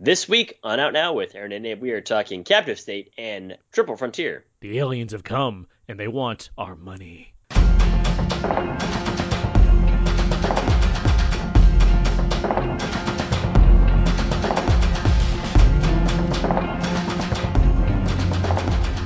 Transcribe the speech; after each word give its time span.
This 0.00 0.28
week 0.28 0.58
on 0.64 0.80
Out 0.80 0.92
Now 0.92 1.12
with 1.12 1.36
Aaron 1.36 1.52
and 1.52 1.64
Abe, 1.64 1.80
we 1.80 1.92
are 1.92 2.00
talking 2.00 2.42
Captive 2.42 2.80
State 2.80 3.12
and 3.16 3.56
Triple 3.70 3.96
Frontier. 3.96 4.44
The 4.60 4.80
aliens 4.80 5.12
have 5.12 5.22
come 5.22 5.68
and 5.86 6.00
they 6.00 6.08
want 6.08 6.50
our 6.58 6.74
money. 6.74 7.32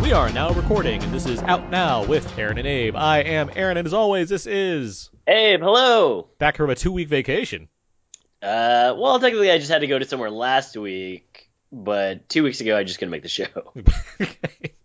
We 0.00 0.14
are 0.14 0.32
now 0.32 0.54
recording, 0.54 1.02
and 1.02 1.12
this 1.12 1.26
is 1.26 1.42
Out 1.42 1.68
Now 1.70 2.06
with 2.06 2.38
Aaron 2.38 2.56
and 2.56 2.66
Abe. 2.66 2.96
I 2.96 3.18
am 3.18 3.50
Aaron, 3.54 3.76
and 3.76 3.86
as 3.86 3.92
always, 3.92 4.30
this 4.30 4.46
is 4.46 5.10
Abe, 5.26 5.60
hello. 5.60 6.30
back 6.38 6.56
from 6.56 6.70
a 6.70 6.74
two-week 6.74 7.08
vacation. 7.08 7.68
Uh, 8.42 8.94
well, 8.96 9.18
technically, 9.18 9.50
I 9.50 9.58
just 9.58 9.70
had 9.70 9.80
to 9.80 9.86
go 9.86 9.98
to 9.98 10.04
somewhere 10.04 10.30
last 10.30 10.76
week, 10.76 11.50
but 11.72 12.28
two 12.28 12.42
weeks 12.42 12.60
ago, 12.60 12.76
I 12.76 12.84
just 12.84 12.98
couldn't 12.98 13.10
make 13.10 13.22
the 13.22 13.28
show. 13.28 13.72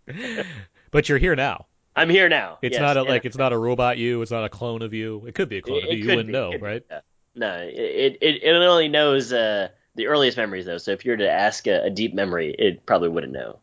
but 0.92 1.10
you're 1.10 1.18
here 1.18 1.36
now. 1.36 1.66
I'm 1.96 2.10
here 2.10 2.30
now. 2.30 2.58
It's 2.62 2.74
yes, 2.74 2.82
not 2.82 2.98
a, 2.98 3.04
like 3.04 3.26
it's 3.26 3.38
not 3.38 3.54
a 3.54 3.58
robot 3.58 3.98
you. 3.98 4.22
It's 4.24 4.32
not 4.32 4.44
a 4.44 4.50
clone 4.50 4.82
of 4.82 4.94
you. 4.94 5.24
It 5.28 5.36
could 5.36 5.50
be 5.50 5.58
a 5.58 5.62
clone 5.62 5.78
it- 5.78 5.84
of 5.86 5.90
you. 5.92 6.06
You 6.06 6.08
wouldn't 6.08 6.28
be, 6.28 6.34
know, 6.34 6.52
be, 6.52 6.58
right? 6.58 6.84
yeah. 6.90 7.02
No, 7.36 7.58
it, 7.58 8.18
it 8.22 8.44
it 8.44 8.56
only 8.56 8.88
knows 8.88 9.34
uh, 9.34 9.70
the 9.96 10.08
earliest 10.08 10.38
memories 10.38 10.66
though. 10.66 10.78
So 10.78 10.92
if 10.92 11.06
you 11.06 11.12
were 11.12 11.18
to 11.18 11.30
ask 11.32 11.68
a, 11.68 11.86
a 11.86 11.90
deep 11.90 12.14
memory, 12.14 12.54
it 12.58 12.86
probably 12.86 13.10
wouldn't 13.10 13.34
know. 13.34 13.60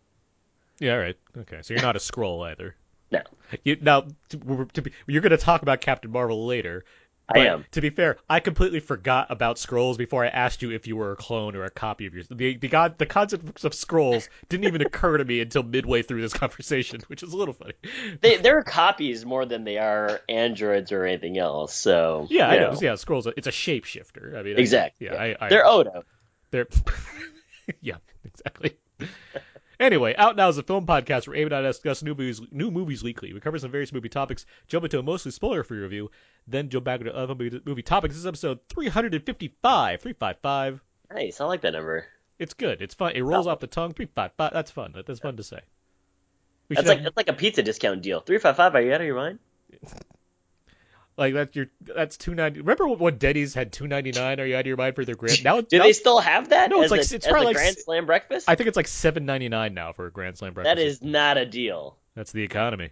Yeah, 0.80 0.95
all 0.95 1.01
right. 1.01 1.16
Okay, 1.37 1.59
so 1.62 1.74
you're 1.74 1.82
not 1.82 1.96
a 1.96 2.01
Skrull 2.01 2.46
either. 2.46 2.74
No. 3.12 3.23
You, 3.65 3.77
now, 3.80 4.04
to, 4.29 4.68
to 4.73 4.82
be, 4.82 4.93
you're 5.09 5.20
going 5.20 5.30
to 5.30 5.37
talk 5.37 5.62
about 5.62 5.80
Captain 5.80 6.12
Marvel 6.12 6.46
later. 6.46 6.84
I 7.34 7.47
am. 7.47 7.65
To 7.73 7.80
be 7.80 7.91
fair, 7.91 8.16
I 8.29 8.41
completely 8.41 8.80
forgot 8.80 9.29
about 9.30 9.57
Skrulls 9.57 9.97
before 9.98 10.25
I 10.25 10.29
asked 10.29 10.62
you 10.62 10.71
if 10.71 10.87
you 10.87 10.97
were 10.97 11.12
a 11.12 11.16
clone 11.16 11.57
or 11.57 11.65
a 11.65 11.71
copy 11.71 12.07
of 12.07 12.15
yours. 12.15 12.27
The 12.30 12.57
the 12.57 12.69
god 12.69 12.98
the 12.98 13.07
concept 13.07 13.65
of 13.65 13.73
Skrulls 13.73 14.29
didn't 14.48 14.66
even 14.66 14.80
occur 14.83 15.19
to 15.19 15.25
me 15.25 15.41
until 15.41 15.62
midway 15.62 16.02
through 16.02 16.23
this 16.23 16.32
conversation, 16.32 17.01
which 17.09 17.23
is 17.23 17.32
a 17.32 17.37
little 17.37 17.54
funny. 17.54 17.74
They 18.21 18.37
they're 18.37 18.63
copies 18.63 19.24
more 19.24 19.46
than 19.46 19.65
they 19.65 19.79
are 19.79 20.21
androids 20.29 20.93
or 20.93 21.04
anything 21.04 21.38
else. 21.38 21.74
So 21.74 22.27
Yeah, 22.30 22.49
I 22.49 22.54
you 22.54 22.60
know. 22.60 22.79
Yeah, 22.80 22.93
Skrulls. 22.93 23.32
It's 23.37 23.47
a 23.47 23.51
shapeshifter. 23.51 24.37
I 24.37 24.43
mean, 24.43 24.57
I- 24.57 24.60
Exactly. 24.60 25.07
yeah, 25.07 25.15
I, 25.15 25.37
I, 25.41 25.49
They're 25.49 25.66
Odo. 25.66 26.04
They're 26.51 26.66
yeah, 27.80 27.97
exactly. 28.24 28.76
Anyway, 29.80 30.14
Out 30.18 30.36
Now 30.36 30.50
is 30.50 30.59
a 30.59 30.62
film 30.62 30.84
podcast 30.86 31.26
where 31.26 31.36
Abe 31.36 31.46
and 31.46 31.54
I 31.56 31.62
discuss 31.62 32.02
new 32.02 32.10
movies, 32.14 32.40
new 32.52 32.70
movies 32.70 33.02
weekly. 33.02 33.32
We 33.32 33.40
cover 33.40 33.59
some 33.59 33.70
various 33.70 33.92
movie 33.95 34.10
topics, 34.10 34.45
jump 34.68 34.84
into 34.84 34.98
a 34.98 35.02
mostly 35.02 35.30
spoiler-free 35.32 35.78
review, 35.78 36.10
then 36.46 36.68
jump 36.68 36.84
back 36.84 37.00
into 37.00 37.16
other 37.16 37.34
movie, 37.34 37.60
movie 37.64 37.82
topics. 37.82 38.12
This 38.14 38.20
is 38.20 38.26
episode 38.26 38.58
355, 38.68 40.02
355. 40.02 40.80
Nice. 41.12 41.40
I 41.40 41.45
like 41.46 41.62
that 41.62 41.73
number. 41.73 42.04
It's 42.38 42.52
good. 42.52 42.82
It's 42.82 42.95
fun. 42.95 43.12
It 43.14 43.23
rolls 43.23 43.46
Oh. 43.46 43.51
off 43.51 43.60
the 43.60 43.66
tongue. 43.66 43.92
355. 43.95 44.52
That's 44.52 44.70
fun. 44.70 44.92
That's 45.06 45.20
fun 45.20 45.38
to 45.38 45.42
say. 45.42 45.60
We 46.68 46.76
That's 46.76 46.86
like 46.86 46.98
have- 46.98 47.04
that's 47.04 47.16
like 47.16 47.28
a 47.28 47.32
pizza 47.32 47.62
discount 47.62 48.02
deal. 48.02 48.20
Three 48.20 48.38
five 48.38 48.56
five. 48.56 48.74
Are 48.74 48.82
you 48.82 48.92
out 48.92 49.01
of 49.01 49.06
your 49.06 49.16
mind? 49.16 49.38
Like 51.21 51.35
that's 51.35 51.54
your 51.54 51.66
that's 51.82 52.16
290. 52.16 52.60
Remember 52.60 52.88
when 52.88 53.18
Denny's 53.18 53.54
had 53.54 53.73
299? 53.73 54.40
Are 54.40 54.46
you 54.46 54.57
out 54.57 54.60
of 54.60 54.66
your 54.66 54.76
mind 54.76 54.96
for 54.96 55.04
their 55.04 55.15
grand? 55.15 55.45
Now, 55.45 55.60
Do 55.60 55.79
now 55.79 55.85
they 55.85 55.93
still 55.93 56.18
have 56.18 56.49
that? 56.49 56.71
No, 56.71 56.82
it's 56.82 56.90
like- 56.90 57.02
a, 57.02 57.15
it's 57.15 57.26
probably 57.26 57.43
a 57.43 57.46
like 57.49 57.57
Grand 57.57 57.76
Slam 57.76 58.07
breakfast. 58.07 58.49
I 58.49 58.54
think 58.57 58.66
it's 58.68 58.76
like 58.76 58.88
799 58.88 59.74
now 59.74 59.93
for 59.93 60.07
a 60.07 60.10
Grand 60.10 60.38
Slam 60.38 60.54
breakfast. 60.54 60.76
that 60.76 60.82
is 60.82 61.02
not 61.02 61.37
a 61.37 61.46
deal. 61.46 61.96
That's 62.16 62.32
the 62.32 62.43
economy. 62.43 62.91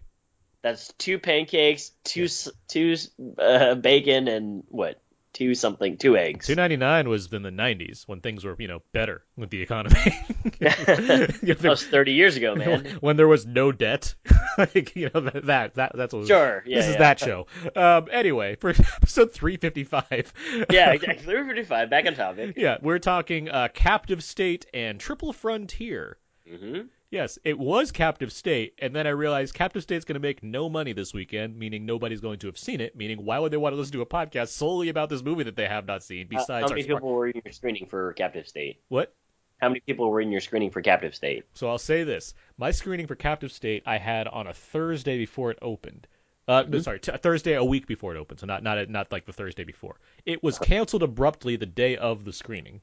That's 0.63 0.93
two 0.99 1.19
pancakes, 1.19 1.93
two 2.05 2.25
s 2.25 2.49
two 2.69 2.97
uh, 3.39 3.75
bacon, 3.77 4.29
and 4.29 4.65
what? 4.69 5.01
Two 5.39 5.55
something, 5.55 5.97
two 5.99 6.17
eggs. 6.17 6.49
Two 6.49 6.57
ninety 6.57 6.77
nine 6.77 7.09
was 7.09 7.33
in 7.33 7.43
the 7.43 7.53
nineties 7.53 8.03
when 8.09 8.21
things 8.21 8.45
were 8.45 8.57
you 8.59 8.67
know 8.67 8.83
better 8.93 9.23
with 9.37 9.51
the 9.51 9.63
economy. 9.63 9.95
That 10.59 11.61
was 11.63 11.87
thirty 11.87 12.15
years 12.15 12.37
ago, 12.37 12.55
man. 12.57 12.99
when 13.01 13.17
there 13.17 13.29
was 13.29 13.47
no 13.47 13.71
debt, 13.71 14.17
like 14.59 14.97
you 14.97 15.11
know 15.15 15.21
that 15.21 15.47
that, 15.47 15.75
that 15.77 15.93
that's 15.95 16.13
what. 16.13 16.27
Sure. 16.27 16.65
Yeah. 16.67 16.79
this 16.79 16.89
is 16.89 16.97
that 16.97 17.21
show. 17.21 17.47
Um. 17.77 18.09
Anyway, 18.11 18.57
for 18.57 18.71
episode 18.71 19.33
three 19.33 19.59
fifty 19.59 19.85
five. 19.85 20.33
Yeah, 20.71 20.91
exactly. 20.91 21.25
Three 21.25 21.47
fifty 21.47 21.63
five. 21.63 21.89
Back 21.89 22.07
on 22.07 22.15
topic. 22.15 22.55
yeah, 22.57 22.79
we're 22.83 22.99
talking 22.99 23.49
uh, 23.49 23.69
Captive 23.73 24.25
State 24.25 24.67
and 24.75 24.99
Triple 24.99 25.33
Frontier. 25.33 26.19
hmm 26.49 26.81
Yes, 27.11 27.39
it 27.43 27.59
was 27.59 27.91
Captive 27.91 28.31
State, 28.31 28.75
and 28.81 28.95
then 28.95 29.07
I 29.07 29.11
realized 29.11 29.55
Captive 29.55 29.83
State's 29.83 30.05
going 30.05 30.15
to 30.15 30.21
make 30.21 30.43
no 30.43 30.69
money 30.69 30.93
this 30.93 31.15
weekend, 31.15 31.57
meaning 31.59 31.87
nobody's 31.87 32.21
going 32.21 32.39
to 32.41 32.49
have 32.49 32.59
seen 32.59 32.83
it. 32.83 32.95
Meaning, 32.97 33.25
why 33.25 33.39
would 33.39 33.51
they 33.51 33.57
want 33.57 33.73
to 33.73 33.77
listen 33.79 33.95
to 33.95 34.03
a 34.03 34.07
podcast 34.07 34.49
solely 34.49 34.91
about 34.91 35.09
this 35.09 35.23
movie 35.23 35.45
that 35.45 35.57
they 35.57 35.67
have 35.67 35.87
not 35.87 36.03
seen? 36.03 36.27
How, 36.31 36.39
Besides, 36.39 36.49
how 36.49 36.69
our 36.69 36.75
many 36.75 36.83
smart- 36.83 37.03
people 37.03 37.15
were 37.15 37.29
in 37.29 37.41
your 37.43 37.53
screening 37.53 37.87
for 37.87 38.13
Captive 38.13 38.47
State? 38.47 38.81
what? 38.89 39.15
How 39.57 39.69
many 39.69 39.81
people 39.81 40.09
were 40.11 40.21
in 40.21 40.31
your 40.31 40.41
screening 40.43 40.71
for 40.71 40.83
Captive 40.83 41.15
State? 41.15 41.45
So 41.55 41.69
I'll 41.69 41.79
say 41.79 42.05
this: 42.05 42.35
my 42.59 42.71
screening 42.71 43.07
for 43.07 43.17
Captive 43.17 43.51
State 43.53 43.83
I 43.87 43.97
had 43.99 44.29
on 44.29 44.47
a 44.47 44.53
Thursday 44.53 45.17
before 45.19 45.51
it 45.51 45.59
opened. 45.63 46.07
Uh, 46.47 46.65
no, 46.69 46.79
sorry, 46.81 47.01
t- 47.01 47.11
Thursday 47.13 47.55
a 47.55 47.65
week 47.65 47.87
before 47.87 48.15
it 48.15 48.19
opened, 48.19 48.39
so 48.41 48.47
not 48.47 48.63
not 48.63 48.89
not 48.89 49.11
like 49.11 49.25
the 49.25 49.33
Thursday 49.33 49.65
before. 49.65 49.99
It 50.27 50.43
was 50.43 50.59
canceled 50.59 51.03
abruptly 51.03 51.57
the 51.57 51.67
day 51.67 51.97
of 51.97 52.25
the 52.25 52.33
screening. 52.33 52.83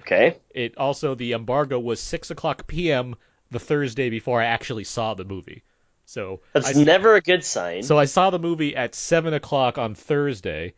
Okay. 0.00 0.36
It 0.50 0.76
also 0.76 1.14
the 1.14 1.32
embargo 1.32 1.78
was 1.78 2.00
six 2.00 2.30
o'clock 2.30 2.66
p.m. 2.66 3.14
the 3.52 3.60
Thursday 3.60 4.10
before 4.10 4.40
I 4.40 4.46
actually 4.46 4.84
saw 4.84 5.14
the 5.14 5.24
movie. 5.24 5.62
So 6.04 6.40
That's 6.52 6.76
I, 6.76 6.82
never 6.82 7.14
a 7.14 7.20
good 7.20 7.44
sign. 7.44 7.82
so 7.82 7.98
I 7.98 8.06
saw 8.06 8.30
the 8.30 8.38
movie 8.38 8.74
at 8.76 8.94
seven 8.94 9.34
o'clock 9.34 9.78
on 9.78 9.94
Thursday, 9.94 10.74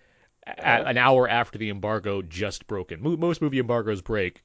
at 0.47 0.59
uh-huh. 0.59 0.91
an 0.91 0.99
hour 0.99 1.29
after 1.29 1.59
the 1.59 1.71
embargo 1.71 2.23
just 2.23 2.67
broken. 2.67 3.03
Mo- 3.03 3.17
Most 3.17 3.41
movie 3.41 3.59
embargoes 3.59 4.03
break 4.03 4.43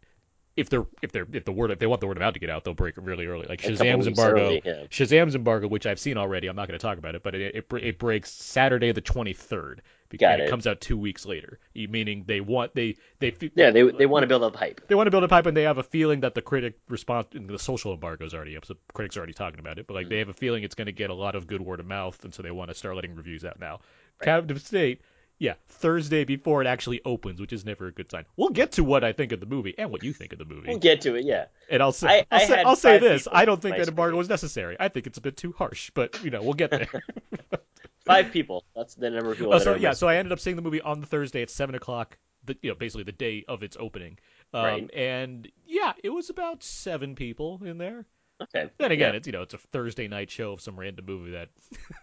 if 0.60 0.70
they're 0.70 0.86
if 1.02 1.12
they're 1.12 1.28
if 1.32 1.46
the 1.46 1.52
word 1.52 1.72
if 1.72 1.80
they 1.80 1.88
want 1.88 2.02
the 2.02 2.08
word 2.08 2.18
of 2.18 2.22
mouth 2.22 2.34
to 2.34 2.40
get 2.40 2.50
out, 2.50 2.64
they'll 2.64 2.74
break 2.74 2.98
it 2.98 3.04
really 3.04 3.26
early. 3.26 3.48
Like 3.48 3.62
Shazam's 3.62 4.08
embargo, 4.08 4.46
early, 4.46 4.62
yeah. 4.64 4.84
Shazam's 4.90 5.36
embargo, 5.36 5.68
which 5.68 5.86
I've 5.86 6.00
seen 6.00 6.18
already. 6.18 6.48
I'm 6.48 6.56
not 6.56 6.68
going 6.68 6.80
to 6.80 6.82
talk 6.82 6.98
about 6.98 7.16
it, 7.16 7.24
but 7.24 7.36
it 7.36 7.56
it, 7.56 7.66
it 7.82 8.00
breaks 8.00 8.32
Saturday 8.32 8.92
the 8.92 9.02
23rd 9.02 9.80
because 10.10 10.40
it. 10.40 10.44
it. 10.46 10.50
comes 10.50 10.66
out 10.68 10.82
two 10.82 10.98
weeks 10.98 11.26
later. 11.26 11.60
Meaning 11.76 12.24
they 12.28 12.42
want 12.42 12.76
they 12.76 12.98
they 13.20 13.36
yeah, 13.56 13.72
they 13.72 13.84
they 13.84 14.06
want 14.06 14.24
to 14.24 14.28
build 14.28 14.44
up 14.44 14.56
hype. 14.56 14.82
they 14.88 14.96
want 14.96 15.08
to 15.08 15.12
build 15.12 15.24
a 15.24 15.28
pipe 15.28 15.46
and 15.46 15.56
they 15.56 15.64
have 15.64 15.78
a 15.78 15.84
feeling 15.84 16.22
that 16.22 16.34
the 16.36 16.42
critic 16.42 16.78
response 16.90 17.28
the 17.32 17.60
social 17.60 17.94
embargo 17.94 18.26
is 18.26 18.34
already 18.34 18.58
up 18.58 18.66
so 18.66 18.76
critics 18.94 19.16
are 19.16 19.20
already 19.22 19.34
talking 19.34 19.60
about 19.60 19.78
it 19.80 19.88
but 19.88 19.94
like 19.94 20.08
Mm. 20.08 20.10
they 20.10 20.20
have 20.20 20.30
a 20.30 20.34
feeling 20.34 20.64
it's 20.64 20.76
going 20.76 20.88
to 20.88 20.92
get 20.92 21.10
a 21.10 21.14
lot 21.14 21.36
of 21.36 21.46
good 21.48 21.62
word 21.62 21.80
of 21.80 21.86
mouth 21.86 22.24
and 22.24 22.34
so 22.34 22.42
they 22.42 22.52
want 22.52 22.70
to 22.70 22.76
start 22.76 22.96
letting 22.96 23.16
reviews 23.16 23.46
out 23.46 23.60
now 23.60 23.80
captive 24.22 24.62
state 24.62 25.02
yeah 25.40 25.54
thursday 25.68 26.24
before 26.26 26.62
it 26.62 26.68
actually 26.68 27.02
opens 27.06 27.40
which 27.42 27.54
is 27.54 27.66
never 27.66 27.88
a 27.88 27.92
good 27.92 28.12
sign 28.12 28.26
we'll 28.38 28.50
get 28.50 28.74
to 28.74 28.84
what 28.84 29.04
i 29.04 29.12
think 29.14 29.32
of 29.32 29.40
the 29.40 29.46
movie 29.46 29.74
and 29.78 29.90
what 29.90 30.04
you 30.04 30.14
think 30.14 30.34
of 30.34 30.40
the 30.40 30.46
movie 30.46 30.68
We'll 30.68 30.78
get 30.80 31.02
to 31.02 31.16
it. 31.16 31.26
Yeah. 31.26 31.46
and 31.70 31.82
i'll 31.82 31.92
say 31.92 32.26
I- 32.30 32.38
will 32.40 32.48
say, 32.48 32.64
I'll 32.64 32.76
say 32.76 32.98
this 33.00 33.28
i 33.32 33.46
don't 33.46 33.62
think 33.62 33.78
that 33.78 33.88
embargo 33.88 34.18
was 34.18 34.30
necessary 34.30 34.76
i 34.80 34.90
think 34.90 35.08
it's 35.08 35.18
a 35.18 35.22
bit 35.22 35.38
too 35.38 35.54
harsh 35.58 35.90
but 35.94 36.24
you 36.24 36.30
know 36.30 36.42
we'll 36.44 36.54
get 36.54 36.72
there 36.72 36.88
Five 38.06 38.32
people. 38.34 38.64
That's 38.76 38.96
the 38.96 39.10
number 39.12 39.32
of 39.34 39.38
people. 39.38 39.54
Oh, 39.54 39.60
so 39.60 39.76
yeah, 39.76 39.94
so 39.94 40.08
I 40.08 40.16
ended 40.16 40.32
up 40.32 40.40
seeing 40.40 40.56
the 40.56 40.62
movie 40.64 40.82
on 40.82 41.00
the 41.00 41.06
Thursday 41.06 41.42
at 41.44 41.50
seven 41.52 41.76
o'clock. 41.76 42.18
The, 42.46 42.58
you 42.64 42.70
know, 42.72 42.76
basically 42.76 43.04
the 43.04 43.12
day 43.12 43.46
of 43.48 43.62
its 43.62 43.78
opening. 43.80 44.18
Um, 44.54 44.64
Right. 44.64 44.90
And 44.96 45.48
yeah, 45.68 45.94
it 46.04 46.10
was 46.10 46.30
about 46.32 46.64
seven 46.64 47.16
people 47.16 47.62
in 47.64 47.78
there. 47.78 48.06
Okay. 48.42 48.70
Then 48.78 48.92
again, 48.92 49.14
Yeah. 49.14 49.18
it's 49.18 49.28
you 49.28 49.34
know 49.34 49.42
it's 49.42 49.54
a 49.54 49.58
Thursday 49.58 50.08
night 50.08 50.32
show 50.32 50.54
of 50.54 50.62
some 50.62 50.80
random 50.80 51.06
movie 51.06 51.32
that 51.32 51.50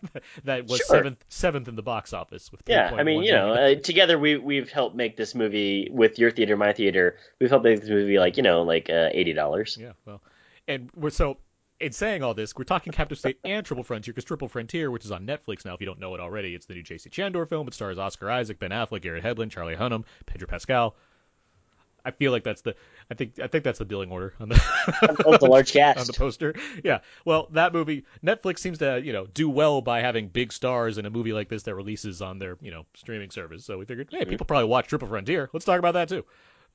that 0.44 0.68
was 0.68 0.78
Sure. 0.78 0.86
seventh 0.98 1.24
seventh 1.28 1.68
in 1.68 1.76
the 1.76 1.82
box 1.82 2.12
office 2.12 2.52
with 2.52 2.60
Yeah, 2.66 2.92
I 2.94 3.02
mean, 3.04 3.22
you 3.22 3.32
know, 3.32 3.52
uh, 3.52 3.74
together 3.76 4.18
we 4.18 4.36
we've 4.36 4.70
helped 4.70 4.94
make 4.96 5.16
this 5.16 5.34
movie 5.34 5.88
with 5.90 6.18
your 6.18 6.30
theater, 6.30 6.56
my 6.56 6.72
theater. 6.72 7.16
We've 7.40 7.48
helped 7.50 7.64
make 7.64 7.80
this 7.80 7.88
movie 7.88 8.18
like 8.18 8.36
you 8.36 8.42
know, 8.42 8.62
like 8.62 8.90
uh, 8.90 9.08
eighty 9.12 9.32
dollars. 9.32 9.78
yeah, 9.80 9.92
well, 10.04 10.22
and 10.68 10.90
we're 10.94 11.10
so 11.10 11.38
in 11.78 11.92
saying 11.92 12.22
all 12.22 12.32
this, 12.32 12.54
we're 12.56 12.64
talking 12.64 12.90
Captive 12.90 13.18
State 13.18 13.38
and 13.44 13.64
Triple 13.64 13.84
Frontier 13.84 14.12
because 14.14 14.24
Triple 14.24 14.48
Frontier, 14.48 14.90
which 14.90 15.04
is 15.04 15.12
on 15.12 15.26
Netflix 15.26 15.64
now, 15.66 15.74
if 15.74 15.80
you 15.80 15.86
don't 15.86 16.00
know 16.00 16.14
it 16.14 16.20
already, 16.20 16.54
it's 16.54 16.64
the 16.64 16.72
new 16.74 16.82
J.C. 16.82 17.10
Chandor 17.10 17.46
film. 17.46 17.68
It 17.68 17.74
stars 17.74 17.98
Oscar 17.98 18.30
Isaac, 18.30 18.58
Ben 18.58 18.70
Affleck, 18.70 19.02
Garrett 19.02 19.22
Hedlund, 19.22 19.50
Charlie 19.50 19.76
Hunnam, 19.76 20.04
Pedro 20.24 20.48
Pascal. 20.48 20.96
I 22.06 22.12
feel 22.12 22.30
like 22.30 22.44
that's 22.44 22.62
the 22.62 22.76
I 23.10 23.14
think 23.14 23.40
I 23.40 23.48
think 23.48 23.64
that's 23.64 23.80
the 23.80 23.84
billing 23.84 24.12
order 24.12 24.34
on 24.38 24.48
the 24.48 24.62
That's 25.02 25.42
a 25.42 25.46
large 25.46 25.76
on 25.76 26.06
the 26.06 26.14
poster. 26.16 26.54
Yeah. 26.84 27.00
Well, 27.24 27.48
that 27.52 27.72
movie 27.72 28.04
Netflix 28.24 28.60
seems 28.60 28.78
to, 28.78 29.02
you 29.02 29.12
know, 29.12 29.26
do 29.26 29.50
well 29.50 29.82
by 29.82 30.00
having 30.00 30.28
big 30.28 30.52
stars 30.52 30.98
in 30.98 31.06
a 31.06 31.10
movie 31.10 31.32
like 31.32 31.48
this 31.48 31.64
that 31.64 31.74
releases 31.74 32.22
on 32.22 32.38
their, 32.38 32.56
you 32.60 32.70
know, 32.70 32.86
streaming 32.94 33.30
service. 33.30 33.64
So 33.64 33.76
we 33.76 33.84
figured, 33.84 34.08
hey, 34.10 34.24
people 34.24 34.46
probably 34.46 34.68
watch 34.68 34.86
Triple 34.86 35.08
Frontier. 35.08 35.50
Let's 35.52 35.66
talk 35.66 35.80
about 35.80 35.94
that 35.94 36.08
too. 36.08 36.24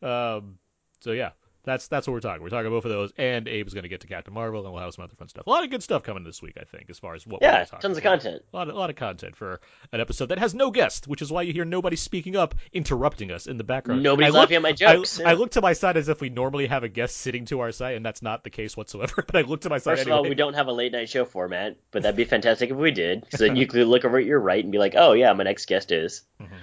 Um, 0.06 0.58
so 1.00 1.14
yeah, 1.14 1.32
that's 1.64 1.88
that's 1.88 2.08
what 2.08 2.14
we're 2.14 2.20
talking. 2.22 2.42
We're 2.44 2.50
talking 2.50 2.70
both 2.70 2.86
of 2.86 2.92
those, 2.92 3.12
and 3.18 3.48
Abe's 3.48 3.74
going 3.74 3.84
to 3.84 3.90
get 3.90 4.02
to 4.02 4.08
Captain 4.08 4.34
Marvel, 4.34 4.64
and 4.66 4.74
we'll 4.74 4.82
have 4.82 4.94
some 4.94 5.04
other 5.04 5.14
fun 5.16 5.28
stuff. 5.28 5.46
A 5.48 5.50
lot 5.50 5.64
of 5.64 5.70
good 5.70 5.84
stuff 5.84 6.04
coming 6.04 6.24
this 6.24 6.42
week, 6.42 6.58
I 6.60 6.64
think, 6.64 6.90
as 6.90 6.98
far 7.00 7.14
as 7.14 7.26
what 7.28 7.42
we're 7.42 7.48
Yeah, 7.48 7.54
gonna 7.54 7.66
talk 7.66 7.82
tons 7.82 7.98
of 7.98 8.04
content. 8.04 8.44
A 8.54 8.58
lot, 8.58 8.70
of, 8.70 8.76
a 8.76 8.78
lot 8.78 8.90
of 8.90 8.96
content 8.96 9.36
for 9.36 9.62
an 9.92 10.02
episode 10.02 10.28
that 10.28 10.40
has 10.40 10.54
no 10.56 10.72
guest, 10.72 11.08
which 11.08 11.22
is 11.22 11.32
why 11.32 11.44
you 11.44 11.54
hear 11.54 11.66
nobody 11.66 11.96
speaking 11.96 12.36
up, 12.36 12.56
interrupting 12.74 13.32
us 13.32 13.48
in 13.48 13.58
the 13.58 13.64
background. 13.64 14.04
Nobody's 14.04 14.28
I 14.28 14.30
look- 14.32 14.40
laughing 14.40 14.56
at 14.58 14.62
my 14.62 14.72
jokes. 14.74 15.20
I, 15.20 15.24
yeah. 15.24 15.30
I 15.30 15.34
look 15.34 15.52
to 15.52 15.62
my 15.62 15.74
side 15.74 15.98
as 15.98 16.10
if 16.10 16.22
we 16.22 16.30
normally 16.30 16.68
have 16.68 16.84
a 16.84 16.90
guest 16.90 17.18
sitting 17.18 17.46
to 17.46 17.60
our 17.60 17.72
side, 17.72 17.96
and 17.96 18.06
that's 18.06 18.22
not 18.22 18.44
the 18.44 18.50
case 18.50 18.76
whatsoever. 18.76 19.24
But 19.32 19.36
I 19.36 19.42
look 19.42 19.62
to 19.62 19.70
my 19.70 19.78
side 19.78 19.98
First 19.98 20.08
of 20.08 20.14
all, 20.14 20.24
we 20.24 20.36
don't 20.36 20.56
have 20.56 20.68
a 20.68 20.74
late 20.74 20.92
night 20.92 21.10
show 21.10 21.26
format, 21.26 21.78
but 21.92 22.04
that'd 22.04 22.18
be 22.18 22.26
fantastic 22.26 22.70
if 22.72 22.76
we 22.76 22.92
did. 22.92 23.26
So 23.30 23.38
then 23.46 23.56
you 23.56 23.68
could 23.68 23.88
look 23.88 24.04
over 24.04 24.18
at 24.18 24.26
your 24.26 24.40
right 24.40 24.62
and 24.64 24.72
be 24.72 24.78
like, 24.78 24.94
"Oh 24.98 25.14
yeah, 25.14 25.32
my 25.34 25.44
next 25.44 25.68
guest 25.68 25.92
is." 25.92 26.24
Mm-hmm. 26.42 26.56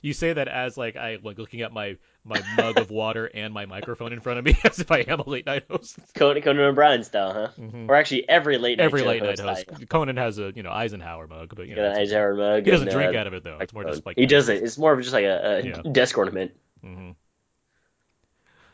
You 0.00 0.12
say 0.12 0.32
that 0.32 0.48
as 0.48 0.76
like 0.76 0.96
I 0.96 1.18
like 1.22 1.38
looking 1.38 1.60
at 1.62 1.72
my 1.72 1.96
my 2.24 2.40
mug 2.56 2.78
of 2.78 2.90
water 2.90 3.26
and 3.34 3.52
my 3.52 3.66
microphone 3.66 4.12
in 4.12 4.20
front 4.20 4.38
of 4.38 4.44
me 4.44 4.56
as 4.64 4.78
if 4.78 4.90
I 4.92 4.98
am 5.00 5.20
a 5.20 5.28
late 5.28 5.44
night 5.46 5.64
host. 5.68 5.98
Conan, 6.14 6.42
Conan 6.42 6.62
O'Brien 6.64 7.02
style, 7.02 7.32
huh? 7.32 7.48
Mhm. 7.58 7.88
Or 7.88 7.96
actually, 7.96 8.28
every 8.28 8.58
late 8.58 8.78
night 8.78 8.84
Every 8.84 9.02
late 9.02 9.22
night 9.22 9.40
host. 9.40 9.66
Conan 9.88 10.16
has 10.16 10.38
a 10.38 10.52
you 10.54 10.62
know 10.62 10.70
Eisenhower 10.70 11.26
mug, 11.26 11.54
but 11.56 11.66
you 11.68 11.74
know 11.74 11.90
Eisenhower 11.92 12.34
mug. 12.34 12.64
he 12.64 12.70
doesn't 12.70 12.88
and, 12.88 12.96
drink 12.96 13.14
uh, 13.16 13.18
out 13.18 13.26
of 13.26 13.34
it 13.34 13.42
though. 13.44 13.58
It's 13.60 13.72
more 13.72 13.84
just 13.84 14.06
like 14.06 14.16
he 14.18 14.26
doesn't. 14.26 14.62
It's 14.62 14.78
more 14.78 14.92
of 14.92 15.00
just 15.00 15.12
like 15.12 15.24
a, 15.24 15.58
a 15.58 15.62
Yeah. 15.62 15.82
desk 15.92 16.16
ornament. 16.16 16.52
hmm 16.80 17.10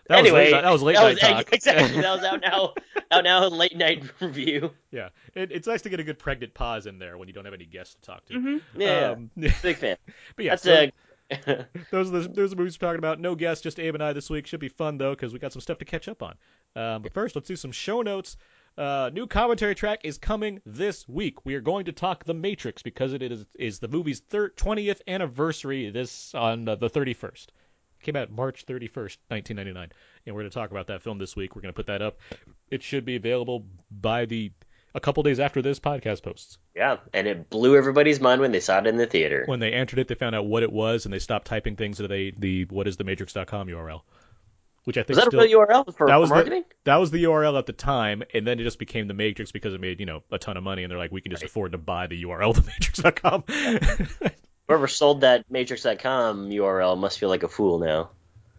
That 0.09 0.19
anyway, 0.19 0.53
was 0.53 0.63
that 0.63 0.71
was 0.71 0.83
late 0.83 0.95
night 0.95 1.19
talk. 1.21 1.53
exactly. 1.53 2.01
That 2.03 2.17
was 2.17 2.25
out 2.25 2.41
now. 2.43 2.75
Out 3.11 3.25
now. 3.25 3.47
Late 3.49 3.77
night 3.77 4.03
review. 4.21 4.73
yeah, 4.91 5.09
it, 5.35 5.53
it's 5.53 5.67
nice 5.67 5.83
to 5.83 5.89
get 5.89 6.01
a 6.01 6.05
good 6.05 6.19
pregnant 6.19 6.53
pause 6.55 6.87
in 6.87 6.99
there 6.99 7.17
when 7.19 7.29
you 7.29 7.35
don't 7.35 7.45
have 7.47 7.55
any 7.55 7.65
guests 7.67 7.95
to 7.95 8.01
talk 8.03 8.25
to. 8.27 8.35
Mm-hmm. 8.35 8.81
Yeah, 8.81 9.11
Um, 9.13 9.31
yeah. 9.37 9.53
big 9.63 9.77
fan. 9.77 9.97
but 10.37 10.45
yeah, 10.45 10.53
That's 10.53 10.63
so 10.63 10.73
a. 10.75 10.93
those 11.91 12.09
are 12.09 12.21
the 12.21 12.29
those 12.29 12.53
are 12.53 12.55
the 12.55 12.57
movies 12.57 12.79
we're 12.81 12.89
talking 12.89 12.99
about. 12.99 13.21
No 13.21 13.35
guests, 13.35 13.63
just 13.63 13.79
Abe 13.79 13.95
and 13.95 14.03
I 14.03 14.13
this 14.13 14.31
week. 14.31 14.47
Should 14.47 14.61
be 14.61 14.69
fun 14.69 14.97
though 14.97 15.11
because 15.11 15.33
we 15.33 15.39
got 15.39 15.53
some 15.53 15.61
stuff 15.61 15.79
to 15.79 15.85
catch 15.85 16.09
up 16.09 16.23
on. 16.23 16.35
Um, 16.75 17.03
but 17.03 17.13
first, 17.13 17.37
let's 17.37 17.49
do 17.49 17.57
some 17.57 17.73
show 17.73 18.03
notes. 18.03 18.37
Uh, 18.79 19.11
new 19.13 19.27
commentary 19.27 19.75
track 19.75 20.01
is 20.05 20.19
coming 20.19 20.61
this 20.65 21.09
week. 21.09 21.45
We 21.45 21.55
are 21.57 21.61
going 21.61 21.87
to 21.87 21.93
talk 21.93 22.25
The 22.25 22.35
Matrix 22.35 22.83
because 22.83 23.13
it 23.13 23.23
is 23.23 23.45
is 23.59 23.79
the 23.79 23.89
movie's 23.89 24.21
thir- 24.21 24.51
20th 24.51 25.01
anniversary. 25.07 25.91
This 25.91 26.35
on 26.35 26.69
uh, 26.69 26.77
the 26.77 26.89
31st. 26.89 27.49
Came 28.01 28.15
out 28.15 28.31
March 28.31 28.65
31st, 28.65 29.19
1999, 29.27 29.91
and 30.25 30.35
we're 30.35 30.43
going 30.43 30.51
to 30.51 30.55
talk 30.55 30.71
about 30.71 30.87
that 30.87 31.03
film 31.03 31.19
this 31.19 31.35
week. 31.35 31.57
We're 31.57 31.63
going 31.63 31.75
to 31.75 31.77
put 31.77 31.87
that 31.87 32.01
up. 32.01 32.21
It 32.71 32.83
should 32.83 33.05
be 33.05 33.17
available 33.17 33.67
by 33.91 34.25
the 34.25 34.53
a 34.95 35.01
couple 35.01 35.23
days 35.23 35.39
after 35.41 35.61
this 35.63 35.79
podcast 35.79 36.23
posts. 36.23 36.59
yeah, 36.75 36.97
and 37.13 37.27
it 37.27 37.51
blew 37.51 37.77
everybody's 37.77 38.21
mind 38.21 38.41
when 38.41 38.53
they 38.53 38.61
saw 38.61 38.79
it 38.79 38.87
in 38.87 38.97
the 38.97 39.07
theater. 39.07 39.45
When 39.47 39.61
they 39.61 39.73
entered 39.73 39.99
it, 39.99 40.09
they 40.09 40.15
found 40.15 40.35
out 40.35 40.47
what 40.47 40.63
it 40.63 40.73
was, 40.73 41.05
and 41.05 41.13
they 41.13 41.19
stopped 41.19 41.47
typing 41.47 41.77
things 41.77 42.01
into 42.01 42.09
they 42.09 42.33
the 42.37 42.65
what 42.67 42.89
is 42.89 42.97
the 42.97 43.05
matrix.com 43.05 43.69
URL, 43.69 44.01
which 44.85 44.97
I 44.97 45.03
think 45.03 45.11
Was 45.17 45.19
that 45.19 45.27
still, 45.27 45.41
a 45.41 45.45
real 45.45 45.61
URL 45.67 45.97
for, 45.97 46.07
that 46.07 46.17
was 46.17 46.31
marketing? 46.31 46.65
the 46.69 46.75
that 46.85 46.97
was 46.97 47.11
the 47.11 47.25
URL 47.25 47.59
at 47.59 47.67
the 47.67 47.73
time, 47.73 48.23
and 48.33 48.47
then 48.47 48.59
it 48.59 48.65
just 48.65 48.79
became 48.79 49.07
the 49.09 49.15
Matrix 49.15 49.53
because 49.53 49.75
it 49.75 49.81
made 49.81 50.01
you 50.01 50.07
know 50.07 50.23
a 50.33 50.39
ton 50.39 50.57
of 50.57 50.63
money, 50.63 50.83
and 50.85 50.91
they're 50.91 50.99
like, 50.99 51.13
we 51.13 51.21
can 51.21 51.31
just 51.31 51.43
afford 51.45 51.73
to 51.73 51.79
buy 51.79 52.07
the 52.07 52.23
URL 52.25 52.55
thematrix.com. 52.55 53.45
Whoever 54.69 54.87
sold 54.89 55.23
that 55.23 55.45
Matrix.com 55.51 56.51
URL 56.51 56.99
must 56.99 57.19
feel 57.19 57.29
like 57.31 57.43
a 57.43 57.49
fool 57.49 57.79
now. 57.79 58.11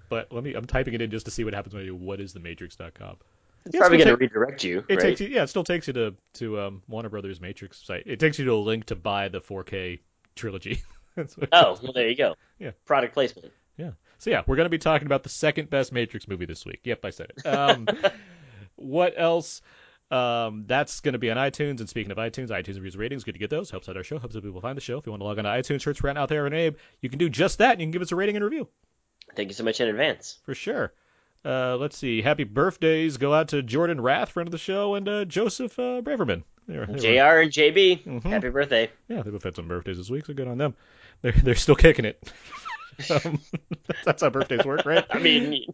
but 0.10 0.31
let 0.31 0.44
me, 0.44 0.54
I'm 0.56 0.66
typing 0.66 0.94
it 0.96 1.02
in 1.02 1.12
just 1.12 1.26
to 1.26 1.31
see 1.31 1.44
what 1.44 1.54
happens 1.54 1.74
when 1.76 1.84
I 1.84 1.86
do 1.86 1.96
what 1.96 2.20
is 2.20 2.34
the 2.34 2.40
Matrix.com. 2.40 3.18
It's 3.66 3.76
Yeah, 3.76 3.80
probably 3.82 3.98
going 3.98 4.08
gonna 4.08 4.18
redirect 4.18 4.64
you, 4.64 4.80
It 4.88 4.96
right? 4.96 5.00
takes 5.00 5.22
you, 5.22 5.28
yeah, 5.28 5.44
it 5.44 5.48
still 5.48 5.64
takes 5.64 5.88
you 5.88 5.94
to 5.94 6.16
to 6.36 6.60
um, 6.60 6.82
Warner 6.88 7.10
Brothers 7.10 7.42
Matrix 7.42 7.86
site. 7.86 8.04
It 8.06 8.20
takes 8.20 8.40
you 8.40 8.46
to 8.46 8.52
a 8.54 8.56
link 8.56 8.86
to 8.86 8.96
buy 8.96 9.28
the 9.30 9.42
4K 9.42 10.00
trilogy. 10.36 10.82
Oh, 11.52 11.78
well, 11.84 11.92
there 11.92 12.08
you 12.08 12.16
go. 12.16 12.36
Yeah. 12.60 12.72
Product 12.86 13.14
placement. 13.14 13.52
Yeah. 13.76 13.92
So 14.20 14.30
yeah, 14.30 14.44
we're 14.48 14.56
gonna 14.56 14.70
be 14.70 14.78
talking 14.78 15.06
about 15.06 15.24
the 15.24 15.30
second 15.30 15.70
best 15.70 15.92
Matrix 15.92 16.30
movie 16.30 16.46
this 16.46 16.66
week. 16.66 16.80
Yep, 16.86 17.04
I 17.04 17.10
said 17.10 17.34
it. 17.36 17.46
Um, 17.46 17.88
what 18.76 19.16
else? 19.18 19.62
Um, 20.12 20.64
that's 20.66 21.02
gonna 21.02 21.18
be 21.18 21.30
on 21.30 21.36
iTunes. 21.36 21.80
And 21.82 21.90
speaking 21.90 22.12
of 22.12 22.18
iTunes, 22.18 22.50
iTunes 22.50 22.76
reviews 22.76 22.96
ratings, 22.96 23.26
good 23.26 23.34
to 23.34 23.40
get 23.40 23.50
those. 23.50 23.70
Helps 23.70 23.90
out 23.90 23.98
our 23.98 24.04
show. 24.04 24.18
Helps 24.18 24.36
other 24.36 24.46
people 24.48 24.62
find 24.62 24.78
the 24.78 24.82
show. 24.82 24.98
If 24.98 25.06
you 25.06 25.12
want 25.12 25.22
to 25.22 25.26
log 25.26 25.40
on 25.40 25.44
to 25.44 25.50
iTunes, 25.50 25.82
search 25.82 26.00
for 26.00 26.10
out 26.10 26.30
there 26.30 26.46
and 26.46 26.56
Abe, 26.56 26.78
you 27.02 27.10
can 27.10 27.20
do 27.20 27.28
just 27.28 27.58
that, 27.58 27.72
and 27.74 27.82
you 27.82 27.86
can 27.88 27.92
give 27.92 28.02
us 28.02 28.14
a 28.14 28.16
rating 28.16 28.36
and 28.38 28.46
review 28.46 28.70
Thank 29.36 29.50
you 29.50 29.56
so 29.56 29.64
much 29.66 29.82
in 29.82 29.90
advance. 29.90 30.40
for 30.44 30.56
sure. 30.56 30.94
Uh, 31.46 31.78
let's 31.78 31.98
see. 31.98 32.22
Happy 32.22 32.44
birthdays 32.44 33.18
go 33.18 33.34
out 33.34 33.50
to 33.50 33.64
Jordan 33.64 34.02
Rath, 34.02 34.30
friend 34.32 34.48
of 34.48 34.52
the 34.52 34.58
show, 34.58 34.96
and 34.96 35.08
uh, 35.08 35.26
Joseph 35.26 35.78
uh, 35.80 36.02
Braverman. 36.02 36.44
They 36.68 36.78
were- 36.78 36.86
they 36.86 36.94
were- 36.94 37.00
JR 37.00 37.42
and 37.42 37.52
JB, 37.52 38.04
Mhm. 38.04 38.24
happy 38.24 38.50
birthday. 38.50 38.90
Yeah, 39.08 39.22
they 39.22 39.32
both 39.32 39.44
had 39.44 39.56
some 39.56 39.68
birthdays 39.68 39.98
this 39.98 40.10
week, 40.10 40.26
so 40.26 40.34
good 40.34 40.48
on 40.48 40.58
them. 40.58 40.76
They're 41.22 41.32
they're 41.32 41.56
still 41.56 41.76
kicking 41.76 42.06
it. 42.06 42.32
um, 43.26 43.40
that's 44.06 44.22
how 44.22 44.30
birthdays 44.30 44.66
work, 44.66 44.86
right? 44.86 45.06
I 45.10 45.20
mean, 45.20 45.66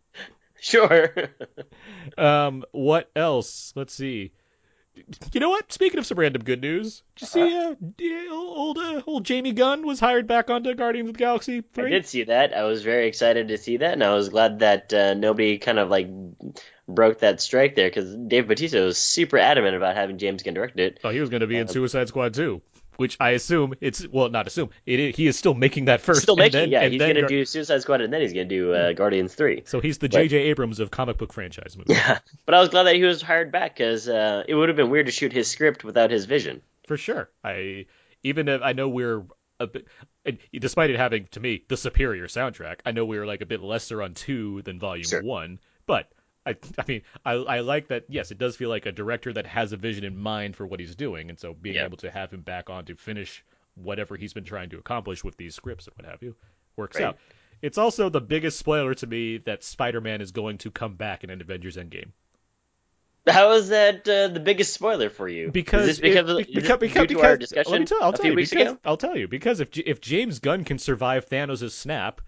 sure. 0.60 1.14
Um, 2.18 2.64
what 2.72 3.10
else? 3.16 3.74
Let's 3.76 3.94
see. 3.94 4.32
You 5.34 5.40
know 5.40 5.50
what? 5.50 5.72
Speaking 5.72 6.00
of 6.00 6.06
some 6.06 6.18
random 6.20 6.44
good 6.44 6.62
news, 6.62 7.04
did 7.16 7.22
you 7.22 7.28
see 7.28 7.58
uh, 7.58 7.76
yeah, 7.98 8.28
old 8.32 8.78
uh, 8.78 9.02
old 9.06 9.26
Jamie 9.26 9.52
Gunn 9.52 9.86
was 9.86 10.00
hired 10.00 10.28
back 10.28 10.50
onto 10.50 10.74
Guardians 10.74 11.10
of 11.10 11.14
the 11.16 11.20
Galaxy 11.20 11.64
I 11.78 11.90
did 11.90 12.06
see 12.06 12.24
that. 12.24 12.56
I 12.56 12.64
was 12.64 12.84
very 12.84 13.08
excited 13.08 13.50
to 13.50 13.58
see 13.58 13.78
that, 13.78 13.94
and 13.94 14.04
I 14.04 14.14
was 14.14 14.30
glad 14.30 14.60
that 14.60 14.94
uh, 14.94 15.14
nobody 15.14 15.58
kind 15.58 15.80
of 15.80 15.90
like 15.90 16.10
broke 16.88 17.20
that 17.20 17.42
strike 17.42 17.76
there 17.76 17.90
because 17.90 18.16
Dave 18.16 18.48
Bautista 18.48 18.80
was 18.80 18.98
super 18.98 19.38
adamant 19.38 19.76
about 19.76 19.96
having 19.96 20.18
James 20.18 20.44
Gunn 20.44 20.54
direct 20.54 20.80
it. 20.80 21.00
Oh, 21.04 21.10
he 21.10 21.20
was 21.20 21.30
going 21.30 21.42
to 21.42 21.48
be 21.48 21.56
in 21.56 21.64
Um, 21.64 21.68
Suicide 21.68 22.08
Squad 22.08 22.34
2, 22.34 22.62
which 22.98 23.18
I 23.20 23.32
assume 23.32 23.74
it's 23.82 24.08
well, 24.08 24.30
not 24.30 24.48
assume 24.48 24.70
it. 24.86 25.00
is- 25.00 25.16
he 25.16 25.28
is 25.28 25.38
still 25.38 25.54
making 25.54 25.86
that 25.86 26.02
first. 26.02 26.22
Still 26.22 26.36
and 26.36 26.40
making, 26.54 26.60
then, 26.60 26.70
yeah. 26.72 26.88
He's 26.90 27.00
gonna 27.00 27.22
Gar- 27.22 27.28
do 27.30 27.46
Suicide 27.46 27.82
Squad, 27.82 28.02
and 28.02 28.12
then 28.14 28.22
he's 28.22 28.34
gonna 28.34 28.46
do 28.46 28.74
uh, 28.74 28.94
Guardians 28.94 29.34
Three. 29.36 29.64
So 29.66 29.80
he's 29.80 29.98
the 29.98 30.08
J.J. 30.08 30.38
Abrams 30.38 30.80
of 30.80 30.92
comic 30.92 31.18
book 31.18 31.34
franchise 31.34 31.78
movies. 31.78 31.98
Yeah, 31.98 32.20
but 32.46 32.56
I 32.56 32.60
was 32.60 32.70
glad 32.70 32.84
that 32.84 32.96
he 32.96 33.04
was 33.04 33.22
hired 33.22 33.52
back 33.52 33.76
because 33.78 34.08
uh, 34.10 34.44
it 34.48 34.56
would 34.56 34.70
have 34.70 34.76
been 34.78 34.90
weird 34.90 35.06
to 35.08 35.12
shoot 35.12 35.32
his 35.34 35.48
script 35.50 35.84
without 35.84 36.12
his 36.12 36.26
vision. 36.26 36.62
for 36.88 36.98
sure. 36.98 37.30
I 37.44 37.86
even 38.24 38.48
if 38.48 38.62
I 38.62 38.74
know 38.74 38.90
we're 38.90 39.24
a 39.60 39.68
bit, 39.68 39.88
despite 40.54 40.90
it 40.90 40.98
having 40.98 41.28
to 41.32 41.40
me 41.40 41.64
the 41.68 41.78
superior 41.78 42.28
soundtrack, 42.28 42.78
I 42.86 42.92
know 42.92 43.06
we 43.06 43.18
were 43.20 43.26
like 43.26 43.42
a 43.42 43.46
bit 43.46 43.62
lesser 43.62 44.02
on 44.02 44.14
two 44.14 44.62
than 44.64 44.80
Volume 44.80 45.06
Sure. 45.06 45.24
One. 45.24 45.60
But 45.88 46.12
I, 46.46 46.56
I 46.78 46.84
mean, 46.88 47.02
I, 47.26 47.34
I 47.34 47.60
like 47.62 47.88
that. 47.88 48.06
Yes, 48.08 48.32
it 48.32 48.38
does 48.38 48.56
feel 48.56 48.70
like 48.70 48.86
a 48.86 48.92
director 48.92 49.34
that 49.34 49.46
has 49.46 49.74
a 49.74 49.78
vision 49.78 50.04
in 50.04 50.18
mind 50.18 50.56
for 50.56 50.68
what 50.68 50.80
he's 50.80 50.96
doing, 50.96 51.30
and 51.30 51.40
so 51.40 51.54
being 51.54 51.78
able 51.78 51.98
to 51.98 52.12
have 52.12 52.32
him 52.32 52.42
back 52.42 52.70
on 52.70 52.86
to 52.86 52.96
finish 52.96 53.44
whatever 53.76 54.16
he's 54.16 54.34
been 54.34 54.44
trying 54.44 54.70
to 54.70 54.78
accomplish 54.78 55.24
with 55.24 55.38
these 55.38 55.56
scripts 55.56 55.88
and 55.88 55.96
what 55.98 56.10
have 56.10 56.22
you 56.22 56.36
works 56.76 56.98
Right. 56.98 57.06
out. 57.06 57.18
It's 57.62 57.78
also 57.78 58.10
the 58.10 58.22
biggest 58.22 58.60
spoiler 58.60 58.94
to 58.96 59.08
me 59.08 59.38
that 59.40 59.64
Spider-Man 59.64 60.22
is 60.22 60.32
going 60.32 60.58
to 60.60 60.72
come 60.72 60.96
back 60.96 61.24
in 61.24 61.30
an 61.30 61.42
Avengers 61.42 61.78
Endgame. 61.78 62.12
How 63.28 63.54
is 63.54 63.70
that 63.70 64.08
uh, 64.08 64.28
the 64.28 64.40
biggest 64.40 64.74
spoiler 64.74 65.10
for 65.10 65.28
you? 65.28 65.50
Because 65.50 65.88
is 65.88 66.00
this 66.00 66.00
because, 66.00 66.30
is 66.30 66.38
this 66.38 66.46
because, 66.46 66.78
because, 66.78 67.18
our 67.24 67.38
discussion 67.38 67.72
let 67.72 67.82
me 67.82 67.88
tell, 67.88 68.04
I'll 68.04 68.14
tell 68.14 68.28
you 68.28 68.36
because, 68.36 68.52
ago? 68.52 68.78
I'll 68.86 68.98
tell 68.98 69.18
you 69.18 69.28
because 69.28 69.62
if 69.62 69.76
if 69.78 70.00
James 70.00 70.40
Gunn 70.40 70.64
can 70.64 70.78
survive 70.78 71.28
Thanos' 71.28 71.72
snap, 71.72 72.22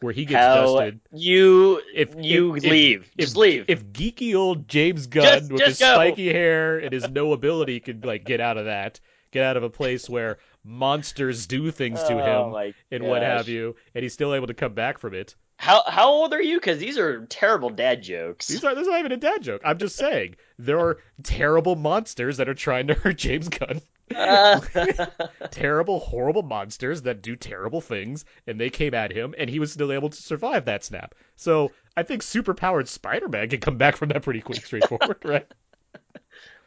where 0.00 0.12
he 0.12 0.24
gets 0.26 0.44
How 0.44 0.64
dusted, 0.66 1.00
you 1.12 1.80
if 1.94 2.14
you 2.18 2.54
if- 2.56 2.64
leave, 2.64 3.10
if, 3.16 3.24
just 3.24 3.36
leave. 3.36 3.64
If 3.68 3.86
geeky 3.86 4.34
old 4.34 4.68
James 4.68 5.06
Gunn 5.06 5.22
Just- 5.24 5.50
with 5.52 5.58
just 5.60 5.68
his 5.68 5.78
go. 5.78 5.94
spiky 5.94 6.32
hair 6.32 6.78
and 6.78 6.92
his 6.92 7.08
no 7.08 7.32
ability 7.32 7.80
could 7.80 8.04
like 8.04 8.24
get 8.24 8.40
out 8.40 8.58
of 8.58 8.66
that, 8.66 9.00
get 9.30 9.44
out 9.44 9.56
of 9.56 9.62
a 9.62 9.70
place 9.70 10.08
where 10.08 10.38
monsters 10.64 11.46
do 11.46 11.70
things 11.70 12.02
to 12.04 12.14
Oh 12.14 12.44
him 12.46 12.52
my 12.52 12.74
and 12.90 13.04
what 13.04 13.22
have 13.22 13.48
you, 13.48 13.76
and 13.94 14.02
he's 14.02 14.12
still 14.12 14.34
able 14.34 14.48
to 14.48 14.54
come 14.54 14.74
back 14.74 14.98
from 14.98 15.14
it. 15.14 15.34
How 15.58 15.82
how 15.86 16.10
old 16.10 16.34
are 16.34 16.42
you? 16.42 16.58
Because 16.58 16.78
these 16.78 16.98
are 16.98 17.24
terrible 17.26 17.70
dad 17.70 18.02
jokes. 18.02 18.48
These 18.48 18.62
are 18.64 18.74
this 18.74 18.82
is 18.82 18.88
not 18.88 18.98
even 18.98 19.12
a 19.12 19.16
dad 19.16 19.42
joke. 19.42 19.62
I'm 19.64 19.78
just 19.78 19.96
saying 19.96 20.36
there 20.58 20.78
are 20.78 20.98
terrible 21.22 21.76
monsters 21.76 22.36
that 22.36 22.48
are 22.50 22.54
trying 22.54 22.88
to 22.88 22.94
hurt 22.94 23.16
James 23.16 23.48
Gunn. 23.48 23.80
Uh, 24.14 24.60
terrible, 25.50 25.98
horrible 25.98 26.42
monsters 26.42 27.02
that 27.02 27.22
do 27.22 27.36
terrible 27.36 27.80
things, 27.80 28.24
and 28.46 28.60
they 28.60 28.70
came 28.70 28.94
at 28.94 29.12
him, 29.12 29.34
and 29.36 29.50
he 29.50 29.58
was 29.58 29.72
still 29.72 29.92
able 29.92 30.10
to 30.10 30.22
survive 30.22 30.66
that 30.66 30.84
snap. 30.84 31.14
So 31.36 31.72
I 31.96 32.02
think 32.02 32.22
superpowered 32.22 32.88
Spider-Man 32.88 33.48
can 33.48 33.60
come 33.60 33.78
back 33.78 33.96
from 33.96 34.10
that 34.10 34.22
pretty 34.22 34.40
quick, 34.40 34.64
straightforward, 34.64 35.18
right? 35.24 35.46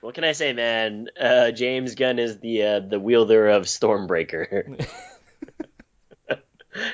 what 0.01 0.15
can 0.15 0.23
I 0.23 0.33
say, 0.33 0.53
man? 0.53 1.07
Uh, 1.19 1.51
James 1.51 1.95
Gunn 1.95 2.19
is 2.19 2.39
the 2.39 2.63
uh, 2.63 2.79
the 2.79 2.99
wielder 2.99 3.49
of 3.49 3.63
Stormbreaker. 3.63 4.85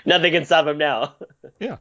Nothing 0.05 0.33
can 0.33 0.45
stop 0.45 0.67
him 0.67 0.77
now. 0.77 1.15
Yeah. 1.59 1.77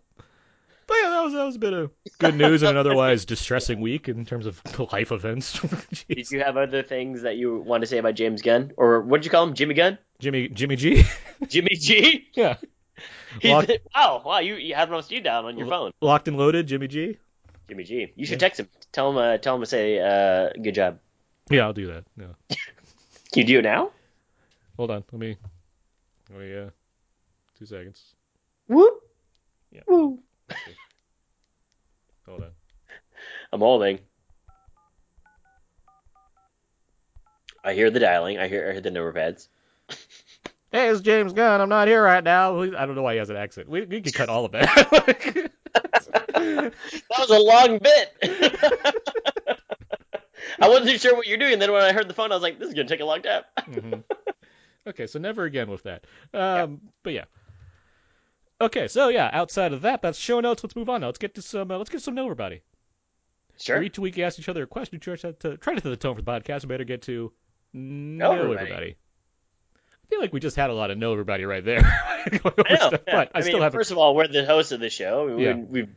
But 0.87 0.97
yeah, 1.03 1.11
that 1.11 1.23
was 1.23 1.33
that 1.33 1.45
was 1.45 1.57
a 1.57 1.59
bit 1.59 1.73
of 1.73 1.91
good 2.19 2.35
news 2.35 2.62
in 2.62 2.69
an 2.69 2.76
otherwise 2.76 3.25
distressing 3.35 3.81
week 3.81 4.09
in 4.09 4.25
terms 4.26 4.47
of 4.47 4.61
life 4.93 5.12
events. 5.12 5.59
Did 6.09 6.31
you 6.31 6.41
have 6.43 6.57
other 6.57 6.83
things 6.83 7.23
that 7.23 7.37
you 7.37 7.59
want 7.59 7.83
to 7.83 7.87
say 7.87 7.99
about 7.99 8.14
James 8.14 8.43
Gunn, 8.43 8.73
or 8.76 9.00
what 9.00 9.19
did 9.19 9.25
you 9.26 9.31
call 9.31 9.45
him, 9.45 9.55
Jimmy 9.55 9.75
Gunn? 9.75 9.99
Jimmy 10.19 10.49
Jimmy 10.49 10.76
G. 10.76 11.05
Jimmy 11.49 11.75
G. 11.76 12.29
yeah. 12.35 12.57
He's, 13.41 13.50
Lock- 13.50 13.69
wow, 13.95 14.23
wow, 14.25 14.38
you 14.38 14.55
you 14.55 14.75
have 14.75 14.91
most 14.91 15.11
you 15.11 15.21
down 15.21 15.45
on 15.47 15.59
your 15.59 15.67
phone, 15.67 15.93
Locked 16.00 16.29
and 16.29 16.37
loaded, 16.37 16.67
Jimmy 16.69 16.87
G. 16.88 17.19
Jimmy 17.69 17.85
G. 17.85 18.12
You 18.14 18.26
should 18.26 18.35
Yeah. 18.35 18.38
text 18.49 18.61
him. 18.61 18.69
Tell 18.93 19.11
him. 19.11 19.17
Uh, 19.17 19.38
tell 19.38 19.55
him 19.57 19.62
to 19.62 19.67
say, 19.67 19.99
uh, 19.99 20.50
"Good 20.62 20.75
job." 20.75 20.99
Yeah, 21.50 21.64
I'll 21.64 21.73
do 21.73 21.87
that. 21.88 22.05
Yeah. 22.17 22.57
Can 23.33 23.41
you 23.41 23.45
do 23.45 23.59
it 23.59 23.62
now? 23.62 23.91
Hold 24.76 24.91
on. 24.93 25.03
Let 25.11 25.19
me 25.21 25.37
let 26.31 26.38
me 26.41 26.57
uh 26.57 26.71
two 27.59 27.67
seconds. 27.67 28.03
Whoop. 28.69 29.03
Yeah. 29.73 29.81
Woo. 29.88 30.21
Hold 32.27 32.43
on. 32.43 32.51
I'm 33.53 33.61
holding. 33.61 33.99
I 37.63 37.73
hear 37.75 37.91
the 37.91 38.01
dialing. 38.01 38.39
I 38.39 38.49
hear 38.49 38.69
I 38.69 38.73
hear 38.73 38.81
the 38.81 38.91
number 38.91 39.13
pads. 39.13 39.49
Hey, 40.73 40.89
it's 40.89 41.03
James 41.03 41.33
Gunn. 41.33 41.61
I'm 41.61 41.69
not 41.69 41.87
here 41.87 42.03
right 42.03 42.25
now. 42.25 42.61
I 42.61 42.67
don't 42.67 42.97
know 42.97 43.03
why 43.03 43.13
he 43.13 43.21
has 43.21 43.31
an 43.31 43.37
accent. 43.37 43.69
We, 43.69 43.83
we 43.85 44.01
could 44.01 44.13
cut 44.13 44.29
all 44.29 44.45
of 44.45 44.51
that. 44.53 45.51
That 46.35 46.73
was 47.17 47.31
a 47.31 47.39
long 47.39 47.79
bit. 47.79 48.13
I 50.61 50.69
wasn't 50.69 51.01
sure 51.01 51.15
what 51.15 51.29
you're 51.29 51.39
doing. 51.39 51.61
Then 51.61 51.71
when 51.71 51.83
I 51.83 51.93
heard 51.93 52.09
the 52.09 52.15
phone, 52.15 52.33
I 52.33 52.35
was 52.35 52.43
like, 52.43 52.59
"This 52.59 52.67
is 52.69 52.75
gonna 52.75 52.89
take 52.89 52.99
a 52.99 53.05
long 53.05 53.23
time." 53.23 53.43
Mhm. 53.71 54.03
Okay, 54.89 55.07
so 55.07 55.21
never 55.21 55.45
again 55.45 55.71
with 55.71 55.85
that. 55.85 56.05
Um, 56.33 56.81
But 57.05 57.13
yeah. 57.13 57.25
Okay, 58.61 58.88
so 58.88 59.08
yeah, 59.08 59.28
outside 59.32 59.73
of 59.73 59.82
that, 59.82 60.02
that's 60.02 60.18
show 60.18 60.40
notes. 60.40 60.62
Let's 60.62 60.76
move 60.76 60.88
on 60.88 61.00
now. 61.00 61.08
Let's 61.08 61.18
get 61.18 61.34
to 61.34 61.42
some. 61.42 61.70
Uh, 61.70 61.78
let's 61.78 61.90
get 61.90 62.02
some 62.02 62.14
know 62.14 62.25
everybody. 62.25 62.62
Sure. 63.58 63.82
Each 63.82 63.99
week, 63.99 64.16
you 64.16 64.25
ask 64.25 64.38
each 64.38 64.49
other 64.49 64.62
a 64.64 64.66
question. 64.66 64.99
Try 65.00 65.16
to, 65.16 65.32
try 65.56 65.75
to 65.75 65.80
set 65.80 65.84
the 65.84 65.96
tone 65.96 66.16
for 66.16 66.23
the 66.23 66.30
podcast. 66.30 66.62
We 66.62 66.68
better 66.68 66.84
get 66.84 67.02
to 67.02 67.32
know 67.73 68.32
everybody. 68.32 68.61
everybody. 68.61 68.96
I 69.76 70.06
feel 70.08 70.20
like 70.20 70.32
we 70.32 70.40
just 70.40 70.56
had 70.56 70.70
a 70.70 70.75
lot 70.75 70.90
of 70.90 70.99
know 70.99 71.12
everybody 71.12 71.44
right 71.44 71.64
there. 71.64 71.80
I 71.84 72.28
know. 72.32 72.52
But 72.56 72.70
yeah. 72.70 72.90
I, 73.08 73.28
I, 73.34 73.40
still 73.40 73.54
mean, 73.54 73.62
have. 73.62 73.73
first 73.73 73.90
of 73.90 73.99
all, 73.99 74.14
we're 74.14 74.28
the 74.28 74.44
hosts 74.44 74.73
of 74.73 74.80
the 74.80 74.90
show. 74.90 75.26
Mean, 75.28 75.38
Yeah. 75.38 75.54
we, 75.54 75.64
we've 75.82 75.88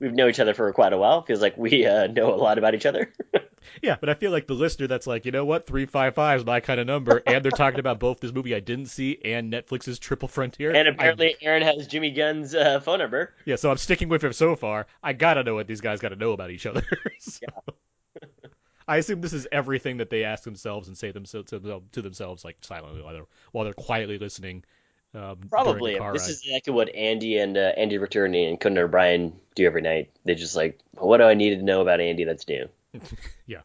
we've 0.00 0.12
known 0.12 0.30
each 0.30 0.40
other 0.40 0.54
for 0.54 0.72
quite 0.72 0.92
a 0.92 0.98
while. 0.98 1.22
Feels 1.22 1.40
like 1.40 1.56
we 1.56 1.86
uh, 1.86 2.06
know 2.06 2.34
a 2.34 2.36
lot 2.36 2.58
about 2.58 2.74
each 2.74 2.86
other. 2.86 3.12
Yeah, 3.82 3.96
but 4.00 4.08
I 4.08 4.14
feel 4.14 4.30
like 4.30 4.46
the 4.46 4.54
listener 4.54 4.86
that's 4.86 5.06
like, 5.06 5.24
you 5.24 5.32
know 5.32 5.44
what, 5.44 5.66
three 5.66 5.86
five 5.86 6.14
five 6.14 6.40
is 6.40 6.46
my 6.46 6.60
kind 6.60 6.80
of 6.80 6.86
number, 6.86 7.22
and 7.26 7.44
they're 7.44 7.50
talking 7.52 7.80
about 7.80 7.98
both 8.00 8.20
this 8.20 8.32
movie 8.32 8.54
I 8.54 8.60
didn't 8.60 8.86
see 8.86 9.18
and 9.24 9.52
Netflix's 9.52 9.98
Triple 9.98 10.28
Frontier. 10.28 10.70
and 10.70 10.88
I- 10.88 10.90
apparently, 10.92 11.36
Aaron 11.40 11.62
has 11.62 11.86
Jimmy 11.86 12.10
Gunn's 12.10 12.54
uh, 12.54 12.80
phone 12.80 12.98
number. 12.98 13.34
yeah, 13.44 13.56
so 13.56 13.70
I'm 13.70 13.76
sticking 13.78 14.08
with 14.08 14.22
him 14.24 14.32
so 14.32 14.56
far. 14.56 14.86
I 15.02 15.12
gotta 15.12 15.42
know 15.44 15.54
what 15.54 15.66
these 15.66 15.80
guys 15.80 16.00
gotta 16.00 16.16
know 16.16 16.32
about 16.32 16.50
each 16.50 16.66
other. 16.66 16.82
So- 17.18 17.46
I 18.88 18.96
assume 18.96 19.20
this 19.20 19.32
is 19.32 19.46
everything 19.52 19.98
that 19.98 20.10
they 20.10 20.24
ask 20.24 20.42
themselves 20.42 20.88
and 20.88 20.98
say 20.98 21.12
themselves 21.12 21.50
to, 21.50 21.80
to 21.92 22.02
themselves 22.02 22.44
like 22.44 22.56
silently 22.62 23.00
while 23.00 23.12
they're 23.14 23.26
while 23.52 23.64
they're 23.64 23.72
quietly 23.74 24.18
listening. 24.18 24.64
Um, 25.14 25.38
Probably. 25.50 25.92
This 25.92 26.00
ride. 26.00 26.16
is 26.16 26.42
exactly 26.42 26.72
what 26.72 26.94
Andy 26.94 27.38
and 27.38 27.56
uh, 27.56 27.72
Andy 27.76 27.98
Richter 27.98 28.24
and 28.24 28.60
Conan 28.60 28.78
O'Brien 28.78 29.34
do 29.54 29.66
every 29.66 29.82
night. 29.82 30.10
They 30.24 30.34
just 30.34 30.56
like, 30.56 30.78
what 30.92 31.18
do 31.18 31.24
I 31.24 31.34
need 31.34 31.56
to 31.56 31.62
know 31.62 31.82
about 31.82 32.00
Andy 32.00 32.24
that's 32.24 32.48
new? 32.48 32.68
Yeah. 33.46 33.60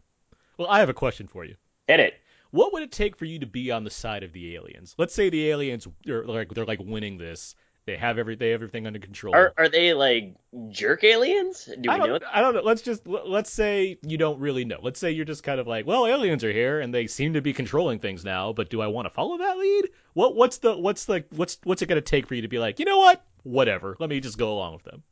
Well, 0.57 0.67
I 0.67 0.79
have 0.79 0.89
a 0.89 0.93
question 0.93 1.27
for 1.27 1.45
you. 1.45 1.55
Hit 1.87 1.99
it. 1.99 2.15
What 2.51 2.73
would 2.73 2.81
it 2.81 2.91
take 2.91 3.17
for 3.17 3.25
you 3.25 3.39
to 3.39 3.45
be 3.45 3.71
on 3.71 3.83
the 3.83 3.91
side 3.91 4.23
of 4.23 4.33
the 4.33 4.55
aliens? 4.55 4.95
Let's 4.97 5.13
say 5.13 5.29
the 5.29 5.49
aliens 5.49 5.87
are 6.07 6.25
like 6.25 6.53
they're 6.53 6.65
like 6.65 6.81
winning 6.83 7.17
this. 7.17 7.55
They 7.87 7.95
have 7.95 8.17
every 8.17 8.35
they 8.35 8.49
have 8.49 8.61
everything 8.61 8.85
under 8.85 8.99
control. 8.99 9.33
Are 9.33 9.53
are 9.57 9.69
they 9.69 9.93
like 9.93 10.35
jerk 10.69 11.05
aliens? 11.05 11.63
Do 11.63 11.83
we 11.83 11.89
I 11.89 11.97
know? 11.97 12.07
don't, 12.07 12.23
I 12.29 12.41
don't 12.41 12.53
know. 12.53 12.61
Let's 12.61 12.81
just 12.81 13.07
let's 13.07 13.49
say 13.49 13.97
you 14.01 14.17
don't 14.17 14.41
really 14.41 14.65
know. 14.65 14.77
Let's 14.83 14.99
say 14.99 15.11
you're 15.11 15.23
just 15.23 15.41
kind 15.41 15.57
of 15.57 15.67
like, 15.67 15.87
well, 15.87 16.05
aliens 16.05 16.43
are 16.43 16.51
here 16.51 16.81
and 16.81 16.93
they 16.93 17.07
seem 17.07 17.35
to 17.35 17.41
be 17.41 17.53
controlling 17.53 17.99
things 17.99 18.25
now, 18.25 18.51
but 18.51 18.69
do 18.69 18.81
I 18.81 18.87
want 18.87 19.05
to 19.05 19.09
follow 19.09 19.37
that 19.37 19.57
lead? 19.57 19.89
What 20.13 20.35
what's 20.35 20.57
the 20.57 20.77
what's 20.77 21.05
the 21.05 21.23
what's 21.29 21.59
what's 21.63 21.81
it 21.81 21.85
gonna 21.85 22.01
take 22.01 22.27
for 22.27 22.35
you 22.35 22.41
to 22.41 22.49
be 22.49 22.59
like, 22.59 22.79
you 22.79 22.85
know 22.85 22.97
what? 22.97 23.23
Whatever. 23.43 23.95
Let 24.01 24.09
me 24.09 24.19
just 24.19 24.37
go 24.37 24.51
along 24.51 24.73
with 24.73 24.83
them. 24.83 25.03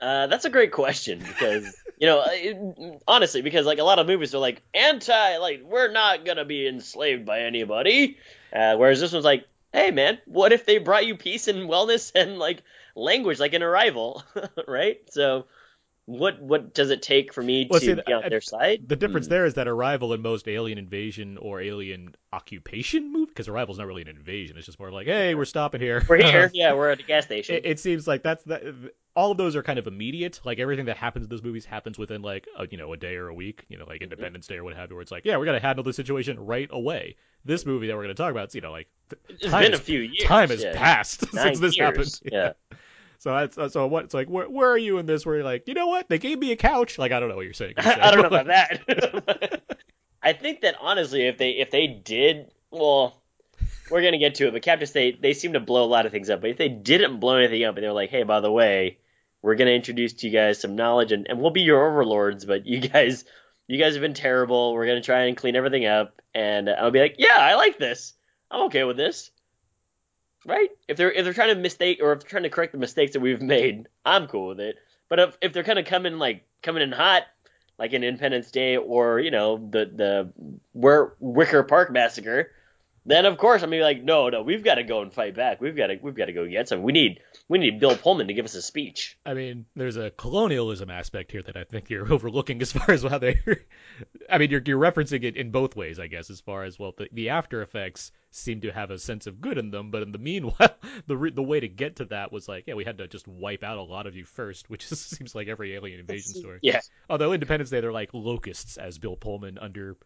Uh, 0.00 0.28
that's 0.28 0.44
a 0.44 0.50
great 0.50 0.70
question 0.70 1.18
because 1.18 1.76
you 1.98 2.06
know, 2.06 2.22
it, 2.26 3.02
honestly, 3.08 3.42
because 3.42 3.66
like 3.66 3.80
a 3.80 3.84
lot 3.84 3.98
of 3.98 4.06
movies 4.06 4.36
are 4.36 4.38
like 4.38 4.62
anti, 4.72 5.38
like 5.38 5.62
we're 5.64 5.90
not 5.90 6.24
gonna 6.24 6.44
be 6.44 6.68
enslaved 6.68 7.26
by 7.26 7.40
anybody, 7.40 8.18
uh, 8.52 8.76
whereas 8.76 9.00
this 9.00 9.12
one's 9.12 9.24
like, 9.24 9.46
hey 9.72 9.90
man, 9.90 10.18
what 10.26 10.52
if 10.52 10.66
they 10.66 10.78
brought 10.78 11.06
you 11.06 11.16
peace 11.16 11.48
and 11.48 11.68
wellness 11.68 12.12
and 12.14 12.38
like 12.38 12.62
language, 12.94 13.40
like 13.40 13.54
an 13.54 13.62
arrival, 13.62 14.22
right? 14.68 14.98
So, 15.10 15.46
what 16.06 16.40
what 16.42 16.74
does 16.74 16.90
it 16.90 17.00
take 17.02 17.32
for 17.32 17.42
me 17.42 17.68
Well, 17.68 17.80
to 17.80 17.86
see, 17.86 17.94
be 17.94 18.12
on 18.12 18.24
I- 18.24 18.28
their 18.28 18.40
side? 18.40 18.84
The 18.88 18.96
difference 18.96 19.26
Hmm. 19.26 19.30
there 19.30 19.44
is 19.46 19.54
that 19.54 19.68
Arrival 19.68 20.12
in 20.12 20.20
most 20.22 20.48
alien 20.48 20.78
invasion 20.78 21.38
or 21.38 21.60
alien 21.60 22.14
occupation 22.32 23.12
movie, 23.12 23.26
because 23.26 23.48
Arrival's 23.48 23.78
not 23.78 23.86
really 23.86 24.02
an 24.02 24.08
invasion. 24.08 24.56
It's 24.56 24.66
just 24.66 24.78
more 24.80 24.90
like, 24.90 25.06
hey, 25.06 25.34
we're 25.34 25.44
stopping 25.44 25.80
here. 25.80 26.04
We're 26.08 26.16
here, 26.18 26.50
yeah, 26.54 26.74
we're 26.74 26.90
at 26.90 27.00
a 27.00 27.04
gas 27.04 27.24
station. 27.24 27.56
it, 27.56 27.66
it 27.66 27.80
seems 27.80 28.06
like 28.08 28.22
that's 28.22 28.42
that. 28.44 28.62
All 29.14 29.30
of 29.30 29.36
those 29.36 29.54
are 29.56 29.62
kind 29.62 29.78
of 29.78 29.86
immediate. 29.86 30.40
Like 30.44 30.58
everything 30.58 30.86
that 30.86 30.96
happens 30.96 31.24
in 31.24 31.28
those 31.28 31.42
movies 31.42 31.64
happens 31.64 31.98
within 31.98 32.22
like 32.22 32.46
a, 32.58 32.66
you 32.70 32.78
know 32.78 32.92
a 32.92 32.96
day 32.96 33.16
or 33.16 33.28
a 33.28 33.34
week. 33.34 33.64
You 33.68 33.78
know, 33.78 33.84
like 33.84 33.96
mm-hmm. 33.96 34.04
Independence 34.04 34.46
Day 34.46 34.56
or 34.56 34.64
what 34.64 34.74
have 34.74 34.90
you, 34.90 34.96
where 34.96 35.02
it's 35.02 35.12
like, 35.12 35.24
yeah, 35.24 35.36
we're 35.36 35.46
gonna 35.46 35.60
handle 35.60 35.84
the 35.84 35.92
situation 35.92 36.38
right 36.40 36.68
away. 36.70 37.16
This 37.44 37.66
movie 37.66 37.88
that 37.88 37.96
we're 37.96 38.02
gonna 38.02 38.14
talk 38.14 38.30
about, 38.30 38.44
it's 38.44 38.54
you 38.54 38.60
know 38.60 38.72
like 38.72 38.88
it's 39.28 39.52
been 39.52 39.74
a 39.74 39.78
few 39.78 40.00
years. 40.00 40.24
time 40.24 40.48
has 40.50 40.62
yeah. 40.62 40.76
passed 40.76 41.32
Nine 41.34 41.44
since 41.44 41.60
this 41.60 41.76
years, 41.76 42.20
happened. 42.20 42.20
Yeah. 42.32 42.52
So 43.22 43.30
that's 43.46 43.72
so 43.72 43.86
what 43.86 44.04
it's 44.06 44.14
like. 44.14 44.28
Where, 44.28 44.50
where 44.50 44.68
are 44.68 44.78
you 44.78 44.98
in 44.98 45.06
this? 45.06 45.24
Where 45.24 45.36
you're 45.36 45.44
like, 45.44 45.68
you 45.68 45.74
know 45.74 45.86
what? 45.86 46.08
They 46.08 46.18
gave 46.18 46.40
me 46.40 46.50
a 46.50 46.56
couch. 46.56 46.98
Like 46.98 47.12
I 47.12 47.20
don't 47.20 47.28
know 47.28 47.36
what 47.36 47.44
you're 47.44 47.54
saying. 47.54 47.74
I 47.78 48.10
don't 48.10 48.22
know 48.22 48.26
about 48.26 48.46
that. 48.46 49.62
I 50.22 50.32
think 50.32 50.62
that 50.62 50.74
honestly, 50.80 51.28
if 51.28 51.38
they 51.38 51.50
if 51.50 51.70
they 51.70 51.86
did, 51.86 52.50
well, 52.72 53.22
we're 53.90 54.02
gonna 54.02 54.18
get 54.18 54.34
to 54.36 54.48
it. 54.48 54.52
But 54.52 54.62
Captive 54.62 54.88
State, 54.88 55.22
they 55.22 55.34
seem 55.34 55.52
to 55.52 55.60
blow 55.60 55.84
a 55.84 55.86
lot 55.86 56.04
of 56.04 56.10
things 56.10 56.30
up. 56.30 56.40
But 56.40 56.50
if 56.50 56.56
they 56.56 56.68
didn't 56.68 57.20
blow 57.20 57.36
anything 57.36 57.62
up, 57.62 57.76
and 57.76 57.84
they're 57.84 57.92
like, 57.92 58.10
hey, 58.10 58.24
by 58.24 58.40
the 58.40 58.50
way, 58.50 58.98
we're 59.42 59.56
gonna 59.56 59.72
introduce 59.72 60.12
to 60.14 60.26
you 60.28 60.32
guys 60.32 60.60
some 60.60 60.76
knowledge, 60.76 61.12
and, 61.12 61.26
and 61.28 61.40
we'll 61.40 61.50
be 61.50 61.62
your 61.62 61.86
overlords, 61.86 62.44
but 62.44 62.66
you 62.66 62.80
guys, 62.88 63.24
you 63.66 63.78
guys 63.78 63.94
have 63.94 64.02
been 64.02 64.14
terrible. 64.14 64.72
We're 64.72 64.86
gonna 64.86 65.02
try 65.02 65.24
and 65.24 65.36
clean 65.36 65.56
everything 65.56 65.84
up, 65.84 66.20
and 66.34 66.70
I'll 66.70 66.90
be 66.90 67.00
like, 67.00 67.16
yeah, 67.18 67.38
I 67.38 67.54
like 67.54 67.78
this. 67.78 68.14
I'm 68.50 68.62
okay 68.66 68.84
with 68.84 68.96
this. 68.96 69.30
Right? 70.44 70.70
If 70.88 70.96
they're 70.96 71.12
if 71.12 71.24
they're 71.24 71.34
trying 71.34 71.54
to 71.54 71.60
mistake 71.60 71.98
or 72.02 72.12
if 72.12 72.20
they're 72.20 72.30
trying 72.30 72.42
to 72.44 72.50
correct 72.50 72.72
the 72.72 72.78
mistakes 72.78 73.12
that 73.12 73.20
we've 73.20 73.42
made, 73.42 73.88
I'm 74.04 74.26
cool 74.26 74.48
with 74.48 74.60
it. 74.60 74.76
But 75.08 75.18
if 75.18 75.38
if 75.42 75.52
they're 75.52 75.64
kind 75.64 75.78
of 75.78 75.84
coming 75.84 76.18
like 76.18 76.46
coming 76.62 76.82
in 76.82 76.92
hot, 76.92 77.24
like 77.78 77.92
in 77.92 78.04
Independence 78.04 78.50
Day 78.50 78.76
or 78.76 79.18
you 79.20 79.30
know 79.30 79.56
the 79.56 79.86
the 79.86 80.32
Wicker 80.74 81.62
Park 81.64 81.92
massacre, 81.92 82.50
then 83.04 83.26
of 83.26 83.38
course 83.38 83.62
I'm 83.62 83.70
gonna 83.70 83.80
be 83.80 83.82
like, 83.82 84.02
no, 84.02 84.28
no, 84.28 84.42
we've 84.42 84.62
got 84.62 84.76
to 84.76 84.84
go 84.84 85.02
and 85.02 85.12
fight 85.12 85.34
back. 85.34 85.60
We've 85.60 85.76
got 85.76 85.88
to 85.88 85.98
we've 86.00 86.14
got 86.14 86.26
to 86.26 86.32
go 86.32 86.46
get 86.46 86.68
some. 86.68 86.82
We 86.82 86.92
need 86.92 87.20
we 87.48 87.58
need 87.58 87.80
Bill 87.80 87.96
Pullman 87.96 88.28
to 88.28 88.34
give 88.34 88.44
us 88.44 88.54
a 88.54 88.62
speech. 88.62 89.18
I 89.26 89.34
mean, 89.34 89.66
there's 89.74 89.96
a 89.96 90.10
colonialism 90.10 90.90
aspect 90.90 91.32
here 91.32 91.42
that 91.42 91.56
I 91.56 91.64
think 91.64 91.90
you're 91.90 92.12
overlooking 92.12 92.60
as 92.62 92.72
far 92.72 92.90
as 92.90 93.02
how 93.02 93.18
they. 93.18 93.38
I 94.30 94.38
mean, 94.38 94.50
you're 94.50 94.62
you're 94.64 94.80
referencing 94.80 95.24
it 95.24 95.36
in 95.36 95.50
both 95.50 95.76
ways, 95.76 95.98
I 95.98 96.06
guess, 96.06 96.30
as 96.30 96.40
far 96.40 96.64
as 96.64 96.78
well 96.78 96.94
the, 96.96 97.08
the 97.12 97.30
after 97.30 97.62
effects 97.62 98.12
seem 98.32 98.62
to 98.62 98.70
have 98.72 98.90
a 98.90 98.98
sense 98.98 99.26
of 99.26 99.40
good 99.40 99.58
in 99.58 99.70
them, 99.70 99.90
but 99.90 100.02
in 100.02 100.12
the 100.12 100.18
meanwhile, 100.18 100.74
the 101.06 101.16
re- 101.16 101.30
the 101.30 101.42
way 101.42 101.60
to 101.60 101.68
get 101.68 101.96
to 101.96 102.06
that 102.06 102.32
was 102.32 102.48
like, 102.48 102.64
yeah, 102.66 102.74
we 102.74 102.84
had 102.84 102.98
to 102.98 103.06
just 103.06 103.28
wipe 103.28 103.62
out 103.62 103.78
a 103.78 103.82
lot 103.82 104.06
of 104.06 104.16
you 104.16 104.24
first, 104.24 104.70
which 104.70 104.88
just 104.88 105.10
seems 105.10 105.34
like 105.34 105.48
every 105.48 105.74
alien 105.74 106.00
invasion 106.00 106.34
story. 106.34 106.58
Yeah, 106.62 106.80
Although 107.08 107.32
Independence 107.32 107.70
Day, 107.70 107.80
they're 107.80 107.92
like 107.92 108.10
locusts, 108.14 108.76
as 108.78 108.98
Bill 108.98 109.16
Pullman 109.16 109.58
under 109.58 109.96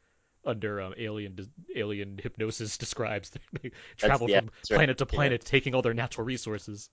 under 0.46 0.80
um, 0.80 0.94
alien 0.96 1.36
alien 1.74 2.18
hypnosis 2.22 2.78
describes. 2.84 3.32
they 3.62 3.72
travel 3.96 4.30
yeah, 4.30 4.40
from 4.40 4.50
planet 4.68 4.98
to 4.98 5.04
Yeah. 5.04 5.16
planet, 5.16 5.44
taking 5.44 5.74
all 5.74 5.82
their 5.82 5.94
natural 5.94 6.24
resources. 6.24 6.88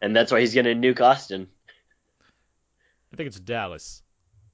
and 0.00 0.14
that's 0.14 0.30
why 0.30 0.40
he's 0.40 0.54
gonna 0.54 0.74
nuke 0.74 1.00
Austin. 1.00 1.48
I 3.12 3.16
think 3.16 3.26
it's 3.28 3.40
Dallas. 3.40 4.02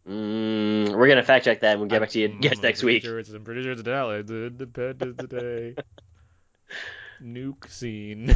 Mm, 0.08 0.94
we're 0.94 1.08
gonna 1.08 1.22
fact 1.24 1.44
check 1.44 1.60
that 1.60 1.72
and 1.72 1.80
we'll 1.80 1.88
get 1.90 2.00
back 2.00 2.10
to 2.10 2.20
you 2.20 2.28
guess 2.28 2.62
next 2.62 2.82
week. 2.82 3.02
Sure 3.02 3.18
it's, 3.18 3.28
I'm 3.30 3.44
pretty 3.44 3.62
sure 3.62 3.72
it's 3.72 3.82
Dallas. 3.82 4.30
Independence 4.30 5.22
Day. 5.28 5.74
Nuke 7.22 7.68
scene. 7.70 8.26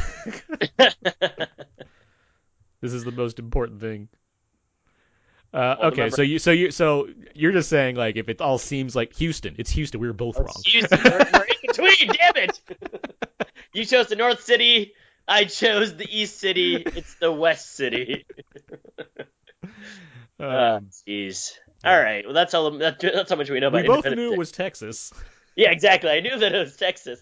this 2.81 2.93
is 2.93 3.03
the 3.03 3.11
most 3.11 3.39
important 3.39 3.79
thing. 3.79 4.09
Uh, 5.53 5.75
okay, 5.83 6.09
so 6.09 6.21
you 6.21 6.39
so 6.39 6.51
you 6.51 6.71
so 6.71 7.09
you're 7.35 7.51
just 7.51 7.67
saying 7.69 7.95
like 7.97 8.15
if 8.15 8.29
it 8.29 8.39
all 8.39 8.57
seems 8.57 8.95
like 8.95 9.13
Houston, 9.15 9.55
it's 9.57 9.69
Houston. 9.71 9.99
We 9.99 10.07
were 10.07 10.13
both 10.13 10.37
wrong. 10.37 10.61
Houston, 10.65 10.99
we're, 11.03 11.17
we're 11.33 11.43
in 11.43 11.55
between. 11.67 12.07
Damn 12.17 12.37
it! 12.37 12.61
you 13.73 13.83
chose 13.85 14.07
the 14.07 14.15
North 14.15 14.41
City. 14.43 14.93
I 15.27 15.43
chose 15.45 15.95
the 15.97 16.07
East 16.09 16.39
City. 16.39 16.75
It's 16.77 17.15
the 17.15 17.31
West 17.31 17.75
City. 17.75 18.25
Ah, 20.39 20.77
Um, 20.77 20.89
Jeez. 21.07 21.51
All 21.83 21.95
right. 21.99 22.25
Well, 22.25 22.33
that's 22.33 22.53
all. 22.55 22.71
That, 22.79 22.99
that's 22.99 23.29
how 23.29 23.35
much 23.35 23.49
we 23.49 23.59
know 23.59 23.67
about. 23.67 23.83
we 23.83 23.87
both 23.87 24.05
knew 24.05 24.33
it 24.33 24.37
was 24.39 24.51
Texas. 24.51 25.13
Yeah, 25.55 25.69
exactly. 25.71 26.09
I 26.09 26.19
knew 26.21 26.35
that 26.39 26.55
it 26.55 26.57
was 26.57 26.75
Texas. 26.77 27.21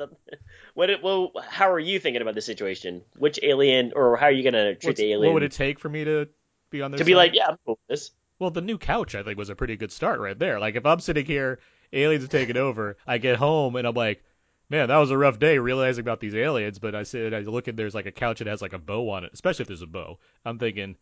What? 0.73 0.89
It, 0.89 1.03
well, 1.03 1.31
how 1.45 1.69
are 1.71 1.79
you 1.79 1.99
thinking 1.99 2.21
about 2.21 2.35
the 2.35 2.41
situation? 2.41 3.01
Which 3.17 3.39
alien, 3.43 3.91
or 3.95 4.15
how 4.15 4.27
are 4.27 4.31
you 4.31 4.43
gonna 4.43 4.75
treat 4.75 4.89
What's- 4.91 4.99
the 4.99 5.11
alien? 5.11 5.21
what 5.25 5.33
would 5.33 5.43
it 5.43 5.51
take 5.51 5.79
for 5.79 5.89
me 5.89 6.05
to 6.05 6.29
be 6.69 6.81
on 6.81 6.91
their 6.91 6.99
to 6.99 7.03
be 7.03 7.15
like, 7.15 7.33
yeah, 7.33 7.47
I'm 7.49 7.57
cool 7.65 7.79
with 7.89 7.99
this. 7.99 8.11
Well, 8.39 8.51
the 8.51 8.61
new 8.61 8.77
couch 8.77 9.15
I 9.15 9.23
think 9.23 9.37
was 9.37 9.49
a 9.49 9.55
pretty 9.55 9.75
good 9.75 9.91
start 9.91 10.19
right 10.19 10.37
there. 10.37 10.59
Like 10.59 10.75
if 10.75 10.85
I'm 10.85 10.99
sitting 10.99 11.25
here, 11.25 11.59
aliens 11.93 12.23
are 12.23 12.27
taking 12.27 12.57
over, 12.57 12.97
I 13.05 13.17
get 13.17 13.35
home 13.37 13.75
and 13.75 13.85
I'm 13.87 13.95
like, 13.95 14.23
man, 14.69 14.87
that 14.87 14.97
was 14.97 15.11
a 15.11 15.17
rough 15.17 15.39
day 15.39 15.57
realizing 15.59 16.01
about 16.03 16.19
these 16.19 16.35
aliens. 16.35 16.79
But 16.79 16.95
I 16.95 17.03
said 17.03 17.33
I 17.33 17.39
look 17.41 17.67
at 17.67 17.75
there's 17.75 17.95
like 17.95 18.05
a 18.05 18.11
couch 18.11 18.39
that 18.39 18.47
has 18.47 18.61
like 18.61 18.73
a 18.73 18.79
bow 18.79 19.09
on 19.09 19.23
it, 19.25 19.31
especially 19.33 19.63
if 19.63 19.67
there's 19.67 19.81
a 19.81 19.87
bow. 19.87 20.19
I'm 20.45 20.57
thinking, 20.59 20.95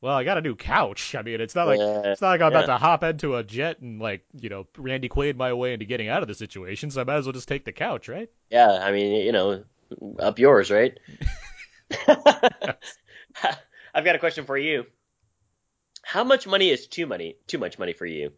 well, 0.00 0.14
I 0.16 0.24
got 0.24 0.38
a 0.38 0.42
new 0.42 0.54
couch. 0.54 1.14
I 1.16 1.22
mean, 1.22 1.40
it's 1.40 1.54
not 1.54 1.66
like 1.66 1.80
Yeah. 1.80 2.02
it's 2.04 2.20
not 2.20 2.28
like 2.30 2.40
I'm 2.40 2.52
yeah. 2.52 2.58
about 2.60 2.72
to 2.72 2.78
hop 2.78 3.02
into 3.02 3.36
a 3.36 3.42
jet 3.44 3.80
and 3.80 4.00
like 4.00 4.24
you 4.40 4.48
know 4.48 4.66
Randy 4.76 5.08
Quaid 5.08 5.36
my 5.36 5.52
way 5.52 5.72
into 5.72 5.84
getting 5.86 6.08
out 6.08 6.22
of 6.22 6.28
the 6.28 6.34
situation. 6.34 6.90
So 6.90 7.00
I 7.00 7.04
might 7.04 7.16
as 7.16 7.26
well 7.26 7.32
just 7.32 7.48
take 7.48 7.64
the 7.64 7.72
couch, 7.72 8.08
right? 8.08 8.30
Yeah, 8.50 8.70
I 8.70 8.92
mean, 8.92 9.26
you 9.26 9.32
know, 9.32 9.64
up 10.20 10.38
yours, 10.38 10.70
right? 10.70 10.98
I've 13.94 14.04
got 14.04 14.14
a 14.14 14.18
question 14.18 14.44
for 14.44 14.56
you. 14.56 14.86
How 16.08 16.24
much 16.24 16.46
money 16.46 16.70
is 16.70 16.86
too 16.86 17.06
money? 17.06 17.36
Too 17.46 17.58
much 17.58 17.78
money 17.78 17.92
for 17.92 18.06
you? 18.06 18.32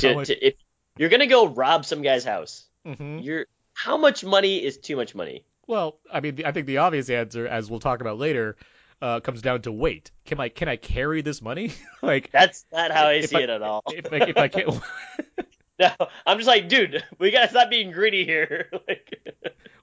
To, 0.00 0.14
much- 0.16 0.26
to, 0.26 0.46
if 0.46 0.54
you're 0.98 1.08
gonna 1.08 1.26
go 1.26 1.46
rob 1.46 1.86
some 1.86 2.02
guy's 2.02 2.24
house, 2.24 2.66
Mm-hmm. 2.86 3.20
you're 3.20 3.46
how 3.72 3.96
much 3.96 4.22
money 4.22 4.62
is 4.62 4.76
too 4.76 4.96
much 4.96 5.14
money? 5.14 5.46
Well, 5.66 5.98
I 6.12 6.20
mean, 6.20 6.42
I 6.44 6.52
think 6.52 6.66
the 6.66 6.76
obvious 6.78 7.08
answer, 7.08 7.46
as 7.46 7.70
we'll 7.70 7.80
talk 7.80 8.02
about 8.02 8.18
later, 8.18 8.56
uh, 9.00 9.20
comes 9.20 9.40
down 9.40 9.62
to 9.62 9.72
weight. 9.72 10.10
Can 10.26 10.40
I 10.40 10.50
can 10.50 10.68
I 10.68 10.76
carry 10.76 11.22
this 11.22 11.40
money? 11.40 11.72
like 12.02 12.30
That's 12.30 12.66
not 12.70 12.90
how 12.90 13.06
I 13.06 13.22
see 13.22 13.36
I- 13.36 13.40
it 13.40 13.50
at 13.50 13.62
all. 13.62 13.82
if 13.90 14.12
I, 14.12 14.16
if 14.16 14.36
I 14.36 14.48
can't 14.48 14.68
No, 15.80 15.90
I'm 16.24 16.38
just 16.38 16.48
like, 16.48 16.68
dude, 16.68 17.04
we 17.18 17.30
gotta 17.30 17.50
stop 17.50 17.68
being 17.68 17.90
greedy 17.90 18.24
here. 18.24 18.70
like, 18.88 19.20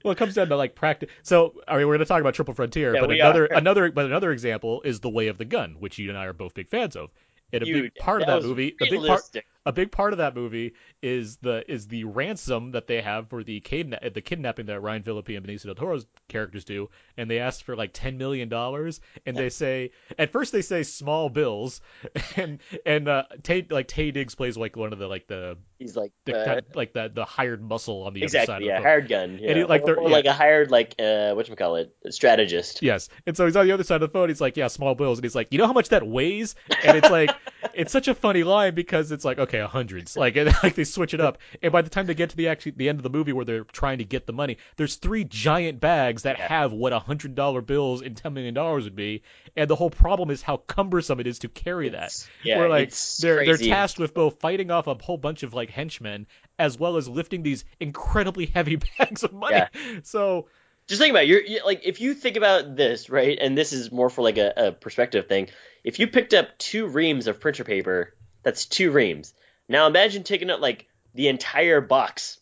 Well, 0.02 0.10
it 0.12 0.18
comes 0.18 0.34
down 0.34 0.48
to 0.48 0.56
like 0.56 0.74
practice. 0.74 1.08
So, 1.22 1.54
I 1.68 1.76
mean, 1.76 1.86
we're 1.86 1.94
going 1.94 2.00
to 2.00 2.04
talk 2.04 2.20
about 2.20 2.34
Triple 2.34 2.54
Frontier, 2.54 2.94
Yeah, 2.94 3.00
but 3.00 3.10
another 3.12 3.44
are. 3.44 3.52
another 3.56 3.92
but 3.92 4.06
another 4.06 4.32
example 4.32 4.82
is 4.82 4.98
The 4.98 5.08
Way 5.08 5.28
of 5.28 5.38
the 5.38 5.44
Gun, 5.44 5.76
which 5.78 5.98
you 5.98 6.08
and 6.08 6.18
I 6.18 6.24
are 6.26 6.32
both 6.32 6.52
big 6.54 6.68
fans 6.68 6.96
of. 6.96 7.10
And 7.52 7.62
a 7.62 7.66
dude, 7.66 7.82
big 7.82 7.94
part 7.96 8.22
of 8.22 8.26
that 8.26 8.42
movie, 8.42 8.74
a 8.80 8.86
big 8.86 8.90
part, 8.90 9.02
realistic. 9.02 9.46
A 9.66 9.72
big 9.72 9.90
part 9.92 10.12
of 10.12 10.18
that 10.18 10.34
movie 10.34 10.74
is 11.02 11.36
the 11.38 11.64
is 11.72 11.88
the 11.88 12.04
ransom 12.04 12.72
that 12.72 12.86
they 12.86 13.00
have 13.00 13.28
for 13.28 13.42
the 13.42 13.60
kidna- 13.60 14.12
the 14.12 14.20
kidnapping 14.20 14.66
that 14.66 14.80
Ryan 14.80 15.02
Phillippe 15.02 15.30
and 15.36 15.46
Benicio 15.46 15.64
del 15.64 15.74
Toro's 15.74 16.06
characters 16.28 16.64
do, 16.64 16.90
and 17.16 17.30
they 17.30 17.38
ask 17.38 17.64
for 17.64 17.74
like 17.74 17.92
ten 17.94 18.18
million 18.18 18.48
dollars, 18.48 19.00
and 19.24 19.34
they 19.36 19.48
say 19.48 19.92
at 20.18 20.32
first 20.32 20.52
they 20.52 20.62
say 20.62 20.82
small 20.82 21.28
bills, 21.30 21.80
and 22.36 22.58
and 22.84 23.08
uh, 23.08 23.24
Taye 23.42 23.70
like 23.72 23.88
Taye 23.88 24.12
Diggs 24.12 24.34
plays 24.34 24.56
like 24.56 24.76
one 24.76 24.92
of 24.92 24.98
the 24.98 25.08
like 25.08 25.26
the, 25.28 25.56
He's 25.78 25.96
like, 25.96 26.12
the 26.26 26.36
uh, 26.38 26.44
kind 26.44 26.58
of, 26.58 26.76
like 26.76 26.92
the 26.92 27.10
the 27.14 27.24
hired 27.24 27.62
muscle 27.62 28.02
on 28.02 28.12
the 28.12 28.20
other 28.22 28.28
side 28.28 28.42
exactly, 28.42 28.66
of 28.66 28.68
yeah, 28.68 28.78
the 28.80 28.82
hired 28.82 29.08
gun, 29.08 29.38
yeah. 29.40 29.54
he- 29.54 29.64
like 29.64 29.82
or, 29.82 29.86
they're- 29.86 29.96
or 29.96 30.08
yeah. 30.08 30.14
like 30.14 30.24
a 30.26 30.32
hired 30.34 30.70
like 30.70 30.94
uh, 30.98 31.32
what 31.32 31.54
call 31.56 31.76
it, 31.76 31.94
strategist. 32.10 32.82
Yes. 32.82 33.08
And 33.26 33.36
so 33.36 33.46
he's 33.46 33.56
on 33.56 33.66
the 33.66 33.72
other 33.72 33.84
side 33.84 33.96
of 33.96 34.00
the 34.02 34.08
phone. 34.12 34.28
He's 34.28 34.40
like, 34.40 34.56
yeah, 34.56 34.68
small 34.68 34.94
bills. 34.94 35.18
And 35.18 35.24
he's 35.24 35.34
like, 35.34 35.48
you 35.52 35.58
know 35.58 35.66
how 35.66 35.72
much 35.72 35.90
that 35.90 36.06
weighs? 36.06 36.54
And 36.84 36.96
it's 36.96 37.10
like, 37.10 37.30
it's 37.74 37.92
such 37.92 38.08
a 38.08 38.14
funny 38.14 38.42
line 38.42 38.74
because 38.74 39.12
it's 39.12 39.24
like, 39.24 39.38
okay, 39.38 39.53
hundreds. 39.62 40.16
Like, 40.24 40.36
and, 40.36 40.52
like 40.62 40.74
they 40.74 40.84
switch 40.84 41.14
it 41.14 41.20
up. 41.20 41.38
And 41.62 41.72
by 41.72 41.82
the 41.82 41.90
time 41.90 42.06
they 42.06 42.14
get 42.14 42.30
to 42.30 42.36
the 42.36 42.48
actually 42.48 42.72
the 42.76 42.88
end 42.88 42.98
of 42.98 43.02
the 43.02 43.10
movie 43.10 43.32
where 43.32 43.44
they're 43.44 43.64
trying 43.64 43.98
to 43.98 44.04
get 44.04 44.26
the 44.26 44.32
money, 44.32 44.58
there's 44.76 44.96
three 44.96 45.24
giant 45.24 45.80
bags 45.80 46.22
that 46.22 46.38
have 46.38 46.72
what 46.72 46.92
a 46.92 46.98
hundred 46.98 47.34
dollar 47.34 47.60
bills 47.60 48.02
and 48.02 48.16
ten 48.16 48.34
million 48.34 48.54
dollars 48.54 48.84
would 48.84 48.96
be. 48.96 49.22
And 49.56 49.68
the 49.68 49.76
whole 49.76 49.90
problem 49.90 50.30
is 50.30 50.42
how 50.42 50.56
cumbersome 50.58 51.20
it 51.20 51.26
is 51.26 51.40
to 51.40 51.48
carry 51.48 51.90
that. 51.90 52.04
It's- 52.04 52.28
yeah, 52.42 52.58
where 52.58 52.68
like 52.68 52.94
they're 53.20 53.36
crazy. 53.36 53.66
they're 53.66 53.74
tasked 53.76 53.98
with 53.98 54.14
both 54.14 54.40
fighting 54.40 54.70
off 54.70 54.86
a 54.86 54.94
whole 54.94 55.18
bunch 55.18 55.42
of 55.42 55.54
like 55.54 55.70
henchmen 55.70 56.26
as 56.58 56.78
well 56.78 56.96
as 56.96 57.08
lifting 57.08 57.42
these 57.42 57.64
incredibly 57.80 58.46
heavy 58.54 58.76
bags 58.98 59.22
of 59.24 59.32
money. 59.32 59.56
Yeah. 59.56 59.68
So 60.04 60.48
just 60.86 61.00
think 61.00 61.10
about 61.10 61.24
it. 61.24 61.28
You're, 61.28 61.42
you 61.42 61.60
like 61.64 61.80
if 61.84 62.00
you 62.00 62.14
think 62.14 62.36
about 62.36 62.76
this, 62.76 63.08
right? 63.08 63.38
And 63.40 63.56
this 63.56 63.72
is 63.72 63.90
more 63.90 64.10
for 64.10 64.22
like 64.22 64.38
a, 64.38 64.52
a 64.56 64.72
perspective 64.72 65.28
thing. 65.28 65.48
If 65.82 65.98
you 65.98 66.06
picked 66.06 66.34
up 66.34 66.58
two 66.58 66.86
reams 66.86 67.26
of 67.26 67.40
printer 67.40 67.64
paper, 67.64 68.14
that's 68.42 68.66
two 68.66 68.90
reams. 68.90 69.32
Now 69.68 69.86
imagine 69.86 70.22
taking 70.22 70.50
up 70.50 70.60
like 70.60 70.86
the 71.14 71.28
entire 71.28 71.80
box, 71.80 72.38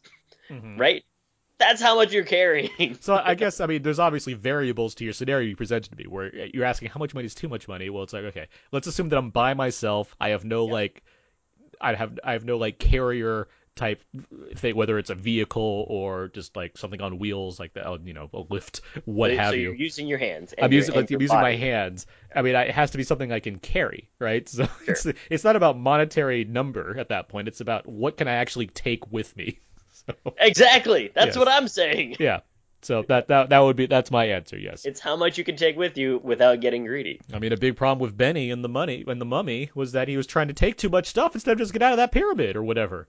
mhm. 0.50 0.78
right? 0.78 1.04
That's 1.58 1.80
how 1.80 1.94
much 1.94 2.12
you're 2.12 2.24
carrying. 2.24 2.98
So 3.00 3.14
I 3.14 3.34
guess 3.36 3.60
I 3.60 3.66
mean 3.66 3.82
there's 3.82 4.00
obviously 4.00 4.34
variables 4.34 4.96
to 4.96 5.04
your 5.04 5.12
scenario 5.12 5.48
you 5.48 5.56
presented 5.56 5.90
to 5.90 5.96
me 5.96 6.06
where 6.06 6.34
you're 6.34 6.64
asking 6.64 6.88
how 6.90 6.98
much 6.98 7.14
money 7.14 7.26
is 7.26 7.34
too 7.34 7.48
much 7.48 7.68
money. 7.68 7.88
Well, 7.90 8.02
it's 8.02 8.12
like 8.12 8.24
okay, 8.24 8.48
let's 8.72 8.86
assume 8.86 9.08
that 9.10 9.16
I'm 9.18 9.30
by 9.30 9.54
myself. 9.54 10.14
I 10.20 10.30
have 10.30 10.44
no 10.44 10.66
Yeah. 10.66 10.72
like, 10.72 11.02
I 11.80 11.94
have 11.94 12.18
I 12.24 12.32
have 12.32 12.44
no 12.44 12.56
like 12.58 12.78
carrier 12.78 13.48
type 13.74 14.02
thing, 14.54 14.76
whether 14.76 14.98
it's 14.98 15.10
a 15.10 15.14
vehicle 15.14 15.86
or 15.88 16.28
just 16.28 16.54
like 16.56 16.76
something 16.76 17.00
on 17.00 17.18
wheels 17.18 17.58
like 17.58 17.72
the 17.72 17.86
oh, 17.86 17.98
you 18.04 18.12
know, 18.12 18.28
a 18.34 18.40
lift, 18.50 18.82
what 19.04 19.30
so, 19.30 19.36
have 19.36 19.50
so 19.50 19.54
you. 19.54 19.62
you're 19.62 19.74
using 19.74 20.06
your 20.06 20.18
hands. 20.18 20.52
And 20.52 20.64
I'm 20.64 20.72
your- 20.72 20.80
using 20.80 20.94
and 20.94 21.02
like 21.02 21.10
your 21.10 21.18
I'm 21.18 21.22
using 21.22 21.40
my 21.40 21.56
hands. 21.56 22.06
I 22.34 22.42
mean, 22.42 22.54
I, 22.54 22.64
it 22.64 22.74
has 22.74 22.90
to 22.92 22.98
be 22.98 23.04
something 23.04 23.32
I 23.32 23.40
can 23.40 23.58
carry, 23.58 24.10
right? 24.18 24.48
So 24.52 24.68
it's 24.86 25.06
it's 25.30 25.44
not 25.44 25.56
about 25.56 25.78
monetary 25.78 26.44
number 26.44 26.98
at 26.98 27.08
that 27.08 27.28
point. 27.28 27.48
It's 27.48 27.60
about 27.60 27.86
what 27.86 28.16
can 28.16 28.28
I 28.28 28.34
actually 28.34 28.66
take 28.66 29.10
with 29.10 29.36
me. 29.36 29.58
So 30.06 30.14
Exactly. 30.38 31.12
That's 31.14 31.28
Yes. 31.28 31.36
what 31.36 31.48
I'm 31.48 31.68
saying. 31.68 32.16
yeah, 32.20 32.40
so 32.82 33.04
that 33.08 33.28
that 33.28 33.50
that 33.50 33.58
would 33.60 33.76
be 33.76 33.86
that's 33.86 34.10
my 34.10 34.24
answer. 34.30 34.58
Yes. 34.58 34.84
It's 34.84 34.98
how 35.00 35.16
much 35.16 35.38
you 35.38 35.44
can 35.44 35.56
take 35.56 35.76
with 35.76 35.96
you 35.96 36.20
without 36.24 36.60
getting 36.60 36.84
greedy. 36.84 37.20
I 37.32 37.38
mean, 37.38 37.52
a 37.52 37.56
big 37.56 37.76
problem 37.76 38.00
with 38.00 38.16
Benny 38.16 38.50
and 38.50 38.64
the 38.64 38.68
money 38.68 39.04
and 39.06 39.20
the 39.20 39.24
mummy 39.24 39.70
was 39.74 39.92
that 39.92 40.08
he 40.08 40.16
was 40.16 40.26
trying 40.26 40.48
to 40.48 40.54
take 40.54 40.76
too 40.76 40.88
much 40.88 41.06
stuff 41.06 41.34
instead 41.34 41.52
of 41.52 41.58
just 41.58 41.72
get 41.72 41.82
out 41.82 41.92
of 41.92 41.98
that 41.98 42.10
pyramid 42.10 42.56
or 42.56 42.62
whatever. 42.64 43.06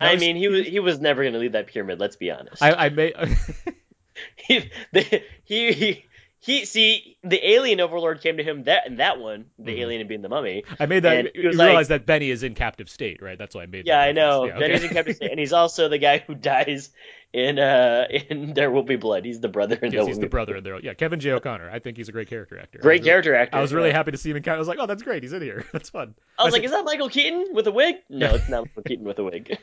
I 0.00 0.12
was- 0.14 0.20
mean, 0.20 0.36
he 0.36 0.48
was 0.48 0.66
he 0.66 0.80
was 0.80 1.00
never 1.00 1.22
going 1.22 1.32
to 1.34 1.38
leave 1.38 1.52
that 1.52 1.66
pyramid. 1.68 1.98
Let's 2.00 2.16
be 2.16 2.30
honest. 2.30 2.62
I, 2.62 2.72
I 2.72 2.88
may. 2.90 3.12
he, 4.36 4.70
the, 4.92 5.22
he 5.44 5.72
he 5.72 6.04
he 6.40 6.64
see 6.64 7.16
the 7.24 7.50
alien 7.54 7.80
overlord 7.80 8.20
came 8.20 8.36
to 8.36 8.44
him 8.44 8.64
that 8.64 8.86
in 8.86 8.96
that 8.96 9.18
one 9.18 9.46
the 9.58 9.74
Mhm. 9.76 9.80
alien 9.80 10.08
being 10.08 10.22
the 10.22 10.28
mummy 10.28 10.64
I 10.78 10.86
made 10.86 11.00
that. 11.04 11.16
And 11.16 11.30
You 11.34 11.50
realize 11.50 11.88
that 11.88 12.06
Benny 12.06 12.30
is 12.30 12.42
in 12.44 12.54
captive 12.54 12.88
state, 12.88 13.20
right? 13.22 13.36
That's 13.36 13.54
why 13.56 13.62
I 13.62 13.66
made. 13.66 13.86
yeah 13.86 14.00
i 14.00 14.12
know 14.12 14.44
reference. 14.44 14.60
Benny's 14.60 14.82
in 14.84 14.90
captive 14.90 15.16
state 15.16 15.30
and 15.32 15.40
he's 15.40 15.52
also 15.52 15.88
the 15.88 15.98
guy 15.98 16.18
who 16.18 16.34
dies 16.36 16.90
in 17.32 17.58
uh 17.58 18.06
in 18.30 18.54
there 18.54 18.70
will 18.70 18.84
be 18.84 18.96
blood 18.96 19.24
he's 19.24 19.40
the 19.40 19.48
brother 19.48 19.74
in 19.76 19.92
Yes, 19.92 20.06
he's 20.06 20.18
the 20.18 20.28
brother 20.28 20.56
in 20.56 20.64
there. 20.64 20.78
Yeah, 20.80 20.94
Kevin 20.94 21.18
J. 21.20 21.32
O'Connor. 21.32 21.70
I 21.70 21.78
think 21.80 21.96
he's 21.96 22.08
a 22.08 22.12
great 22.12 22.28
character 22.28 22.58
actor. 22.58 22.78
great 22.78 23.00
really- 23.00 23.08
character 23.10 23.34
actor 23.34 23.58
I 23.58 23.60
was 23.60 23.74
really 23.74 23.88
yeah. 23.88 23.96
happy 23.96 24.12
to 24.12 24.16
see 24.18 24.30
him 24.30 24.36
in. 24.36 24.48
I 24.48 24.56
was 24.58 24.68
like, 24.68 24.78
oh, 24.80 24.86
that's 24.86 25.02
great. 25.02 25.22
He's 25.24 25.32
in 25.32 25.42
here. 25.42 25.64
That's 25.72 25.90
fun. 25.90 26.14
i 26.38 26.44
was 26.44 26.54
I 26.54 26.56
like 26.56 26.64
is 26.64 26.70
that 26.70 26.84
michael 26.84 27.08
keaton 27.08 27.48
with 27.52 27.66
a 27.66 27.72
wig 27.72 27.96
no 28.08 28.34
it's 28.34 28.48
not 28.48 28.64
michael 28.64 28.82
keaton 28.84 29.04
with 29.04 29.18
a 29.18 29.24
wig 29.24 29.58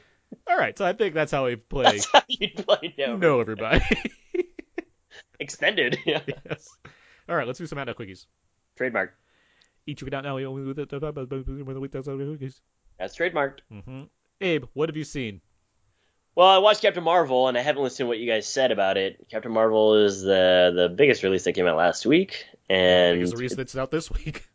All 0.48 0.58
right, 0.58 0.78
so 0.78 0.86
I 0.86 0.94
think 0.94 1.14
that's 1.14 1.32
how 1.32 1.46
we 1.46 1.56
play. 1.56 1.84
that's 1.84 2.12
how 2.12 2.22
you 2.28 2.50
play 2.56 2.94
no, 2.98 3.18
No, 3.18 3.40
everybody. 3.42 3.82
extended 5.40 5.98
yeah 6.06 6.22
yes. 6.28 6.70
All 7.28 7.36
right, 7.36 7.48
let's 7.48 7.60
do 7.60 7.66
some 7.66 7.78
out 7.78 7.90
quickies. 7.96 8.26
trademark 8.78 9.14
Each 9.88 10.02
week 10.04 10.14
out 10.14 10.24
now. 10.24 10.36
We 10.36 10.46
only 10.46 10.64
with 10.64 10.80
it. 10.80 10.90
Mm-hmm. 10.90 12.48
that's 12.98 13.18
trademarked 13.18 13.60
Abe, 14.42 14.66
what 14.74 14.90
have 14.90 14.98
you 14.98 15.04
seen? 15.04 15.42
Well, 16.36 16.48
I 16.48 16.58
watched 16.58 16.82
Captain 16.82 17.04
Marvel, 17.04 17.48
and 17.48 17.58
I 17.58 17.62
haven't 17.62 17.82
listened 17.84 18.06
to 18.06 18.08
what 18.08 18.18
you 18.18 18.28
guys 18.30 18.46
said 18.46 18.72
about 18.74 18.98
it. 18.98 19.28
Captain 19.32 19.54
Marvel 19.54 19.96
is 20.04 20.22
the 20.22 20.74
the 20.76 20.90
biggest 20.94 21.24
release 21.24 21.46
that 21.46 21.54
came 21.54 21.66
out 21.66 21.78
last 21.78 22.06
week, 22.06 22.46
and 22.70 23.18
Because 23.18 23.32
the 23.32 23.38
reason 23.38 23.60
it's 23.62 23.78
out 23.78 23.90
this 23.92 24.12
week. 24.12 24.46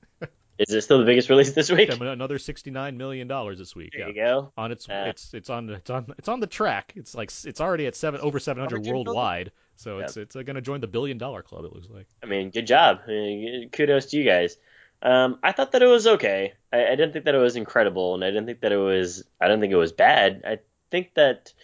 Is 0.60 0.74
it 0.74 0.82
still 0.82 0.98
the 0.98 1.04
biggest 1.04 1.28
release 1.30 1.52
this 1.52 1.70
week? 1.70 1.90
Another 2.00 2.38
sixty-nine 2.38 2.96
million 2.96 3.26
dollars 3.26 3.58
this 3.58 3.74
week. 3.74 3.90
There 3.92 4.02
Yeah. 4.02 4.08
you 4.08 4.14
go. 4.14 4.52
On 4.56 4.70
its, 4.70 4.88
Uh, 4.88 5.06
it's 5.08 5.32
it's 5.34 5.50
on 5.50 5.68
it's 5.70 5.90
on 5.90 6.06
it's 6.18 6.28
on 6.28 6.40
the 6.40 6.46
track. 6.46 6.92
It's 6.96 7.14
like 7.14 7.30
it's 7.44 7.60
already 7.60 7.86
at 7.86 7.96
seven 7.96 8.20
over 8.20 8.38
seven 8.38 8.60
hundred 8.60 8.84
700 8.84 8.90
million? 8.90 9.06
worldwide. 9.06 9.52
So 9.76 9.98
it's 10.00 10.16
it's 10.16 10.36
uh, 10.36 10.42
going 10.42 10.56
to 10.56 10.60
join 10.62 10.80
the 10.80 10.86
billion 10.86 11.16
dollar 11.18 11.42
club. 11.42 11.64
It 11.64 11.72
looks 11.72 11.88
like. 11.90 12.06
I 12.22 12.26
mean, 12.26 12.50
good 12.50 12.66
job. 12.66 13.00
I 13.06 13.10
mean, 13.10 13.70
kudos 13.72 14.06
to 14.06 14.16
you 14.18 14.24
guys. 14.24 14.56
Um, 15.02 15.38
I 15.42 15.52
thought 15.52 15.72
that 15.72 15.82
it 15.82 15.86
was 15.86 16.06
okay. 16.06 16.52
I, 16.70 16.84
I 16.88 16.90
didn't 16.90 17.12
think 17.14 17.24
that 17.24 17.34
it 17.34 17.38
was 17.38 17.56
incredible, 17.56 18.14
and 18.14 18.22
I 18.22 18.28
didn't 18.28 18.44
think 18.46 18.60
that 18.60 18.72
it 18.72 18.76
was. 18.76 19.24
I 19.40 19.48
don't 19.48 19.60
think 19.60 19.72
it 19.72 19.76
was 19.76 19.92
bad. 19.92 20.42
I 20.46 20.58
think 20.90 21.14
that 21.14 21.54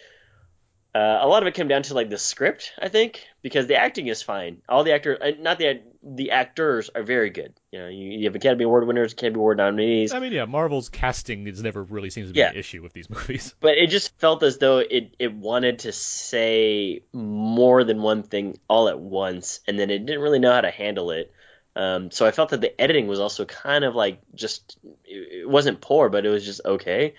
uh, 0.95 1.19
a 1.21 1.27
lot 1.27 1.43
of 1.43 1.47
it 1.47 1.53
came 1.53 1.67
down 1.67 1.83
to 1.83 1.93
like 1.93 2.09
the 2.09 2.17
script. 2.17 2.71
I 2.81 2.87
think 2.87 3.23
because 3.43 3.67
the 3.67 3.75
acting 3.75 4.07
is 4.07 4.23
fine. 4.23 4.63
All 4.67 4.83
the 4.83 4.93
actors, 4.93 5.19
uh, 5.21 5.31
not 5.39 5.59
the 5.59 5.81
the 6.15 6.31
actors, 6.31 6.89
are 6.95 7.03
very 7.03 7.29
good. 7.29 7.53
You 7.71 7.79
know, 7.79 7.87
you, 7.89 8.19
you 8.19 8.25
have 8.25 8.35
Academy 8.35 8.63
Award 8.63 8.87
winners, 8.87 9.13
Academy 9.13 9.37
Award 9.39 9.57
nominees. 9.57 10.13
I 10.13 10.19
mean, 10.19 10.31
yeah, 10.31 10.45
Marvel's 10.45 10.89
casting 10.89 11.45
is 11.47 11.61
never 11.61 11.83
really 11.83 12.09
seems 12.09 12.29
to 12.29 12.33
be 12.33 12.39
Yeah. 12.39 12.49
an 12.51 12.55
issue 12.55 12.81
with 12.81 12.93
these 12.93 13.09
movies. 13.09 13.53
but 13.59 13.77
it 13.77 13.87
just 13.89 14.17
felt 14.19 14.41
as 14.43 14.57
though 14.57 14.77
it, 14.79 15.15
it 15.19 15.33
wanted 15.33 15.79
to 15.79 15.91
say 15.91 17.03
more 17.13 17.83
than 17.83 18.01
one 18.01 18.23
thing 18.23 18.57
all 18.67 18.89
at 18.89 18.99
once, 18.99 19.59
and 19.67 19.77
then 19.79 19.89
it 19.89 20.05
didn't 20.05 20.21
really 20.21 20.39
know 20.39 20.53
how 20.53 20.61
to 20.61 20.71
handle 20.71 21.11
it. 21.11 21.31
Um, 21.75 22.09
so 22.09 22.25
I 22.25 22.31
felt 22.31 22.49
that 22.49 22.61
the 22.61 22.79
editing 22.81 23.07
was 23.07 23.19
also 23.19 23.45
kind 23.45 23.83
of 23.83 23.93
like 23.93 24.19
just 24.33 24.77
it 25.05 25.41
it 25.41 25.49
wasn't 25.49 25.79
poor, 25.81 26.09
but 26.09 26.25
it 26.25 26.29
was 26.29 26.43
just 26.45 26.61
okay. 26.65 27.13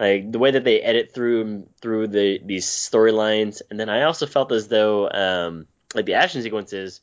Like 0.00 0.30
the 0.30 0.38
way 0.38 0.52
that 0.52 0.64
they 0.64 0.80
edit 0.80 1.12
through 1.12 1.66
through 1.82 2.06
the 2.08 2.40
these 2.44 2.66
storylines, 2.66 3.60
and 3.70 3.78
then 3.78 3.88
I 3.88 4.04
also 4.04 4.26
felt 4.26 4.52
as 4.52 4.68
though 4.68 5.10
um, 5.10 5.66
like 5.94 6.06
the 6.06 6.14
action 6.14 6.42
sequences, 6.42 7.00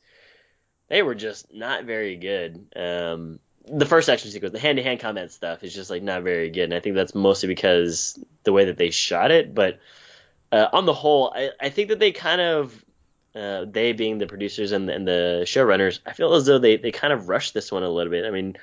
they 0.88 1.02
were 1.02 1.14
just 1.14 1.52
not 1.52 1.84
very 1.84 2.16
good. 2.16 2.66
Um, 2.76 3.38
the 3.68 3.86
first 3.86 4.08
action 4.08 4.30
sequence, 4.30 4.52
the 4.52 4.60
hand 4.60 4.76
to 4.76 4.82
hand 4.82 5.00
combat 5.00 5.32
stuff, 5.32 5.64
is 5.64 5.74
just 5.74 5.90
like 5.90 6.02
not 6.02 6.22
very 6.22 6.50
good, 6.50 6.64
and 6.64 6.74
I 6.74 6.80
think 6.80 6.94
that's 6.94 7.14
mostly 7.14 7.48
because 7.48 8.18
the 8.44 8.52
way 8.52 8.66
that 8.66 8.78
they 8.78 8.90
shot 8.90 9.30
it. 9.30 9.54
But 9.54 9.80
uh, 10.52 10.68
on 10.72 10.86
the 10.86 10.94
whole, 10.94 11.32
I, 11.34 11.50
I 11.60 11.70
think 11.70 11.88
that 11.88 11.98
they 11.98 12.12
kind 12.12 12.40
of 12.40 12.84
uh, 13.36 13.66
they 13.68 13.92
being 13.92 14.18
the 14.18 14.26
producers 14.26 14.72
and, 14.72 14.88
and 14.88 15.06
the 15.06 15.42
showrunners, 15.44 15.98
I 16.06 16.14
feel 16.14 16.32
as 16.32 16.46
though 16.46 16.58
they, 16.58 16.78
they 16.78 16.90
kind 16.90 17.12
of 17.12 17.28
rushed 17.28 17.52
this 17.52 17.70
one 17.70 17.82
a 17.82 17.90
little 17.90 18.10
bit. 18.10 18.24
I 18.24 18.30
mean, 18.30 18.56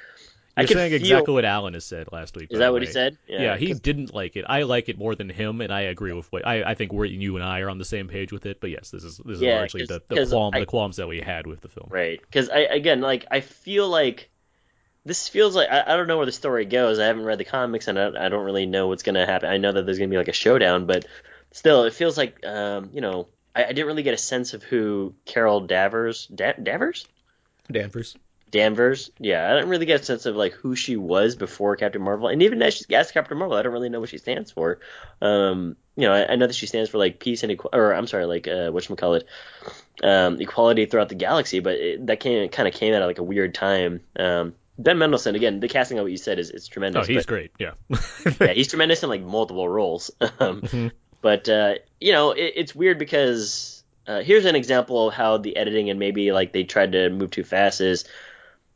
You're 0.58 0.68
could 0.68 0.78
saying 0.78 0.92
feel, 0.92 1.00
exactly 1.02 1.34
what 1.34 1.46
Alan 1.46 1.74
has 1.74 1.84
said 1.86 2.10
last 2.12 2.36
week. 2.36 2.50
Is 2.52 2.60
that 2.60 2.68
the 2.68 2.72
what 2.74 2.82
he 2.84 2.88
said? 2.88 3.18
Yeah, 3.28 3.58
he 3.58 3.74
didn't 3.74 4.13
like 4.13 4.36
it. 4.36 4.46
I 4.48 4.63
like 4.63 4.88
it 4.88 4.98
more 5.00 5.16
than 5.16 5.30
him, 5.30 5.62
and 5.62 5.74
I 5.74 5.82
agree 5.82 6.13
with 6.13 6.32
what 6.32 6.46
I, 6.46 6.63
I 6.63 6.76
think. 6.76 6.94
We're 6.94 7.06
you 7.06 7.36
and 7.36 7.44
I 7.44 7.62
are 7.62 7.70
on 7.70 7.80
the 7.80 7.86
same 7.86 8.08
page 8.08 8.32
with 8.32 8.46
it. 8.46 8.62
But 8.62 8.70
yes, 8.70 8.92
this 8.92 9.04
is 9.04 9.18
this 9.18 9.38
is 9.38 9.42
Yeah, 9.42 9.56
largely 9.58 9.82
'cause- 9.82 9.88
the 9.88 10.04
the, 10.08 10.16
'cause 10.16 10.30
qualm, 10.30 10.54
I- 10.54 10.60
the 10.60 10.66
qualms 10.68 10.98
that 10.98 11.08
we 11.08 11.22
had 11.22 11.48
with 11.48 11.62
the 11.62 11.70
film. 11.70 11.88
Right. 11.89 12.22
Because 12.22 12.50
I 12.50 12.60
again, 12.60 13.02
like, 13.02 13.26
I 13.32 13.39
feel 13.42 13.89
like 13.89 14.30
this 15.06 15.28
feels 15.28 15.56
like 15.56 15.70
I, 15.72 15.84
I 15.94 15.98
don't 15.98 16.08
know 16.08 16.18
where 16.18 16.26
the 16.28 16.32
story 16.32 16.66
goes. 16.66 17.00
I 17.00 17.06
haven't 17.08 17.26
read 17.26 17.39
the 17.39 17.46
comics, 17.46 17.88
and 17.88 17.98
I, 18.00 18.26
I 18.26 18.30
don't 18.30 18.46
really 18.46 18.68
know 18.68 18.88
what's 18.89 19.04
gonna 19.04 19.26
happen. 19.26 19.50
I 19.50 19.58
know 19.58 19.72
that 19.72 19.86
there's 19.86 19.98
gonna 19.98 20.10
be 20.12 20.18
like 20.18 20.28
a 20.28 20.34
showdown, 20.34 20.86
but 20.86 21.06
still, 21.52 21.84
it 21.86 21.94
feels 21.94 22.16
like 22.18 22.46
um, 22.46 22.92
you 22.94 23.02
know, 23.02 23.28
I, 23.56 23.63
I 23.66 23.68
didn't 23.70 23.88
really 23.88 24.04
get 24.04 24.13
a 24.13 24.18
sense 24.20 24.54
of 24.54 24.62
who 24.62 25.16
Carol 25.26 25.62
Davers 25.68 26.28
da- 26.28 26.54
Davers 26.62 27.08
Danvers. 27.72 28.16
Danvers. 28.54 29.10
Yeah, 29.20 29.52
I 29.52 29.60
don't 29.60 29.68
really 29.68 29.88
get 29.88 30.00
a 30.02 30.04
sense 30.06 30.26
of 30.28 30.36
like 30.36 30.54
who 30.54 30.76
she 30.76 30.96
was 30.96 31.36
before 31.36 31.76
Captain 31.76 32.02
Marvel, 32.02 32.28
and 32.28 32.42
even 32.44 32.62
as 32.62 32.76
she's 32.76 32.86
as 32.92 33.12
Captain 33.12 33.38
Marvel, 33.38 33.58
I 33.58 33.63
don't 33.63 33.74
really 33.74 33.89
know 33.89 34.00
what 34.00 34.10
she 34.10 34.20
stands 34.20 34.52
for. 34.52 34.80
Um, 35.22 35.76
you 35.98 36.08
know, 36.08 36.13
I, 36.13 36.32
I 36.32 36.36
know 36.36 36.46
that 36.48 36.56
she 36.56 36.68
stands 36.68 36.89
for 36.92 37.00
like 37.00 37.20
peace 37.20 37.42
and 37.44 37.52
equality, 37.52 37.78
or 37.78 37.94
I'm 37.94 38.06
sorry, 38.08 38.26
like 38.26 38.48
uh, 38.48 38.70
what 38.70 38.88
call 38.96 39.16
it, 39.16 39.26
um, 40.04 40.39
equality 40.39 40.86
throughout 40.86 41.10
the 41.10 41.16
galaxy. 41.16 41.60
But 41.60 41.76
it, 41.76 42.08
that 42.08 42.20
came 42.20 42.48
kind 42.50 42.68
of 42.68 42.74
came 42.76 42.94
out 42.94 43.02
of 43.02 43.08
like 43.08 43.18
a 43.20 43.24
weird 43.24 43.54
time. 43.56 44.02
Um, 44.18 44.54
Ben 44.78 44.98
Mendelsohn 45.00 45.36
again. 45.36 45.60
The 45.60 45.68
casting 45.68 45.98
of 45.98 46.04
what 46.04 46.12
you 46.12 46.18
said 46.18 46.38
is 46.39 46.50
it's 46.52 46.68
tremendous. 46.68 47.04
Oh, 47.04 47.08
he's 47.12 47.26
but- 47.26 47.28
great. 47.28 47.52
Yeah. 47.60 47.72
yeah, 48.39 48.54
he's 48.54 48.68
tremendous 48.68 49.04
in 49.04 49.10
like 49.10 49.22
multiple 49.24 49.68
roles. 49.68 50.12
um, 50.39 50.62
Mhm. 50.62 50.92
but 51.22 51.50
uh, 51.50 51.74
you 52.00 52.12
know, 52.12 52.32
it, 52.32 52.54
it's 52.56 52.76
weird 52.76 53.00
because 53.00 53.84
uh, 54.08 54.20
here's 54.22 54.46
an 54.46 54.56
example 54.56 55.08
of 55.08 55.13
how 55.13 55.38
the 55.38 55.56
editing 55.56 55.89
and 55.89 56.00
maybe 56.00 56.32
like 56.32 56.54
they 56.54 56.63
tried 56.63 56.92
to 56.92 57.10
move 57.10 57.32
too 57.32 57.44
fast 57.44 57.82
is 57.82 58.06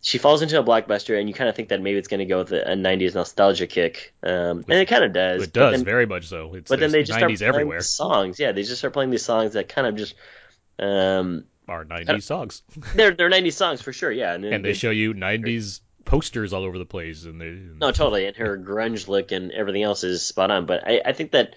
she 0.02 0.18
falls 0.18 0.42
into 0.42 0.60
a 0.60 0.64
blockbuster 0.64 1.20
and 1.20 1.28
you 1.28 1.34
kind 1.34 1.50
of 1.50 1.56
think 1.56 1.70
that 1.70 1.82
maybe 1.82 1.98
it's 1.98 2.08
going 2.08 2.20
to 2.20 2.26
go 2.26 2.40
with 2.40 2.52
a, 2.52 2.72
a 2.72 2.76
90s 2.76 3.16
nostalgia 3.16 3.68
kick, 3.68 4.14
um, 4.24 4.64
and 4.68 4.80
it 4.80 4.88
kind 4.88 5.04
of 5.04 5.14
does. 5.14 5.44
It 5.44 5.54
does 5.54 5.78
then- 5.78 5.86
very 5.86 6.06
much 6.06 6.28
so. 6.28 6.54
It's, 6.54 6.70
but 6.70 6.80
then 6.80 6.92
they 6.92 7.04
just 7.04 7.20
90s 7.20 7.20
start 7.20 7.38
playing 7.38 7.44
everywhere. 7.44 7.80
these 7.80 7.90
songs. 7.90 8.40
Yeah, 8.40 8.52
they 8.52 8.64
just 8.64 8.78
start 8.78 8.94
playing 8.94 9.10
these 9.10 9.26
songs 9.26 9.54
that 9.54 9.70
kind 9.70 9.88
of 9.88 9.96
just 9.96 10.16
um, 10.80 11.46
Are 11.68 11.84
90s 11.84 12.24
songs, 12.24 12.64
they're 12.96 13.12
they're 13.12 13.30
90s 13.30 13.54
songs 13.54 13.82
for 13.82 13.92
sure. 13.92 14.12
Yeah, 14.12 14.38
then 14.38 14.54
and 14.54 14.66
they 14.66 14.74
show 14.74 14.92
you 14.92 15.14
90s 15.14 15.82
posters 16.06 16.54
all 16.54 16.64
over 16.64 16.78
the 16.78 16.86
place, 16.86 17.26
and 17.26 17.42
they. 17.42 17.50
No, 17.50 17.92
totally. 17.92 18.26
And 18.26 18.36
her 18.38 18.58
grunge 18.58 19.08
look 19.08 19.32
and 19.32 19.52
everything 19.52 19.84
else 19.84 20.04
is 20.04 20.26
spot 20.26 20.52
on. 20.52 20.66
But 20.66 20.88
I, 20.88 21.02
I 21.06 21.14
think 21.14 21.32
that 21.32 21.56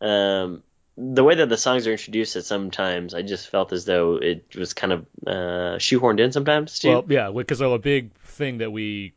um, 0.00 0.62
the 1.02 1.24
way 1.24 1.34
that 1.36 1.48
the 1.48 1.56
songs 1.56 1.86
are 1.86 1.92
introduced 1.92 2.36
at 2.36 2.44
sometimes, 2.44 3.14
I 3.14 3.22
just 3.22 3.48
felt 3.48 3.72
as 3.72 3.86
though 3.86 4.16
it 4.16 4.54
was 4.54 4.74
kind 4.74 4.92
of 4.92 5.06
uh, 5.26 5.78
shoehorned 5.78 6.20
in 6.20 6.30
sometimes 6.32 6.78
too. 6.78 6.88
Well, 6.90 7.04
yeah, 7.08 7.30
because 7.34 7.60
a 7.62 7.78
big 7.78 8.12
thing 8.18 8.58
that 8.58 8.70
we 8.70 9.14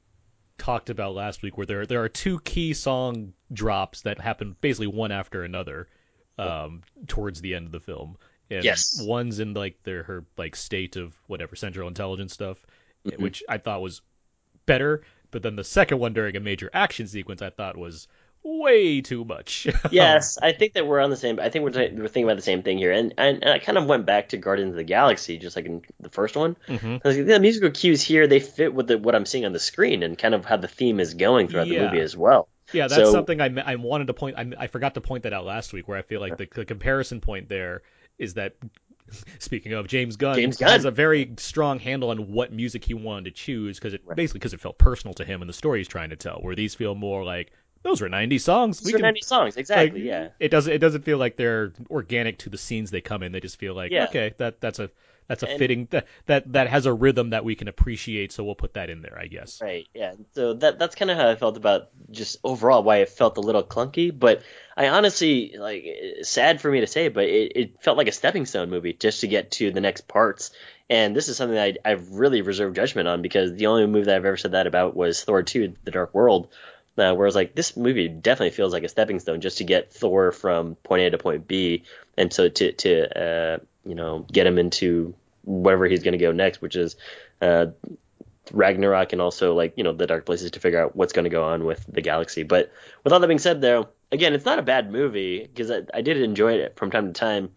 talked 0.57 0.89
about 0.89 1.13
last 1.13 1.41
week, 1.41 1.57
where 1.57 1.65
there 1.65 1.85
there 1.85 2.03
are 2.03 2.09
two 2.09 2.39
key 2.39 2.73
song 2.73 3.33
drops 3.51 4.01
that 4.03 4.19
happen 4.19 4.55
basically 4.61 4.87
one 4.87 5.11
after 5.11 5.43
another, 5.43 5.87
um, 6.37 6.81
towards 7.07 7.41
the 7.41 7.55
end 7.55 7.65
of 7.65 7.71
the 7.71 7.79
film. 7.81 8.17
And 8.49 8.63
Yes. 8.63 9.01
One's 9.01 9.39
in 9.39 9.53
like 9.53 9.81
their 9.83 10.03
her 10.03 10.25
like 10.37 10.55
state 10.55 10.95
of 10.95 11.13
whatever 11.27 11.55
central 11.55 11.87
intelligence 11.87 12.33
stuff, 12.33 12.65
Mhm. 13.05 13.19
which 13.19 13.43
I 13.49 13.57
thought 13.57 13.81
was 13.81 14.01
better. 14.65 15.03
But 15.31 15.41
then 15.41 15.55
the 15.55 15.63
second 15.63 15.99
one 15.99 16.13
during 16.13 16.35
a 16.35 16.39
major 16.39 16.69
action 16.73 17.07
sequence, 17.07 17.41
I 17.41 17.49
thought 17.49 17.75
was 17.75 18.07
way 18.43 19.01
too 19.01 19.23
much. 19.25 19.67
yes, 19.91 20.37
I 20.41 20.51
think 20.51 20.73
that 20.73 20.85
we're 20.85 20.99
on 20.99 21.09
the 21.09 21.15
same. 21.15 21.39
I 21.39 21.49
think 21.49 21.63
we're, 21.63 21.71
t- 21.71 21.93
we're 21.95 22.07
thinking 22.07 22.25
about 22.25 22.35
the 22.35 22.41
same 22.43 22.63
thing 22.63 22.77
here. 22.77 22.91
And, 22.91 23.13
and 23.17 23.43
and 23.43 23.49
I 23.51 23.59
kind 23.59 23.77
of 23.77 23.85
went 23.85 24.05
back 24.05 24.29
to 24.29 24.37
Guardians 24.37 24.71
of 24.71 24.75
the 24.77 24.83
Galaxy, 24.83 25.37
just 25.37 25.55
like 25.55 25.65
in 25.65 25.81
the 25.99 26.09
first 26.09 26.35
one. 26.35 26.55
hmm 26.67 26.97
I 27.03 27.07
was 27.07 27.17
like, 27.17 27.25
the 27.27 27.39
musical 27.39 27.71
cues 27.71 28.01
here 28.01 28.27
they 28.27 28.39
fit 28.39 28.73
with 28.73 28.87
the, 28.87 28.97
what 28.97 29.15
I'm 29.15 29.25
seeing 29.25 29.45
on 29.45 29.53
the 29.53 29.59
screen 29.59 30.03
and 30.03 30.17
kind 30.17 30.33
of 30.35 30.45
how 30.45 30.57
the 30.57 30.67
theme 30.67 30.99
is 30.99 31.13
going 31.13 31.47
throughout 31.47 31.67
Yeah. 31.67 31.79
the 31.79 31.85
movie 31.87 32.01
as 32.01 32.15
well. 32.17 32.49
Yeah, 32.71 32.87
that's 32.87 32.95
So- 33.03 33.11
something 33.11 33.39
I, 33.41 33.49
I 33.65 33.75
wanted 33.75 34.07
to 34.07 34.13
point. 34.13 34.37
I, 34.37 34.51
I 34.57 34.67
forgot 34.67 34.93
to 34.95 35.01
point 35.01 35.23
that 35.23 35.33
out 35.33 35.45
last 35.45 35.73
week, 35.73 35.87
where 35.87 35.97
I 35.97 36.01
feel 36.01 36.21
like 36.21 36.37
the, 36.37 36.47
the 36.53 36.65
comparison 36.65 37.21
point 37.21 37.49
there 37.49 37.81
is 38.17 38.35
that. 38.35 38.55
Speaking 39.39 39.73
of 39.73 39.85
James 39.87 40.15
Gunn, 40.15 40.35
James 40.35 40.57
Gunn 40.57 40.69
has 40.69 40.85
a 40.85 40.91
very 40.91 41.33
strong 41.37 41.77
handle 41.77 42.09
on 42.09 42.31
what 42.31 42.53
music 42.53 42.85
he 42.85 42.93
wanted 42.93 43.25
to 43.25 43.31
choose 43.31 43.77
because 43.77 43.93
it 43.93 44.01
Right. 44.05 44.15
basically 44.15 44.39
because 44.39 44.53
it 44.53 44.61
felt 44.61 44.77
personal 44.77 45.13
to 45.15 45.25
him 45.25 45.41
and 45.41 45.49
the 45.49 45.53
story 45.53 45.79
he's 45.81 45.89
trying 45.89 46.11
to 46.11 46.15
tell. 46.15 46.37
Where 46.41 46.55
these 46.55 46.73
feel 46.73 46.95
more 46.95 47.23
like 47.23 47.51
those 47.83 48.01
were 48.01 48.09
90 48.09 48.39
songs. 48.39 48.79
These 48.79 48.93
are 48.95 48.97
can- 48.97 49.03
90 49.03 49.21
songs, 49.21 49.57
exactly. 49.57 49.99
like, 50.01 50.07
yeah. 50.07 50.29
It 50.39 50.49
doesn't. 50.49 50.71
It 50.73 50.79
doesn't 50.79 51.03
feel 51.03 51.17
like 51.17 51.35
they're 51.37 51.73
organic 51.89 52.39
to 52.39 52.49
the 52.49 52.57
scenes 52.57 52.91
they 52.91 53.01
come 53.01 53.23
in. 53.23 53.31
They 53.31 53.39
just 53.41 53.59
feel 53.59 53.73
like 53.75 53.91
Yeah. 53.91 54.05
okay, 54.05 54.33
that 54.37 54.59
that's 54.61 54.79
a 54.79 54.89
that's 55.27 55.41
a 55.43 55.49
And- 55.49 55.57
fitting 55.59 55.87
that 55.91 56.07
that 56.25 56.51
that 56.53 56.67
has 56.67 56.85
a 56.85 56.93
rhythm 56.93 57.29
that 57.29 57.45
we 57.45 57.55
can 57.55 57.67
appreciate. 57.69 58.31
So 58.33 58.43
we'll 58.43 58.55
put 58.55 58.73
that 58.73 58.89
in 58.89 59.01
there, 59.01 59.17
I 59.17 59.27
guess. 59.27 59.61
Right, 59.61 59.87
yeah. 59.93 60.13
So 60.33 60.53
that 60.55 60.79
that's 60.79 60.95
kind 60.95 61.11
of 61.11 61.17
how 61.17 61.29
I 61.29 61.35
felt 61.35 61.55
about 61.57 61.89
just 62.11 62.39
overall 62.43 62.83
why 62.83 62.97
it 62.97 63.09
felt 63.09 63.37
a 63.37 63.41
little 63.41 63.63
clunky, 63.63 64.17
but 64.17 64.41
I 64.75 64.89
honestly 64.89 65.55
like 65.57 65.85
sad 66.23 66.59
for 66.61 66.69
me 66.71 66.81
to 66.81 66.87
say, 66.87 67.07
but 67.07 67.25
it, 67.25 67.51
it 67.55 67.81
felt 67.83 67.97
like 67.97 68.07
a 68.07 68.11
stepping 68.11 68.45
stone 68.45 68.69
movie 68.69 68.93
just 68.93 69.21
to 69.21 69.27
get 69.27 69.51
to 69.51 69.71
the 69.71 69.81
next 69.81 70.07
parts. 70.07 70.51
And 70.89 71.15
this 71.15 71.29
is 71.29 71.37
something 71.37 71.55
that 71.55 71.77
I, 71.85 71.91
I've 71.91 72.11
really 72.11 72.41
reserved 72.41 72.75
judgment 72.75 73.07
on 73.07 73.21
because 73.21 73.53
the 73.53 73.67
only 73.67 73.87
movie 73.87 74.05
that 74.05 74.15
I've 74.17 74.25
ever 74.25 74.35
said 74.37 74.51
that 74.51 74.67
about 74.67 74.93
was 74.95 75.23
Thor 75.23 75.41
2: 75.41 75.75
The 75.85 75.91
Dark 75.91 76.13
World. 76.13 76.49
Uh, 76.97 77.13
whereas 77.15 77.35
like 77.35 77.55
this 77.55 77.75
movie 77.75 78.07
definitely 78.07 78.51
feels 78.51 78.71
like 78.71 78.83
a 78.83 78.89
stepping 78.89 79.19
stone 79.19 79.41
just 79.41 79.57
to 79.57 79.63
get 79.63 79.91
Thor 79.91 80.31
from 80.31 80.75
point 80.75 81.01
A 81.01 81.09
to 81.09 81.17
point 81.17 81.47
B, 81.47 81.83
and 82.17 82.31
so 82.31 82.49
to 82.49 82.71
to 82.71 83.19
uh, 83.19 83.57
you 83.85 83.95
know 83.95 84.25
get 84.31 84.45
him 84.45 84.57
into 84.59 85.15
wherever 85.43 85.85
he's 85.85 86.03
going 86.03 86.13
to 86.13 86.17
go 86.17 86.31
next, 86.31 86.61
which 86.61 86.75
is 86.75 86.95
uh, 87.41 87.67
Ragnarok 88.51 89.13
and 89.13 89.21
also 89.21 89.55
like 89.55 89.73
you 89.75 89.83
know 89.83 89.93
the 89.93 90.05
dark 90.05 90.25
places 90.25 90.51
to 90.51 90.59
figure 90.59 90.79
out 90.79 90.95
what's 90.95 91.13
going 91.13 91.23
to 91.23 91.29
go 91.29 91.43
on 91.43 91.65
with 91.65 91.83
the 91.87 92.01
galaxy. 92.01 92.43
But 92.43 92.71
with 93.03 93.11
all 93.11 93.19
that 93.19 93.27
being 93.27 93.39
said, 93.39 93.61
though, 93.61 93.89
again, 94.11 94.33
it's 94.33 94.45
not 94.45 94.59
a 94.59 94.63
bad 94.63 94.91
movie 94.91 95.41
because 95.41 95.71
I, 95.71 95.81
I 95.93 96.01
did 96.01 96.17
enjoy 96.17 96.53
it 96.53 96.75
from 96.77 96.91
time 96.91 97.07
to 97.07 97.19
time. 97.19 97.51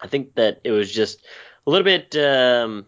I 0.00 0.08
think 0.08 0.34
that 0.34 0.60
it 0.64 0.72
was 0.72 0.92
just 0.92 1.24
a 1.66 1.70
little 1.70 1.84
bit 1.84 2.14
um, 2.16 2.86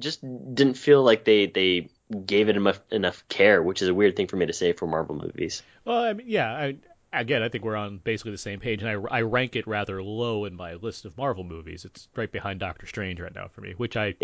just 0.00 0.22
didn't 0.54 0.74
feel 0.74 1.02
like 1.02 1.24
they 1.24 1.46
they 1.46 1.88
gave 2.12 2.48
it 2.48 2.56
enough 2.56 2.80
enough 2.90 3.24
care, 3.28 3.62
which 3.62 3.82
is 3.82 3.88
a 3.88 3.94
weird 3.94 4.16
thing 4.16 4.26
for 4.26 4.36
me 4.36 4.46
to 4.46 4.52
say 4.52 4.72
for 4.72 4.86
Marvel 4.86 5.16
movies. 5.16 5.62
Well, 5.84 5.98
I 5.98 6.12
mean, 6.12 6.26
yeah. 6.28 6.52
I, 6.52 6.76
again, 7.12 7.42
I 7.42 7.48
think 7.48 7.64
we're 7.64 7.76
on 7.76 7.98
basically 7.98 8.32
the 8.32 8.38
same 8.38 8.60
page, 8.60 8.82
and 8.82 8.90
I, 8.90 9.18
I 9.18 9.22
rank 9.22 9.56
it 9.56 9.66
rather 9.66 10.02
low 10.02 10.44
in 10.44 10.54
my 10.54 10.74
list 10.74 11.04
of 11.04 11.16
Marvel 11.16 11.44
movies. 11.44 11.84
It's 11.84 12.08
right 12.16 12.30
behind 12.30 12.60
Doctor 12.60 12.86
Strange 12.86 13.20
right 13.20 13.34
now 13.34 13.48
for 13.48 13.60
me, 13.60 13.74
which 13.76 13.96
I, 13.96 14.14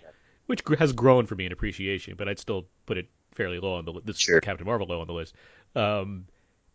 which 0.46 0.62
has 0.78 0.92
grown 0.92 1.26
for 1.26 1.34
me 1.34 1.46
in 1.46 1.52
appreciation, 1.52 2.14
but 2.16 2.28
I'd 2.28 2.38
still 2.38 2.66
put 2.86 2.98
it 2.98 3.08
fairly 3.34 3.58
low 3.58 3.74
on 3.74 3.84
the 3.84 3.92
li- 3.92 4.02
this 4.04 4.18
Sure. 4.18 4.40
Captain 4.40 4.66
Marvel 4.66 4.86
low 4.86 5.00
on 5.00 5.06
the 5.06 5.12
list. 5.12 5.34
Um, 5.76 6.26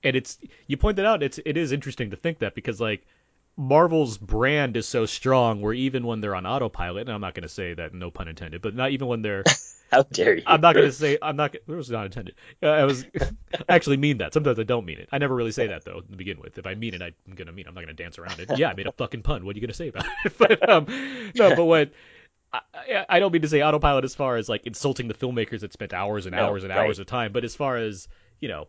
and 0.04 0.16
it's 0.16 0.38
you 0.68 0.78
pointed 0.78 1.06
out 1.06 1.24
it's 1.24 1.40
it 1.46 1.58
is 1.58 1.72
interesting 1.72 2.10
to 2.12 2.18
think 2.18 2.40
that 2.40 2.56
because 2.56 2.80
like 2.82 3.06
Marvel's 3.56 4.18
brand 4.18 4.76
is 4.78 4.88
so 4.88 5.06
strong, 5.06 5.62
where 5.62 5.74
even 5.74 6.06
when 6.06 6.22
they're 6.22 6.36
on 6.36 6.46
autopilot, 6.46 7.02
and 7.08 7.12
I'm 7.14 7.22
not 7.22 7.34
going 7.36 7.44
to 7.44 7.50
say 7.50 7.74
that, 7.76 7.94
no 7.94 8.10
pun 8.12 8.28
intended, 8.28 8.62
but 8.62 8.76
not 8.76 8.92
even 8.92 9.08
when 9.08 9.22
they're 9.22 9.44
How 9.92 10.02
dare 10.02 10.36
you? 10.38 10.44
I'm 10.48 10.60
not 10.62 10.74
gonna 10.74 10.92
say 10.92 11.20
I'm 11.22 11.36
not. 11.36 11.54
It 11.54 11.68
was 11.68 11.92
not 11.92 12.06
intended. 12.06 12.34
Uh, 12.64 12.68
I 12.68 12.84
was 12.86 13.06
I 13.22 13.76
actually 13.76 13.98
mean 13.98 14.18
that. 14.18 14.34
Sometimes 14.34 14.58
I 14.58 14.64
don't 14.64 14.86
mean 14.86 14.98
it. 14.98 15.08
I 15.12 15.20
never 15.20 15.36
really 15.36 15.52
say 15.52 15.68
that 15.68 15.86
though 15.86 16.00
to 16.02 16.18
begin 16.18 16.40
with. 16.40 16.58
If 16.58 16.66
I 16.66 16.74
mean 16.74 16.96
it, 16.96 17.02
I'm 17.04 17.36
gonna 17.36 17.52
mean. 17.52 17.68
it. 17.68 17.70
I'm 17.70 17.76
not 17.76 17.82
gonna 17.82 17.94
dance 17.94 18.18
around 18.18 18.40
it. 18.40 18.58
Yeah, 18.58 18.70
I 18.70 18.74
made 18.74 18.88
a 18.88 18.92
fucking 18.92 19.22
pun. 19.22 19.46
What 19.46 19.56
are 19.56 19.60
you 19.60 19.62
gonna 19.62 19.76
say 19.76 19.90
about 19.90 20.06
it? 20.26 20.34
but 20.40 20.68
um, 20.68 20.88
no. 21.36 21.56
But 21.56 21.66
what 21.66 21.92
I, 22.52 23.06
I- 23.08 23.20
don't 23.20 23.32
mean 23.32 23.44
to 23.44 23.48
say 23.48 23.62
autopilot 23.62 24.04
as 24.04 24.16
far 24.16 24.38
as 24.38 24.50
like 24.50 24.66
insulting 24.66 25.08
the 25.08 25.14
filmmakers 25.14 25.60
that 25.60 25.74
spent 25.74 25.94
hours 25.94 26.26
and 26.26 26.36
No, 26.36 26.48
hours 26.48 26.64
and 26.64 26.74
right. 26.74 26.86
hours 26.88 26.98
of 26.98 27.06
time, 27.06 27.32
but 27.32 27.44
as 27.44 27.56
far 27.56 27.78
as 27.78 28.08
you 28.40 28.50
know. 28.50 28.68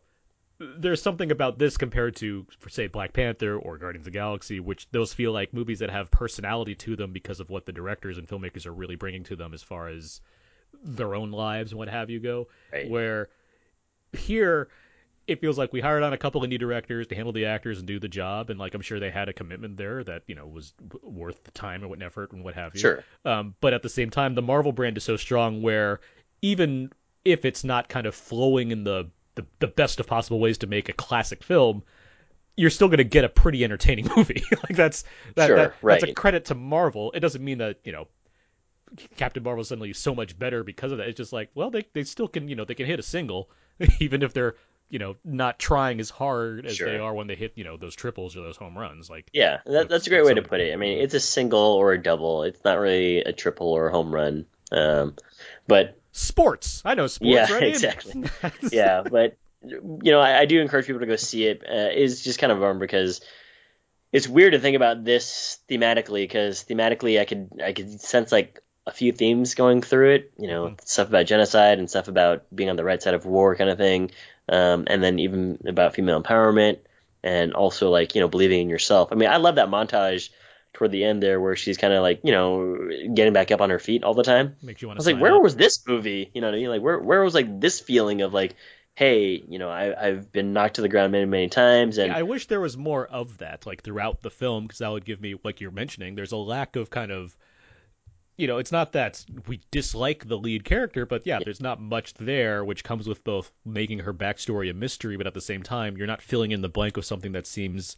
There's 0.58 1.02
something 1.02 1.30
about 1.30 1.58
this 1.58 1.76
compared 1.76 2.16
to, 2.16 2.46
for 2.58 2.68
say, 2.68 2.86
Black 2.86 3.12
Panther 3.12 3.56
or 3.56 3.76
Guardians 3.76 4.02
of 4.02 4.12
the 4.12 4.18
Galaxy, 4.18 4.60
which 4.60 4.88
those 4.90 5.12
feel 5.12 5.32
like 5.32 5.52
movies 5.52 5.80
that 5.80 5.90
have 5.90 6.10
personality 6.10 6.74
to 6.76 6.96
them 6.96 7.12
because 7.12 7.40
of 7.40 7.50
what 7.50 7.66
the 7.66 7.72
directors 7.72 8.18
and 8.18 8.28
filmmakers 8.28 8.64
are 8.64 8.72
really 8.72 8.94
bringing 8.94 9.24
to 9.24 9.36
them 9.36 9.52
as 9.52 9.62
far 9.62 9.88
as 9.88 10.20
their 10.82 11.14
own 11.14 11.30
lives 11.30 11.72
and 11.72 11.78
what 11.78 11.88
have 11.88 12.08
you 12.08 12.20
go. 12.20 12.48
Right. 12.72 12.88
Where 12.88 13.28
here 14.12 14.68
it 15.26 15.40
feels 15.40 15.56
like 15.56 15.72
we 15.72 15.80
hired 15.80 16.02
on 16.02 16.12
a 16.12 16.18
couple 16.18 16.42
of 16.42 16.48
new 16.48 16.58
directors 16.58 17.06
to 17.08 17.14
handle 17.14 17.32
the 17.32 17.46
actors 17.46 17.78
and 17.78 17.86
do 17.86 17.98
the 17.98 18.08
job, 18.08 18.50
and 18.50 18.58
like 18.58 18.74
I'm 18.74 18.82
sure 18.82 19.00
they 19.00 19.10
had 19.10 19.28
a 19.28 19.32
commitment 19.32 19.76
there 19.76 20.04
that 20.04 20.22
you 20.26 20.34
know 20.34 20.46
was 20.46 20.74
worth 21.02 21.42
the 21.44 21.50
time 21.50 21.80
and 21.80 21.90
what 21.90 22.02
effort 22.02 22.32
and 22.32 22.44
what 22.44 22.54
have 22.54 22.74
you. 22.74 22.80
Sure. 22.80 23.04
Um, 23.24 23.54
but 23.60 23.72
at 23.72 23.82
the 23.82 23.88
same 23.88 24.10
time, 24.10 24.34
the 24.34 24.42
Marvel 24.42 24.72
brand 24.72 24.96
is 24.96 25.04
so 25.04 25.16
strong 25.16 25.62
where 25.62 26.00
even 26.42 26.90
if 27.24 27.44
it's 27.44 27.64
not 27.64 27.88
kind 27.88 28.06
of 28.06 28.14
flowing 28.14 28.70
in 28.70 28.84
the 28.84 29.10
the, 29.34 29.46
the 29.58 29.66
best 29.66 30.00
of 30.00 30.06
possible 30.06 30.38
ways 30.40 30.58
to 30.58 30.66
make 30.66 30.88
a 30.88 30.92
classic 30.92 31.42
film, 31.42 31.82
you're 32.56 32.70
still 32.70 32.88
going 32.88 32.98
to 32.98 33.04
get 33.04 33.24
a 33.24 33.28
pretty 33.28 33.64
entertaining 33.64 34.08
movie. 34.16 34.42
like 34.50 34.76
that's 34.76 35.04
that, 35.34 35.46
Sure, 35.48 35.56
that 35.56 35.74
that's 35.82 36.04
a 36.04 36.14
credit 36.14 36.46
to 36.46 36.54
Marvel. 36.54 37.12
It 37.12 37.20
doesn't 37.20 37.42
mean 37.44 37.58
that 37.58 37.78
you 37.84 37.92
know 37.92 38.08
Captain 39.16 39.42
Marvel 39.42 39.64
suddenly 39.64 39.90
is 39.90 39.98
suddenly 39.98 40.22
so 40.28 40.34
much 40.34 40.38
better 40.38 40.62
because 40.62 40.92
of 40.92 40.98
that. 40.98 41.08
It's 41.08 41.16
just 41.16 41.32
like, 41.32 41.50
well, 41.54 41.70
they 41.70 41.84
they 41.94 42.04
still 42.04 42.28
can, 42.28 42.48
you 42.48 42.54
know, 42.54 42.64
they 42.64 42.74
can 42.74 42.86
hit 42.86 42.98
a 42.98 43.02
single, 43.02 43.50
even 44.00 44.22
if 44.22 44.32
they're, 44.32 44.54
you 44.88 44.98
know, 45.00 45.16
not 45.24 45.58
trying 45.58 45.98
as 45.98 46.10
hard 46.10 46.66
as 46.66 46.76
Sure. 46.76 46.88
they 46.88 46.98
are 46.98 47.12
when 47.12 47.26
they 47.26 47.34
hit, 47.34 47.54
you 47.56 47.64
know, 47.64 47.76
those 47.76 47.96
triples 47.96 48.36
or 48.36 48.42
those 48.42 48.56
home 48.56 48.78
runs. 48.78 49.10
Like, 49.10 49.28
Yeah, 49.32 49.58
that, 49.66 49.88
that's 49.88 50.06
a 50.06 50.10
great 50.10 50.24
way 50.24 50.34
to 50.34 50.42
put 50.42 50.60
it. 50.60 50.72
I 50.72 50.76
mean, 50.76 50.98
it's 50.98 51.14
a 51.14 51.20
single 51.20 51.58
or 51.72 51.92
a 51.92 52.00
double. 52.00 52.44
It's 52.44 52.62
not 52.64 52.78
really 52.78 53.18
a 53.18 53.32
triple 53.32 53.68
or 53.72 53.88
a 53.88 53.90
home 53.90 54.14
run. 54.14 54.46
Um, 54.70 55.16
but 55.66 55.98
sports. 56.14 56.80
I 56.84 56.94
know 56.94 57.06
sports, 57.08 57.50
Yeah, 57.50 57.52
right? 57.52 57.64
Exactly. 57.64 58.24
yeah, 58.72 59.02
but 59.02 59.36
you 59.66 60.12
know, 60.12 60.20
I, 60.20 60.40
I 60.40 60.44
do 60.46 60.60
encourage 60.60 60.86
people 60.86 61.00
to 61.00 61.06
go 61.06 61.16
see 61.16 61.44
it. 61.46 61.62
Uh, 61.62 61.90
it's 61.92 62.22
just 62.22 62.38
kind 62.38 62.52
of 62.52 62.58
bummer 62.60 62.78
because 62.78 63.20
it's 64.12 64.28
weird 64.28 64.52
to 64.52 64.60
think 64.60 64.76
about 64.76 65.04
this 65.04 65.58
thematically 65.68 66.22
because 66.22 66.64
thematically, 66.64 67.20
I 67.20 67.24
could 67.24 67.50
I 67.62 67.72
could 67.72 68.00
sense 68.00 68.30
like 68.30 68.60
a 68.86 68.92
few 68.92 69.12
themes 69.12 69.54
going 69.54 69.82
through 69.82 70.14
it. 70.14 70.32
You 70.38 70.48
know, 70.48 70.68
Mhm. 70.68 70.80
stuff 70.86 71.08
about 71.08 71.26
genocide 71.26 71.78
and 71.78 71.90
stuff 71.90 72.08
about 72.08 72.44
being 72.54 72.70
on 72.70 72.76
the 72.76 72.84
right 72.84 73.02
side 73.02 73.14
of 73.14 73.26
war, 73.26 73.56
kind 73.56 73.70
of 73.70 73.78
thing, 73.78 74.10
um, 74.48 74.84
and 74.86 75.02
then 75.02 75.18
even 75.18 75.58
about 75.66 75.94
female 75.94 76.22
empowerment 76.22 76.78
and 77.22 77.54
also 77.54 77.90
like 77.90 78.14
you 78.14 78.20
know 78.20 78.28
believing 78.28 78.60
in 78.60 78.68
yourself. 78.68 79.08
I 79.10 79.16
mean, 79.16 79.30
I 79.30 79.38
love 79.38 79.56
that 79.56 79.68
montage 79.68 80.28
toward 80.74 80.90
the 80.90 81.04
end 81.04 81.22
there 81.22 81.40
where 81.40 81.56
she's 81.56 81.78
kind 81.78 81.94
of 81.94 82.02
like 82.02 82.20
you 82.22 82.32
know 82.32 82.90
getting 83.14 83.32
back 83.32 83.50
up 83.50 83.60
on 83.60 83.70
her 83.70 83.78
feet 83.78 84.04
all 84.04 84.14
the 84.14 84.22
time. 84.22 84.56
Makes 84.62 84.82
you 84.82 84.90
I 84.90 84.94
was 84.94 85.06
like, 85.06 85.20
where 85.20 85.40
was 85.40 85.56
this 85.56 85.86
movie? 85.86 86.30
You 86.34 86.40
know 86.40 86.48
what 86.48 86.54
I 86.54 86.58
mean? 86.58 86.68
Like, 86.68 86.82
where 86.82 86.98
where 86.98 87.22
was 87.22 87.34
like 87.34 87.60
this 87.60 87.80
feeling 87.80 88.20
of 88.22 88.34
like, 88.34 88.54
hey, 88.94 89.42
you 89.48 89.58
know, 89.58 89.70
I 89.70 90.08
I've 90.08 90.30
been 90.30 90.52
knocked 90.52 90.76
to 90.76 90.82
the 90.82 90.88
ground 90.88 91.12
many 91.12 91.24
many 91.24 91.48
times, 91.48 91.98
and 91.98 92.12
I 92.12 92.24
wish 92.24 92.46
there 92.46 92.60
was 92.60 92.76
more 92.76 93.06
of 93.06 93.38
that, 93.38 93.66
like 93.66 93.82
throughout 93.82 94.20
the 94.20 94.30
film, 94.30 94.64
because 94.64 94.78
that 94.78 94.90
would 94.90 95.04
give 95.04 95.20
me, 95.20 95.36
like 95.42 95.60
you're 95.60 95.70
mentioning, 95.70 96.14
there's 96.14 96.32
a 96.32 96.36
lack 96.36 96.76
of 96.76 96.90
kind 96.90 97.10
of 97.10 97.36
you 98.36 98.48
know, 98.48 98.58
it's 98.58 98.72
not 98.72 98.92
that 98.92 99.24
we 99.46 99.60
dislike 99.70 100.26
the 100.26 100.36
lead 100.36 100.64
character, 100.64 101.06
but 101.06 101.24
yeah, 101.24 101.38
there's 101.44 101.60
not 101.60 101.80
much 101.80 102.14
there, 102.14 102.64
which 102.64 102.82
comes 102.82 103.06
with 103.06 103.22
both 103.22 103.52
making 103.64 104.00
her 104.00 104.12
backstory 104.12 104.70
a 104.70 104.74
mystery, 104.74 105.16
but 105.16 105.28
at 105.28 105.34
the 105.34 105.40
same 105.40 105.62
time, 105.62 105.96
you're 105.96 106.08
not 106.08 106.20
filling 106.20 106.50
in 106.50 106.60
the 106.60 106.68
blank 106.68 106.96
of 106.96 107.04
something 107.04 107.32
that 107.32 107.46
seems 107.46 107.96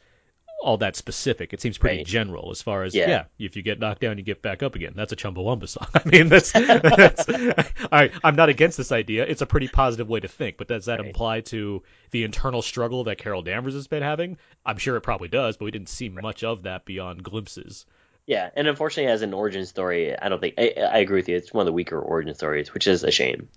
all 0.63 0.79
that 0.79 0.97
specific. 0.97 1.53
It 1.53 1.61
seems 1.61 1.77
pretty 1.79 1.99
Right. 1.99 2.07
general 2.07 2.51
as 2.51 2.63
far 2.63 2.83
as 2.85 2.95
yeah. 2.95 3.09
Yeah. 3.09 3.25
if 3.47 3.57
you 3.57 3.63
get 3.63 3.79
knocked 3.79 4.01
down, 4.01 4.17
you 4.19 4.25
get 4.25 4.41
back 4.43 4.63
up 4.63 4.75
again. 4.75 4.95
That's 4.97 5.13
a 5.13 5.17
Chumbawamba 5.17 5.69
song. 5.69 5.87
I 5.95 6.03
mean, 6.09 6.29
that's, 6.29 6.51
that's 6.53 7.27
I, 7.93 8.11
I'm 8.25 8.37
not 8.37 8.49
against 8.49 8.77
this 8.79 8.91
idea. 8.91 9.25
It's 9.27 9.43
a 9.43 9.47
pretty 9.47 9.69
positive 9.69 10.09
way 10.09 10.21
to 10.21 10.29
think, 10.29 10.57
but 10.57 10.67
does 10.69 10.87
that 10.87 10.99
Right. 11.01 11.11
apply 11.11 11.41
to 11.43 11.83
the 12.11 12.25
internal 12.25 12.63
struggle 12.63 13.05
that 13.05 13.19
Carol 13.19 13.43
Danvers 13.43 13.75
has 13.75 13.87
been 13.87 14.03
having? 14.03 14.39
I'm 14.65 14.79
sure 14.79 14.97
it 14.97 15.03
probably 15.03 15.29
does, 15.29 15.57
but 15.59 15.67
we 15.67 15.71
didn't 15.71 15.91
see 15.91 16.09
much 16.09 16.43
of 16.43 16.63
that 16.63 16.85
beyond 16.87 17.23
glimpses. 17.23 17.85
Yeah, 18.27 18.51
and 18.57 18.67
unfortunately, 18.67 19.13
as 19.13 19.23
an 19.23 19.35
origin 19.35 19.67
story, 19.67 20.19
I 20.19 20.29
don't 20.29 20.41
think 20.41 20.55
I, 20.59 20.73
I 20.81 20.99
agree 20.99 21.19
with 21.21 21.29
you. 21.29 21.37
It's 21.37 21.53
one 21.53 21.63
of 21.63 21.67
the 21.67 21.73
weaker 21.73 22.01
origin 22.01 22.35
stories, 22.35 22.75
which 22.75 22.89
is 22.89 23.05
a 23.05 23.13
shame. 23.13 23.49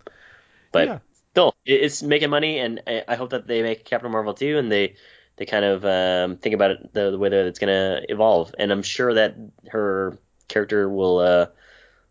But 0.71 0.88
Yeah. 0.88 0.99
still, 1.31 1.55
it's 1.65 2.03
making 2.03 2.29
money, 2.29 2.59
and 2.59 2.81
I 2.85 3.03
I 3.07 3.15
hope 3.15 3.31
that 3.31 3.47
they 3.47 3.63
make 3.63 3.83
Captain 3.85 4.12
Marvel 4.12 4.35
too, 4.35 4.59
and 4.59 4.71
they 4.71 4.95
they 5.39 5.45
kind 5.45 5.63
of 5.65 5.86
um, 5.86 6.38
think 6.38 6.54
about 6.54 6.71
it 6.71 6.93
the, 6.93 7.12
the 7.12 7.17
way 7.17 7.30
that 7.30 7.45
it's 7.47 7.58
gonna 7.60 8.02
evolve. 8.10 8.54
And 8.60 8.71
I'm 8.71 8.84
sure 8.84 9.13
that 9.13 9.36
her 9.69 10.17
character 10.49 10.89
will 10.89 11.19
uh, 11.19 11.47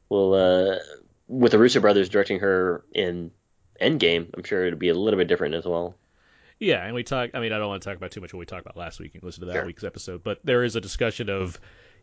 will 0.08 0.34
uh, 0.34 0.78
with 1.28 1.52
the 1.52 1.58
Russo 1.58 1.78
brothers 1.80 2.08
directing 2.08 2.40
her 2.40 2.84
in 2.92 3.30
Endgame. 3.80 4.30
I'm 4.34 4.42
sure 4.44 4.64
it'll 4.66 4.78
be 4.78 4.88
a 4.88 4.94
little 4.94 5.18
bit 5.18 5.28
different 5.28 5.54
as 5.54 5.66
well. 5.66 5.94
Yeah, 6.58 6.84
and 6.84 6.94
we 6.94 7.04
talk. 7.04 7.30
I 7.34 7.40
mean, 7.40 7.52
I 7.52 7.58
don't 7.58 7.68
want 7.68 7.82
to 7.82 7.88
talk 7.88 7.96
about 7.96 8.10
too 8.10 8.20
much 8.20 8.32
what 8.32 8.40
we 8.40 8.46
talked 8.46 8.64
about 8.64 8.76
last 8.76 8.98
week. 8.98 9.12
You 9.14 9.20
can 9.20 9.26
listen 9.26 9.42
to 9.42 9.46
that 9.46 9.52
Sure. 9.52 9.66
week's 9.66 9.84
episode. 9.84 10.24
But 10.24 10.40
there 10.42 10.64
is 10.64 10.74
a 10.74 10.80
discussion 10.80 11.28
of, 11.28 11.60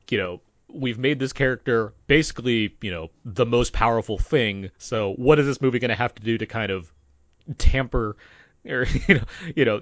you 0.10 0.18
know, 0.18 0.40
we've 0.70 0.98
made 0.98 1.20
this 1.20 1.34
character 1.34 1.94
basically, 2.08 2.76
you 2.82 2.92
know, 2.92 3.10
the 3.26 3.46
most 3.46 3.74
powerful 3.74 4.18
thing. 4.18 4.70
So 4.78 5.14
what 5.16 5.40
is 5.40 5.46
this 5.46 5.60
movie 5.60 5.80
going 5.80 5.90
to 5.90 5.96
have 5.96 6.16
to 6.16 6.24
do 6.24 6.38
to 6.38 6.46
kind 6.46 6.72
of 6.72 6.90
tamper, 7.58 8.16
or 8.66 8.86
you 9.08 9.16
know, 9.16 9.24
you 9.56 9.66
know, 9.66 9.82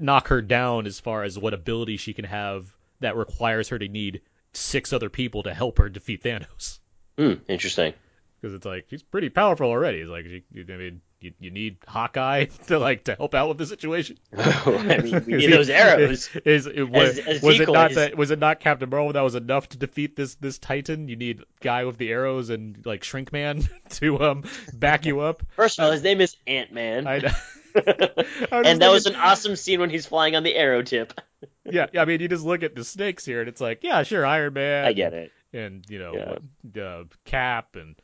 knock 0.00 0.28
her 0.28 0.42
down 0.42 0.86
as 0.86 1.00
far 1.00 1.22
as 1.24 1.38
what 1.38 1.54
ability 1.54 1.96
she 1.96 2.12
can 2.12 2.24
have 2.24 2.66
that 3.00 3.16
requires 3.16 3.68
her 3.68 3.78
to 3.78 3.88
need 3.88 4.20
six 4.52 4.92
other 4.92 5.08
people 5.10 5.42
to 5.44 5.54
help 5.54 5.78
her 5.78 5.88
defeat 5.88 6.22
Thanos? 6.22 6.78
Hmm, 7.18 7.34
interesting. 7.48 7.94
Because 8.40 8.54
it's 8.54 8.66
like 8.66 8.86
she's 8.90 9.02
pretty 9.02 9.28
powerful 9.28 9.68
already. 9.68 9.98
It's 9.98 10.10
like 10.10 10.24
she, 10.26 10.42
I 10.56 10.76
mean, 10.76 11.00
you, 11.20 11.32
you 11.38 11.50
need 11.52 11.76
Hawkeye 11.86 12.46
to 12.66 12.78
like 12.80 13.04
to 13.04 13.14
help 13.14 13.34
out 13.36 13.48
with 13.48 13.58
the 13.58 13.66
situation. 13.66 14.18
I 14.36 14.98
mean, 15.00 15.24
we 15.26 15.34
Is 15.34 15.46
need 15.46 15.52
those 15.52 15.70
arrows. 15.70 16.28
Is, 16.44 16.66
it 16.66 16.82
was, 16.90 17.18
As- 17.20 17.26
as 17.36 17.42
was 17.42 17.60
it 17.60 17.68
not 17.68 17.90
decoys. 17.90 17.94
that 17.94 18.16
was 18.16 18.30
it 18.32 18.40
not 18.40 18.58
Captain 18.58 18.90
Marvel 18.90 19.12
that 19.12 19.20
was 19.20 19.36
enough 19.36 19.68
to 19.68 19.78
defeat 19.78 20.16
this 20.16 20.34
this 20.36 20.58
Titan? 20.58 21.06
You 21.06 21.14
need 21.14 21.44
guy 21.60 21.84
with 21.84 21.98
the 21.98 22.10
arrows 22.10 22.50
and 22.50 22.84
like 22.84 23.04
Shrink 23.04 23.32
Man 23.32 23.62
to 23.90 24.20
um 24.20 24.44
back 24.74 25.06
you 25.06 25.20
up. 25.20 25.44
First 25.54 25.78
of 25.78 25.84
all, 25.84 25.92
his 25.92 26.02
name 26.02 26.20
is 26.20 26.36
Ant 26.48 26.72
Man. 26.72 27.06
I, 27.06 27.18
know. 27.18 27.30
and 28.52 28.80
that 28.82 28.90
was 28.90 29.06
an 29.06 29.14
awesome 29.16 29.56
scene 29.56 29.80
when 29.80 29.90
he's 29.90 30.06
flying 30.06 30.36
on 30.36 30.42
the 30.42 30.54
arrow 30.54 30.82
tip. 30.82 31.12
yeah. 31.64 31.86
I 31.98 32.04
mean, 32.04 32.20
you 32.20 32.28
just 32.28 32.44
look 32.44 32.62
at 32.62 32.74
the 32.74 32.84
snakes 32.84 33.24
here, 33.24 33.40
and 33.40 33.48
it's 33.48 33.60
like, 33.60 33.80
yeah, 33.82 34.02
sure, 34.02 34.24
Iron 34.26 34.54
Man. 34.54 34.84
I 34.84 34.92
get 34.92 35.12
it. 35.14 35.32
and 35.52 35.84
you 35.88 35.98
know 35.98 36.38
Yeah. 36.74 36.82
uh, 36.82 37.04
Cap 37.24 37.76
and 37.76 37.96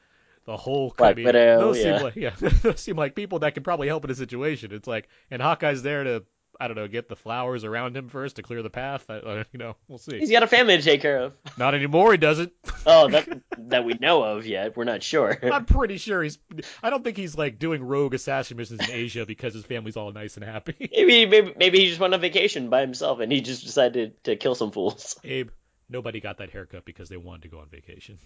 the 0.44 0.56
whole 0.56 0.94
Black 0.96 1.12
I 1.12 1.14
mean, 1.14 1.26
Widow, 1.26 1.60
Those 1.60 1.78
yeah. 1.78 1.96
seem 1.96 2.04
like 2.04 2.16
yeah, 2.16 2.34
those 2.62 2.80
seem 2.80 2.96
like 2.96 3.14
people 3.14 3.40
that 3.40 3.54
can 3.54 3.62
probably 3.62 3.88
help 3.88 4.04
in 4.04 4.10
a 4.10 4.14
situation. 4.14 4.72
It's 4.72 4.88
like 4.88 5.08
and 5.30 5.42
Hawkeye's 5.42 5.82
there 5.82 6.04
to 6.04 6.24
I 6.60 6.66
don't 6.66 6.76
know 6.76 6.88
get 6.88 7.08
the 7.08 7.16
flowers 7.16 7.62
around 7.64 7.96
him 7.96 8.08
first 8.08 8.36
to 8.36 8.42
clear 8.42 8.62
the 8.62 8.70
path. 8.70 9.08
I, 9.08 9.18
I, 9.18 9.36
you 9.52 9.58
know, 9.58 9.76
we'll 9.86 9.98
see. 9.98 10.18
He's 10.18 10.30
got 10.30 10.42
a 10.42 10.48
family 10.48 10.76
to 10.76 10.82
take 10.82 11.00
care 11.00 11.18
of. 11.20 11.32
Not 11.56 11.74
anymore. 11.74 12.12
He 12.12 12.18
doesn't. 12.18 12.52
Oh, 12.90 13.06
that 13.10 13.28
that 13.58 13.84
we 13.84 13.92
know 13.94 14.22
of 14.22 14.46
yet. 14.46 14.74
We're 14.74 14.84
not 14.84 15.02
sure. 15.02 15.36
I'm 15.52 15.66
pretty 15.66 15.98
sure 15.98 16.22
he's. 16.22 16.38
I 16.82 16.88
don't 16.88 17.04
think 17.04 17.18
he's 17.18 17.36
like 17.36 17.58
doing 17.58 17.82
rogue 17.82 18.14
assassin 18.14 18.56
missions 18.56 18.80
in 18.80 18.90
Asia 18.90 19.26
because 19.26 19.52
his 19.52 19.64
family's 19.64 19.96
all 19.98 20.10
nice 20.10 20.36
and 20.36 20.44
happy. 20.44 20.74
Maybe, 20.90 21.26
maybe 21.26 21.54
maybe 21.58 21.80
he 21.80 21.88
just 21.88 22.00
went 22.00 22.14
on 22.14 22.20
vacation 22.20 22.70
by 22.70 22.80
himself 22.80 23.20
and 23.20 23.30
he 23.30 23.42
just 23.42 23.64
decided 23.66 24.24
to 24.24 24.36
kill 24.36 24.54
some 24.54 24.70
fools. 24.70 25.16
Abe, 25.22 25.50
nobody 25.90 26.20
got 26.20 26.38
that 26.38 26.48
haircut 26.48 26.86
because 26.86 27.10
they 27.10 27.18
wanted 27.18 27.42
to 27.42 27.48
go 27.48 27.58
on 27.58 27.68
vacation. 27.68 28.18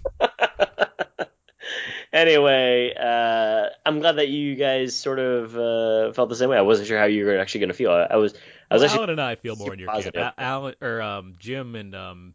Anyway, 2.13 2.95
uh, 2.99 3.67
I'm 3.85 4.01
glad 4.01 4.13
that 4.17 4.29
you 4.29 4.55
guys 4.57 4.95
sort 4.95 5.19
of 5.19 5.57
uh, 5.57 6.13
felt 6.13 6.29
the 6.29 6.37
same 6.37 6.49
way. 6.51 6.59
I 6.59 6.63
wasn't 6.63 6.89
sure 6.89 6.99
how 6.99 7.05
you 7.07 7.25
were 7.25 7.39
actually 7.39 7.61
going 7.61 7.69
to 7.71 7.75
feel. 7.75 7.91
I, 7.93 8.03
I 8.11 8.17
was 8.17 8.35
I 8.71 8.75
was 8.75 8.83
Well, 8.83 8.85
actually 8.85 8.99
Alan 8.99 9.11
and 9.11 9.21
I 9.21 9.35
feel 9.37 9.57
more 9.57 9.73
in 9.73 9.79
your 9.79 9.89
positive. 9.89 10.15
camp. 10.15 10.35
Alan 10.39 10.75
or 10.81 11.01
um 11.03 11.35
Jim 11.39 11.75
and 11.75 11.95
um 11.95 12.35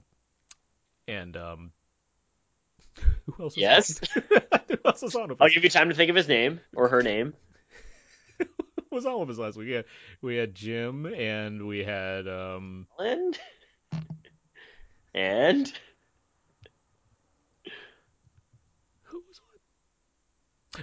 and 1.07 1.35
um 1.37 1.71
who 3.25 3.43
else? 3.43 3.57
Was 3.57 3.57
Yes? 3.57 3.99
who 4.13 4.77
else 4.85 5.01
was 5.01 5.15
on 5.15 5.29
with 5.29 5.41
I'll 5.41 5.49
give 5.49 5.63
you 5.63 5.69
time 5.69 5.89
to 5.89 5.95
think 5.95 6.09
of 6.09 6.15
his 6.15 6.27
name 6.27 6.59
or 6.75 6.87
her 6.89 7.01
name. 7.01 7.33
Was 8.91 9.05
all 9.05 9.21
of 9.21 9.29
us 9.29 9.37
last 9.37 9.57
week? 9.57 9.67
We 9.67 9.73
had 9.73 9.85
we 10.21 10.35
had 10.37 10.55
Jim 10.55 11.05
and 11.05 11.67
we 11.67 11.79
had 11.83 12.27
um 12.27 12.87
And 12.99 13.37
and 15.13 15.71
who 19.03 19.17
was 19.27 19.39
on? 19.39 19.59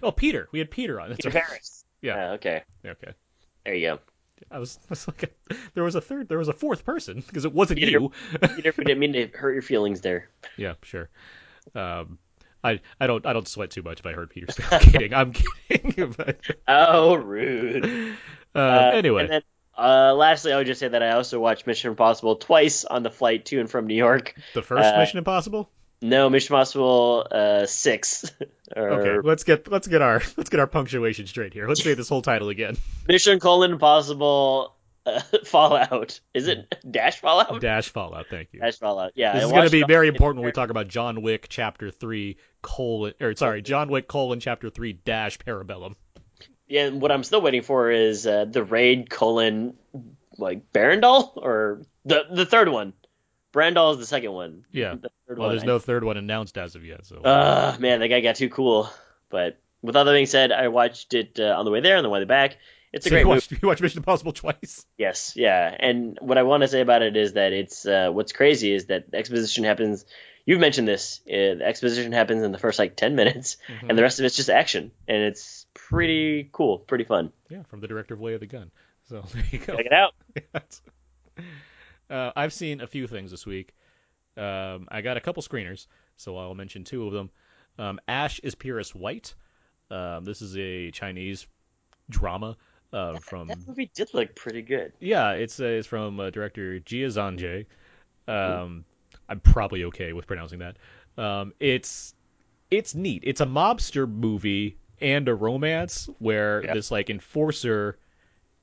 Oh, 0.02 0.12
Peter. 0.12 0.48
We 0.52 0.58
had 0.58 0.70
Peter 0.70 1.00
on. 1.00 1.10
That's 1.10 1.24
Peter 1.24 1.36
right. 1.38 1.46
Paris. 1.46 1.84
Yeah. 2.02 2.16
Ah, 2.30 2.32
okay. 2.34 2.62
Okay. 2.84 3.12
There 3.64 3.74
you 3.74 3.86
go. 3.88 3.98
I 4.50 4.58
was, 4.58 4.78
I 4.82 4.86
was 4.90 5.08
like, 5.08 5.34
there 5.74 5.84
was 5.84 5.94
a 5.94 6.00
third, 6.00 6.28
there 6.28 6.38
was 6.38 6.48
a 6.48 6.52
fourth 6.52 6.84
person 6.84 7.22
because 7.26 7.44
it 7.44 7.52
wasn't 7.54 7.78
Peter. 7.78 7.92
you. 7.92 8.12
Peter, 8.56 8.74
we 8.76 8.84
didn't 8.84 8.98
mean 8.98 9.12
to 9.14 9.26
hurt 9.28 9.52
your 9.52 9.62
feelings 9.62 10.00
there. 10.02 10.28
yeah, 10.56 10.74
sure. 10.82 11.08
Um, 11.74 12.18
I, 12.62 12.80
I 13.00 13.06
don't, 13.06 13.24
I 13.26 13.32
don't 13.32 13.48
sweat 13.48 13.70
too 13.70 13.82
much 13.82 14.00
if 14.00 14.06
I 14.06 14.12
heard 14.12 14.30
Peter. 14.30 14.46
I'm 14.70 14.80
kidding. 14.80 15.14
I'm 15.14 15.32
kidding. 15.32 16.14
but, 16.16 16.40
Oh, 16.68 17.14
rude. 17.14 18.16
uh, 18.54 18.58
Uh, 18.58 18.90
anyway, 18.94 19.22
And 19.22 19.30
then, 19.30 19.42
uh, 19.78 20.14
lastly, 20.14 20.52
I 20.52 20.56
would 20.58 20.66
just 20.66 20.80
say 20.80 20.88
that 20.88 21.02
I 21.02 21.12
also 21.12 21.40
watched 21.40 21.66
Mission 21.66 21.90
Impossible 21.90 22.36
twice 22.36 22.84
on 22.84 23.02
the 23.02 23.10
flight 23.10 23.46
to 23.46 23.60
and 23.60 23.70
from 23.70 23.86
New 23.86 23.94
York. 23.96 24.34
the 24.54 24.62
first 24.62 24.92
uh, 24.94 24.98
Mission 24.98 25.18
Impossible. 25.18 25.70
No, 26.04 26.28
Mission 26.28 26.54
Impossible 26.54 27.26
uh, 27.30 27.64
six. 27.64 28.30
or 28.76 28.90
Okay, 28.90 29.26
let's 29.26 29.42
get 29.42 29.70
let's 29.70 29.88
get 29.88 30.02
our 30.02 30.20
let's 30.36 30.50
get 30.50 30.60
our 30.60 30.66
punctuation 30.66 31.26
straight 31.26 31.54
here. 31.54 31.66
Let's 31.66 31.82
say 31.82 31.94
this 31.94 32.10
whole 32.10 32.20
title 32.20 32.50
again. 32.50 32.76
Mission 33.08 33.40
colon 33.40 33.72
Impossible 33.72 34.74
uh, 35.06 35.22
Fallout. 35.46 36.20
Is 36.34 36.46
it 36.46 36.74
Dash 36.88 37.20
Fallout? 37.20 37.58
Dash 37.62 37.88
Fallout. 37.88 38.26
Thank 38.28 38.50
you. 38.52 38.60
Dash 38.60 38.76
Fallout. 38.76 39.12
Yeah. 39.14 39.32
This 39.32 39.44
I 39.44 39.46
is 39.46 39.52
going 39.52 39.64
to 39.64 39.70
be 39.70 39.84
very 39.84 40.08
important 40.08 40.40
when 40.40 40.46
we 40.46 40.52
talk 40.52 40.68
about 40.68 40.88
John 40.88 41.22
Wick 41.22 41.46
Chapter 41.48 41.90
Three 41.90 42.36
colon 42.60 43.14
or 43.18 43.34
sorry 43.34 43.62
John 43.62 43.88
Wick 43.88 44.06
colon 44.06 44.40
Chapter 44.40 44.68
Three 44.68 44.92
dash 44.92 45.38
Parabellum. 45.38 45.94
Yeah, 46.68 46.84
and 46.88 47.00
what 47.00 47.12
I'm 47.12 47.24
still 47.24 47.40
waiting 47.40 47.62
for 47.62 47.90
is 47.90 48.26
uh, 48.26 48.44
the 48.44 48.62
raid 48.62 49.08
colon 49.08 49.72
like 50.36 50.70
Berandal 50.70 51.34
or 51.36 51.80
the 52.04 52.24
the 52.30 52.44
third 52.44 52.68
one. 52.68 52.92
Brandal 53.54 53.92
is 53.92 53.98
the 53.98 54.06
second 54.06 54.32
one. 54.32 54.64
Yeah. 54.72 54.96
The 55.00 55.08
Well, 55.28 55.38
one. 55.38 55.48
there's 55.50 55.64
no 55.64 55.78
third 55.78 56.04
one 56.04 56.16
announced 56.18 56.58
as 56.58 56.74
of 56.74 56.84
yet. 56.84 57.06
So 57.06 57.16
Uh, 57.22 57.76
man, 57.78 58.00
that 58.00 58.08
guy 58.08 58.20
got 58.20 58.34
too 58.36 58.50
cool. 58.50 58.90
But 59.30 59.58
with 59.80 59.96
all 59.96 60.04
that 60.04 60.12
being 60.12 60.26
said, 60.26 60.50
I 60.52 60.68
watched 60.68 61.14
it 61.14 61.38
uh, 61.40 61.54
on 61.58 61.64
the 61.64 61.70
way 61.70 61.80
there 61.80 61.96
and 61.96 62.04
the 62.04 62.10
way 62.10 62.24
back. 62.24 62.56
It's 62.92 63.06
a 63.06 63.08
So 63.08 63.14
great 63.14 63.22
you 63.22 63.28
movie. 63.34 63.58
you 63.62 63.68
watched 63.68 63.80
Mission 63.80 63.98
Impossible 63.98 64.32
twice. 64.32 64.84
Yes, 64.98 65.34
yeah. 65.36 65.74
And 65.78 66.18
what 66.20 66.36
I 66.38 66.42
want 66.42 66.62
to 66.62 66.68
say 66.68 66.80
about 66.80 67.02
it 67.02 67.16
is 67.16 67.32
that 67.34 67.52
it's 67.52 67.86
uh, 67.86 68.10
what's 68.12 68.32
crazy 68.32 68.72
is 68.72 68.86
that 68.86 69.06
exposition 69.12 69.64
happens. 69.64 70.04
You've 70.46 70.60
mentioned 70.60 70.86
this. 70.86 71.20
Uh, 71.26 71.58
the 71.58 71.62
exposition 71.64 72.12
happens 72.12 72.42
in 72.42 72.52
the 72.52 72.58
first 72.58 72.78
like 72.78 72.96
ten 72.96 73.14
minutes, 73.20 73.56
Mm-hmm. 73.68 73.88
and 73.88 73.98
the 73.98 74.02
rest 74.02 74.18
of 74.20 74.24
it's 74.26 74.36
just 74.36 74.50
action, 74.50 74.90
and 75.08 75.22
it's 75.22 75.66
pretty 75.74 76.48
cool, 76.52 76.78
pretty 76.78 77.04
fun. 77.04 77.32
Yeah, 77.48 77.62
from 77.64 77.80
the 77.80 77.88
director 77.88 78.14
of 78.14 78.20
Way 78.20 78.34
of 78.34 78.40
the 78.40 78.46
Gun. 78.46 78.70
So 79.08 79.24
there 79.32 79.44
you 79.50 79.58
go. 79.58 79.76
Check 79.76 79.86
it 79.86 79.92
out. 79.92 80.14
uh, 82.14 82.32
I've 82.36 82.52
seen 82.52 82.80
a 82.80 82.86
few 82.86 83.06
things 83.06 83.30
this 83.30 83.44
week. 83.46 83.74
Um, 84.36 84.88
I 84.90 85.00
got 85.02 85.16
a 85.16 85.20
couple 85.20 85.42
screeners, 85.42 85.86
so 86.16 86.36
I'll 86.36 86.54
mention 86.54 86.84
two 86.84 87.06
of 87.06 87.12
them. 87.12 87.30
Um, 87.78 88.00
Ash 88.08 88.38
is 88.40 88.54
Purest 88.54 88.94
White. 88.94 89.34
Um, 89.90 90.24
this 90.24 90.40
is 90.42 90.56
a 90.56 90.90
Chinese 90.90 91.46
drama 92.10 92.56
uh, 92.92 93.18
from 93.18 93.48
That 93.48 93.58
movie 93.66 93.90
did 93.94 94.08
look 94.14 94.34
pretty 94.34 94.62
good. 94.62 94.92
yeah, 95.00 95.32
it's 95.32 95.60
uh, 95.60 95.64
it's 95.64 95.86
from 95.86 96.18
uh, 96.20 96.30
director 96.30 96.80
Jia 96.80 97.06
Zhangke. 97.08 97.66
Um, 98.26 98.84
I'm 99.28 99.40
probably 99.40 99.84
okay 99.84 100.12
with 100.12 100.26
pronouncing 100.26 100.60
that. 100.60 100.76
Um, 101.18 101.52
it's 101.60 102.14
it's 102.70 102.94
neat. 102.94 103.22
It's 103.26 103.40
a 103.40 103.46
mobster 103.46 104.10
movie 104.10 104.78
and 105.00 105.28
a 105.28 105.34
romance 105.34 106.08
where 106.18 106.64
Yeah. 106.64 106.74
this 106.74 106.90
like 106.90 107.10
enforcer 107.10 107.98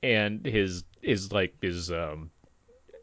and 0.02 0.44
his 0.44 0.84
his 1.00 1.30
like 1.32 1.54
his 1.62 1.90
um 1.92 2.30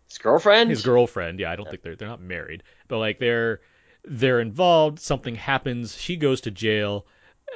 His 0.10 0.18
girlfriend. 0.18 0.70
his 0.70 0.84
girlfriend. 0.84 1.40
Yeah, 1.40 1.52
I 1.52 1.56
don't 1.56 1.70
think 1.70 1.82
they're 1.84 1.96
they're 1.96 2.08
not 2.08 2.22
married, 2.22 2.64
but 2.88 2.98
like 3.00 3.20
they're 3.20 3.62
they're 4.06 4.40
involved. 4.40 5.00
Something 5.00 5.36
happens. 5.36 5.96
She 5.96 6.16
goes 6.16 6.42
to 6.42 6.52
jail. 6.52 7.06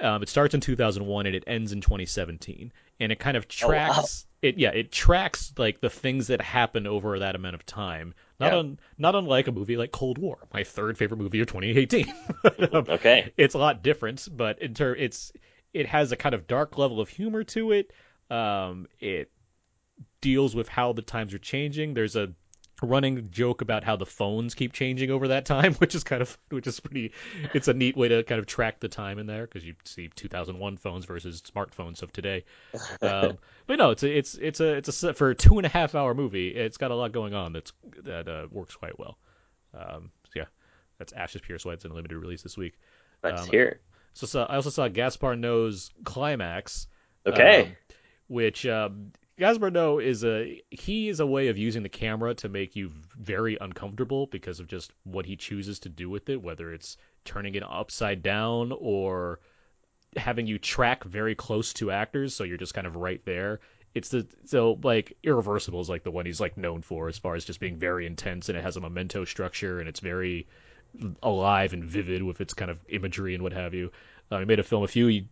Um, 0.02 0.24
it 0.24 0.30
starts 0.30 0.56
in 0.56 0.60
2001 0.62 1.28
and 1.28 1.36
it 1.36 1.44
ends 1.46 1.72
in 1.72 1.80
2017, 1.82 2.72
and 3.00 3.12
it 3.12 3.20
kind 3.20 3.38
of 3.38 3.46
Oh, 3.63 3.68
wow. 3.68 3.74
tracks 3.74 4.26
it. 4.42 4.58
Yeah, 4.58 4.72
it 4.72 4.92
tracks 4.92 5.54
like 5.58 5.82
the 5.82 5.89
things 5.89 6.28
that 6.28 6.42
happen 6.42 6.88
over 6.88 7.20
that 7.20 7.36
amount 7.36 7.56
of 7.56 7.66
time. 7.66 8.13
Not 8.39 8.52
Yeah. 8.54 8.60
un, 8.60 8.80
not 8.98 9.16
unlike 9.16 9.48
a 9.48 9.52
movie 9.52 9.78
like 9.78 9.92
Cold 9.92 10.18
War, 10.18 10.48
my 10.54 10.63
third 10.63 10.98
favorite 10.98 11.18
movie 11.18 11.39
of 11.42 11.48
2018. 11.48 12.12
Okay. 12.89 13.32
it's 13.38 13.54
a 13.54 13.60
lot 13.60 13.84
different, 13.84 14.28
but 14.32 14.62
in 14.62 14.74
ter- 14.74 14.96
it's 14.96 15.32
it 15.74 15.88
has 15.88 16.12
a 16.12 16.16
kind 16.16 16.36
of 16.36 16.46
dark 16.48 16.78
level 16.78 17.00
of 17.00 17.10
humor 17.10 17.44
to 17.46 17.72
it. 17.72 17.92
Um, 18.30 18.88
it 19.00 19.32
deals 20.22 20.56
with 20.56 20.68
how 20.68 20.94
the 20.94 21.02
times 21.02 21.34
are 21.34 21.39
changing. 21.39 21.94
There's 21.94 22.16
a 22.16 22.34
running 22.84 23.30
joke 23.32 23.62
about 23.62 23.84
how 23.84 23.96
the 23.96 24.06
phones 24.06 24.54
keep 24.56 24.74
changing 24.74 25.10
over 25.12 25.30
that 25.30 25.46
time, 25.46 25.74
which 25.80 25.96
is 25.96 26.04
kind 26.04 26.22
of 26.22 26.38
which 26.50 26.67
is 26.67 26.80
pretty. 26.80 27.13
It's 27.54 27.67
a 27.67 27.74
neat 27.74 27.98
way 27.98 28.10
to 28.10 28.24
kind 28.24 28.39
of 28.39 28.46
track 28.46 28.80
the 28.80 28.89
time 28.89 29.19
in 29.19 29.26
there 29.26 29.46
because 29.46 29.65
you 29.65 29.76
see 29.86 30.10
2001 30.15 30.78
phones 30.78 31.06
versus 31.06 31.41
smartphones 31.41 32.02
of 32.04 32.12
today. 32.13 32.46
Um, 33.02 33.38
but 33.67 33.78
no, 33.80 33.91
it's 33.91 34.04
a, 34.04 34.17
it's 34.17 34.36
it's 34.36 34.60
a 34.60 34.74
it's 34.76 34.89
a 34.89 34.91
set 34.91 35.17
for 35.17 35.30
a 35.30 35.36
two 35.36 35.58
and 35.58 35.65
a 35.65 35.69
half 35.69 35.96
hour 35.96 36.13
movie. 36.13 36.50
It's 36.50 36.78
got 36.78 36.91
a 36.91 36.96
lot 36.96 37.12
going 37.12 37.34
on 37.34 37.54
that's 37.54 37.74
that 38.04 38.28
uh, 38.28 38.48
works 38.52 38.76
quite 38.76 38.98
well. 39.00 39.17
Um, 39.74 40.12
so 40.26 40.32
yeah, 40.36 40.46
that's 41.00 41.13
Ash 41.13 41.36
Is 41.36 41.41
Purest 41.41 41.65
White's 41.65 41.86
in 41.86 41.91
a 41.91 41.93
limited 41.93 42.17
release 42.17 42.41
this 42.43 42.58
week. 42.58 42.74
Let's 43.24 43.41
Um, 43.43 43.50
hear. 43.50 43.80
So, 44.13 44.28
so 44.28 44.43
I 44.43 44.56
also 44.56 44.69
saw 44.69 44.88
Gaspar 44.88 45.36
Noé's 45.36 45.89
Climax, 46.04 46.88
Okay. 47.26 47.62
um, 47.63 47.76
which 48.28 48.65
Gaspar 49.39 49.72
Noé 49.72 50.04
is 50.04 50.24
a 50.24 50.62
he 50.69 51.10
is 51.10 51.19
a 51.19 51.26
way 51.26 51.48
of 51.48 51.58
using 51.58 51.82
the 51.82 51.89
camera 51.89 52.36
to 52.36 52.50
make 52.50 52.76
you 52.76 52.91
very 53.17 53.58
uncomfortable 53.60 54.28
because 54.28 54.60
of 54.60 54.67
just 54.67 54.91
what 55.04 55.26
he 55.26 55.36
chooses 55.36 55.80
to 55.80 55.89
do 55.89 56.08
with 56.10 56.30
it, 56.30 56.41
whether 56.41 56.72
it's 56.72 56.98
turning 57.26 57.56
it 57.56 57.63
upside 57.63 58.22
down 58.22 58.72
or 58.78 59.39
having 60.15 60.46
you 60.46 60.60
track 60.60 61.04
very 61.04 61.34
close 61.34 61.74
to 61.74 61.89
actors, 61.89 62.36
so 62.36 62.43
you're 62.43 62.58
just 62.58 62.76
kind 62.76 62.86
of 62.86 62.96
right 62.96 63.26
there. 63.26 63.60
It's 63.96 64.10
the 64.10 64.28
so 64.46 64.80
like 64.84 65.17
Irreversible 65.24 65.82
is 65.82 65.89
like 65.89 66.04
the 66.04 66.12
one 66.12 66.28
he's 66.28 66.39
like 66.39 66.56
known 66.56 66.84
for 66.84 67.08
as 67.08 67.17
far 67.17 67.34
as 67.34 67.43
just 67.43 67.60
being 67.60 67.78
very 67.78 68.06
intense 68.06 68.50
and 68.50 68.58
it 68.58 68.63
has 68.63 68.78
a 68.78 68.82
memento 68.82 69.26
structure 69.26 69.80
and 69.80 69.89
it's 69.89 70.00
very 70.00 70.48
alive 71.24 71.74
and 71.74 71.84
vivid 71.84 72.22
with 72.22 72.39
its 72.39 72.54
kind 72.54 72.69
of 72.69 72.80
imagery 72.88 73.34
and 73.34 73.41
what 73.41 73.54
have 73.54 73.74
you. 73.74 73.91
Uh, 74.30 74.39
he 74.39 74.46
made 74.46 74.60
a 74.60 74.63
film 74.63 74.84
a 74.84 74.88
few 74.88 75.26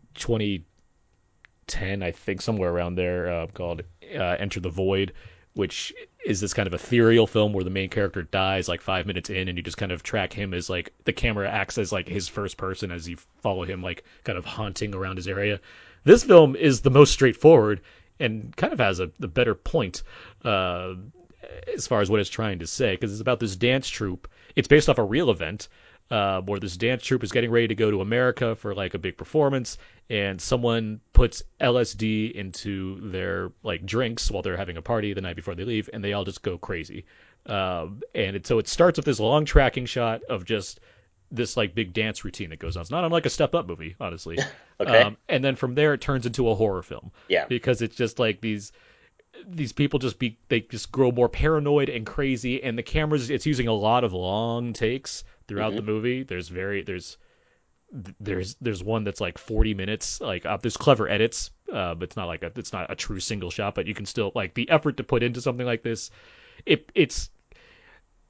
2010, 1.71 2.03
I 2.03 2.11
think, 2.11 2.41
somewhere 2.41 2.69
around 2.69 2.95
there, 2.95 3.31
uh, 3.31 3.47
called 3.47 3.83
uh, 4.13 4.35
Enter 4.39 4.59
the 4.59 4.69
Void, 4.69 5.13
which 5.53 5.93
is 6.25 6.39
this 6.39 6.53
kind 6.53 6.67
of 6.67 6.73
ethereal 6.73 7.27
film 7.27 7.53
where 7.53 7.63
the 7.63 7.69
main 7.69 7.89
character 7.89 8.21
dies 8.21 8.67
like 8.67 8.81
five 8.81 9.05
minutes 9.05 9.29
in, 9.29 9.47
and 9.47 9.57
you 9.57 9.63
just 9.63 9.77
kind 9.77 9.91
of 9.91 10.03
track 10.03 10.33
him 10.33 10.53
as 10.53 10.69
like 10.69 10.93
the 11.05 11.13
camera 11.13 11.49
acts 11.49 11.77
as 11.77 11.91
like 11.91 12.07
his 12.07 12.27
first 12.27 12.57
person 12.57 12.91
as 12.91 13.07
you 13.07 13.17
follow 13.41 13.63
him 13.63 13.81
like 13.81 14.03
kind 14.23 14.37
of 14.37 14.45
haunting 14.45 14.93
around 14.95 15.17
his 15.17 15.27
area. 15.27 15.59
This 16.03 16.23
film 16.23 16.55
is 16.55 16.81
the 16.81 16.91
most 16.91 17.11
straightforward 17.11 17.81
and 18.19 18.55
kind 18.55 18.73
of 18.73 18.79
has 18.79 18.99
a 18.99 19.11
the 19.19 19.27
better 19.27 19.55
point. 19.55 20.03
Uh, 20.43 20.95
as 21.73 21.87
far 21.87 22.01
as 22.01 22.09
what 22.09 22.19
it's 22.19 22.29
trying 22.29 22.59
to 22.59 22.67
say, 22.67 22.93
because 22.93 23.11
it's 23.11 23.21
about 23.21 23.39
this 23.39 23.55
dance 23.55 23.89
troupe. 23.89 24.29
It's 24.55 24.67
based 24.67 24.89
off 24.89 24.99
a 24.99 25.03
real 25.03 25.31
event 25.31 25.67
uh, 26.09 26.41
where 26.41 26.59
this 26.59 26.75
dance 26.77 27.03
troupe 27.03 27.23
is 27.23 27.31
getting 27.31 27.51
ready 27.51 27.67
to 27.67 27.75
go 27.75 27.91
to 27.91 28.01
America 28.01 28.55
for 28.55 28.73
like 28.73 28.93
a 28.93 28.99
big 28.99 29.17
performance, 29.17 29.77
and 30.09 30.41
someone 30.41 30.99
puts 31.13 31.43
LSD 31.59 32.31
into 32.33 33.11
their 33.11 33.51
like 33.63 33.85
drinks 33.85 34.29
while 34.29 34.41
they're 34.41 34.57
having 34.57 34.77
a 34.77 34.81
party 34.81 35.13
the 35.13 35.21
night 35.21 35.35
before 35.35 35.55
they 35.55 35.63
leave, 35.63 35.89
and 35.93 36.03
they 36.03 36.13
all 36.13 36.25
just 36.25 36.41
go 36.41 36.57
crazy. 36.57 37.05
Um, 37.45 38.01
and 38.13 38.35
it, 38.35 38.45
so 38.45 38.59
it 38.59 38.67
starts 38.67 38.97
with 38.97 39.05
this 39.05 39.19
long 39.19 39.45
tracking 39.45 39.85
shot 39.85 40.23
of 40.23 40.45
just 40.45 40.79
this 41.31 41.55
like 41.55 41.73
big 41.73 41.93
dance 41.93 42.25
routine 42.25 42.49
that 42.49 42.59
goes 42.59 42.75
on. 42.75 42.81
It's 42.81 42.91
not 42.91 43.03
unlike 43.03 43.25
a 43.25 43.29
Step 43.29 43.55
Up 43.55 43.67
movie, 43.67 43.95
honestly. 43.99 44.37
Okay. 44.81 45.03
Um, 45.03 45.17
and 45.29 45.45
then 45.45 45.55
from 45.55 45.75
there, 45.75 45.93
it 45.93 46.01
turns 46.01 46.25
into 46.25 46.49
a 46.49 46.55
horror 46.55 46.81
film 46.81 47.11
yeah. 47.27 47.45
because 47.45 47.83
it's 47.83 47.95
just 47.95 48.17
like 48.17 48.41
these 48.41 48.71
these 49.45 49.73
people 49.73 49.99
just 49.99 50.17
be 50.17 50.39
they 50.49 50.61
just 50.61 50.91
grow 50.91 51.11
more 51.11 51.29
paranoid 51.29 51.87
and 51.87 52.03
crazy 52.03 52.63
and 52.63 52.77
the 52.77 52.83
cameras 52.83 53.29
it's 53.29 53.45
using 53.45 53.67
a 53.67 53.73
lot 53.73 54.03
of 54.03 54.13
long 54.13 54.73
takes 54.73 55.23
throughout 55.51 55.75
the 55.75 55.81
movie 55.81 56.23
there's 56.23 56.47
very 56.47 56.83
there's 56.83 57.17
there's 58.19 58.55
there's 58.61 58.83
one 58.83 59.03
that's 59.03 59.19
like 59.19 59.37
40 59.37 59.73
minutes 59.73 60.21
like 60.21 60.45
uh, 60.45 60.57
there's 60.57 60.77
clever 60.77 61.09
edits 61.09 61.51
uh, 61.71 61.93
but 61.93 62.03
it's 62.03 62.15
not 62.15 62.27
like 62.27 62.43
a, 62.43 62.51
it's 62.55 62.71
not 62.71 62.89
a 62.89 62.95
true 62.95 63.19
single 63.19 63.51
shot 63.51 63.75
but 63.75 63.85
you 63.85 63.93
can 63.93 64.05
still 64.05 64.31
like 64.33 64.53
the 64.53 64.69
effort 64.69 64.97
to 64.97 65.03
put 65.03 65.23
into 65.23 65.41
something 65.41 65.65
like 65.65 65.83
this 65.83 66.09
it 66.65 66.89
it's 66.95 67.29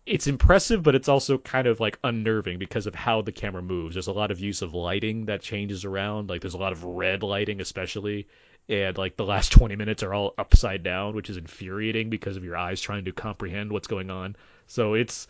it's 0.06 0.28
impressive, 0.28 0.82
but 0.82 0.96
it's 0.96 1.08
also 1.08 1.38
kind 1.38 1.68
of 1.68 1.80
like 1.80 2.00
unnerving 2.04 2.58
because 2.58 2.88
of 2.88 2.96
how 2.96 3.22
the 3.22 3.32
camera 3.32 3.62
moves. 3.62 3.96
There's 3.96 4.08
a 4.08 4.14
lot 4.14 4.32
of 4.32 4.40
use 4.40 4.62
of 4.62 4.74
lighting 4.74 5.26
that 5.26 5.42
changes 5.42 5.86
around. 5.86 6.30
Like 6.30 6.42
there's 6.42 6.56
a 6.56 6.60
lot 6.60 6.72
of 6.72 6.84
red 6.84 7.22
lighting, 7.22 7.62
especially, 7.62 8.28
and 8.68 8.98
like 8.98 9.16
the 9.16 9.26
last 9.26 9.52
20 9.52 9.76
minutes 9.76 10.02
are 10.02 10.14
all 10.14 10.34
upside 10.38 10.84
down, 10.84 11.16
which 11.16 11.30
is 11.30 11.38
infuriating 11.38 12.10
because 12.10 12.36
of 12.36 12.44
your 12.44 12.58
eyes 12.58 12.82
trying 12.82 13.06
to 13.06 13.12
comprehend 13.12 13.72
what's 13.72 13.88
going 13.88 14.10
on. 14.10 14.36
So 14.68 14.96
it's 14.96 15.28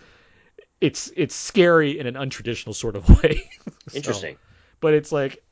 it's 0.81 1.11
it's 1.15 1.35
scary 1.35 1.97
in 1.99 2.07
an 2.07 2.15
untraditional 2.15 2.75
sort 2.75 2.95
of 2.97 3.07
way. 3.23 3.49
So- 3.89 3.95
Interesting. 3.97 4.37
but 4.81 4.93
it's 4.93 5.11
like 5.11 5.43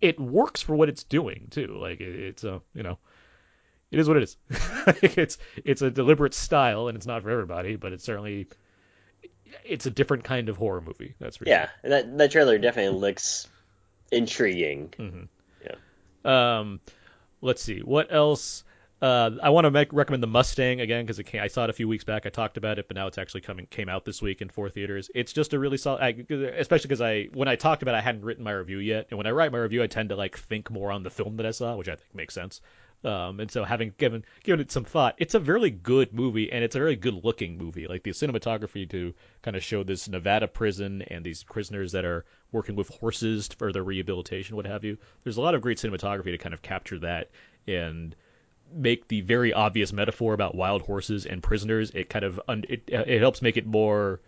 it 0.00 0.20
works 0.20 0.60
for 0.62 0.74
what 0.76 0.88
it's 0.88 1.04
doing 1.04 1.46
too. 1.50 1.78
Like 1.80 2.00
it, 2.00 2.14
it's 2.20 2.44
a 2.44 2.60
you 2.74 2.82
know 2.82 2.98
it 3.90 3.98
is 3.98 4.06
what 4.08 4.16
it 4.18 4.24
is. 4.24 4.36
it's 5.02 5.38
it's 5.64 5.80
a 5.82 5.90
deliberate 5.90 6.34
style 6.34 6.88
and 6.88 6.96
it's 6.96 7.06
not 7.06 7.22
for 7.22 7.30
everybody, 7.30 7.76
but 7.76 7.92
it's 7.92 8.04
certainly 8.04 8.48
it's 9.64 9.86
a 9.86 9.90
different 9.90 10.24
kind 10.24 10.48
of 10.50 10.56
horror 10.58 10.80
movie. 10.82 11.14
That's 11.18 11.36
for 11.38 11.44
Yeah. 11.46 11.68
That 11.82 12.18
that 12.18 12.30
trailer 12.32 12.58
definitely 12.58 12.98
looks 12.98 13.46
intriguing. 14.12 14.92
Yeah. 15.64 16.58
Um, 16.58 16.80
let's 17.40 17.62
see 17.62 17.80
what 17.80 18.12
else. 18.12 18.64
Uh, 19.00 19.30
I 19.40 19.50
want 19.50 19.64
to 19.64 19.70
make, 19.70 19.92
recommend 19.92 20.24
the 20.24 20.28
Mustang 20.28 20.80
again 20.80 21.06
because 21.06 21.22
I 21.34 21.46
saw 21.46 21.64
it 21.64 21.70
a 21.70 21.72
few 21.72 21.86
weeks 21.86 22.02
back. 22.02 22.26
I 22.26 22.30
talked 22.30 22.56
about 22.56 22.80
it, 22.80 22.88
but 22.88 22.96
now 22.96 23.06
it's 23.06 23.18
actually 23.18 23.42
coming 23.42 23.66
came 23.66 23.88
out 23.88 24.04
this 24.04 24.20
week 24.20 24.42
in 24.42 24.48
four 24.48 24.70
theaters. 24.70 25.08
It's 25.14 25.32
just 25.32 25.52
a 25.52 25.58
really 25.58 25.76
solid, 25.76 26.02
I, 26.02 26.08
especially 26.58 26.88
because 26.88 27.00
I 27.00 27.28
when 27.32 27.46
I 27.46 27.54
talked 27.54 27.82
about 27.82 27.94
it, 27.94 27.98
I 27.98 28.00
hadn't 28.00 28.24
written 28.24 28.42
my 28.42 28.50
review 28.50 28.78
yet, 28.78 29.06
and 29.10 29.18
when 29.18 29.28
I 29.28 29.30
write 29.30 29.52
my 29.52 29.58
review, 29.58 29.84
I 29.84 29.86
tend 29.86 30.08
to 30.08 30.16
like 30.16 30.36
think 30.36 30.70
more 30.70 30.90
on 30.90 31.04
the 31.04 31.10
film 31.10 31.36
that 31.36 31.46
I 31.46 31.52
saw, 31.52 31.76
which 31.76 31.88
I 31.88 31.94
think 31.94 32.12
makes 32.12 32.34
sense. 32.34 32.60
Um, 33.04 33.38
and 33.38 33.48
so 33.48 33.62
having 33.62 33.94
given 33.96 34.24
given 34.42 34.58
it 34.58 34.72
some 34.72 34.82
thought, 34.84 35.14
it's 35.18 35.36
a 35.36 35.40
really 35.40 35.70
good 35.70 36.12
movie 36.12 36.50
and 36.50 36.64
it's 36.64 36.74
a 36.74 36.80
very 36.80 36.96
good 36.96 37.24
looking 37.24 37.56
movie. 37.56 37.86
Like 37.86 38.02
the 38.02 38.10
cinematography 38.10 38.90
to 38.90 39.14
kind 39.42 39.56
of 39.56 39.62
show 39.62 39.84
this 39.84 40.08
Nevada 40.08 40.48
prison 40.48 41.02
and 41.02 41.24
these 41.24 41.44
prisoners 41.44 41.92
that 41.92 42.04
are 42.04 42.24
working 42.50 42.74
with 42.74 42.88
horses 42.88 43.46
for 43.46 43.72
their 43.72 43.84
rehabilitation, 43.84 44.56
what 44.56 44.66
have 44.66 44.82
you. 44.82 44.98
There's 45.22 45.36
a 45.36 45.40
lot 45.40 45.54
of 45.54 45.62
great 45.62 45.78
cinematography 45.78 46.32
to 46.32 46.38
kind 46.38 46.54
of 46.54 46.62
capture 46.62 46.98
that 46.98 47.30
and 47.68 48.16
make 48.72 49.08
the 49.08 49.20
very 49.22 49.52
obvious 49.52 49.92
metaphor 49.92 50.34
about 50.34 50.54
wild 50.54 50.82
horses 50.82 51.26
and 51.26 51.42
prisoners. 51.42 51.90
It 51.94 52.08
kind 52.08 52.24
of 52.24 52.40
un- 52.48 52.64
it 52.68 52.82
it 52.88 53.20
helps 53.20 53.42
make 53.42 53.56
it 53.56 53.66
more 53.66 54.20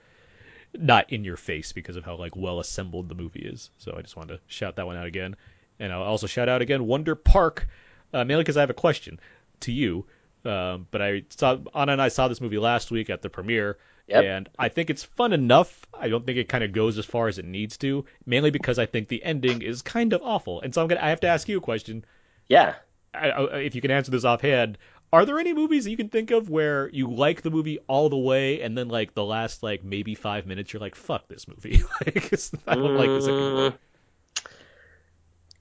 not 0.73 1.13
in 1.13 1.25
your 1.25 1.37
face 1.37 1.73
because 1.73 1.97
of 1.97 2.05
how 2.05 2.17
like 2.17 2.37
well 2.37 2.61
assembled 2.61 3.09
the 3.09 3.15
movie 3.15 3.41
is. 3.41 3.71
So 3.79 3.95
I 3.97 4.03
just 4.03 4.17
wanted 4.17 4.35
to 4.35 4.41
shout 4.47 4.77
that 4.77 4.87
one 4.87 4.97
out 4.97 5.07
again, 5.07 5.37
and 5.79 5.93
I'll 5.93 6.03
also 6.03 6.27
shout 6.27 6.49
out 6.49 6.63
again 6.63 6.87
Wonder 6.87 7.15
Park, 7.15 7.67
uh, 8.13 8.25
mainly 8.25 8.43
because 8.45 8.57
I 8.57 8.61
have 8.61 8.71
a 8.71 8.75
question 8.75 9.19
to 9.61 9.73
you. 9.73 10.07
Um, 10.45 10.87
but 10.91 11.03
I 11.03 11.25
saw 11.31 11.59
Anna 11.75 11.93
and 11.93 12.01
I 12.03 12.09
saw 12.09 12.29
this 12.29 12.41
movie 12.41 12.57
last 12.59 12.91
week 12.91 13.11
at 13.11 13.21
the 13.21 13.29
premiere, 13.29 13.77
Yep. 14.07 14.25
and 14.25 14.49
I 14.59 14.69
think 14.71 14.89
it's 14.89 15.05
fun 15.05 15.35
enough. 15.35 15.87
I 15.93 16.09
don't 16.09 16.25
think 16.25 16.39
it 16.39 16.49
kind 16.49 16.65
of 16.65 16.73
goes 16.73 16.97
as 16.97 17.05
far 17.05 17.29
as 17.29 17.39
it 17.39 17.45
needs 17.45 17.77
to, 17.79 18.07
mainly 18.25 18.51
because 18.51 18.79
I 18.79 18.87
think 18.87 19.09
the 19.09 19.23
ending 19.23 19.61
is 19.61 19.83
kind 19.83 20.13
of 20.15 20.23
awful. 20.23 20.63
And 20.63 20.75
so 20.75 20.81
I'm 20.81 20.89
gonna 20.89 21.03
I 21.03 21.11
have 21.11 21.21
to 21.21 21.27
ask 21.29 21.47
you 21.49 21.59
a 21.59 21.61
question. 21.61 22.05
Yeah. 22.49 22.75
If 23.15 23.75
you 23.75 23.81
can 23.81 23.91
answer 23.91 24.11
this 24.11 24.25
offhand, 24.25 24.79
are 25.13 25.25
there 25.25 25.39
any 25.39 25.53
movies 25.53 25.85
that 25.85 25.91
you 25.91 25.97
can 25.97 26.09
think 26.09 26.31
of 26.31 26.49
where 26.49 26.89
you 26.91 27.11
like 27.11 27.43
the 27.43 27.51
movie 27.51 27.79
all 27.89 28.09
the 28.09 28.17
way, 28.17 28.61
and 28.63 28.79
then 28.79 28.89
like 28.89 29.15
the 29.15 29.25
last 29.25 29.63
like 29.63 29.83
maybe 29.83 30.15
five 30.15 30.47
minutes, 30.47 30.73
you're 30.73 30.81
like, 30.81 30.95
"Fuck 30.95 31.27
this 31.29 31.49
movie," 31.49 31.83
like 32.07 32.17
it's- 32.17 32.53
I 32.67 32.77
don't 32.77 32.97
like 32.97 33.09
this 33.09 33.27
anymore. 33.27 33.71
Mm, 33.71 33.79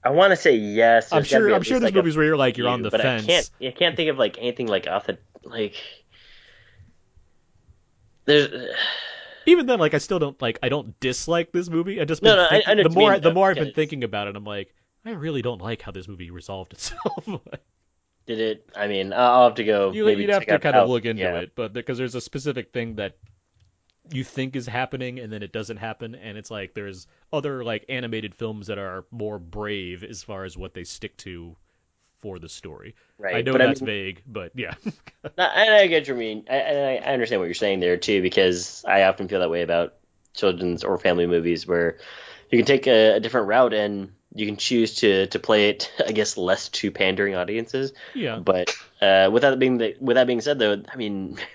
I 0.02 0.10
want 0.10 0.30
to 0.30 0.36
say 0.36 0.54
yes. 0.54 1.12
I'm 1.12 1.24
sure. 1.24 1.52
I'm 1.52 1.62
sure 1.62 1.78
there's 1.80 1.92
like, 1.92 1.94
movies 1.94 2.16
where 2.16 2.24
you're 2.26 2.36
like 2.36 2.56
you're 2.56 2.68
on 2.68 2.78
few, 2.78 2.84
the 2.84 2.90
but 2.90 3.00
fence. 3.02 3.24
I 3.24 3.26
can't. 3.26 3.50
I 3.60 3.70
can't 3.76 3.96
think 3.96 4.10
of 4.10 4.18
like 4.18 4.38
anything 4.38 4.66
like 4.68 4.86
off 4.86 5.06
the 5.06 5.18
like. 5.44 5.74
There's 8.24 8.48
Even 9.46 9.66
then, 9.66 9.78
like 9.78 9.94
I 9.94 9.98
still 9.98 10.18
don't 10.18 10.40
like. 10.40 10.58
I 10.62 10.68
don't 10.68 10.98
dislike 11.00 11.50
this 11.50 11.68
movie. 11.68 12.00
I 12.00 12.04
just 12.04 12.22
No, 12.22 12.36
no, 12.36 12.46
I- 12.50 12.62
I 12.66 12.74
the 12.76 12.88
more 12.90 13.12
mean, 13.12 13.20
the 13.22 13.34
more 13.34 13.50
I've 13.50 13.56
been 13.56 13.72
thinking 13.72 14.04
about 14.04 14.28
it, 14.28 14.36
I'm 14.36 14.44
like, 14.44 14.72
I 15.04 15.12
really 15.12 15.42
don't 15.42 15.62
like 15.62 15.82
how 15.82 15.92
this 15.92 16.08
movie 16.08 16.30
resolved 16.30 16.72
itself. 16.74 17.24
did 18.26 18.40
it. 18.40 18.70
I 18.76 18.86
mean, 18.86 19.12
I'll 19.12 19.44
have 19.44 19.54
to 19.56 19.64
go. 19.64 19.92
you, 19.92 20.04
maybe 20.04 20.22
you'd 20.22 20.30
have 20.30 20.46
to 20.46 20.54
out 20.54 20.62
kind 20.62 20.76
of 20.76 20.88
look 20.88 21.04
into 21.04 21.22
yeah. 21.22 21.40
it, 21.40 21.52
but 21.54 21.72
because 21.72 21.98
there's 21.98 22.14
a 22.14 22.20
specific 22.20 22.72
thing 22.72 22.96
that 22.96 23.16
you 24.12 24.24
think 24.24 24.56
is 24.56 24.66
happening 24.66 25.20
and 25.20 25.32
then 25.32 25.42
it 25.42 25.52
doesn't 25.52 25.76
happen, 25.76 26.14
and 26.14 26.36
it's 26.36 26.50
like 26.50 26.74
there's 26.74 27.06
other 27.32 27.64
like 27.64 27.84
animated 27.88 28.34
films 28.34 28.66
that 28.66 28.78
are 28.78 29.04
more 29.10 29.38
brave 29.38 30.04
as 30.04 30.22
far 30.22 30.44
as 30.44 30.56
what 30.56 30.74
they 30.74 30.84
stick 30.84 31.16
to 31.18 31.56
for 32.20 32.38
the 32.38 32.48
story. 32.48 32.94
Right. 33.18 33.36
I 33.36 33.42
know 33.42 33.52
but 33.52 33.58
that's 33.58 33.82
I 33.82 33.84
mean, 33.84 33.94
vague, 33.94 34.22
but 34.26 34.52
yeah. 34.54 34.74
And 35.24 35.74
I 35.74 35.86
get 35.86 36.02
what 36.02 36.08
you 36.08 36.14
mean. 36.14 36.44
I, 36.50 36.60
I, 36.60 36.94
I 36.96 37.12
understand 37.12 37.40
what 37.40 37.46
you're 37.46 37.54
saying 37.54 37.80
there 37.80 37.96
too, 37.96 38.22
because 38.22 38.84
I 38.86 39.04
often 39.04 39.28
feel 39.28 39.40
that 39.40 39.50
way 39.50 39.62
about 39.62 39.94
children's 40.34 40.84
or 40.84 40.98
family 40.98 41.26
movies, 41.26 41.66
where 41.66 41.98
you 42.50 42.58
can 42.58 42.66
take 42.66 42.86
a, 42.86 43.16
a 43.16 43.20
different 43.20 43.48
route 43.48 43.72
and 43.72 44.12
you 44.34 44.46
can 44.46 44.56
choose 44.56 44.96
to 44.96 45.26
to 45.28 45.38
play 45.38 45.70
it, 45.70 45.90
I 46.06 46.12
guess, 46.12 46.36
less 46.36 46.68
to 46.70 46.90
pandering 46.90 47.34
audiences. 47.34 47.92
yeah. 48.14 48.38
But 48.38 48.74
uh, 49.00 49.30
with 49.32 49.42
that 49.42 49.58
being 49.58 49.78
the, 49.78 49.96
with 50.00 50.14
that 50.16 50.26
being 50.26 50.40
said, 50.40 50.58
though, 50.58 50.82
I 50.92 50.96
mean, 50.96 51.38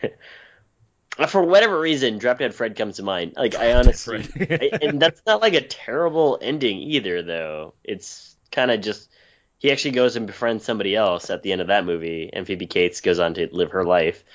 For 1.29 1.41
whatever 1.41 1.79
reason, 1.79 2.17
Drop 2.17 2.39
Dead 2.39 2.53
Fred 2.53 2.75
comes 2.75 2.97
to 2.97 3.03
mind. 3.03 3.33
Like 3.37 3.55
I 3.55 3.73
honestly, 3.73 4.25
I- 4.39 4.77
and 4.81 5.01
that's 5.01 5.21
not 5.25 5.41
like 5.41 5.53
a 5.53 5.61
terrible 5.61 6.37
ending 6.41 6.79
either, 6.79 7.21
though. 7.21 7.73
It's 7.85 8.35
kind 8.51 8.69
of 8.69 8.81
just 8.81 9.09
he 9.57 9.71
actually 9.71 9.91
goes 9.91 10.17
and 10.17 10.27
befriends 10.27 10.65
somebody 10.65 10.93
else 10.93 11.29
at 11.29 11.41
the 11.41 11.53
end 11.53 11.61
of 11.61 11.67
that 11.67 11.85
movie, 11.85 12.29
and 12.33 12.45
Phoebe 12.45 12.67
Cates 12.67 12.99
goes 12.99 13.19
on 13.19 13.33
to 13.35 13.47
live 13.53 13.71
her 13.71 13.85
life. 13.85 14.25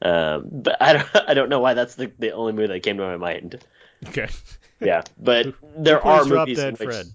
Um, 0.00 0.46
but 0.50 0.80
I 0.80 0.94
don't, 0.94 1.08
I 1.28 1.34
don't 1.34 1.50
know 1.50 1.60
why 1.60 1.74
that's 1.74 1.96
the, 1.96 2.10
the 2.18 2.30
only 2.32 2.54
movie 2.54 2.68
that 2.68 2.80
came 2.80 2.96
to 2.96 3.02
my 3.04 3.18
mind. 3.18 3.62
okay. 4.08 4.28
Yeah, 4.80 5.02
but 5.18 5.54
there 5.76 5.98
Who 6.00 6.08
are 6.08 6.24
Drop 6.24 6.48
movies. 6.48 6.58
in 6.58 6.64
Dead 6.70 6.78
which, 6.78 6.88
Fred? 6.88 7.06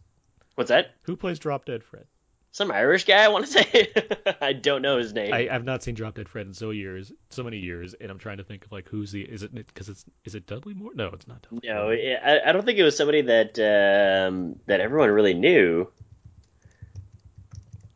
What's 0.56 0.70
that? 0.70 0.96
Who 1.04 1.16
plays 1.16 1.40
Drop 1.40 1.66
Dead 1.66 1.84
Fred? 1.84 2.06
Some 2.52 2.72
Irish 2.72 3.04
guy, 3.04 3.24
I 3.24 3.28
want 3.28 3.46
to 3.46 3.52
say. 3.64 3.92
I 4.40 4.54
don't 4.54 4.82
know 4.82 4.98
his 4.98 5.14
name. 5.14 5.34
I, 5.34 5.50
I've 5.52 5.66
not 5.66 5.84
seen 5.84 5.94
Drop 5.94 6.16
Dead 6.16 6.30
Fred 6.30 6.48
in 6.48 6.54
so 6.54 6.70
years, 6.70 7.12
so 7.30 7.44
many 7.44 7.58
years, 7.58 7.94
and 7.96 8.10
I'm 8.10 8.18
trying 8.18 8.38
to 8.38 8.44
think 8.46 8.64
of 8.64 8.72
like 8.72 8.88
who's 8.88 9.12
the 9.12 9.24
is 9.24 9.44
it 9.44 9.54
because 9.54 9.90
it's 9.90 10.06
is 10.24 10.36
it 10.36 10.48
Dudley 10.48 10.74
Moore? 10.74 10.94
No, 10.96 11.10
it's 11.10 11.28
not 11.28 11.42
Dudley. 11.42 11.60
no, 11.66 11.84
Moore. 11.84 11.94
I, 12.24 12.50
I 12.50 12.52
don't 12.54 12.66
think 12.66 12.80
it 12.80 12.84
was 12.84 12.96
somebody 12.96 13.22
that 13.24 13.60
um, 13.60 14.58
that 14.68 14.80
everyone 14.80 15.10
really 15.10 15.34
knew. 15.34 15.92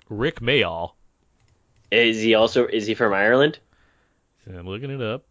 Rik 0.09 0.41
Mayall. 0.41 0.91
Is 1.91 2.21
he 2.21 2.35
also 2.35 2.67
is 2.67 2.85
he 2.85 2.93
from 2.95 3.13
Ireland? 3.13 3.59
I'm 4.47 4.67
looking 4.67 4.89
it 4.91 5.01
up. 5.01 5.25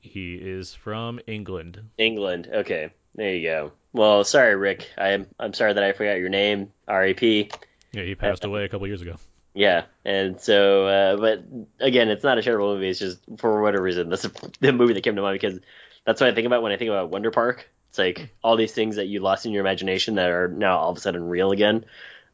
He 0.00 0.34
is 0.34 0.74
from 0.74 1.20
England. 1.26 1.80
England. 1.98 2.48
Okay, 2.52 2.90
there 3.18 3.34
you 3.34 3.48
go. 3.48 3.72
Well, 3.92 4.24
sorry, 4.24 4.54
Rik. 4.54 4.88
I'm 4.96 5.26
I'm 5.38 5.52
sorry 5.52 5.74
that 5.74 5.82
I 5.82 5.92
forgot 5.92 6.18
your 6.18 6.28
name. 6.28 6.72
R.A.P. 6.86 7.50
Yeah, 7.92 8.02
he 8.02 8.14
passed 8.14 8.44
away 8.44 8.64
a 8.64 8.68
couple 8.68 8.86
years 8.86 9.02
ago. 9.02 9.16
Yeah, 9.54 9.84
and 10.04 10.40
so, 10.40 10.86
uh, 10.86 11.16
but 11.16 11.44
again, 11.80 12.10
it's 12.10 12.22
not 12.22 12.38
a 12.38 12.42
terrible 12.42 12.74
movie. 12.74 12.90
It's 12.90 13.00
just 13.00 13.18
for 13.38 13.60
whatever 13.60 13.82
reason 13.82 14.08
that's 14.08 14.26
the 14.60 14.72
movie 14.72 14.94
that 14.94 15.02
came 15.02 15.16
to 15.16 15.22
mind 15.22 15.40
because 15.40 15.58
that's 16.04 16.20
what 16.20 16.30
I 16.30 16.34
think 16.34 16.46
about 16.46 16.62
when 16.62 16.70
I 16.70 16.76
think 16.76 16.90
about 16.90 17.10
Wonder 17.10 17.30
Park. 17.32 17.68
It's 17.88 17.98
like 17.98 18.32
all 18.44 18.56
these 18.56 18.72
things 18.72 18.96
that 18.96 19.06
you 19.08 19.20
lost 19.20 19.46
in 19.46 19.52
your 19.52 19.62
imagination 19.62 20.14
that 20.14 20.30
are 20.30 20.46
now 20.46 20.78
all 20.78 20.90
of 20.90 20.96
a 20.96 21.00
sudden 21.00 21.28
real 21.28 21.50
again. 21.50 21.86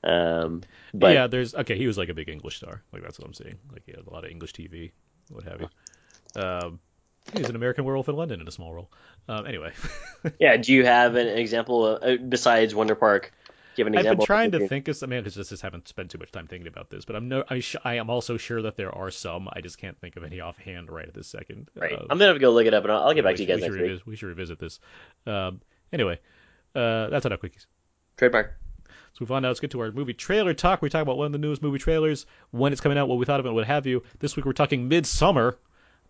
Um, 0.02 0.64
but 0.92 1.14
yeah, 1.14 1.28
there's 1.28 1.54
okay. 1.54 1.78
He 1.78 1.86
was 1.86 1.96
like 1.96 2.10
a 2.10 2.14
big 2.14 2.28
English 2.28 2.56
star. 2.56 2.82
Like 2.92 3.02
that's 3.02 3.18
what 3.18 3.26
I'm 3.26 3.34
saying. 3.34 3.56
Like 3.72 3.84
he 3.86 3.92
had 3.92 4.06
a 4.06 4.10
lot 4.12 4.24
of 4.24 4.30
English 4.30 4.52
TV, 4.52 4.92
what 5.30 5.44
have 5.44 5.60
you. 5.62 6.42
Um, 6.42 6.80
he's 7.32 7.48
an 7.48 7.56
American 7.56 7.84
Werewolf 7.84 8.08
in 8.08 8.16
London 8.16 8.40
in 8.40 8.48
a 8.48 8.50
small 8.50 8.72
role. 8.72 8.90
Um, 9.28 9.46
anyway, 9.46 9.72
yeah, 10.38 10.56
do 10.56 10.72
you 10.72 10.84
have 10.84 11.16
an 11.16 11.28
example 11.28 11.86
of, 11.86 12.02
uh, 12.02 12.22
besides 12.28 12.74
Wonder 12.74 12.94
Park? 12.94 13.32
Have 13.76 13.88
an 13.88 13.94
I've 13.94 14.00
example? 14.00 14.16
been 14.16 14.22
of 14.22 14.26
trying 14.26 14.50
to 14.52 14.68
think 14.68 14.86
of 14.86 14.96
some. 14.96 15.10
I 15.10 15.16
mean, 15.16 15.18
I 15.24 15.28
just, 15.28 15.50
just 15.50 15.62
haven't 15.62 15.88
spent 15.88 16.10
too 16.10 16.18
much 16.18 16.30
time 16.30 16.46
thinking 16.46 16.68
about 16.68 16.90
this, 16.90 17.04
but 17.04 17.16
I'm 17.16 17.28
no. 17.28 17.42
I, 17.48 17.58
sh- 17.58 17.76
I 17.84 17.94
am 17.94 18.08
also 18.08 18.36
sure 18.36 18.62
that 18.62 18.76
there 18.76 18.94
are 18.94 19.10
some. 19.10 19.48
I 19.52 19.62
just 19.62 19.78
can't 19.78 19.98
think 20.00 20.16
of 20.16 20.22
any 20.22 20.40
offhand 20.40 20.90
right 20.90 21.08
at 21.08 21.14
this 21.14 21.26
second. 21.26 21.68
Right. 21.74 21.92
Uh, 21.92 22.02
I'm 22.02 22.18
gonna 22.18 22.26
have 22.26 22.36
to 22.36 22.40
go 22.40 22.52
look 22.52 22.66
it 22.66 22.74
up, 22.74 22.84
and 22.84 22.92
I'll, 22.92 23.02
I'll 23.02 23.14
get 23.14 23.24
back 23.24 23.34
to 23.36 23.42
you 23.42 23.48
guys 23.48 23.56
we 23.56 23.62
next 23.62 23.74
should, 23.74 23.90
week. 23.90 24.02
we 24.06 24.16
should 24.16 24.28
revisit 24.28 24.60
this. 24.60 24.78
Um, 25.26 25.60
anyway, 25.92 26.20
uh, 26.76 27.08
that's 27.08 27.26
enough 27.26 27.40
quickies. 27.40 27.66
Trademark. 28.16 28.54
So 28.86 29.18
move 29.22 29.32
on 29.32 29.42
now. 29.42 29.48
Let's 29.48 29.60
get 29.60 29.72
to 29.72 29.80
our 29.80 29.90
movie 29.90 30.14
trailer 30.14 30.54
talk. 30.54 30.82
We 30.82 30.88
talk 30.88 31.02
about 31.02 31.16
one 31.16 31.26
of 31.26 31.32
the 31.32 31.38
newest 31.38 31.62
movie 31.62 31.78
trailers, 31.78 32.26
when 32.52 32.72
it's 32.72 32.80
coming 32.80 32.98
out, 32.98 33.08
what 33.08 33.18
we 33.18 33.24
thought 33.24 33.40
of 33.40 33.46
it, 33.46 33.52
what 33.52 33.66
have 33.66 33.86
you. 33.86 34.02
This 34.20 34.36
week 34.36 34.44
we're 34.44 34.52
talking 34.52 34.88
Midsommar. 34.88 35.56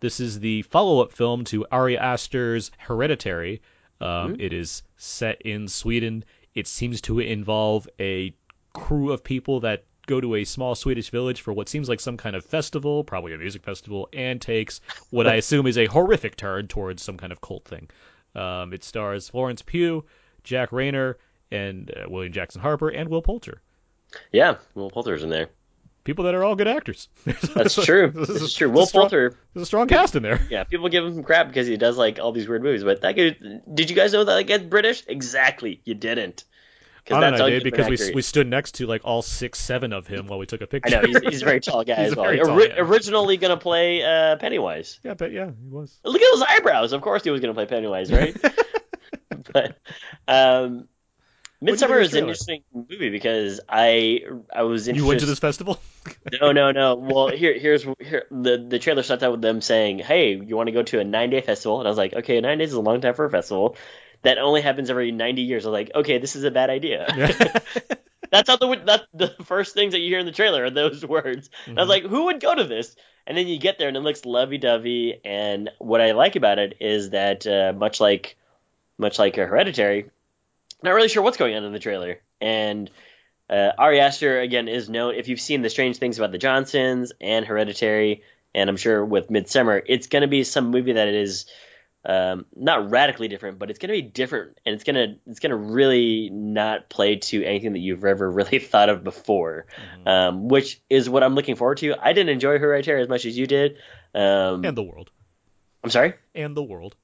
This 0.05 0.21
is 0.21 0.39
the 0.39 0.61
follow-up 0.61 1.13
film 1.13 1.45
to 1.45 1.65
Ari 1.73 1.97
Aster's 1.97 2.71
Hereditary. 2.77 3.63
Um, 4.03 4.37
It 4.39 4.53
is 4.53 4.83
set 4.99 5.41
in 5.41 5.67
Sweden. 5.67 6.27
It 6.55 6.67
seems 6.67 7.01
to 7.09 7.21
involve 7.21 7.89
a 7.99 8.35
crew 8.75 9.13
of 9.13 9.25
people 9.25 9.61
that 9.61 9.85
go 10.07 10.21
to 10.21 10.35
a 10.35 10.45
small 10.45 10.75
Swedish 10.75 11.09
village 11.09 11.41
for 11.41 11.55
what 11.55 11.71
seems 11.71 11.89
like 11.89 12.01
some 12.01 12.19
kind 12.19 12.37
of 12.37 12.45
festival, 12.45 13.03
probably 13.03 13.33
a 13.33 13.39
music 13.39 13.63
festival, 13.63 14.11
and 14.13 14.43
takes 14.43 14.83
what 15.09 15.27
I 15.27 15.37
assume 15.43 15.67
is 15.67 15.79
a 15.79 15.87
horrific 15.87 16.37
turn 16.37 16.69
towards 16.69 17.03
some 17.03 17.17
kind 17.17 17.33
of 17.33 17.41
cult 17.41 17.65
thing. 17.65 17.89
Um, 18.35 18.75
it 18.75 18.85
stars 18.85 19.31
Florence 19.31 19.63
Pugh, 19.63 20.05
Jack 20.43 20.69
Reynor, 20.69 21.15
and 21.51 21.91
uh, 21.91 22.11
William 22.11 22.35
Jackson 22.35 22.61
Harper, 22.61 22.91
and 22.91 23.09
Will 23.09 23.23
Poulter. 23.23 23.63
Yeah, 24.33 24.57
Will 24.75 24.91
Poulter's 24.91 25.23
in 25.23 25.31
there. 25.31 25.49
People 26.05 26.25
that 26.25 26.35
are 26.35 26.45
all 26.45 26.55
good 26.55 26.69
actors. 26.69 27.09
That's 27.25 27.75
true. 27.83 28.11
This 28.11 28.29
is- 28.29 28.55
true. 28.55 28.71
Will 28.71 28.87
strong- 28.87 29.05
Poulter. 29.09 29.37
There's 29.55 29.63
a 29.63 29.67
strong 29.67 29.89
cast 29.89 30.15
in 30.17 30.23
there. 30.23 30.41
Yeah, 30.51 30.65
people 30.65 30.89
give 30.91 31.05
him 31.05 31.15
some 31.15 31.25
crap 31.25 31.49
because 31.49 31.67
he 31.67 31.77
does 31.77 31.97
like 31.97 32.19
all 32.19 32.33
these 32.33 32.47
weird 32.47 32.63
movies, 32.63 32.85
but 32.85 33.01
that 33.01 33.17
guy. 33.17 33.37
Did 33.73 33.89
you 33.91 33.97
guys 33.97 34.13
know 34.13 34.25
that 34.25 34.47
guy's 34.47 34.63
British? 34.63 35.03
Exactly, 35.09 35.81
you 35.85 35.95
didn't. 35.95 36.45
I 37.11 37.21
don't 37.21 37.39
know, 37.39 37.45
I 37.47 37.51
did 37.51 37.65
because 37.65 37.87
we, 37.89 38.15
we 38.15 38.23
stood 38.23 38.47
next 38.47 38.77
to 38.77 38.87
like 38.87 39.03
all 39.05 39.21
six, 39.21 39.59
seven 39.61 39.93
of 39.93 40.07
him 40.07 40.27
while 40.27 40.39
we 40.39 40.47
took 40.47 40.63
a 40.63 40.67
picture. 40.67 40.97
I 40.97 41.01
know 41.03 41.07
he's, 41.07 41.21
he's 41.21 41.43
a 41.43 41.45
very 41.45 41.61
tall 41.61 41.85
guy 41.85 41.97
He's 41.97 42.13
as 42.13 42.17
well. 42.17 42.25
very 42.25 42.39
tall 42.39 42.53
Ori- 42.53 42.69
guy. 42.69 42.77
Originally 42.79 43.37
gonna 43.37 43.59
play 43.59 44.03
uh, 44.03 44.37
Pennywise. 44.37 45.01
yeah, 45.03 45.13
but 45.13 45.31
yeah, 45.31 45.51
he 45.51 45.69
was. 45.69 45.99
Look 46.03 46.23
at 46.23 46.29
those 46.33 46.43
eyebrows. 46.49 46.93
Of 46.95 47.03
course 47.03 47.23
he 47.23 47.31
was 47.31 47.41
gonna 47.43 47.53
play 47.53 47.67
Pennywise, 47.67 48.11
right? 48.11 48.35
but 49.53 49.79
um, 50.27 50.29
What'd 50.29 50.69
you 50.69 50.79
think 50.79 50.89
Midsommar 51.65 52.03
is 52.03 52.13
an 52.15 52.21
interesting 52.21 52.63
movie 52.73 53.11
because 53.11 53.61
I 53.69 54.21
I 54.55 54.63
was 54.63 54.87
interested. 54.89 55.05
You 55.05 55.09
went 55.09 55.21
to 55.21 55.27
this 55.27 55.39
festival? 55.39 55.81
No, 56.41 56.53
no, 56.53 56.71
no. 56.71 56.97
Well, 56.97 57.29
here, 57.29 57.59
here's 57.59 57.83
here, 57.83 58.27
the 58.31 58.67
the 58.69 58.79
trailer 58.79 59.03
starts 59.03 59.23
out 59.23 59.33
with 59.33 59.41
them 59.41 59.63
saying, 59.63 60.01
"Hey, 60.01 60.35
you 60.35 60.55
want 60.55 60.67
to 60.67 60.73
go 60.73 60.83
to 60.83 61.01
a 61.01 61.05
nine 61.05 61.31
day 61.31 61.41
festival?" 61.41 61.79
And 61.79 61.89
I 61.89 61.91
was 61.91 61.97
like, 61.97 62.13
"Okay, 62.13 62.41
nine 62.41 62.59
days 62.59 62.69
is 62.69 62.75
a 62.75 62.81
long 62.81 63.01
time 63.01 63.15
for 63.15 63.25
a 63.25 63.31
festival. 63.31 63.77
That 64.23 64.37
only 64.37 64.61
happens 64.61 64.91
every 64.91 65.13
ninety 65.13 65.43
years." 65.43 65.65
I 65.65 65.71
was 65.71 65.73
like, 65.73 65.93
"Okay, 65.95 66.19
this 66.19 66.37
is 66.37 66.45
a 66.45 66.51
bad 66.51 66.69
idea." 66.69 67.07
That's 68.31 68.51
how 68.51 68.57
the 68.57 68.83
that 68.87 69.05
the 69.15 69.29
first 69.45 69.75
things 69.75 69.93
that 69.93 70.01
you 70.01 70.09
hear 70.09 70.19
in 70.19 70.27
the 70.27 70.33
trailer 70.33 70.65
are 70.65 70.71
those 70.71 71.05
words. 71.07 71.49
And 71.67 71.79
I 71.79 71.83
was 71.83 71.89
like, 71.89 72.05
"Who 72.05 72.27
would 72.27 72.41
go 72.41 72.55
to 72.55 72.65
this?" 72.65 72.95
And 73.27 73.39
then 73.39 73.49
you 73.49 73.59
get 73.59 73.79
there 73.79 73.89
and 73.89 73.97
it 73.97 74.01
looks 74.01 74.27
lovey 74.27 74.59
dovey. 74.59 75.21
And 75.25 75.71
what 75.79 76.03
I 76.03 76.13
like 76.13 76.37
about 76.37 76.59
it 76.59 76.77
is 76.81 77.11
that 77.11 77.47
uh, 77.47 77.73
much 77.75 78.01
like 78.01 78.37
much 78.99 79.19
like 79.19 79.39
a 79.39 79.47
Hereditary, 79.47 80.11
not 80.85 80.95
really 80.95 81.09
sure 81.09 81.23
what's 81.23 81.37
going 81.37 81.57
on 81.57 81.65
in 81.65 81.73
the 81.73 81.79
trailer. 81.79 82.21
And 82.41 82.91
uh, 83.49 83.71
Ari 83.77 84.01
Aster 84.01 84.41
again 84.41 84.69
is 84.69 84.89
known. 84.89 85.15
If 85.15 85.29
you've 85.29 85.41
seen 85.41 85.63
the 85.63 85.71
Strange 85.71 85.97
Things 85.97 86.19
about 86.19 86.33
the 86.33 86.39
Johnsons 86.39 87.13
and 87.21 87.45
Hereditary, 87.45 88.23
and 88.55 88.71
I'm 88.71 88.77
sure 88.77 89.05
with 89.05 89.29
Midsommar, 89.29 89.83
it's 89.87 90.07
going 90.07 90.23
to 90.23 90.29
be 90.29 90.45
some 90.45 90.71
movie 90.71 90.93
that 90.93 91.09
is 91.09 91.47
um, 92.07 92.45
not 92.55 92.91
radically 92.91 93.29
different, 93.29 93.59
but 93.59 93.71
it's 93.71 93.79
going 93.79 93.89
to 93.89 94.03
be 94.03 94.09
different, 94.09 94.59
and 94.65 94.75
it's 94.75 94.85
gonna 94.85 95.17
it's 95.27 95.41
gonna 95.41 95.57
really 95.57 96.29
not 96.31 96.91
play 96.91 97.17
to 97.17 97.43
anything 97.43 97.73
that 97.73 97.79
you've 97.79 98.05
ever 98.05 98.31
really 98.31 98.59
thought 98.61 98.91
of 98.91 99.03
before, 99.03 99.67
um, 100.07 100.49
which 100.49 100.81
is 100.91 101.09
what 101.09 101.23
I'm 101.23 101.35
looking 101.35 101.57
forward 101.57 101.79
to. 101.79 101.95
I 101.99 102.13
didn't 102.13 102.31
enjoy 102.31 102.59
Hereditary 102.59 103.01
as 103.01 103.09
much 103.09 103.25
as 103.25 103.37
you 103.37 103.47
did. 103.47 103.79
Um, 104.15 104.65
and 104.65 104.77
the 104.77 104.83
world. 104.83 105.11
I'm 105.83 105.91
sorry. 105.91 106.15
And 106.35 106.55
the 106.55 106.63
world. 106.63 106.95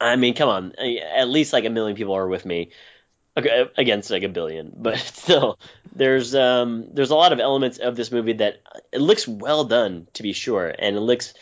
I 0.00 0.16
mean, 0.16 0.34
come 0.34 0.48
on. 0.48 0.72
At 0.76 1.28
least 1.28 1.52
like 1.52 1.64
a 1.64 1.70
million 1.70 1.96
people 1.96 2.14
are 2.14 2.26
with 2.26 2.44
me 2.44 2.70
okay, 3.36 3.68
against 3.76 4.10
like 4.10 4.22
a 4.22 4.28
billion, 4.28 4.72
but 4.76 4.98
still, 4.98 5.58
there's 5.94 6.34
um 6.34 6.88
there's 6.92 7.10
a 7.10 7.14
lot 7.16 7.32
of 7.32 7.40
elements 7.40 7.78
of 7.78 7.96
this 7.96 8.10
movie 8.10 8.34
that 8.34 8.60
it 8.92 9.00
looks 9.00 9.26
well 9.26 9.64
done 9.64 10.08
to 10.14 10.22
be 10.22 10.32
sure, 10.32 10.72
and 10.78 10.96
it 10.96 11.00
looks 11.00 11.34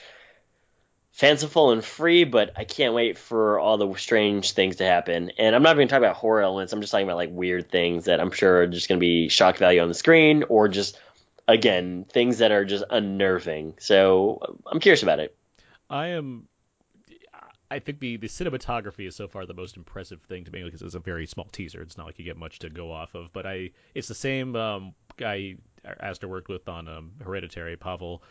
fanciful 1.12 1.70
and 1.70 1.84
free. 1.84 2.24
But 2.24 2.52
I 2.56 2.64
can't 2.64 2.94
wait 2.94 3.18
for 3.18 3.58
all 3.58 3.78
the 3.78 3.92
strange 3.94 4.52
things 4.52 4.76
to 4.76 4.84
happen. 4.84 5.30
And 5.38 5.54
I'm 5.54 5.62
not 5.62 5.76
even 5.76 5.88
talking 5.88 6.04
about 6.04 6.16
horror 6.16 6.42
elements. 6.42 6.72
I'm 6.72 6.80
just 6.80 6.90
talking 6.90 7.06
about 7.06 7.16
like 7.16 7.30
weird 7.32 7.70
things 7.70 8.06
that 8.06 8.20
I'm 8.20 8.30
sure 8.30 8.62
are 8.62 8.66
just 8.66 8.88
going 8.88 8.98
to 8.98 9.04
be 9.04 9.28
shock 9.28 9.56
value 9.56 9.80
on 9.80 9.88
the 9.88 9.94
screen, 9.94 10.44
or 10.48 10.68
just 10.68 10.98
again 11.46 12.06
things 12.10 12.38
that 12.38 12.52
are 12.52 12.64
just 12.64 12.84
unnerving. 12.90 13.74
So 13.78 14.58
I'm 14.66 14.80
curious 14.80 15.02
about 15.02 15.20
it. 15.20 15.36
I 15.88 16.08
am. 16.08 16.48
I 17.74 17.80
think 17.80 17.98
the, 17.98 18.16
the 18.16 18.28
cinematography 18.28 19.08
is 19.08 19.16
so 19.16 19.26
far 19.26 19.46
the 19.46 19.54
most 19.54 19.76
impressive 19.76 20.22
thing 20.22 20.44
to 20.44 20.52
me 20.52 20.62
because 20.62 20.80
it's 20.80 20.94
a 20.94 21.00
very 21.00 21.26
small 21.26 21.48
teaser. 21.50 21.82
It's 21.82 21.98
not 21.98 22.06
like 22.06 22.20
you 22.20 22.24
get 22.24 22.36
much 22.36 22.60
to 22.60 22.70
go 22.70 22.92
off 22.92 23.16
of. 23.16 23.32
But 23.32 23.46
I, 23.46 23.70
it's 23.94 24.06
the 24.06 24.14
same 24.14 24.54
um, 24.54 24.94
guy 25.16 25.56
Aster 25.84 26.28
worked 26.28 26.48
with 26.48 26.68
on 26.68 26.86
um, 26.86 27.12
Hereditary, 27.22 27.76
Pavel 27.76 28.22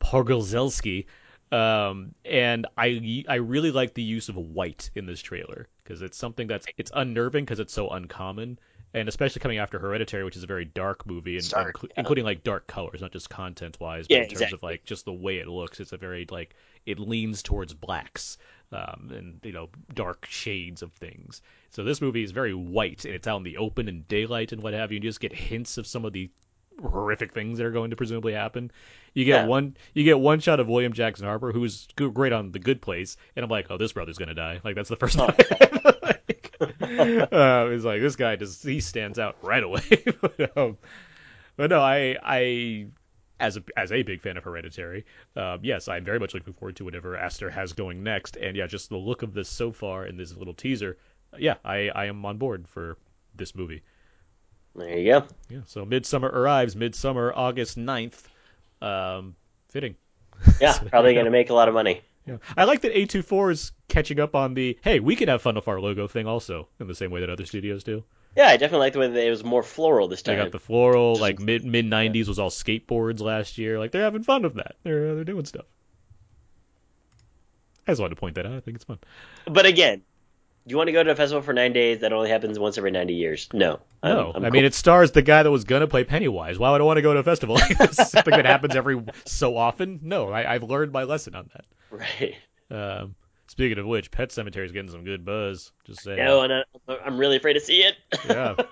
Pogorzelski. 0.00 1.06
Um, 1.50 2.14
and 2.24 2.66
I 2.76 3.24
I 3.28 3.36
really 3.36 3.70
like 3.70 3.94
the 3.94 4.02
use 4.02 4.28
of 4.28 4.36
white 4.36 4.90
in 4.94 5.06
this 5.06 5.20
trailer 5.20 5.68
because 5.82 6.02
it's 6.02 6.18
something 6.18 6.46
that's 6.46 6.66
it's 6.76 6.90
unnerving 6.94 7.44
because 7.44 7.60
it's 7.60 7.72
so 7.72 7.90
uncommon, 7.90 8.58
and 8.94 9.08
especially 9.08 9.40
coming 9.40 9.58
after 9.58 9.78
Hereditary, 9.78 10.24
which 10.24 10.36
is 10.36 10.42
a 10.44 10.46
very 10.46 10.64
dark 10.64 11.04
movie, 11.06 11.36
and, 11.36 11.48
Dark, 11.50 11.76
inclu- 11.76 11.88
yeah. 11.88 11.94
including 11.98 12.24
like 12.24 12.42
dark 12.44 12.66
colors, 12.66 13.00
not 13.02 13.12
just 13.12 13.28
content 13.28 13.76
wise, 13.80 14.06
but 14.08 14.14
Yeah, 14.14 14.22
in 14.22 14.28
terms 14.28 14.32
exactly. 14.40 14.56
of 14.56 14.62
like 14.62 14.84
just 14.84 15.04
the 15.04 15.12
way 15.12 15.38
it 15.38 15.48
looks. 15.48 15.80
It's 15.80 15.92
a 15.92 15.96
very 15.98 16.26
like 16.30 16.54
it 16.86 16.98
leans 16.98 17.42
towards 17.42 17.74
blacks 17.74 18.38
um, 18.72 19.10
and 19.14 19.40
you 19.42 19.52
know 19.52 19.68
dark 19.94 20.26
shades 20.30 20.82
of 20.82 20.92
things. 20.92 21.42
So 21.70 21.84
this 21.84 22.00
movie 22.00 22.22
is 22.22 22.30
very 22.30 22.54
white 22.54 23.04
and 23.04 23.14
it's 23.14 23.26
out 23.26 23.38
in 23.38 23.42
the 23.42 23.56
open 23.58 23.88
and 23.88 24.06
daylight 24.08 24.52
and 24.52 24.62
what 24.62 24.72
have 24.74 24.92
you. 24.92 24.96
And 24.96 25.04
you 25.04 25.10
just 25.10 25.20
get 25.20 25.32
hints 25.32 25.76
of 25.78 25.86
some 25.86 26.04
of 26.04 26.12
the 26.12 26.30
horrific 26.82 27.32
things 27.32 27.58
that 27.58 27.66
are 27.66 27.70
going 27.70 27.90
to 27.90 27.96
presumably 27.96 28.32
happen. 28.32 28.70
You 29.12 29.24
get 29.24 29.42
Yeah. 29.42 29.46
one 29.46 29.76
you 29.94 30.04
get 30.04 30.18
one 30.18 30.40
shot 30.40 30.60
of 30.60 30.68
William 30.68 30.92
Jackson 30.92 31.26
Harper, 31.26 31.52
who's 31.52 31.86
great 31.96 32.32
on 32.32 32.52
The 32.52 32.58
Good 32.58 32.80
Place, 32.82 33.16
and 33.36 33.44
I'm 33.44 33.50
like, 33.50 33.66
oh, 33.70 33.76
this 33.78 33.92
brother's 33.92 34.18
gonna 34.18 34.34
die. 34.34 34.60
Like 34.64 34.74
that's 34.76 34.88
the 34.88 34.96
first 34.96 35.18
Oh. 35.18 35.28
time. 35.28 36.13
uh, 36.60 37.68
it's 37.70 37.84
like 37.84 38.00
this 38.00 38.16
guy 38.16 38.36
just 38.36 38.62
he 38.62 38.80
stands 38.80 39.18
out 39.18 39.36
right 39.42 39.62
away. 39.62 39.82
but, 40.20 40.56
um, 40.56 40.78
but 41.56 41.70
no, 41.70 41.80
I 41.80 42.16
I 42.22 42.86
as 43.40 43.56
a 43.56 43.62
as 43.76 43.92
a 43.92 44.02
big 44.02 44.20
fan 44.20 44.36
of 44.36 44.44
Hereditary, 44.44 45.04
um, 45.36 45.60
yes, 45.62 45.88
I'm 45.88 46.04
very 46.04 46.18
much 46.18 46.34
looking 46.34 46.52
forward 46.52 46.76
to 46.76 46.84
whatever 46.84 47.16
Aster 47.16 47.50
has 47.50 47.72
going 47.72 48.02
next. 48.02 48.36
And 48.36 48.56
yeah, 48.56 48.66
just 48.66 48.88
the 48.88 48.96
look 48.96 49.22
of 49.22 49.34
this 49.34 49.48
so 49.48 49.72
far 49.72 50.06
in 50.06 50.16
this 50.16 50.36
little 50.36 50.54
teaser, 50.54 50.96
yeah, 51.38 51.54
I 51.64 51.88
I 51.88 52.06
am 52.06 52.24
on 52.24 52.38
board 52.38 52.68
for 52.68 52.96
this 53.34 53.54
movie. 53.54 53.82
There 54.76 54.98
you 54.98 55.12
go. 55.12 55.26
Yeah, 55.48 55.60
so 55.66 55.84
Midsommar 55.84 56.32
arrives 56.32 56.74
Midsummer 56.74 57.32
August 57.34 57.78
9th. 57.78 58.20
Um, 58.82 59.36
fitting. 59.68 59.94
Yeah, 60.60 60.72
So 60.72 60.88
probably 60.88 61.14
going 61.14 61.26
to 61.26 61.30
make 61.30 61.50
a 61.50 61.54
lot 61.54 61.68
of 61.68 61.74
money. 61.74 62.02
Yeah. 62.26 62.38
I 62.56 62.64
like 62.64 62.80
that 62.82 62.94
A24 62.94 63.52
is 63.52 63.72
catching 63.88 64.18
up 64.18 64.34
on 64.34 64.54
the 64.54 64.78
hey, 64.82 64.98
we 65.00 65.14
can 65.16 65.28
have 65.28 65.42
fun 65.42 65.54
with 65.56 65.68
our 65.68 65.80
logo 65.80 66.06
thing 66.08 66.26
also 66.26 66.68
in 66.80 66.86
the 66.86 66.94
same 66.94 67.10
way 67.10 67.20
that 67.20 67.28
other 67.30 67.44
studios 67.44 67.84
do. 67.84 68.02
Yeah, 68.36 68.48
I 68.48 68.56
definitely 68.56 68.78
like 68.86 68.92
the 68.94 68.98
way 69.00 69.08
that 69.08 69.26
it 69.26 69.30
was 69.30 69.44
more 69.44 69.62
floral 69.62 70.08
this 70.08 70.22
time. 70.22 70.36
They 70.36 70.42
got 70.42 70.50
the 70.52 70.58
floral, 70.58 71.16
like 71.16 71.38
mid 71.38 71.64
mid 71.64 71.84
'90s 71.86 72.26
was 72.26 72.38
all 72.38 72.50
skateboards 72.50 73.20
last 73.20 73.58
year. 73.58 73.78
Like 73.78 73.92
they're 73.92 74.02
having 74.02 74.22
fun 74.24 74.42
with 74.42 74.54
that. 74.54 74.76
They're 74.82 75.10
uh, 75.10 75.14
they're 75.14 75.24
doing 75.24 75.44
stuff. 75.44 75.66
I 77.86 77.92
just 77.92 78.00
wanted 78.00 78.14
to 78.14 78.20
point 78.20 78.36
that 78.36 78.46
out. 78.46 78.54
I 78.54 78.60
think 78.60 78.76
it's 78.76 78.84
fun. 78.84 78.98
But 79.46 79.66
again, 79.66 79.98
do 80.66 80.72
you 80.72 80.78
want 80.78 80.88
to 80.88 80.92
go 80.92 81.02
to 81.02 81.10
a 81.10 81.14
festival 81.14 81.42
for 81.42 81.52
nine 81.52 81.74
days 81.74 82.00
that 82.00 82.12
only 82.14 82.30
happens 82.30 82.58
once 82.58 82.78
every 82.78 82.90
90 82.90 83.12
years? 83.14 83.48
No. 83.52 83.80
I'm- 84.02 84.18
I'm 84.18 84.28
I 84.28 84.32
cool. 84.32 84.50
mean 84.50 84.64
it 84.64 84.74
stars 84.74 85.12
the 85.12 85.22
guy 85.22 85.42
that 85.42 85.50
was 85.50 85.64
gonna 85.64 85.86
play 85.86 86.04
Pennywise. 86.04 86.58
Why 86.58 86.70
would 86.72 86.80
I 86.80 86.84
want 86.84 86.96
to 86.98 87.02
go 87.02 87.12
to 87.12 87.20
a 87.20 87.22
festival? 87.22 87.58
It's 87.60 88.10
something 88.10 88.32
that 88.32 88.46
happens 88.46 88.74
every 88.74 89.02
so 89.26 89.56
often. 89.56 90.00
No, 90.02 90.30
I, 90.30 90.54
I've 90.54 90.62
learned 90.62 90.92
my 90.92 91.04
lesson 91.04 91.34
on 91.34 91.50
that. 91.54 91.64
Right. 91.94 92.34
Um, 92.70 93.14
speaking 93.46 93.78
of 93.78 93.86
which, 93.86 94.10
Pet 94.10 94.30
Sematary 94.30 94.64
is 94.64 94.72
getting 94.72 94.90
some 94.90 95.04
good 95.04 95.24
buzz. 95.24 95.72
Just 95.84 96.02
saying. 96.02 96.18
No, 96.18 96.42
and 96.42 96.52
I, 96.52 96.64
I'm 97.04 97.16
really 97.18 97.36
afraid 97.36 97.54
to 97.54 97.60
see 97.60 97.82
it. 97.82 97.96
Yeah. 98.28 98.56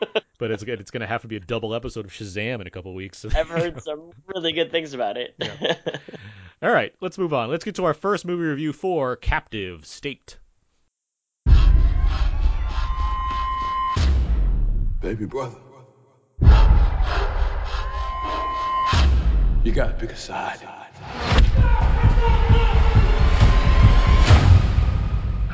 But 0.42 0.50
it's 0.50 0.64
good. 0.64 0.80
It's 0.80 0.90
gonna 0.90 1.06
have 1.06 1.22
to 1.22 1.28
be 1.28 1.36
a 1.36 1.40
double 1.40 1.72
episode 1.72 2.04
of 2.04 2.10
Shazam 2.10 2.60
in 2.60 2.66
a 2.66 2.70
couple 2.70 2.92
weeks. 2.94 3.24
I've 3.36 3.48
heard 3.48 3.80
some 3.80 4.10
really 4.26 4.50
good 4.50 4.72
things 4.72 4.92
about 4.92 5.16
it. 5.16 5.36
All 6.62 6.72
right, 6.72 6.92
let's 7.00 7.16
move 7.16 7.32
on. 7.32 7.48
Let's 7.48 7.64
get 7.64 7.76
to 7.76 7.84
our 7.84 7.94
first 7.94 8.26
movie 8.26 8.42
review 8.42 8.72
for 8.72 9.14
Captive 9.14 9.86
State. 9.86 10.38
Baby 15.00 15.26
brother. 15.26 15.58
You 19.62 19.70
gotta 19.70 19.94
pick 19.96 20.10
a 20.10 20.16
side. 20.16 20.58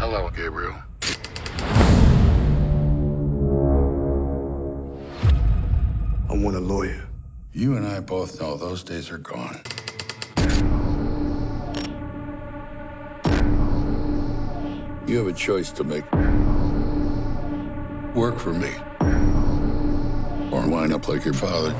Hello, 0.01 0.30
Gabriel. 0.30 0.76
I 6.30 6.34
want 6.34 6.55
a 6.55 6.61
lawyer. 6.61 7.03
You 7.53 7.76
and 7.76 7.84
I 7.84 7.99
both 7.99 8.40
know 8.40 8.57
those 8.57 8.84
days 8.84 9.11
are 9.11 9.18
gone. 9.18 9.61
You 15.09 15.18
have 15.18 15.26
a 15.26 15.32
choice 15.32 15.72
to 15.72 15.82
make. 15.82 16.05
Work 18.14 18.38
for 18.38 18.53
me. 18.53 18.70
Or 20.53 20.68
wind 20.68 20.92
up 20.92 21.09
like 21.09 21.24
your 21.24 21.34
father. 21.34 21.74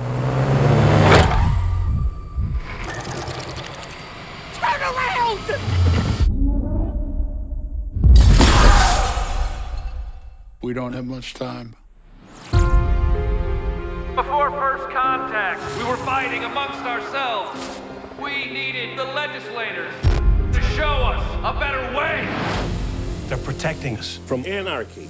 We 10.68 10.74
don't 10.74 10.92
have 10.92 11.06
much 11.06 11.32
time. 11.32 11.74
Before 12.50 14.50
first 14.50 14.90
contact, 14.90 15.62
we 15.78 15.84
were 15.84 15.96
fighting 15.96 16.44
amongst 16.44 16.80
ourselves. 16.80 17.80
We 18.22 18.52
needed 18.52 18.98
the 18.98 19.04
legislators 19.04 19.94
to 20.52 20.60
show 20.76 20.84
us 20.84 21.24
a 21.42 21.58
better 21.58 21.80
way. 21.96 22.28
They're 23.28 23.38
protecting 23.38 23.96
us 23.96 24.18
from 24.26 24.44
anarchy. 24.44 25.08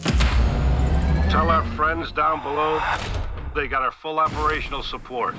Tell 1.28 1.50
our 1.50 1.64
friends 1.74 2.12
down 2.12 2.40
below 2.44 2.80
they 3.56 3.66
got 3.66 3.82
our 3.82 3.90
full 3.90 4.20
operational 4.20 4.84
support. 4.84 5.34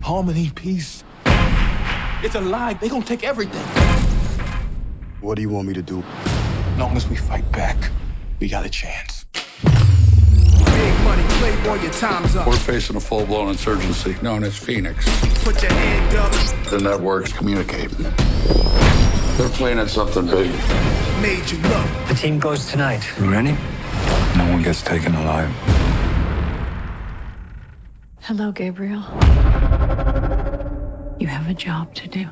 Harmony, 0.00 0.52
peace. 0.54 1.02
It's 2.22 2.36
a 2.36 2.40
lie. 2.40 2.74
They 2.74 2.88
gonna 2.88 3.04
take 3.04 3.24
everything. 3.24 3.66
What 5.20 5.34
do 5.34 5.42
you 5.42 5.48
want 5.48 5.66
me 5.66 5.74
to 5.74 5.82
do? 5.82 6.04
Long 6.78 6.96
as 6.96 7.08
we 7.08 7.16
fight 7.16 7.50
back, 7.50 7.76
we 8.40 8.48
got 8.48 8.64
a 8.64 8.70
chance. 8.70 9.26
Big 9.62 9.72
money, 11.04 11.22
playboy, 11.28 11.82
your 11.82 11.92
time's 11.92 12.34
up. 12.34 12.46
We're 12.46 12.56
facing 12.56 12.96
a 12.96 13.00
full 13.00 13.26
blown 13.26 13.50
insurgency 13.50 14.16
known 14.22 14.44
as 14.44 14.56
Phoenix. 14.56 15.04
Put 15.44 15.62
your 15.62 15.70
hand 15.70 16.16
up. 16.16 16.32
The 16.70 16.78
networks 16.78 17.34
communicate. 17.34 17.90
They're 17.90 19.50
planning 19.50 19.88
something 19.88 20.24
big. 20.24 20.50
Made 21.20 21.50
you 21.50 21.58
look. 21.58 22.08
The 22.08 22.14
team 22.14 22.38
goes 22.38 22.70
tonight. 22.70 23.06
Ready? 23.20 23.52
No 23.52 24.50
one 24.50 24.62
gets 24.62 24.80
taken 24.82 25.14
alive. 25.14 25.50
Hello, 28.20 28.52
Gabriel. 28.52 29.02
You 31.18 31.26
have 31.26 31.48
a 31.50 31.54
job 31.54 31.94
to 31.96 32.08
do. 32.08 32.26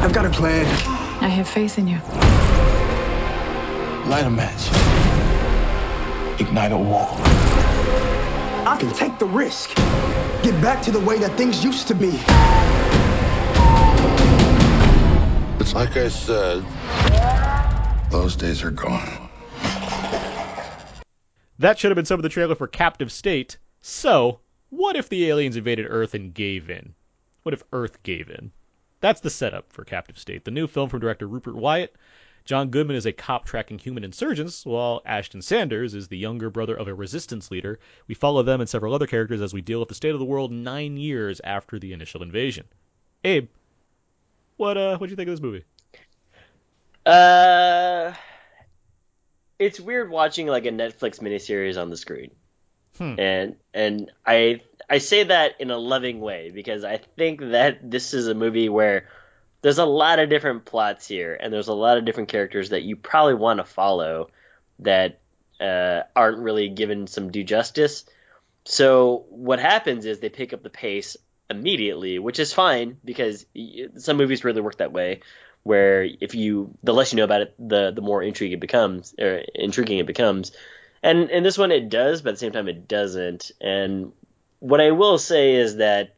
I've 0.00 0.12
got 0.12 0.24
a 0.24 0.30
plan. 0.30 1.03
I 1.24 1.28
have 1.28 1.48
faith 1.48 1.78
in 1.78 1.88
you. 1.88 1.96
Light 4.10 4.26
a 4.26 4.30
match. 4.30 4.68
Ignite 6.38 6.70
a 6.70 6.76
war. 6.76 7.08
I 8.68 8.76
can 8.78 8.92
take 8.92 9.18
the 9.18 9.24
risk. 9.24 9.70
Get 10.42 10.60
back 10.60 10.82
to 10.82 10.90
the 10.90 11.00
way 11.00 11.18
that 11.20 11.34
things 11.38 11.64
used 11.64 11.88
to 11.88 11.94
be. 11.94 12.10
It's 15.60 15.74
like 15.74 15.96
I 15.96 16.08
said, 16.10 16.62
those 18.10 18.36
days 18.36 18.62
are 18.62 18.70
gone. 18.70 19.30
That 21.58 21.78
should 21.78 21.90
have 21.90 21.96
been 21.96 22.04
some 22.04 22.18
of 22.18 22.22
the 22.22 22.28
trailer 22.28 22.54
for 22.54 22.66
Captive 22.66 23.10
State. 23.10 23.56
So, 23.80 24.40
what 24.68 24.94
if 24.94 25.08
the 25.08 25.30
aliens 25.30 25.56
invaded 25.56 25.86
Earth 25.88 26.12
and 26.12 26.34
gave 26.34 26.68
in? 26.68 26.92
What 27.44 27.54
if 27.54 27.62
Earth 27.72 28.02
gave 28.02 28.28
in? 28.28 28.52
That's 29.00 29.20
the 29.20 29.30
setup 29.30 29.72
for 29.72 29.84
Captive 29.84 30.18
State, 30.18 30.44
the 30.44 30.50
new 30.50 30.66
film 30.66 30.88
from 30.88 31.00
director 31.00 31.26
Rupert 31.26 31.54
Wyatt. 31.54 31.94
John 32.44 32.68
Goodman 32.68 32.96
is 32.96 33.06
a 33.06 33.12
cop 33.12 33.46
tracking 33.46 33.78
human 33.78 34.04
insurgents, 34.04 34.66
while 34.66 35.00
Ashton 35.06 35.40
Sanders 35.40 35.94
is 35.94 36.08
the 36.08 36.18
younger 36.18 36.50
brother 36.50 36.74
of 36.74 36.88
a 36.88 36.94
resistance 36.94 37.50
leader. 37.50 37.78
We 38.06 38.14
follow 38.14 38.42
them 38.42 38.60
and 38.60 38.68
several 38.68 38.92
other 38.92 39.06
characters 39.06 39.40
as 39.40 39.54
we 39.54 39.62
deal 39.62 39.80
with 39.80 39.88
the 39.88 39.94
state 39.94 40.12
of 40.12 40.18
the 40.18 40.26
world 40.26 40.52
nine 40.52 40.98
years 40.98 41.40
after 41.42 41.78
the 41.78 41.94
initial 41.94 42.22
invasion. 42.22 42.66
Abe, 43.24 43.48
what 44.56 44.76
uh, 44.76 44.98
what 44.98 45.06
do 45.06 45.10
you 45.10 45.16
think 45.16 45.28
of 45.28 45.32
this 45.32 45.42
movie? 45.42 45.64
Uh, 47.06 48.12
it's 49.58 49.80
weird 49.80 50.10
watching 50.10 50.46
like 50.46 50.66
a 50.66 50.70
Netflix 50.70 51.20
miniseries 51.20 51.80
on 51.80 51.88
the 51.88 51.96
screen, 51.96 52.30
Hmm. 52.98 53.18
and 53.18 53.56
and 53.72 54.12
I 54.24 54.62
I 54.88 54.98
say 54.98 55.24
that 55.24 55.60
in 55.60 55.70
a 55.70 55.78
loving 55.78 56.20
way 56.20 56.50
because 56.50 56.84
I 56.84 56.98
think 57.16 57.40
that 57.40 57.90
this 57.90 58.14
is 58.14 58.28
a 58.28 58.34
movie 58.34 58.68
where 58.68 59.08
there's 59.62 59.78
a 59.78 59.86
lot 59.86 60.18
of 60.18 60.28
different 60.28 60.66
plots 60.66 61.08
here, 61.08 61.34
and 61.34 61.52
there's 61.52 61.68
a 61.68 61.74
lot 61.74 61.96
of 61.96 62.04
different 62.04 62.28
characters 62.28 62.68
that 62.68 62.82
you 62.82 62.96
probably 62.96 63.34
want 63.34 63.60
to 63.60 63.64
follow 63.64 64.28
that 64.80 65.20
uh, 65.60 66.02
aren't 66.14 66.38
really 66.38 66.68
given 66.68 67.06
some 67.06 67.30
due 67.30 67.44
justice. 67.44 68.04
So 68.66 69.24
what 69.30 69.58
happens 69.58 70.04
is 70.04 70.18
they 70.18 70.28
pick 70.28 70.52
up 70.52 70.62
the 70.62 70.70
pace 70.70 71.16
immediately, 71.48 72.18
which 72.18 72.38
is 72.38 72.52
fine 72.52 72.98
because 73.04 73.46
some 73.96 74.16
movies 74.16 74.44
really 74.44 74.60
work 74.60 74.78
that 74.78 74.92
way, 74.92 75.20
where 75.62 76.06
if 76.20 76.34
you 76.34 76.76
the 76.82 76.92
less 76.92 77.12
you 77.12 77.16
know 77.16 77.24
about 77.24 77.40
it, 77.40 77.54
the 77.58 77.90
the 77.90 78.02
more 78.02 78.22
intriguing 78.22 78.58
it 78.58 78.60
becomes, 78.60 79.14
or 79.18 79.42
intriguing 79.54 79.98
it 79.98 80.06
becomes. 80.06 80.52
And 81.04 81.28
in 81.30 81.42
this 81.42 81.58
one 81.58 81.70
it 81.70 81.90
does, 81.90 82.22
but 82.22 82.30
at 82.30 82.34
the 82.36 82.38
same 82.38 82.52
time 82.52 82.66
it 82.66 82.88
doesn't. 82.88 83.52
And 83.60 84.12
what 84.58 84.80
I 84.80 84.92
will 84.92 85.18
say 85.18 85.54
is 85.54 85.76
that 85.76 86.16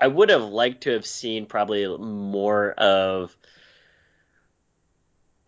I 0.00 0.06
would 0.06 0.30
have 0.30 0.44
liked 0.44 0.84
to 0.84 0.92
have 0.92 1.04
seen 1.04 1.46
probably 1.46 1.86
more 1.98 2.70
of 2.70 3.36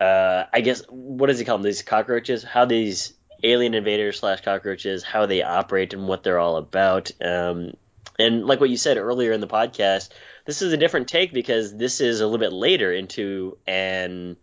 uh, 0.00 0.44
I 0.52 0.60
guess 0.60 0.82
what 0.90 1.28
does 1.28 1.38
he 1.38 1.44
call 1.44 1.58
them? 1.58 1.64
These 1.64 1.82
cockroaches? 1.82 2.42
How 2.42 2.64
these 2.64 3.14
alien 3.44 3.74
invaders 3.74 4.18
slash 4.18 4.40
cockroaches, 4.40 5.04
how 5.04 5.26
they 5.26 5.44
operate 5.44 5.94
and 5.94 6.08
what 6.08 6.24
they're 6.24 6.40
all 6.40 6.56
about. 6.56 7.12
Um, 7.22 7.74
and 8.18 8.44
like 8.44 8.58
what 8.58 8.70
you 8.70 8.76
said 8.76 8.96
earlier 8.96 9.30
in 9.30 9.40
the 9.40 9.46
podcast, 9.46 10.10
this 10.46 10.62
is 10.62 10.72
a 10.72 10.76
different 10.76 11.06
take 11.06 11.32
because 11.32 11.76
this 11.76 12.00
is 12.00 12.20
a 12.20 12.26
little 12.26 12.38
bit 12.38 12.52
later 12.52 12.92
into 12.92 13.56
an 13.68 14.36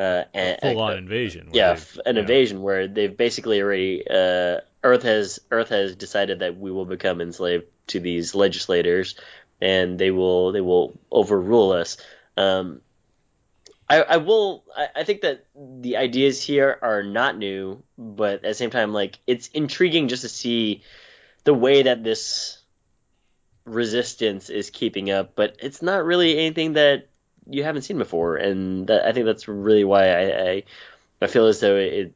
uh, 0.00 0.24
an, 0.32 0.58
Full 0.62 0.80
on 0.80 0.96
invasion. 0.96 1.48
yeah, 1.52 1.72
f- 1.72 1.98
an 2.06 2.16
yeah. 2.16 2.22
invasion 2.22 2.62
where 2.62 2.88
they've 2.88 3.14
basically 3.16 3.60
already 3.60 4.02
uh, 4.08 4.60
Earth 4.82 5.02
has 5.02 5.40
Earth 5.50 5.68
has 5.68 5.94
decided 5.94 6.38
that 6.38 6.58
we 6.58 6.70
will 6.70 6.86
become 6.86 7.20
enslaved 7.20 7.66
to 7.88 8.00
these 8.00 8.34
legislators, 8.34 9.14
and 9.60 9.98
they 9.98 10.10
will 10.10 10.52
they 10.52 10.62
will 10.62 10.98
overrule 11.10 11.72
us. 11.72 11.98
Um, 12.36 12.80
I, 13.90 14.02
I 14.02 14.16
will. 14.18 14.64
I, 14.74 14.88
I 14.96 15.04
think 15.04 15.20
that 15.20 15.44
the 15.54 15.98
ideas 15.98 16.42
here 16.42 16.78
are 16.80 17.02
not 17.02 17.36
new, 17.36 17.82
but 17.98 18.36
at 18.36 18.42
the 18.42 18.54
same 18.54 18.70
time, 18.70 18.94
like 18.94 19.18
it's 19.26 19.48
intriguing 19.48 20.08
just 20.08 20.22
to 20.22 20.28
see 20.28 20.82
the 21.44 21.52
way 21.54 21.82
that 21.82 22.04
this 22.04 22.58
resistance 23.66 24.48
is 24.48 24.70
keeping 24.70 25.10
up. 25.10 25.34
But 25.34 25.56
it's 25.58 25.82
not 25.82 26.04
really 26.04 26.38
anything 26.38 26.74
that 26.74 27.08
you 27.48 27.64
haven't 27.64 27.82
seen 27.82 27.98
before, 27.98 28.36
and 28.36 28.86
that, 28.86 29.06
I 29.06 29.12
think 29.12 29.26
that's 29.26 29.48
really 29.48 29.84
why 29.84 30.08
I, 30.08 30.50
I 30.50 30.62
I 31.22 31.26
feel 31.26 31.46
as 31.46 31.60
though 31.60 31.76
it 31.76 32.14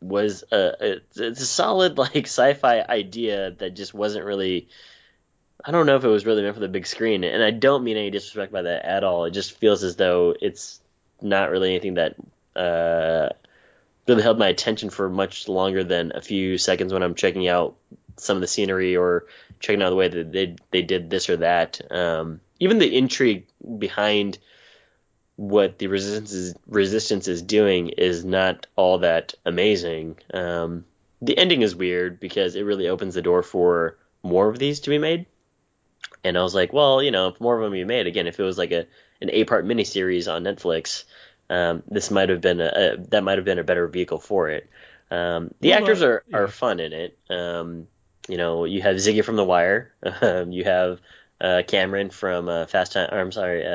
was 0.00 0.44
a 0.50 0.74
it's, 0.80 1.18
a 1.18 1.46
solid 1.46 1.98
like 1.98 2.26
sci-fi 2.26 2.80
idea 2.80 3.52
that 3.52 3.74
just 3.74 3.94
wasn't 3.94 4.24
really. 4.24 4.68
I 5.62 5.72
don't 5.72 5.84
know 5.84 5.96
if 5.96 6.04
it 6.04 6.08
was 6.08 6.24
really 6.24 6.42
meant 6.42 6.54
for 6.54 6.60
the 6.60 6.68
big 6.68 6.86
screen, 6.86 7.22
and 7.22 7.42
I 7.42 7.50
don't 7.50 7.84
mean 7.84 7.98
any 7.98 8.10
disrespect 8.10 8.50
by 8.50 8.62
that 8.62 8.86
at 8.86 9.04
all. 9.04 9.26
It 9.26 9.32
just 9.32 9.58
feels 9.58 9.84
as 9.84 9.94
though 9.96 10.34
it's 10.40 10.80
not 11.20 11.50
really 11.50 11.68
anything 11.70 11.94
that 11.94 12.14
uh, 12.56 13.28
really 14.08 14.22
held 14.22 14.38
my 14.38 14.48
attention 14.48 14.88
for 14.88 15.10
much 15.10 15.48
longer 15.48 15.84
than 15.84 16.12
a 16.14 16.22
few 16.22 16.56
seconds 16.56 16.94
when 16.94 17.02
I'm 17.02 17.14
checking 17.14 17.46
out 17.46 17.76
some 18.16 18.38
of 18.38 18.40
the 18.40 18.46
scenery 18.46 18.96
or 18.96 19.26
checking 19.60 19.82
out 19.82 19.90
the 19.90 19.96
way 19.96 20.08
that 20.08 20.32
they 20.32 20.56
they 20.70 20.80
did 20.82 21.10
this 21.10 21.28
or 21.28 21.38
that. 21.38 21.80
Um, 21.90 22.40
even 22.60 22.78
the 22.78 22.96
intrigue 22.96 23.46
behind 23.78 24.38
what 25.36 25.78
the 25.78 25.86
resistance 25.86 26.32
is, 26.32 26.54
resistance 26.66 27.26
is 27.26 27.40
doing 27.40 27.88
is 27.88 28.24
not 28.24 28.66
all 28.76 28.98
that 28.98 29.34
amazing. 29.46 30.18
Um, 30.34 30.84
the 31.22 31.36
ending 31.36 31.62
is 31.62 31.74
weird 31.74 32.20
because 32.20 32.54
it 32.54 32.62
really 32.62 32.88
opens 32.88 33.14
the 33.14 33.22
door 33.22 33.42
for 33.42 33.96
more 34.22 34.48
of 34.48 34.58
these 34.58 34.80
to 34.80 34.90
be 34.90 34.98
made. 34.98 35.26
And 36.22 36.36
I 36.36 36.42
was 36.42 36.54
like, 36.54 36.72
well, 36.72 37.02
you 37.02 37.10
know, 37.10 37.28
if 37.28 37.40
more 37.40 37.56
of 37.56 37.62
them 37.62 37.72
be 37.72 37.84
made, 37.84 38.06
again, 38.06 38.26
if 38.26 38.38
it 38.38 38.42
was 38.42 38.58
like 38.58 38.72
a 38.72 38.86
an 39.22 39.30
eight 39.32 39.48
part 39.48 39.66
miniseries 39.66 40.30
on 40.30 40.44
Netflix, 40.44 41.04
um, 41.48 41.82
this 41.88 42.10
might 42.10 42.28
have 42.28 42.40
been 42.40 42.60
a, 42.60 42.66
a 42.66 42.96
that 43.08 43.24
might 43.24 43.38
have 43.38 43.44
been 43.44 43.58
a 43.58 43.64
better 43.64 43.88
vehicle 43.88 44.18
for 44.18 44.50
it. 44.50 44.68
Um, 45.10 45.54
the 45.60 45.70
Well, 45.70 45.78
actors 45.78 46.02
are, 46.02 46.22
yeah. 46.28 46.36
are 46.38 46.48
fun 46.48 46.80
in 46.80 46.92
it. 46.92 47.18
Um, 47.30 47.88
you 48.28 48.36
know, 48.36 48.64
you 48.64 48.82
have 48.82 48.96
Ziggy 48.96 49.24
from 49.24 49.36
The 49.36 49.44
Wire. 49.44 49.92
Um, 50.22 50.52
you 50.52 50.64
have 50.64 51.00
uh, 51.40 51.62
Cameron 51.66 52.10
from 52.10 52.48
uh, 52.48 52.66
Fast 52.66 52.92
Time. 52.92 53.08
Or, 53.12 53.18
I'm 53.20 53.32
sorry, 53.32 53.64
uh, 53.64 53.70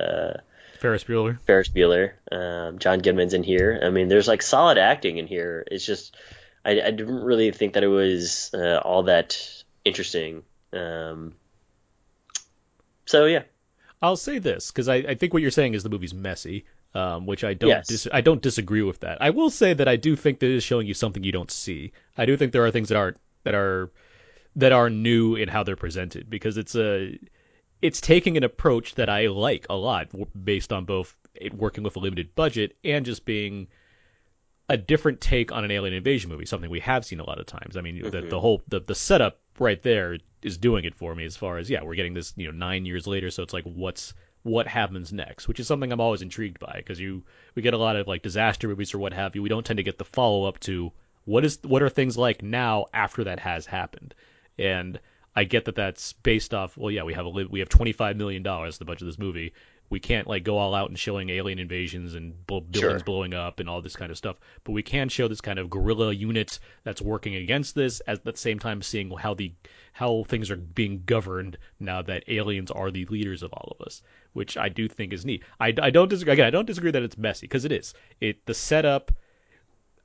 uh, 0.00 0.36
Ferris 0.80 1.04
Bueller. 1.04 1.38
Ferris 1.46 1.68
Bueller. 1.68 2.12
Um, 2.30 2.78
John 2.78 3.00
Goodman's 3.00 3.34
in 3.34 3.42
here. 3.42 3.80
I 3.82 3.90
mean, 3.90 4.08
there's 4.08 4.28
like 4.28 4.42
solid 4.42 4.78
acting 4.78 5.18
in 5.18 5.26
here. 5.26 5.64
It's 5.70 5.84
just 5.84 6.16
I, 6.64 6.72
I 6.80 6.90
didn't 6.90 7.22
really 7.22 7.50
think 7.50 7.74
that 7.74 7.82
it 7.82 7.88
was 7.88 8.50
uh, 8.54 8.80
all 8.84 9.04
that 9.04 9.64
interesting. 9.84 10.42
Um, 10.72 11.34
so 13.06 13.24
yeah, 13.24 13.42
I'll 14.02 14.16
say 14.16 14.38
this 14.38 14.70
because 14.70 14.88
I, 14.88 14.96
I 14.96 15.14
think 15.14 15.32
what 15.32 15.42
you're 15.42 15.50
saying 15.50 15.74
is 15.74 15.82
the 15.82 15.88
movie's 15.88 16.14
messy, 16.14 16.66
um, 16.94 17.26
which 17.26 17.42
I 17.42 17.54
don't 17.54 17.70
Yes. 17.70 17.88
dis- 17.88 18.08
I 18.12 18.20
don't 18.20 18.42
disagree 18.42 18.82
with 18.82 19.00
that. 19.00 19.20
I 19.20 19.30
will 19.30 19.50
say 19.50 19.72
that 19.74 19.88
I 19.88 19.96
do 19.96 20.14
think 20.14 20.40
that 20.40 20.46
it 20.46 20.56
is 20.56 20.62
showing 20.64 20.86
you 20.86 20.94
something 20.94 21.24
you 21.24 21.32
don't 21.32 21.50
see. 21.50 21.92
I 22.16 22.26
do 22.26 22.36
think 22.36 22.52
there 22.52 22.64
are 22.64 22.70
things 22.70 22.90
that 22.90 22.96
aren't 22.96 23.16
that 23.44 23.54
are 23.54 23.90
that 24.58 24.72
are 24.72 24.90
new 24.90 25.36
in 25.36 25.48
how 25.48 25.62
they're 25.62 25.76
presented 25.76 26.28
because 26.28 26.56
it's 26.56 26.74
a 26.74 27.18
it's 27.80 28.00
taking 28.00 28.36
an 28.36 28.42
approach 28.42 28.96
that 28.96 29.08
I 29.08 29.28
like 29.28 29.66
a 29.70 29.76
lot 29.76 30.08
based 30.44 30.72
on 30.72 30.84
both 30.84 31.16
it 31.34 31.54
working 31.54 31.84
with 31.84 31.96
a 31.96 32.00
limited 32.00 32.34
budget 32.34 32.76
and 32.84 33.06
just 33.06 33.24
being 33.24 33.68
a 34.68 34.76
different 34.76 35.20
take 35.20 35.52
on 35.52 35.64
an 35.64 35.70
alien 35.70 35.94
invasion 35.94 36.30
movie, 36.30 36.44
something 36.44 36.68
we 36.68 36.80
have 36.80 37.04
seen 37.04 37.20
a 37.20 37.24
lot 37.24 37.38
of 37.38 37.46
times. 37.46 37.76
I 37.76 37.80
mean, 37.80 38.02
the, 38.10 38.22
the 38.22 38.40
whole 38.40 38.62
the, 38.68 38.80
the 38.80 38.94
setup 38.94 39.40
right 39.58 39.82
there 39.82 40.18
is 40.42 40.58
doing 40.58 40.84
it 40.84 40.94
for 40.94 41.14
me 41.14 41.24
as 41.24 41.36
far 41.36 41.58
as 41.58 41.70
yeah, 41.70 41.82
we're 41.82 41.94
getting 41.94 42.14
this 42.14 42.34
you 42.36 42.46
know 42.46 42.52
nine 42.52 42.84
years 42.84 43.06
later, 43.06 43.30
so 43.30 43.44
it's 43.44 43.54
like 43.54 43.64
what's 43.64 44.12
what 44.42 44.66
happens 44.66 45.12
next, 45.12 45.46
which 45.46 45.60
is 45.60 45.68
something 45.68 45.92
I'm 45.92 46.00
always 46.00 46.22
intrigued 46.22 46.58
by 46.58 46.74
because 46.76 46.98
you 46.98 47.22
we 47.54 47.62
get 47.62 47.74
a 47.74 47.78
lot 47.78 47.96
of 47.96 48.08
like 48.08 48.22
disaster 48.22 48.66
movies 48.66 48.92
or 48.92 48.98
what 48.98 49.12
have 49.12 49.36
you. 49.36 49.42
We 49.42 49.48
don't 49.48 49.64
tend 49.64 49.76
to 49.78 49.84
get 49.84 49.98
the 49.98 50.04
follow 50.04 50.44
up 50.44 50.58
to 50.60 50.92
what 51.24 51.44
is 51.44 51.60
what 51.62 51.82
are 51.82 51.88
things 51.88 52.18
like 52.18 52.42
now 52.42 52.86
after 52.92 53.24
that 53.24 53.38
has 53.40 53.66
happened, 53.66 54.14
and 54.58 54.98
I 55.36 55.44
get 55.44 55.66
that 55.66 55.76
that's 55.76 56.12
based 56.14 56.52
off. 56.54 56.76
Well, 56.76 56.90
yeah, 56.90 57.04
we 57.04 57.14
have 57.14 57.26
a 57.26 57.28
li- 57.28 57.48
we 57.48 57.60
have 57.60 57.68
25 57.68 58.16
million 58.16 58.42
dollars 58.42 58.78
the 58.78 58.84
budget 58.84 59.02
of 59.02 59.08
this 59.08 59.18
movie. 59.18 59.52
We 59.90 60.00
can't 60.00 60.26
like 60.26 60.44
go 60.44 60.58
all 60.58 60.74
out 60.74 60.90
and 60.90 60.98
showing 60.98 61.30
alien 61.30 61.58
invasions 61.58 62.14
and 62.14 62.46
bl- 62.46 62.58
buildings 62.58 62.78
Sure. 62.80 62.98
blowing 63.00 63.32
up 63.32 63.58
and 63.58 63.70
all 63.70 63.80
this 63.80 63.96
kind 63.96 64.10
of 64.10 64.18
stuff, 64.18 64.36
but 64.64 64.72
we 64.72 64.82
can 64.82 65.08
show 65.08 65.28
this 65.28 65.40
kind 65.40 65.58
of 65.58 65.70
guerrilla 65.70 66.12
unit 66.12 66.58
that's 66.84 67.00
working 67.00 67.36
against 67.36 67.74
this 67.74 68.02
at 68.06 68.22
the 68.22 68.36
same 68.36 68.58
time 68.58 68.82
seeing 68.82 69.10
how 69.16 69.32
the 69.32 69.52
how 69.94 70.24
things 70.24 70.50
are 70.50 70.56
being 70.56 71.02
governed 71.06 71.56
now 71.80 72.02
that 72.02 72.24
aliens 72.28 72.70
are 72.70 72.90
the 72.90 73.06
leaders 73.06 73.42
of 73.42 73.52
all 73.54 73.76
of 73.80 73.86
us, 73.86 74.02
which 74.34 74.58
I 74.58 74.68
do 74.68 74.88
think 74.88 75.12
is 75.14 75.24
neat. 75.24 75.42
I, 75.58 75.72
I 75.80 75.88
don't 75.90 76.08
disagree 76.08 76.34
again. 76.34 76.46
I 76.46 76.50
don't 76.50 76.66
disagree 76.66 76.90
that 76.90 77.02
it's 77.02 77.16
messy 77.16 77.46
because 77.46 77.64
it 77.64 77.72
is. 77.72 77.94
It 78.20 78.44
the 78.44 78.54
setup. 78.54 79.10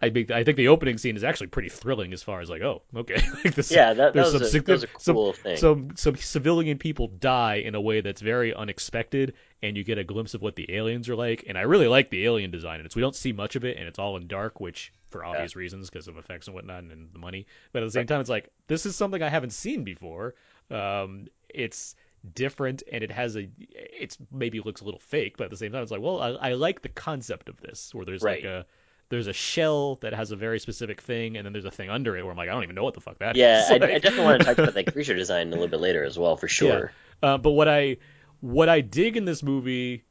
I 0.03 0.09
think 0.09 0.31
I 0.31 0.43
think 0.43 0.57
the 0.57 0.67
opening 0.69 0.97
scene 0.97 1.15
is 1.15 1.23
actually 1.23 1.47
pretty 1.47 1.69
thrilling 1.69 2.13
as 2.13 2.21
far 2.23 2.41
as 2.41 2.49
like 2.49 2.61
oh 2.61 2.81
okay 2.95 3.15
like 3.45 3.55
this 3.55 3.71
Yeah, 3.71 3.93
that- 3.93 3.95
that 3.95 4.13
there's 4.13 4.33
was 4.33 4.51
some 4.51 4.59
a- 4.59 4.63
that 4.63 4.71
was 4.73 4.83
a 4.83 4.87
some- 4.99 5.15
cool 5.15 5.33
thing. 5.33 5.57
some 5.57 5.89
some 5.95 6.15
civilian 6.17 6.77
people 6.77 7.07
die 7.07 7.55
in 7.55 7.75
a 7.75 7.81
way 7.81 8.01
that's 8.01 8.21
very 8.21 8.53
unexpected 8.53 9.33
and 9.61 9.77
you 9.77 9.83
get 9.83 9.97
a 9.97 10.03
glimpse 10.03 10.33
of 10.33 10.41
what 10.41 10.55
the 10.55 10.73
aliens 10.75 11.09
are 11.09 11.15
like 11.15 11.45
and 11.47 11.57
I 11.57 11.61
really 11.61 11.87
like 11.87 12.09
the 12.09 12.25
alien 12.25 12.51
design 12.51 12.79
and 12.79 12.85
it. 12.85 12.91
So 12.91 12.97
we 12.97 13.01
don't 13.01 13.15
see 13.15 13.31
much 13.33 13.55
of 13.55 13.63
it 13.65 13.77
and 13.77 13.87
it's 13.87 13.99
all 13.99 14.17
in 14.17 14.27
dark 14.27 14.59
which 14.59 14.91
for 15.09 15.23
obvious 15.23 15.55
reasons 15.55 15.89
because 15.89 16.07
of 16.07 16.17
effects 16.17 16.47
and 16.47 16.55
whatnot 16.55 16.83
and, 16.83 16.91
and 16.91 17.13
the 17.13 17.19
money 17.19 17.45
but 17.71 17.83
at 17.83 17.85
the 17.85 17.91
same 17.91 18.07
time 18.07 18.19
it's 18.21 18.29
like 18.29 18.49
this 18.67 18.85
is 18.85 18.95
something 18.95 19.21
I 19.21 19.29
haven't 19.29 19.51
seen 19.53 19.83
before. 19.83 20.35
Um, 20.71 21.27
it's 21.49 21.95
different 22.33 22.83
and 22.91 23.03
it 23.03 23.11
has 23.11 23.35
a 23.35 23.49
it's 23.69 24.17
maybe 24.31 24.61
looks 24.61 24.79
a 24.81 24.85
little 24.85 24.99
fake 25.01 25.35
but 25.37 25.43
at 25.45 25.49
the 25.49 25.57
same 25.57 25.71
time 25.73 25.83
it's 25.83 25.91
like 25.91 25.99
well 26.01 26.21
I, 26.21 26.29
I 26.29 26.53
like 26.53 26.81
the 26.81 26.87
concept 26.89 27.49
of 27.49 27.59
this 27.59 27.93
where 27.93 28.05
there's 28.05 28.23
like 28.23 28.45
a 28.45 28.65
there's 29.09 29.27
a 29.27 29.33
shell 29.33 29.95
that 29.97 30.13
has 30.13 30.31
a 30.31 30.35
very 30.35 30.59
specific 30.59 31.01
thing, 31.01 31.37
and 31.37 31.45
then 31.45 31.53
there's 31.53 31.65
a 31.65 31.71
thing 31.71 31.89
under 31.89 32.17
it 32.17 32.23
where 32.23 32.31
I'm 32.31 32.37
like, 32.37 32.49
I 32.49 32.53
don't 32.53 32.63
even 32.63 32.75
know 32.75 32.83
what 32.83 32.93
the 32.93 33.01
fuck 33.01 33.19
that 33.19 33.35
is. 33.35 33.39
yeah, 33.39 33.65
I, 33.69 33.75
I 33.75 33.77
definitely 33.77 34.23
want 34.23 34.41
to 34.41 34.45
talk 34.45 34.57
about 34.59 34.73
that 34.75 34.91
creature 34.91 35.15
design 35.15 35.47
a 35.47 35.51
little 35.51 35.67
bit 35.67 35.79
later 35.79 36.03
as 36.03 36.17
well, 36.17 36.37
for 36.37 36.47
sure. 36.47 36.91
Uh, 37.21 37.37
but 37.37 37.51
what 37.51 37.67
I 37.67 37.97
what 38.41 38.69
I 38.69 38.81
dig 38.81 39.15
in 39.17 39.25
this 39.25 39.43
movie, 39.43 40.03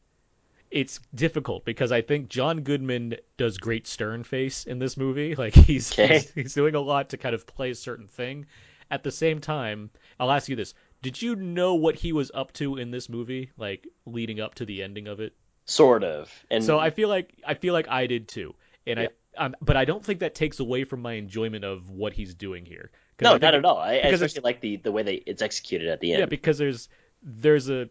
it's 0.70 1.01
difficult 1.14 1.64
because 1.64 1.93
I 1.93 2.03
think 2.03 2.28
John 2.28 2.62
Goodman 2.62 3.16
does 3.36 3.59
great 3.59 3.86
stern 3.86 4.24
face 4.24 4.64
in 4.66 4.78
this 4.78 4.97
movie. 4.97 5.34
Like 5.38 5.55
he's 5.55 5.93
Okay. 5.93 6.09
he's, 6.09 6.30
he's 6.32 6.55
doing 6.55 6.74
a 6.74 6.80
lot 6.80 7.11
to 7.11 7.16
kind 7.18 7.34
of 7.34 7.47
play 7.47 7.70
a 7.70 7.74
certain 7.74 8.09
thing. 8.09 8.47
At 8.90 9.03
the 9.05 9.11
same 9.12 9.40
time, 9.40 9.90
I'll 10.20 10.30
ask 10.30 10.49
you 10.49 10.57
this: 10.57 10.74
Did 11.03 11.20
you 11.22 11.36
know 11.36 11.74
what 11.74 11.95
he 11.97 12.12
was 12.12 12.30
up 12.34 12.53
to 12.55 12.76
in 12.76 12.90
this 12.90 13.09
movie, 13.09 13.51
like 13.57 13.88
leading 14.07 14.40
up 14.40 14.55
to 14.57 14.66
the 14.66 14.82
ending 14.82 15.09
of 15.09 15.20
it? 15.20 15.34
Sort 15.64 16.05
of. 16.05 16.30
And 16.51 16.62
so 16.64 16.78
I 16.78 16.90
feel 16.90 17.09
like 17.09 17.34
I 17.47 17.55
feel 17.55 17.72
like 17.72 17.88
I 17.88 18.07
did 18.07 18.28
too, 18.28 18.55
and 18.87 19.01
I. 19.01 19.09
Um, 19.39 19.57
but 19.62 19.78
I 19.78 19.87
don't 19.87 20.05
think 20.05 20.20
that 20.20 20.35
takes 20.35 20.61
away 20.61 20.85
from 20.85 21.01
my 21.01 21.14
enjoyment 21.14 21.64
of 21.64 21.89
what 21.89 22.12
he's 22.12 22.35
doing 22.35 22.66
here. 22.66 22.91
No, 23.20 23.39
not 23.39 23.55
it- 23.55 23.59
at 23.59 23.64
all. 23.64 23.78
I, 23.78 23.93
I 23.95 24.09
especially 24.09 24.43
like 24.43 24.61
the 24.61 24.76
the 24.76 24.93
way 24.93 25.03
they 25.03 25.14
it's 25.14 25.41
executed 25.41 25.89
at 25.89 26.01
the 26.01 26.12
end. 26.12 26.20
yeah, 26.20 26.26
because 26.26 26.59
there's 26.59 26.89
there's 27.22 27.70
a 27.70 27.89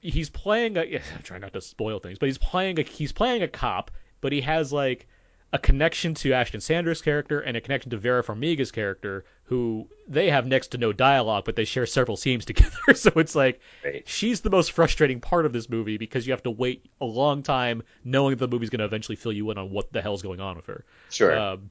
he's 0.00 0.28
playing 0.28 0.76
a 0.76 0.82
I'm 1.16 1.22
trying 1.22 1.40
not 1.40 1.52
to 1.54 1.60
spoil 1.60 1.98
things, 1.98 2.18
but 2.18 2.26
he's 2.26 2.38
playing 2.38 2.78
a 2.78 2.82
he's 2.82 3.12
playing 3.12 3.42
a 3.42 3.48
cop, 3.48 3.90
but 4.20 4.32
he 4.32 4.40
has 4.42 4.72
like 4.72 5.06
a 5.52 5.58
connection 5.58 6.14
to 6.14 6.32
Ashton 6.32 6.60
Sanders' 6.60 7.02
character 7.02 7.40
and 7.40 7.56
a 7.56 7.60
connection 7.60 7.90
to 7.90 7.96
Vera 7.98 8.22
Farmiga's 8.24 8.70
character, 8.72 9.24
who 9.44 9.86
they 10.08 10.30
have 10.30 10.46
next 10.46 10.68
to 10.68 10.78
no 10.78 10.92
dialogue, 10.92 11.44
but 11.44 11.56
they 11.56 11.64
share 11.66 11.84
several 11.84 12.16
scenes 12.16 12.44
together. 12.46 12.94
so 12.94 13.10
it's 13.16 13.34
like 13.34 13.60
Right. 13.84 14.02
she's 14.08 14.40
the 14.40 14.48
most 14.50 14.72
frustrating 14.72 15.20
part 15.20 15.44
of 15.44 15.52
this 15.52 15.68
movie 15.68 15.98
because 15.98 16.26
you 16.26 16.32
have 16.32 16.42
to 16.44 16.50
wait 16.50 16.86
a 17.00 17.04
long 17.04 17.42
time 17.42 17.82
knowing 18.02 18.36
the 18.36 18.48
movie's 18.48 18.70
going 18.70 18.78
to 18.78 18.84
eventually 18.86 19.16
fill 19.16 19.32
you 19.32 19.50
in 19.50 19.58
on 19.58 19.70
what 19.70 19.92
the 19.92 20.00
hell's 20.00 20.22
going 20.22 20.40
on 20.40 20.56
with 20.56 20.66
her. 20.66 20.84
Sure. 21.10 21.38
Um, 21.38 21.70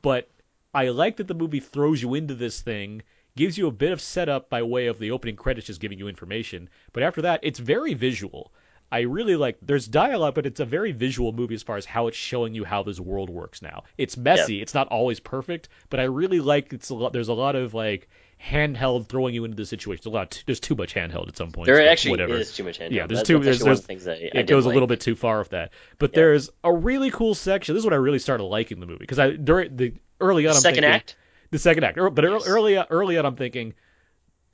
but 0.00 0.30
I 0.74 0.88
like 0.88 1.16
that 1.18 1.26
the 1.26 1.34
movie 1.34 1.60
throws 1.60 2.00
you 2.00 2.14
into 2.14 2.34
this 2.34 2.60
thing, 2.62 3.02
gives 3.36 3.58
you 3.58 3.66
a 3.66 3.72
bit 3.72 3.92
of 3.92 4.00
setup 4.00 4.48
by 4.48 4.62
way 4.62 4.86
of 4.86 4.98
the 4.98 5.10
opening 5.10 5.36
credits 5.36 5.66
just 5.66 5.80
giving 5.80 5.98
you 5.98 6.08
information. 6.08 6.68
But 6.92 7.02
after 7.02 7.20
that, 7.22 7.40
it's 7.42 7.58
very 7.58 7.92
visual. 7.94 8.52
I 8.90 9.00
really 9.00 9.36
like. 9.36 9.58
There's 9.60 9.86
dialogue, 9.86 10.34
but 10.34 10.46
it's 10.46 10.60
a 10.60 10.64
very 10.64 10.92
visual 10.92 11.32
movie 11.32 11.54
as 11.54 11.62
far 11.62 11.76
as 11.76 11.84
how 11.84 12.06
it's 12.06 12.16
showing 12.16 12.54
you 12.54 12.64
how 12.64 12.82
this 12.82 12.98
world 12.98 13.28
works 13.28 13.60
now. 13.60 13.84
It's 13.98 14.16
messy. 14.16 14.62
It's 14.62 14.74
not 14.74 14.88
always 14.88 15.20
perfect, 15.20 15.68
but 15.90 16.00
I 16.00 16.04
really 16.04 16.40
like. 16.40 16.72
It's 16.72 16.88
a 16.90 16.94
lot. 16.94 17.12
There's 17.12 17.28
a 17.28 17.34
lot 17.34 17.54
of 17.54 17.74
like 17.74 18.08
handheld 18.42 19.08
throwing 19.08 19.34
you 19.34 19.44
into 19.44 19.56
the 19.56 19.66
situation. 19.66 20.02
There's 20.04 20.12
a 20.12 20.16
lot. 20.16 20.42
There's 20.46 20.60
too 20.60 20.74
much 20.74 20.94
handheld 20.94 21.28
at 21.28 21.36
some 21.36 21.50
point. 21.50 21.66
There 21.66 21.86
actually 21.86 22.12
whatever. 22.12 22.34
is 22.34 22.54
too 22.54 22.64
much 22.64 22.78
handheld. 22.78 22.92
Yeah, 22.92 23.06
there's 23.06 23.24
too. 23.24 23.34
that's 23.34 23.44
There's, 23.44 23.56
actually 23.56 23.68
one 23.68 23.72
of 23.72 23.78
there's 23.78 23.86
things 23.86 24.04
that 24.04 24.38
it 24.38 24.46
goes 24.46 24.64
a 24.64 24.70
little 24.70 24.86
bit 24.86 25.00
too 25.00 25.16
far 25.16 25.38
with 25.38 25.50
that. 25.50 25.72
But 25.98 26.14
there's 26.14 26.48
a 26.64 26.72
really 26.72 27.10
cool 27.10 27.34
section. 27.34 27.74
This 27.74 27.82
is 27.82 27.86
what 27.86 27.94
I 27.94 27.98
really 27.98 28.18
started 28.18 28.44
liking 28.44 28.80
the 28.80 28.86
movie 28.86 29.00
because 29.00 29.18
I 29.18 29.32
during 29.32 29.76
the 29.76 29.94
early 30.20 30.46
on. 30.46 30.54
I'm 30.54 30.60
Second 30.60 30.82
thinking, 30.82 30.94
act? 30.94 31.16
The 31.50 31.58
second 31.58 31.84
act, 31.84 31.98
but 32.12 32.24
ear- 32.24 32.38
early 32.46 32.76
early 32.76 33.18
on, 33.18 33.26
I'm 33.26 33.36
thinking 33.36 33.74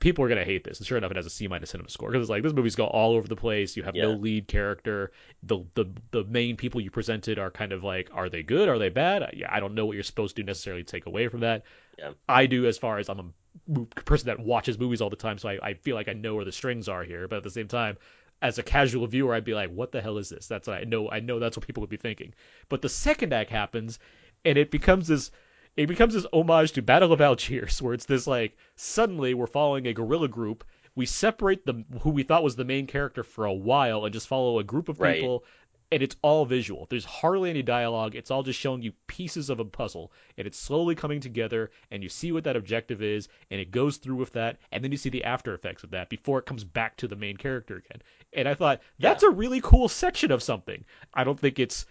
people 0.05 0.23
are 0.23 0.29
gonna 0.29 0.45
hate 0.45 0.63
this. 0.63 0.77
And 0.77 0.85
sure 0.85 0.99
enough, 0.99 1.09
it 1.09 1.17
has 1.17 1.25
a 1.25 1.31
C 1.31 1.47
minus 1.47 1.73
CinemaScore 1.73 2.09
because 2.11 2.21
it's 2.21 2.29
like 2.29 2.43
this 2.43 2.53
movie's 2.53 2.75
go 2.75 2.85
all 2.85 3.15
over 3.15 3.27
the 3.27 3.35
place. 3.35 3.75
You 3.75 3.81
have 3.81 3.95
no 3.95 4.11
lead 4.21 4.47
character. 4.47 5.11
The 5.41 5.65
the 5.73 5.85
the 6.11 6.23
main 6.23 6.57
people 6.57 6.79
you 6.79 6.91
presented 6.91 7.39
are 7.39 7.49
kind 7.49 7.71
of 7.71 7.83
like, 7.83 8.09
are 8.13 8.29
they 8.29 8.43
good? 8.43 8.69
Are 8.69 8.77
they 8.77 8.89
bad? 8.89 9.23
I- 9.23 9.33
Yeah, 9.35 9.47
I 9.51 9.59
don't 9.59 9.73
know 9.73 9.87
what 9.87 9.93
you're 9.95 10.03
supposed 10.03 10.35
to 10.35 10.43
necessarily 10.43 10.83
take 10.83 11.07
away 11.07 11.27
from 11.27 11.39
that. 11.39 11.63
Yeah. 11.97 12.11
I 12.29 12.45
do 12.45 12.67
as 12.67 12.77
far 12.77 12.99
as 12.99 13.09
I'm 13.09 13.33
a 13.75 13.85
person 14.03 14.27
that 14.27 14.39
watches 14.39 14.77
movies 14.77 15.01
all 15.01 15.09
the 15.09 15.15
time, 15.15 15.39
so 15.39 15.49
I, 15.49 15.57
I 15.69 15.73
feel 15.73 15.95
like 15.95 16.07
I 16.07 16.13
know 16.13 16.35
where 16.35 16.45
the 16.45 16.51
strings 16.51 16.87
are 16.87 17.03
here. 17.03 17.27
But 17.27 17.37
at 17.37 17.43
the 17.43 17.49
same 17.49 17.67
time, 17.67 17.97
as 18.43 18.59
a 18.59 18.63
casual 18.63 19.07
viewer, 19.07 19.33
I'd 19.33 19.43
be 19.43 19.55
like, 19.55 19.71
"What 19.71 19.91
the 19.91 20.01
hell 20.01 20.19
is 20.19 20.29
this?" 20.29 20.45
That's 20.47 20.67
I 20.67 20.83
know 20.83 21.09
I 21.09 21.19
know 21.19 21.39
that's 21.39 21.57
what 21.57 21.65
people 21.65 21.81
would 21.81 21.89
be 21.89 21.97
thinking. 21.97 22.35
But 22.69 22.83
the 22.83 22.89
second 22.89 23.33
act 23.33 23.49
happens, 23.49 23.97
and 24.43 24.55
it 24.59 24.69
becomes 24.69 25.07
this 25.07 25.31
it 25.77 25.87
becomes 25.87 26.13
this 26.13 26.25
homage 26.31 26.71
to 26.73 26.81
Battle 26.81 27.11
of 27.11 27.21
Algiers, 27.21 27.81
where 27.81 27.93
it's 27.93 28.05
this 28.05 28.27
like 28.27 28.57
suddenly 28.75 29.33
we're 29.33 29.47
following 29.47 29.87
a 29.87 29.93
guerrilla 29.93 30.27
group. 30.27 30.63
We 30.95 31.05
separate 31.05 31.65
the 31.65 31.83
who 32.01 32.11
we 32.11 32.23
thought 32.23 32.43
was 32.43 32.55
the 32.55 32.63
main 32.63 32.87
character 32.87 33.23
for 33.23 33.45
a 33.45 33.53
while 33.53 34.05
and 34.05 34.13
just 34.13 34.27
follow 34.27 34.59
a 34.59 34.63
group 34.63 34.87
of 34.87 34.99
Right. 34.99 35.15
people, 35.15 35.43
and 35.91 36.01
it's 36.01 36.15
all 36.21 36.45
visual. 36.45 36.87
There's 36.89 37.05
hardly 37.05 37.49
any 37.49 37.61
dialogue. 37.61 38.15
It's 38.15 38.31
all 38.31 38.43
just 38.43 38.59
showing 38.59 38.81
you 38.81 38.93
pieces 39.07 39.49
of 39.49 39.59
a 39.59 39.65
puzzle, 39.65 40.13
and 40.37 40.47
it's 40.47 40.57
slowly 40.57 40.95
coming 40.95 41.19
together, 41.19 41.69
and 41.91 42.01
you 42.01 42.07
see 42.09 42.31
what 42.31 42.45
that 42.45 42.55
objective 42.55 43.03
is, 43.03 43.27
and 43.51 43.59
it 43.59 43.71
goes 43.71 43.97
through 43.97 44.15
with 44.15 44.31
that, 44.33 44.57
and 44.71 44.83
then 44.83 44.91
you 44.91 44.97
see 44.97 45.09
the 45.09 45.25
after 45.25 45.53
effects 45.53 45.83
of 45.83 45.91
that 45.91 46.09
before 46.09 46.39
it 46.39 46.45
comes 46.45 46.63
back 46.63 46.95
to 46.97 47.07
the 47.09 47.15
main 47.15 47.35
character 47.37 47.75
again. 47.75 48.01
And 48.33 48.47
I 48.47 48.53
thought 48.53 48.81
that's 48.97 49.23
a 49.23 49.29
really 49.29 49.59
cool 49.61 49.89
section 49.89 50.31
of 50.31 50.41
something. 50.41 50.85
I 51.13 51.23
don't 51.25 51.39
think 51.39 51.59
it's 51.59 51.85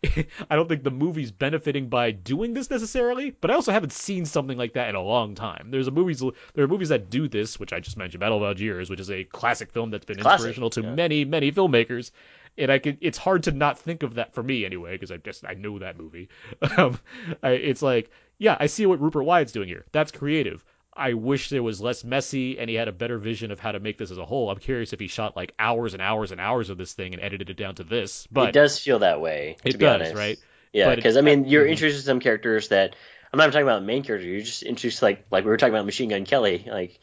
I 0.50 0.54
don't 0.54 0.68
think 0.68 0.84
the 0.84 0.90
movie's 0.92 1.32
benefiting 1.32 1.88
by 1.88 2.12
doing 2.12 2.54
this 2.54 2.70
necessarily, 2.70 3.30
but 3.30 3.50
I 3.50 3.54
also 3.54 3.72
haven't 3.72 3.92
seen 3.92 4.24
something 4.24 4.56
like 4.56 4.74
that 4.74 4.88
in 4.88 4.94
a 4.94 5.02
long 5.02 5.34
time. 5.34 5.70
There's 5.70 5.88
a 5.88 5.90
movies 5.90 6.22
there 6.54 6.64
are 6.64 6.68
movies 6.68 6.90
that 6.90 7.10
do 7.10 7.26
this, 7.28 7.58
which 7.58 7.72
I 7.72 7.80
just 7.80 7.96
mentioned, 7.96 8.20
Battle 8.20 8.38
of 8.38 8.44
Algiers, 8.44 8.90
which 8.90 9.00
is 9.00 9.10
a 9.10 9.24
classic 9.24 9.72
film 9.72 9.90
that's 9.90 10.04
been 10.04 10.18
Classic, 10.18 10.38
inspirational 10.38 10.70
to 10.70 10.82
yeah. 10.82 10.94
many, 10.94 11.24
many 11.24 11.50
filmmakers. 11.50 12.12
And 12.56 12.70
I 12.70 12.78
could, 12.78 12.98
it's 13.00 13.18
hard 13.18 13.44
to 13.44 13.52
not 13.52 13.78
think 13.78 14.02
of 14.02 14.14
that 14.14 14.34
for 14.34 14.42
me 14.42 14.64
anyway, 14.64 14.92
because 14.92 15.10
I 15.10 15.16
just 15.16 15.44
I 15.44 15.54
know 15.54 15.78
that 15.78 15.98
movie. 15.98 16.28
Um, 16.76 16.98
I, 17.42 17.50
it's 17.50 17.82
like, 17.82 18.10
yeah, 18.38 18.56
I 18.60 18.66
see 18.66 18.86
what 18.86 19.00
Rupert 19.00 19.24
Wyatt's 19.24 19.52
doing 19.52 19.68
here. 19.68 19.84
That's 19.90 20.12
creative. 20.12 20.64
I 20.98 21.14
wish 21.14 21.48
there 21.48 21.62
was 21.62 21.80
less 21.80 22.04
messy 22.04 22.58
and 22.58 22.68
he 22.68 22.76
had 22.76 22.88
a 22.88 22.92
better 22.92 23.18
vision 23.18 23.50
of 23.50 23.60
how 23.60 23.72
to 23.72 23.80
make 23.80 23.98
this 23.98 24.10
as 24.10 24.18
a 24.18 24.24
whole. 24.26 24.50
I'm 24.50 24.58
curious 24.58 24.92
if 24.92 25.00
he 25.00 25.06
shot 25.08 25.36
like 25.36 25.54
hours 25.58 25.94
and 25.94 26.02
hours 26.02 26.32
and 26.32 26.40
hours 26.40 26.70
of 26.70 26.78
this 26.78 26.92
thing 26.92 27.14
and 27.14 27.22
edited 27.22 27.50
it 27.50 27.56
down 27.56 27.76
to 27.76 27.84
this. 27.84 28.26
But 28.32 28.50
it 28.50 28.52
does 28.52 28.78
feel 28.78 28.98
that 29.00 29.20
way. 29.20 29.56
To 29.62 29.68
It 29.68 29.78
be 29.78 29.84
does, 29.84 30.00
honest. 30.00 30.14
right? 30.14 30.38
Yeah, 30.72 30.94
because 30.94 31.16
I 31.16 31.22
mean, 31.22 31.46
you're 31.46 31.66
Mhm. 31.66 31.78
to 31.78 31.92
some 31.92 32.20
characters 32.20 32.68
that 32.68 32.94
I'm 33.32 33.38
not 33.38 33.44
even 33.44 33.52
talking 33.52 33.66
about 33.68 33.80
the 33.80 33.86
main 33.86 34.02
character. 34.02 34.26
You're 34.26 34.40
just 34.40 34.62
introduced 34.62 35.02
like 35.02 35.24
like 35.30 35.44
we 35.44 35.50
were 35.50 35.56
talking 35.56 35.74
about 35.74 35.86
Machine 35.86 36.10
Gun 36.10 36.24
Kelly. 36.24 36.64
Like 36.66 36.98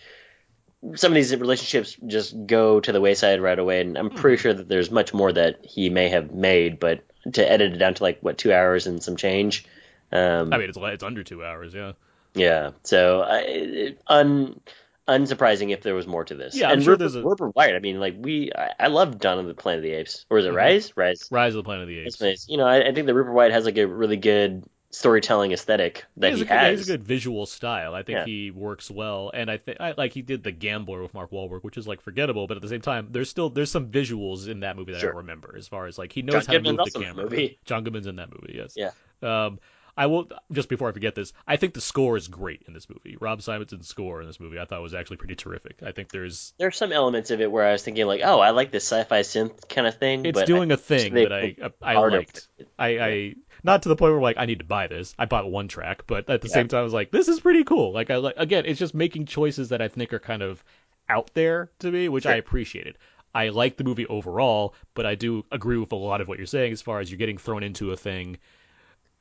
some 0.95 1.11
of 1.11 1.15
these 1.15 1.35
relationships 1.35 1.97
just 2.05 2.35
go 2.45 2.79
to 2.79 2.91
the 2.91 3.01
wayside 3.01 3.41
right 3.41 3.57
away, 3.57 3.81
and 3.81 3.97
I'm 3.97 4.09
Mm-hmm. 4.09 4.19
pretty 4.19 4.37
sure 4.37 4.53
that 4.53 4.67
there's 4.67 4.91
much 4.91 5.13
more 5.13 5.31
that 5.31 5.65
he 5.65 5.89
may 5.89 6.09
have 6.09 6.31
made, 6.31 6.79
but 6.79 7.03
to 7.33 7.49
edit 7.51 7.73
it 7.73 7.77
down 7.77 7.95
to 7.95 8.03
like 8.03 8.19
what 8.21 8.37
two 8.37 8.53
hours 8.53 8.85
and 8.87 9.01
some 9.01 9.15
change. 9.17 9.65
Um, 10.11 10.53
I 10.53 10.57
mean, 10.57 10.69
it's 10.69 10.77
it's 10.79 11.03
under 11.03 11.23
two 11.23 11.43
hours, 11.43 11.73
yeah. 11.73 11.93
Yeah, 12.35 12.71
so 12.83 13.21
I, 13.21 13.95
un 14.07 14.59
unsurprising 15.07 15.71
if 15.71 15.81
there 15.83 15.93
was 15.95 16.07
more 16.07 16.23
to 16.25 16.35
this. 16.35 16.55
Yeah, 16.55 16.67
I'm 16.67 16.73
and 16.73 16.83
sure 16.83 16.93
Rupert, 16.93 16.99
there's 16.99 17.15
a- 17.15 17.23
Rupert 17.23 17.55
Wyatt. 17.55 17.75
I 17.75 17.79
mean, 17.79 17.99
like 17.99 18.15
we, 18.17 18.51
I, 18.55 18.71
I 18.79 18.87
love 18.87 19.19
Dawn 19.19 19.39
of 19.39 19.45
the 19.45 19.53
Planet 19.53 19.79
of 19.79 19.83
the 19.83 19.91
Apes, 19.91 20.25
or 20.29 20.39
is 20.39 20.45
it 20.45 20.51
Mhm. 20.53 20.57
Rise? 20.57 20.93
Rise. 20.97 21.27
Rise 21.31 21.53
of 21.53 21.57
the 21.57 21.63
Planet 21.63 21.83
of 21.83 21.89
the 21.89 21.99
Apes. 21.99 22.47
You 22.49 22.57
know, 22.57 22.65
I, 22.65 22.87
I 22.89 22.93
think 22.93 23.05
that 23.07 23.13
Rupert 23.13 23.33
Wyatt 23.33 23.51
has 23.51 23.65
like 23.65 23.77
a 23.77 23.85
really 23.87 24.17
good 24.17 24.63
storytelling 24.91 25.51
aesthetic 25.51 26.05
that 26.17 26.31
he 26.33 26.39
he, 26.39 26.39
has, 26.39 26.41
a 26.41 26.45
good, 26.45 26.53
he 26.53 26.65
has. 26.69 26.79
has 26.79 26.89
a 26.89 26.91
good 26.93 27.03
visual 27.03 27.45
style. 27.45 27.93
I 27.93 28.01
think 28.03 28.17
Yeah. 28.19 28.25
he 28.25 28.49
works 28.51 28.89
well, 28.89 29.29
and 29.33 29.51
I 29.51 29.57
think 29.57 29.79
I 29.81 29.93
like 29.97 30.13
he 30.13 30.21
did 30.21 30.41
the 30.43 30.51
Gambler 30.53 31.01
with 31.03 31.13
Mark 31.13 31.31
Wahlberg, 31.31 31.63
which 31.63 31.77
is 31.77 31.87
like 31.87 32.01
forgettable, 32.01 32.47
but 32.47 32.55
at 32.57 32.63
the 32.63 32.69
same 32.69 32.81
time, 32.81 33.09
there's 33.11 33.29
still 33.29 33.49
there's 33.49 33.69
some 33.69 33.89
visuals 33.91 34.47
in 34.47 34.61
that 34.61 34.75
movie 34.77 34.93
that 34.93 35.01
Sure. 35.01 35.13
I 35.13 35.17
remember 35.17 35.53
as 35.57 35.67
far 35.67 35.85
as 35.85 35.97
like 35.97 36.13
he 36.13 36.21
knows 36.23 36.45
John 36.47 36.55
how 36.55 36.61
to 36.61 36.73
move 36.73 36.91
the 36.93 36.99
camera. 36.99 37.23
movie. 37.25 37.59
John 37.65 37.83
Goodman's 37.83 38.07
in 38.07 38.15
that 38.15 38.29
movie, 38.31 38.53
yes. 38.57 38.73
Yeah. 38.75 38.91
Um, 39.21 39.59
I 39.97 40.07
will 40.07 40.29
just 40.51 40.67
before 40.69 40.89
I 40.89 40.91
forget 40.91 41.15
this. 41.15 41.31
I 41.47 41.55
think 41.55 41.73
the 41.73 41.81
score 41.81 42.17
is 42.17 42.27
great 42.27 42.63
in 42.67 42.73
this 42.73 42.89
movie. 42.89 43.17
Rob 43.19 43.41
Simonsen's 43.41 43.87
score 43.87 44.21
in 44.21 44.27
this 44.27 44.39
movie, 44.39 44.59
I 44.59 44.65
thought 44.65 44.81
was 44.81 44.93
actually 44.93 45.17
pretty 45.17 45.35
terrific. 45.35 45.81
I 45.83 45.91
think 45.91 46.09
there's 46.09 46.53
There's 46.57 46.77
some 46.77 46.91
elements 46.91 47.31
of 47.31 47.39
it 47.41 47.51
where 47.51 47.65
I 47.65 47.71
was 47.71 47.83
thinking 47.83 48.05
like, 48.05 48.21
oh, 48.23 48.39
I 48.39 48.49
like 48.49 48.71
this 48.71 48.83
sci-fi 48.85 49.21
synth 49.21 49.69
kind 49.69 49.87
of 49.87 49.97
thing. 49.97 50.25
it's 50.25 50.35
but 50.35 50.47
doing 50.47 50.71
I, 50.71 50.73
a 50.73 50.77
thing 50.77 51.13
that 51.13 51.31
I 51.31 51.55
I 51.81 51.93
hard 51.93 52.11
liked. 52.13 52.47
I, 52.77 52.87
I 52.99 53.35
not 53.63 53.83
to 53.83 53.89
the 53.89 53.95
point 53.95 54.13
where 54.13 54.21
like 54.21 54.37
I 54.37 54.45
need 54.45 54.59
to 54.59 54.65
buy 54.65 54.87
this. 54.87 55.15
I 55.17 55.25
bought 55.25 55.49
one 55.49 55.67
track, 55.67 56.03
but 56.07 56.29
at 56.29 56.41
the 56.41 56.47
Yeah. 56.47 56.53
same 56.53 56.67
time 56.67 56.79
I 56.81 56.83
was 56.83 56.93
like, 56.93 57.11
this 57.11 57.27
is 57.27 57.39
pretty 57.39 57.63
cool. 57.63 57.93
Like 57.93 58.09
I 58.09 58.17
like 58.17 58.35
again, 58.37 58.65
it's 58.65 58.79
just 58.79 58.93
making 58.95 59.25
choices 59.27 59.69
that 59.69 59.81
I 59.81 59.87
think 59.87 60.11
are 60.13 60.19
kind 60.19 60.41
of 60.41 60.63
out 61.09 61.31
there 61.33 61.71
to 61.79 61.91
me, 61.91 62.09
which 62.09 62.25
I 62.25 62.35
appreciated. 62.35 62.97
I 63.33 63.49
like 63.49 63.77
the 63.77 63.83
movie 63.83 64.07
overall, 64.07 64.75
but 64.93 65.05
I 65.05 65.15
do 65.15 65.45
agree 65.51 65.77
with 65.77 65.91
a 65.91 65.95
lot 65.95 66.21
of 66.21 66.27
what 66.27 66.37
you're 66.37 66.47
saying 66.47 66.71
as 66.71 66.81
far 66.81 66.99
as 66.99 67.11
you're 67.11 67.17
getting 67.17 67.37
thrown 67.37 67.63
into 67.63 67.91
a 67.91 67.97
thing. 67.97 68.37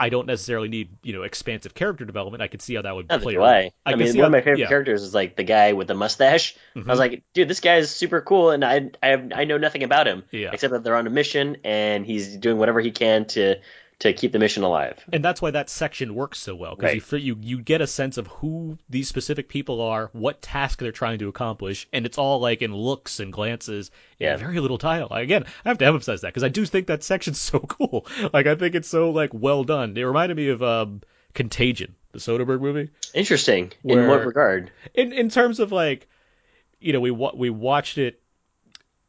I 0.01 0.09
don't 0.09 0.27
necessarily 0.27 0.69
need, 0.69 0.89
you 1.03 1.13
know, 1.13 1.23
expansive 1.23 1.73
character 1.75 2.05
development. 2.05 2.43
I 2.43 2.49
could 2.49 2.61
see 2.61 2.75
how 2.75 2.83
that 2.83 2.95
would 2.95 3.09
Neither 3.09 3.23
play. 3.23 3.35
do 3.35 3.43
out. 3.43 3.47
I. 3.49 3.71
I, 3.87 3.95
mean, 3.95 4.09
one 4.09 4.17
how- 4.19 4.25
of 4.27 4.33
my 4.33 4.41
favorite 4.41 4.59
yeah. 4.59 4.69
characters 4.69 5.03
is 5.03 5.15
like 5.15 5.37
the 5.37 5.45
guy 5.45 5.73
with 5.73 5.87
the 5.89 5.95
mustache. 5.95 6.57
I 6.75 6.79
Mhm. 6.81 6.87
was 6.87 6.99
like, 6.99 7.23
dude, 7.33 7.49
this 7.49 7.61
guy 7.61 7.77
is 7.77 7.91
super 7.91 8.21
cool, 8.21 8.51
and 8.51 8.65
I 8.65 8.91
I 9.03 9.09
have, 9.09 9.33
I 9.35 9.45
know 9.45 9.57
nothing 9.59 9.83
about 9.85 10.07
him 10.09 10.25
Yeah. 10.33 10.51
except 10.53 10.73
that 10.73 10.83
they're 10.85 10.97
on 10.97 11.07
a 11.07 11.11
mission 11.11 11.59
and 11.65 12.05
he's 12.05 12.37
doing 12.37 12.59
whatever 12.59 12.81
he 12.81 12.91
can 12.91 13.27
to 13.27 13.57
to 14.01 14.13
keep 14.13 14.33
the 14.33 14.39
mission 14.39 14.63
alive. 14.65 15.03
and 15.13 15.25
that's 15.25 15.41
why 15.41 15.51
that 15.51 15.71
section 15.71 16.15
works 16.15 16.39
so 16.39 16.55
well 16.55 16.75
because 16.75 17.13
Right. 17.13 17.23
you, 17.23 17.35
you 17.35 17.57
you 17.59 17.63
get 17.63 17.81
a 17.81 17.87
sense 17.87 18.19
of 18.19 18.27
who 18.27 18.77
these 18.91 19.09
specific 19.09 19.49
people 19.49 19.81
are, 19.81 20.11
what 20.13 20.43
task 20.43 20.81
they're 20.81 20.93
trying 20.93 21.19
to 21.21 21.29
accomplish, 21.29 21.87
and 21.93 22.05
it's 22.05 22.19
all 22.19 22.41
like 22.41 22.61
in 22.63 22.75
looks 22.75 23.21
and 23.21 23.33
glances 23.33 23.91
Yeah. 24.19 24.37
very 24.37 24.61
little 24.61 24.79
dialogue. 24.79 25.23
Again, 25.23 25.45
I 25.65 25.69
have 25.69 25.79
to 25.79 25.87
emphasize 25.87 26.21
that 26.23 26.29
because 26.29 26.45
I 26.45 26.49
do 26.49 26.67
think 26.67 26.89
that 26.89 27.03
section's 27.05 27.41
so 27.51 27.61
cool. 27.61 28.07
Like 28.33 28.47
I 28.47 28.57
think 28.57 28.75
it's 28.75 28.89
so 28.89 29.11
like 29.11 29.31
well 29.33 29.65
done. 29.65 29.97
It 29.97 30.03
reminded 30.03 30.37
me 30.37 30.49
of 30.49 30.63
um, 30.63 31.01
Contagion, 31.33 31.95
the 32.13 32.19
Soderbergh 32.19 32.61
movie. 32.61 32.91
Interesting. 33.15 33.73
In 33.85 34.07
what 34.09 34.27
regard? 34.27 34.71
in 34.95 35.13
in 35.13 35.29
terms 35.31 35.61
of 35.61 35.73
like 35.73 36.09
you 36.81 36.93
know 36.93 37.01
we 37.01 37.11
we 37.11 37.49
watched 37.51 37.97
it 37.99 38.21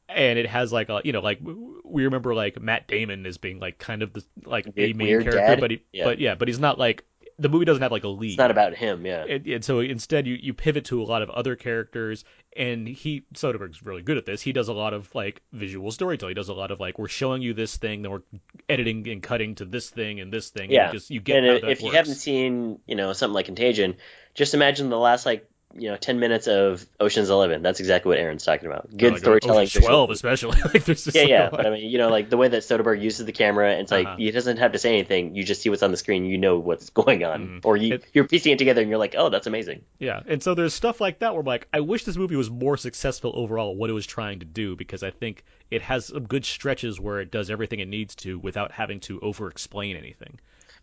and 0.08 0.38
it 0.38 0.48
has 0.48 0.72
like 0.72 0.90
a 0.90 1.02
you 1.04 1.12
know 1.12 1.22
like 1.22 1.40
we 1.84 2.06
remember 2.06 2.36
like 2.36 2.62
Matt 2.62 2.88
Damon 2.88 3.26
as 3.26 3.38
being 3.38 3.60
like 3.60 3.78
kind 3.80 4.02
of 4.04 4.14
the 4.14 4.24
like 4.46 4.68
a 4.68 4.94
main 4.94 5.08
character 5.08 5.32
dad? 5.32 5.60
but 5.60 5.72
he 5.72 5.82
Yeah. 5.94 6.04
but 6.06 6.20
yeah 6.20 6.36
but 6.36 6.48
he's 6.48 6.60
not 6.60 6.78
like 6.78 7.04
the 7.38 7.50
movie 7.50 7.66
doesn't 7.66 7.82
have 7.82 7.92
like 7.92 8.06
a 8.06 8.08
lead 8.08 8.30
It's 8.30 8.38
not 8.38 8.50
about 8.50 8.76
him. 8.76 9.06
Yeah. 9.06 9.26
and, 9.26 9.46
and 9.46 9.66
so 9.66 9.80
instead 9.82 10.26
you, 10.26 10.36
you 10.36 10.54
pivot 10.54 10.86
to 10.86 11.02
a 11.02 11.04
lot 11.04 11.22
of 11.22 11.30
other 11.30 11.58
characters 11.58 12.24
and 12.56 12.88
he 12.88 13.26
Soderbergh's 13.34 13.84
really 13.84 14.04
good 14.04 14.16
at 14.18 14.26
this 14.26 14.42
he 14.42 14.54
does 14.54 14.70
a 14.70 14.74
lot 14.74 14.94
of 14.94 15.14
like 15.14 15.42
visual 15.52 15.92
storytelling 15.92 16.30
he 16.32 16.36
does 16.36 16.48
a 16.48 16.54
lot 16.54 16.72
of 16.72 16.80
like 16.80 16.98
we're 16.98 17.10
showing 17.10 17.42
you 17.42 17.54
this 17.54 17.76
thing 17.76 18.04
then 18.04 18.12
we're 18.12 18.22
editing 18.70 19.06
and 19.10 19.22
cutting 19.22 19.56
to 19.56 19.66
this 19.66 19.90
thing 19.90 20.22
and 20.22 20.32
this 20.32 20.50
thing 20.50 20.72
Yeah. 20.72 20.86
and 20.86 20.94
you 20.94 21.00
just 21.00 21.12
you 21.12 21.20
get 21.20 21.38
and 21.44 21.46
if, 21.48 21.64
if 21.66 21.82
you 21.82 21.92
haven't 21.92 22.16
seen, 22.16 22.80
you 22.88 22.96
know, 22.96 23.12
something 23.12 23.34
like 23.34 23.48
Contagion, 23.48 23.98
just 24.34 24.54
imagine 24.54 24.90
the 24.90 24.98
last 24.98 25.26
like 25.26 25.50
you 25.78 25.90
know 25.90 25.98
ten 25.98 26.20
minutes 26.20 26.48
of 26.48 26.86
Ocean's 27.00 27.30
Eleven. 27.30 27.62
That's 27.62 27.80
exactly 27.80 28.10
what 28.10 28.18
Aaron's 28.18 28.44
talking 28.46 28.68
about. 28.68 28.90
Good 28.96 29.14
Like, 29.14 29.20
storytelling. 29.22 29.64
Ocean's 29.64 29.86
12 29.86 30.10
especially 30.12 30.62
like 30.74 30.86
there's 30.86 31.04
just 31.04 31.16
Yeah, 31.16 31.24
yeah, 31.24 31.50
but 31.50 31.66
I 31.66 31.70
mean, 31.70 31.90
you 31.90 31.98
know, 31.98 32.10
like 32.10 32.30
the 32.30 32.38
way 32.38 32.48
that 32.48 32.62
Soderbergh 32.64 33.02
uses 33.02 33.26
the 33.26 33.32
camera, 33.32 33.74
it's 33.74 33.92
like 33.92 34.06
Uh-huh. 34.08 34.16
he 34.18 34.32
doesn't 34.32 34.58
have 34.58 34.72
to 34.72 34.80
say 34.80 34.94
anything. 34.94 35.36
You 35.36 35.44
just 35.44 35.62
see 35.62 35.70
what's 35.70 35.84
on 35.84 35.92
the 35.92 35.98
screen. 35.98 36.26
You 36.26 36.38
know 36.38 36.58
what's 36.60 36.90
going 36.92 37.24
on, 37.24 37.48
Mhm. 37.48 37.66
or 37.66 37.76
you 37.78 37.96
It- 37.96 38.06
you're 38.14 38.28
piecing 38.28 38.54
it 38.54 38.58
together, 38.58 38.82
and 38.82 38.90
you're 38.90 39.00
like, 39.00 39.16
oh, 39.18 39.30
that's 39.30 39.48
amazing. 39.48 39.82
Yeah, 40.00 40.22
and 40.26 40.42
so 40.42 40.54
there's 40.56 40.74
stuff 40.74 41.02
like 41.02 41.20
that 41.20 41.34
where 41.34 41.42
I'm 41.42 41.46
like, 41.46 41.68
I 41.74 41.82
wish 41.82 42.04
this 42.06 42.16
movie 42.18 42.36
was 42.38 42.50
more 42.50 42.78
successful 42.78 43.34
overall 43.36 43.72
at 43.72 43.78
what 43.78 43.90
it 43.90 43.94
was 43.94 44.06
trying 44.06 44.40
to 44.40 44.46
do 44.46 44.76
because 44.76 45.04
I 45.04 45.12
think 45.12 45.44
it 45.72 45.82
has 45.82 46.06
some 46.06 46.24
good 46.26 46.46
stretches 46.46 47.00
where 47.00 47.20
it 47.20 47.32
does 47.32 47.50
everything 47.50 47.80
it 47.82 47.88
needs 47.88 48.16
to 48.16 48.40
without 48.40 48.72
having 48.72 49.00
to 49.02 49.20
over-explain 49.20 49.98
anything. 49.98 50.40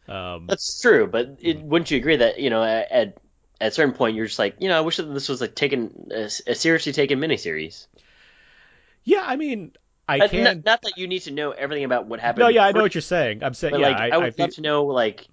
Um, 0.08 0.46
That's 0.48 0.80
true, 0.82 1.06
but 1.06 1.36
it, 1.40 1.58
Mm-hmm. 1.58 1.68
wouldn't 1.68 1.90
you 1.90 1.96
agree 1.96 2.16
that 2.16 2.38
you 2.40 2.50
know 2.50 2.62
at 2.62 2.90
at 2.90 3.16
at 3.62 3.68
a 3.68 3.70
certain 3.70 3.94
point 3.94 4.16
you're 4.16 4.26
just 4.26 4.38
like, 4.38 4.56
you 4.60 4.68
know, 4.68 4.76
I 4.76 4.80
wish 4.80 4.96
that 4.98 5.04
this 5.04 5.28
was 5.28 5.40
like 5.40 5.54
taken 5.54 6.08
a, 6.12 6.24
a 6.46 6.54
seriously 6.54 6.92
taken 6.92 7.20
miniseries. 7.20 7.86
yeah, 9.04 9.22
I 9.26 9.36
mean, 9.36 9.72
I 10.08 10.18
Uh, 10.20 10.28
can. 10.28 10.46
n- 10.46 10.62
not 10.66 10.82
that 10.82 10.98
you 10.98 11.06
need 11.06 11.20
to 11.20 11.30
know 11.30 11.52
everything 11.52 11.84
about 11.84 12.06
what 12.06 12.20
happened. 12.20 12.42
no, 12.42 12.48
yeah, 12.48 12.64
I 12.64 12.72
know 12.72 12.82
what 12.82 12.94
you're 12.94 13.02
saying. 13.02 13.42
I'm 13.42 13.54
saying, 13.54 13.74
yeah, 13.78 13.88
like, 13.88 13.96
I, 13.96 14.08
I, 14.10 14.16
would 14.18 14.26
I 14.26 14.30
feel, 14.32 14.44
love 14.46 14.54
to 14.56 14.60
know 14.62 14.84
like 14.84 15.26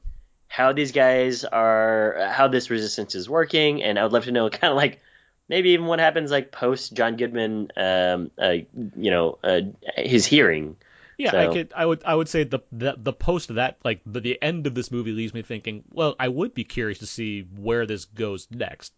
how 0.47 0.73
these 0.73 0.91
guys 0.91 1.43
are, 1.43 2.29
how 2.31 2.47
this 2.47 2.69
resistance 2.69 3.15
is 3.15 3.27
working, 3.29 3.83
and 3.83 3.97
I 3.99 4.03
would 4.03 4.13
love 4.13 4.25
to 4.25 4.31
know 4.31 4.49
kind 4.61 4.71
of 4.71 4.77
like 4.77 5.01
maybe 5.47 5.71
even 5.71 5.87
what 5.87 5.99
happens 5.99 6.29
like 6.31 6.51
post 6.51 6.93
John 6.93 7.15
Goodman, 7.17 7.71
um, 7.75 8.31
uh, 8.37 8.57
you 8.95 9.11
know, 9.11 9.39
uh, 9.43 9.61
his 9.97 10.25
hearing. 10.25 10.77
Yeah, 11.19 11.35
I 11.35 11.47
could. 11.53 11.73
I 11.75 11.85
would. 11.85 12.01
I 12.05 12.15
would 12.15 12.29
say 12.29 12.45
the 12.45 12.59
the, 12.71 12.95
the 12.97 13.11
post 13.11 13.49
of 13.49 13.57
that, 13.57 13.77
like 13.83 13.99
the, 14.05 14.21
the 14.21 14.41
end 14.41 14.67
of 14.67 14.73
this 14.73 14.89
movie, 14.89 15.11
leaves 15.11 15.33
me 15.33 15.41
thinking. 15.41 15.83
Well, 15.91 16.15
I 16.17 16.29
would 16.29 16.53
be 16.53 16.63
curious 16.63 16.99
to 16.99 17.05
see 17.05 17.41
where 17.41 17.85
this 17.85 18.05
goes 18.05 18.47
next. 18.49 18.93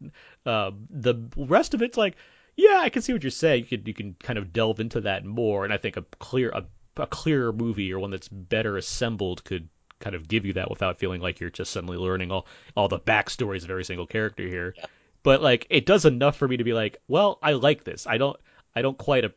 Uh, 0.45 0.71
the 0.91 1.15
rest 1.35 1.73
of 1.73 1.81
it's 1.81 1.97
like, 1.97 2.15
yeah, 2.55 2.79
I 2.79 2.89
can 2.89 3.01
see 3.01 3.11
what 3.11 3.23
you're 3.23 3.31
saying. 3.31 3.65
You 3.69 3.77
can 3.77 3.87
you 3.87 3.93
can 3.95 4.15
kind 4.19 4.37
of 4.37 4.53
delve 4.53 4.79
into 4.79 5.01
that 5.01 5.25
more, 5.25 5.63
and 5.65 5.73
I 5.73 5.77
think 5.77 5.97
a 5.97 6.03
clear 6.19 6.51
a, 6.51 6.63
a 6.97 7.07
clearer 7.07 7.51
movie 7.51 7.91
or 7.91 7.97
one 7.97 8.11
that's 8.11 8.27
better 8.27 8.77
assembled 8.77 9.43
could 9.43 9.67
kind 9.99 10.15
of 10.15 10.27
give 10.27 10.45
you 10.45 10.53
that 10.53 10.69
without 10.69 10.99
feeling 10.99 11.21
like 11.21 11.39
you're 11.39 11.49
just 11.49 11.71
suddenly 11.71 11.97
learning 11.97 12.31
all 12.31 12.45
all 12.75 12.87
the 12.87 12.99
backstories 12.99 13.63
of 13.63 13.71
every 13.71 13.85
single 13.85 14.05
character 14.05 14.47
here. 14.47 14.75
But 15.23 15.41
like, 15.41 15.65
it 15.69 15.87
does 15.87 16.05
enough 16.05 16.37
for 16.37 16.47
me 16.47 16.57
to 16.57 16.63
be 16.63 16.73
like, 16.73 17.01
well, 17.07 17.39
I 17.41 17.53
like 17.53 17.83
this. 17.83 18.05
I 18.05 18.17
don't. 18.17 18.37
I 18.75 18.83
don't 18.83 18.97
quite. 18.97 19.25
A, 19.25 19.33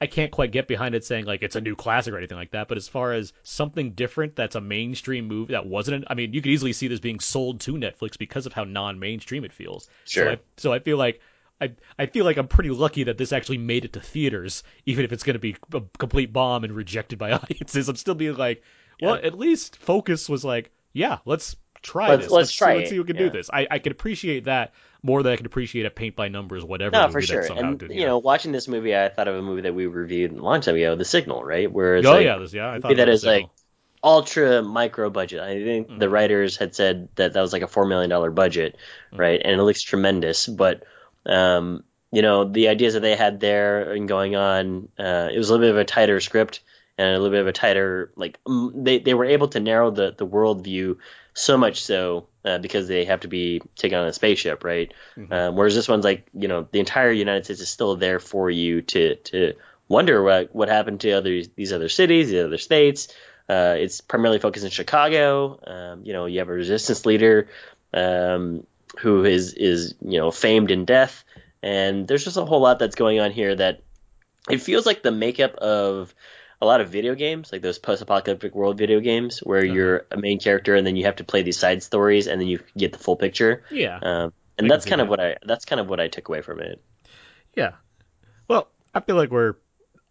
I 0.00 0.06
can't 0.06 0.30
quite 0.30 0.52
get 0.52 0.68
behind 0.68 0.94
it 0.94 1.04
saying 1.04 1.24
like 1.24 1.42
it's 1.42 1.56
a 1.56 1.60
new 1.60 1.74
classic 1.74 2.12
or 2.12 2.18
anything 2.18 2.36
like 2.36 2.50
that. 2.50 2.68
But 2.68 2.76
as 2.76 2.86
far 2.86 3.12
as 3.12 3.32
something 3.42 3.92
different 3.92 4.36
that's 4.36 4.54
a 4.54 4.60
mainstream 4.60 5.26
movie 5.26 5.52
that 5.54 5.66
wasn't, 5.66 6.04
I 6.08 6.14
mean, 6.14 6.34
you 6.34 6.42
could 6.42 6.50
easily 6.52 6.74
see 6.74 6.88
this 6.88 7.00
being 7.00 7.18
sold 7.20 7.60
to 7.60 7.72
Netflix 7.72 8.18
because 8.18 8.44
of 8.46 8.52
how 8.52 8.64
non-mainstream 8.64 9.44
it 9.44 9.52
feels. 9.54 9.88
Sure. 10.04 10.24
So 10.26 10.30
I, 10.32 10.38
so 10.58 10.72
I 10.74 10.78
feel 10.80 10.98
like 10.98 11.20
I 11.62 11.72
I 11.98 12.04
feel 12.06 12.26
like 12.26 12.36
I'm 12.36 12.48
pretty 12.48 12.68
lucky 12.70 13.04
that 13.04 13.16
this 13.16 13.32
actually 13.32 13.56
made 13.58 13.86
it 13.86 13.94
to 13.94 14.00
theaters, 14.00 14.62
even 14.84 15.04
if 15.06 15.12
it's 15.12 15.22
going 15.22 15.34
to 15.34 15.40
be 15.40 15.56
a 15.72 15.80
complete 15.98 16.30
bomb 16.32 16.64
and 16.64 16.74
rejected 16.74 17.18
by 17.18 17.32
audiences. 17.32 17.88
I'm 17.88 17.96
still 17.96 18.14
being 18.14 18.36
like, 18.36 18.62
well, 19.00 19.18
Yeah. 19.18 19.26
at 19.26 19.38
least 19.38 19.76
Focus 19.76 20.28
was 20.28 20.44
like, 20.44 20.70
yeah, 20.92 21.18
let's 21.24 21.56
try 21.80 22.08
Let's- 22.08 22.24
this. 22.24 22.32
let's 22.32 22.50
see- 22.50 22.58
try 22.58 22.76
Let's 22.76 22.90
see 22.90 22.96
who 22.96 23.04
can 23.04 23.16
yeah. 23.16 23.22
do 23.22 23.30
this. 23.30 23.48
I 23.50 23.66
I 23.70 23.78
can 23.78 23.92
appreciate 23.92 24.44
that 24.44 24.74
more 25.06 25.22
that 25.22 25.32
I 25.32 25.36
can 25.36 25.46
appreciate 25.46 25.86
a 25.86 25.90
paint 25.90 26.16
by 26.16 26.28
numbers 26.28 26.64
whatever. 26.64 26.90
No, 26.90 27.08
for 27.08 27.22
sure. 27.22 27.40
And 27.40 27.78
did, 27.78 27.92
you 27.92 28.04
know, 28.04 28.18
watching 28.18 28.52
this 28.52 28.68
movie, 28.68 28.94
I 28.94 29.08
thought 29.08 29.28
of 29.28 29.36
a 29.36 29.42
movie 29.42 29.62
that 29.62 29.74
we 29.74 29.86
reviewed 29.86 30.32
a 30.32 30.42
long 30.42 30.60
time 30.60 30.74
ago, 30.74 30.96
The 30.96 31.04
Signal, 31.04 31.44
right? 31.44 31.70
Where 31.72 31.96
it's 31.96 32.06
oh 32.06 32.12
like, 32.12 32.24
yeah, 32.24 32.38
this, 32.38 32.52
yeah, 32.52 32.70
I 32.72 32.80
thought 32.80 32.96
that 32.96 33.08
is 33.08 33.24
like 33.24 33.46
ultra 34.02 34.62
micro 34.62 35.08
budget. 35.10 35.40
I 35.40 35.62
think 35.62 35.88
Mm-hmm. 35.88 35.98
the 35.98 36.08
writers 36.08 36.56
had 36.56 36.74
said 36.74 37.08
that 37.16 37.32
that 37.32 37.40
was 37.40 37.52
like 37.52 37.62
a 37.62 37.68
four 37.68 37.86
million 37.86 38.10
dollar 38.10 38.30
budget, 38.30 38.76
Mm-hmm. 39.10 39.20
right? 39.20 39.40
And 39.42 39.60
it 39.60 39.62
looks 39.62 39.82
tremendous, 39.82 40.46
but 40.46 40.84
um, 41.24 41.84
you 42.12 42.22
know, 42.22 42.44
the 42.44 42.68
ideas 42.68 42.94
that 42.94 43.00
they 43.00 43.16
had 43.16 43.40
there 43.40 43.92
and 43.92 44.08
going 44.08 44.36
on, 44.36 44.88
uh, 44.98 45.28
it 45.32 45.38
was 45.38 45.50
a 45.50 45.52
little 45.52 45.66
bit 45.66 45.70
of 45.70 45.78
a 45.78 45.84
tighter 45.84 46.20
script 46.20 46.60
and 46.98 47.08
a 47.08 47.18
little 47.18 47.30
bit 47.30 47.40
of 47.40 47.46
a 47.46 47.52
tighter 47.52 48.12
like 48.16 48.38
they 48.74 48.98
they 48.98 49.14
were 49.14 49.24
able 49.24 49.48
to 49.48 49.60
narrow 49.60 49.90
the 49.90 50.14
the 50.16 50.24
world 50.24 50.64
view 50.64 50.98
so 51.34 51.58
much 51.58 51.84
so 51.84 52.26
uh, 52.46 52.58
because 52.58 52.88
they 52.88 53.04
have 53.04 53.20
to 53.20 53.28
be 53.28 53.60
taken 53.76 53.98
on 53.98 54.06
a 54.06 54.12
spaceship, 54.12 54.64
right? 54.64 54.92
Mm-hmm. 55.16 55.32
Um, 55.32 55.56
whereas 55.56 55.74
this 55.74 55.86
one's 55.86 56.04
like 56.04 56.26
you 56.32 56.48
know 56.48 56.66
the 56.70 56.80
entire 56.80 57.12
United 57.12 57.44
States 57.44 57.60
is 57.60 57.68
still 57.68 57.96
there 57.96 58.18
for 58.18 58.50
you 58.50 58.82
to 58.82 59.16
to 59.16 59.54
wonder 59.88 60.22
what 60.22 60.54
what 60.54 60.68
happened 60.68 61.00
to 61.00 61.12
other 61.12 61.42
these 61.54 61.72
other 61.72 61.90
cities, 61.90 62.30
the 62.30 62.46
other 62.46 62.58
states. 62.58 63.08
Uh, 63.48 63.76
it's 63.78 64.00
primarily 64.00 64.38
focused 64.38 64.64
in 64.64 64.70
Chicago. 64.70 65.60
Um, 65.64 66.04
you 66.04 66.12
know, 66.12 66.26
you 66.26 66.38
have 66.40 66.48
a 66.48 66.52
resistance 66.52 67.04
leader 67.06 67.48
um, 67.92 68.66
who 69.00 69.24
is 69.24 69.52
is 69.52 69.94
you 70.00 70.18
know 70.18 70.30
famed 70.30 70.70
in 70.70 70.86
death, 70.86 71.22
and 71.62 72.08
there's 72.08 72.24
just 72.24 72.38
a 72.38 72.44
whole 72.44 72.60
lot 72.60 72.78
that's 72.78 72.96
going 72.96 73.20
on 73.20 73.30
here 73.30 73.54
that 73.54 73.82
it 74.48 74.62
feels 74.62 74.86
like 74.86 75.02
the 75.02 75.12
makeup 75.12 75.54
of 75.56 76.14
a 76.60 76.66
lot 76.66 76.80
of 76.80 76.88
video 76.88 77.14
games, 77.14 77.52
like 77.52 77.62
those 77.62 77.78
post-apocalyptic 77.78 78.54
world 78.54 78.78
video 78.78 79.00
games, 79.00 79.40
where 79.40 79.64
Uh-huh. 79.64 79.74
you're 79.74 80.06
a 80.10 80.16
main 80.16 80.38
character 80.40 80.74
and 80.74 80.86
then 80.86 80.96
you 80.96 81.04
have 81.04 81.16
to 81.16 81.24
play 81.24 81.42
these 81.42 81.58
side 81.58 81.82
stories 81.82 82.26
and 82.26 82.40
then 82.40 82.48
you 82.48 82.60
get 82.76 82.92
the 82.92 82.98
full 82.98 83.16
picture. 83.16 83.64
Yeah. 83.70 84.00
Um, 84.02 84.32
and 84.58 84.66
can 84.66 84.68
that's 84.68 84.86
kind 84.86 85.00
of 85.00 85.08
what 85.08 85.20
I 85.20 85.36
that's 85.44 85.64
kind 85.66 85.80
of 85.80 85.88
what 85.88 86.00
I 86.00 86.08
took 86.08 86.28
away 86.28 86.42
from 86.42 86.60
it. 86.60 86.82
Yeah. 87.54 87.72
Well, 88.48 88.68
I 88.94 89.00
feel 89.00 89.16
like 89.16 89.30
we're 89.30 89.56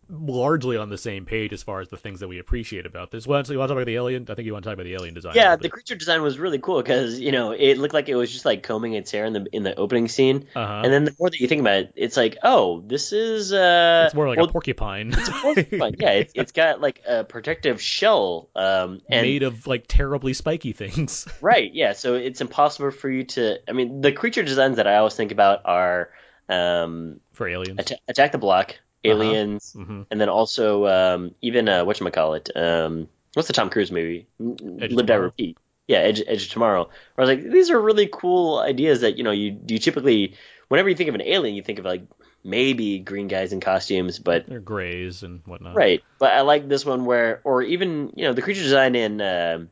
largely 0.10 0.78
on 0.78 0.90
the 0.90 0.98
same 0.98 1.26
page 1.26 1.54
as 1.54 1.64
far 1.64 1.82
as 1.82 1.90
the 1.90 1.98
things 1.98 2.20
that 2.20 2.28
we 2.28 2.40
appreciate 2.40 2.86
about 2.86 3.12
this. 3.12 3.26
Well, 3.26 3.44
so 3.44 3.54
you 3.54 3.60
want 3.60 3.70
to 3.70 3.74
talk 3.74 3.78
about 3.82 3.88
the 3.88 3.96
alien? 3.96 4.26
I 4.30 4.36
think 4.36 4.46
you 4.46 4.54
want 4.54 4.64
to 4.64 4.70
talk 4.70 4.76
about 4.76 4.84
the 4.86 4.94
alien 4.94 5.14
design. 5.14 5.34
Yeah, 5.36 5.56
the 5.56 5.70
creature 5.70 5.96
design 5.96 6.22
was 6.22 6.38
really 6.40 6.60
cool 6.60 6.82
because 6.82 7.20
you 7.20 7.32
know 7.32 7.52
it 7.52 7.78
looked 7.78 7.94
like 7.94 8.10
it 8.10 8.16
was 8.16 8.32
just 8.32 8.46
like 8.46 8.64
combing 8.64 8.94
its 8.94 9.12
hair 9.12 9.26
in 9.26 9.34
the 9.34 9.46
in 9.52 9.64
the 9.64 9.76
opening 9.76 10.08
scene, 10.08 10.48
Uh-huh. 10.56 10.82
and 10.84 10.94
then 10.94 11.06
the 11.06 11.16
more 11.20 11.30
that 11.30 11.40
you 11.40 11.48
think 11.48 11.62
about 11.62 11.76
it, 11.78 11.94
it's 11.96 12.18
like, 12.18 12.38
oh, 12.44 12.84
this 12.86 13.12
is 13.14 13.52
uh, 13.54 14.04
it's 14.06 14.16
more 14.16 14.28
like 14.28 14.38
well, 14.38 14.48
a 14.48 14.52
porcupine. 14.52 15.14
it's 15.18 15.30
a 15.30 15.32
porcupine. 15.32 15.96
yeah, 16.00 16.12
it's, 16.12 16.34
it's 16.36 16.52
got 16.52 16.82
like 16.82 17.02
a 17.08 17.24
protective 17.24 17.82
shell, 17.82 18.50
um, 18.56 19.02
and 19.10 19.22
made 19.26 19.44
of 19.44 19.66
like 19.68 19.86
terribly 19.88 20.34
spiky 20.34 20.74
things. 20.74 21.28
right, 21.42 21.74
yeah, 21.74 21.94
so 21.94 22.14
it's 22.16 22.42
impossible 22.42 22.92
for 22.92 23.10
you 23.10 23.24
to. 23.24 23.58
I 23.68 23.72
mean, 23.74 24.02
the 24.02 24.12
creature 24.12 24.44
designs 24.44 24.78
that 24.78 24.88
I 24.88 24.98
always 24.98 25.16
think 25.16 25.32
about 25.32 25.62
are 25.66 26.10
um, 26.50 27.20
for 27.34 27.48
aliens. 27.48 27.80
Atta- 27.80 28.00
Attack 28.08 28.32
the 28.34 28.38
Block, 28.38 28.76
Aliens, 29.12 29.74
hmm 29.74 30.04
and 30.12 30.22
then 30.22 30.30
also 30.30 30.86
um, 30.88 31.36
even 31.42 31.68
uh, 31.68 31.84
what 31.86 31.98
call 32.14 32.34
it? 32.36 32.50
Um, 32.56 33.08
what's 33.34 33.48
the 33.48 33.54
Tom 33.54 33.70
Cruise 33.70 33.92
movie? 33.92 34.28
Edge 34.80 34.92
Live 34.92 35.06
Die 35.08 35.16
Repeat. 35.16 35.58
Yeah, 35.88 36.00
Edge, 36.00 36.22
Edge 36.26 36.44
of 36.46 36.50
Tomorrow. 36.50 36.86
Where 36.86 37.28
I 37.28 37.30
was 37.30 37.30
like, 37.30 37.52
these 37.52 37.70
are 37.70 37.80
really 37.80 38.10
cool 38.12 38.60
ideas 38.60 39.02
that 39.02 39.18
you 39.18 39.24
know 39.24 39.32
you 39.32 39.60
you 39.68 39.78
typically 39.80 40.36
whenever 40.68 40.90
you 40.90 40.96
think 40.96 41.10
of 41.10 41.16
an 41.16 41.22
alien, 41.22 41.56
you 41.56 41.62
think 41.64 41.80
of 41.80 41.86
like 41.86 42.04
maybe 42.44 43.00
green 43.00 43.28
guys 43.28 43.54
in 43.54 43.60
costumes, 43.60 44.20
but 44.20 44.48
They're 44.48 44.60
grays 44.60 45.24
and 45.24 45.42
whatnot. 45.46 45.76
right. 45.76 46.04
But 46.20 46.34
I 46.34 46.42
like 46.42 46.68
this 46.68 46.86
one 46.86 47.06
where, 47.06 47.42
or 47.44 47.62
even 47.62 48.14
you 48.16 48.26
know, 48.26 48.34
the 48.34 48.42
creature 48.42 48.62
design 48.64 48.96
in 48.96 49.22
um 49.22 49.70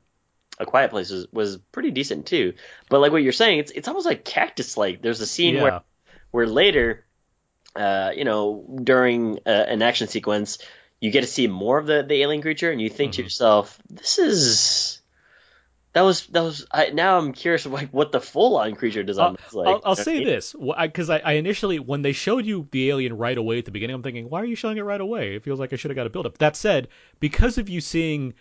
A 0.59 0.65
Quiet 0.65 0.91
Place 0.91 1.09
was, 1.09 1.27
was 1.31 1.57
pretty 1.71 1.91
decent 1.91 2.25
too. 2.25 2.53
But 2.89 2.99
like 2.99 3.11
what 3.11 3.23
you're 3.23 3.31
saying, 3.33 3.59
it's 3.59 3.71
it's 3.71 3.87
almost 3.87 4.05
like 4.05 4.25
cactus 4.25 4.77
like. 4.77 5.01
There's 5.01 5.21
a 5.21 5.27
scene 5.27 5.55
Yeah. 5.55 5.61
where 5.61 5.81
where 6.31 6.47
later, 6.47 7.05
uh, 7.75 8.11
you 8.15 8.23
know, 8.25 8.65
during 8.83 9.39
uh, 9.45 9.49
an 9.49 9.81
action 9.81 10.07
sequence, 10.07 10.59
you 10.99 11.11
get 11.11 11.21
to 11.21 11.27
see 11.27 11.47
more 11.47 11.77
of 11.77 11.85
the, 11.87 12.03
the 12.07 12.21
alien 12.21 12.41
creature, 12.41 12.71
and 12.71 12.81
you 12.81 12.89
think 12.89 13.13
to 13.13 13.21
Mhm. 13.21 13.25
yourself, 13.25 13.77
"This 13.89 14.19
is 14.19 15.01
that 15.93 16.01
was 16.01 16.25
that 16.27 16.41
was." 16.41 16.65
I, 16.71 16.89
now 16.89 17.17
I'm 17.17 17.33
curious, 17.33 17.65
like 17.65 17.89
what 17.89 18.11
the 18.11 18.21
full 18.21 18.57
on 18.57 18.75
creature 18.75 19.03
design 19.03 19.25
I'll, 19.25 19.31
looks 19.31 19.53
like. 19.53 19.67
I'll, 19.67 19.81
I'll 19.85 19.95
say 20.05 20.15
mean? 20.19 20.25
this 20.25 20.55
because 20.81 21.09
I, 21.09 21.17
I 21.19 21.31
initially 21.33 21.79
when 21.79 22.01
they 22.01 22.13
showed 22.13 22.45
you 22.45 22.67
the 22.71 22.89
alien 22.89 23.17
right 23.17 23.37
away 23.37 23.59
at 23.59 23.65
the 23.65 23.71
beginning, 23.71 23.95
I'm 23.95 24.03
thinking, 24.03 24.29
why 24.29 24.41
are 24.41 24.45
you 24.45 24.55
showing 24.55 24.77
it 24.77 24.83
right 24.83 25.01
away? 25.01 25.35
It 25.35 25.43
feels 25.43 25.59
like 25.59 25.73
I 25.73 25.75
should 25.75 25.91
have 25.91 25.95
got 25.95 26.07
a 26.07 26.09
build 26.11 26.25
up. 26.25 26.37
That 26.37 26.55
said, 26.55 26.87
because 27.19 27.57
of 27.57 27.69
you 27.69 27.81
seeing 27.81 28.33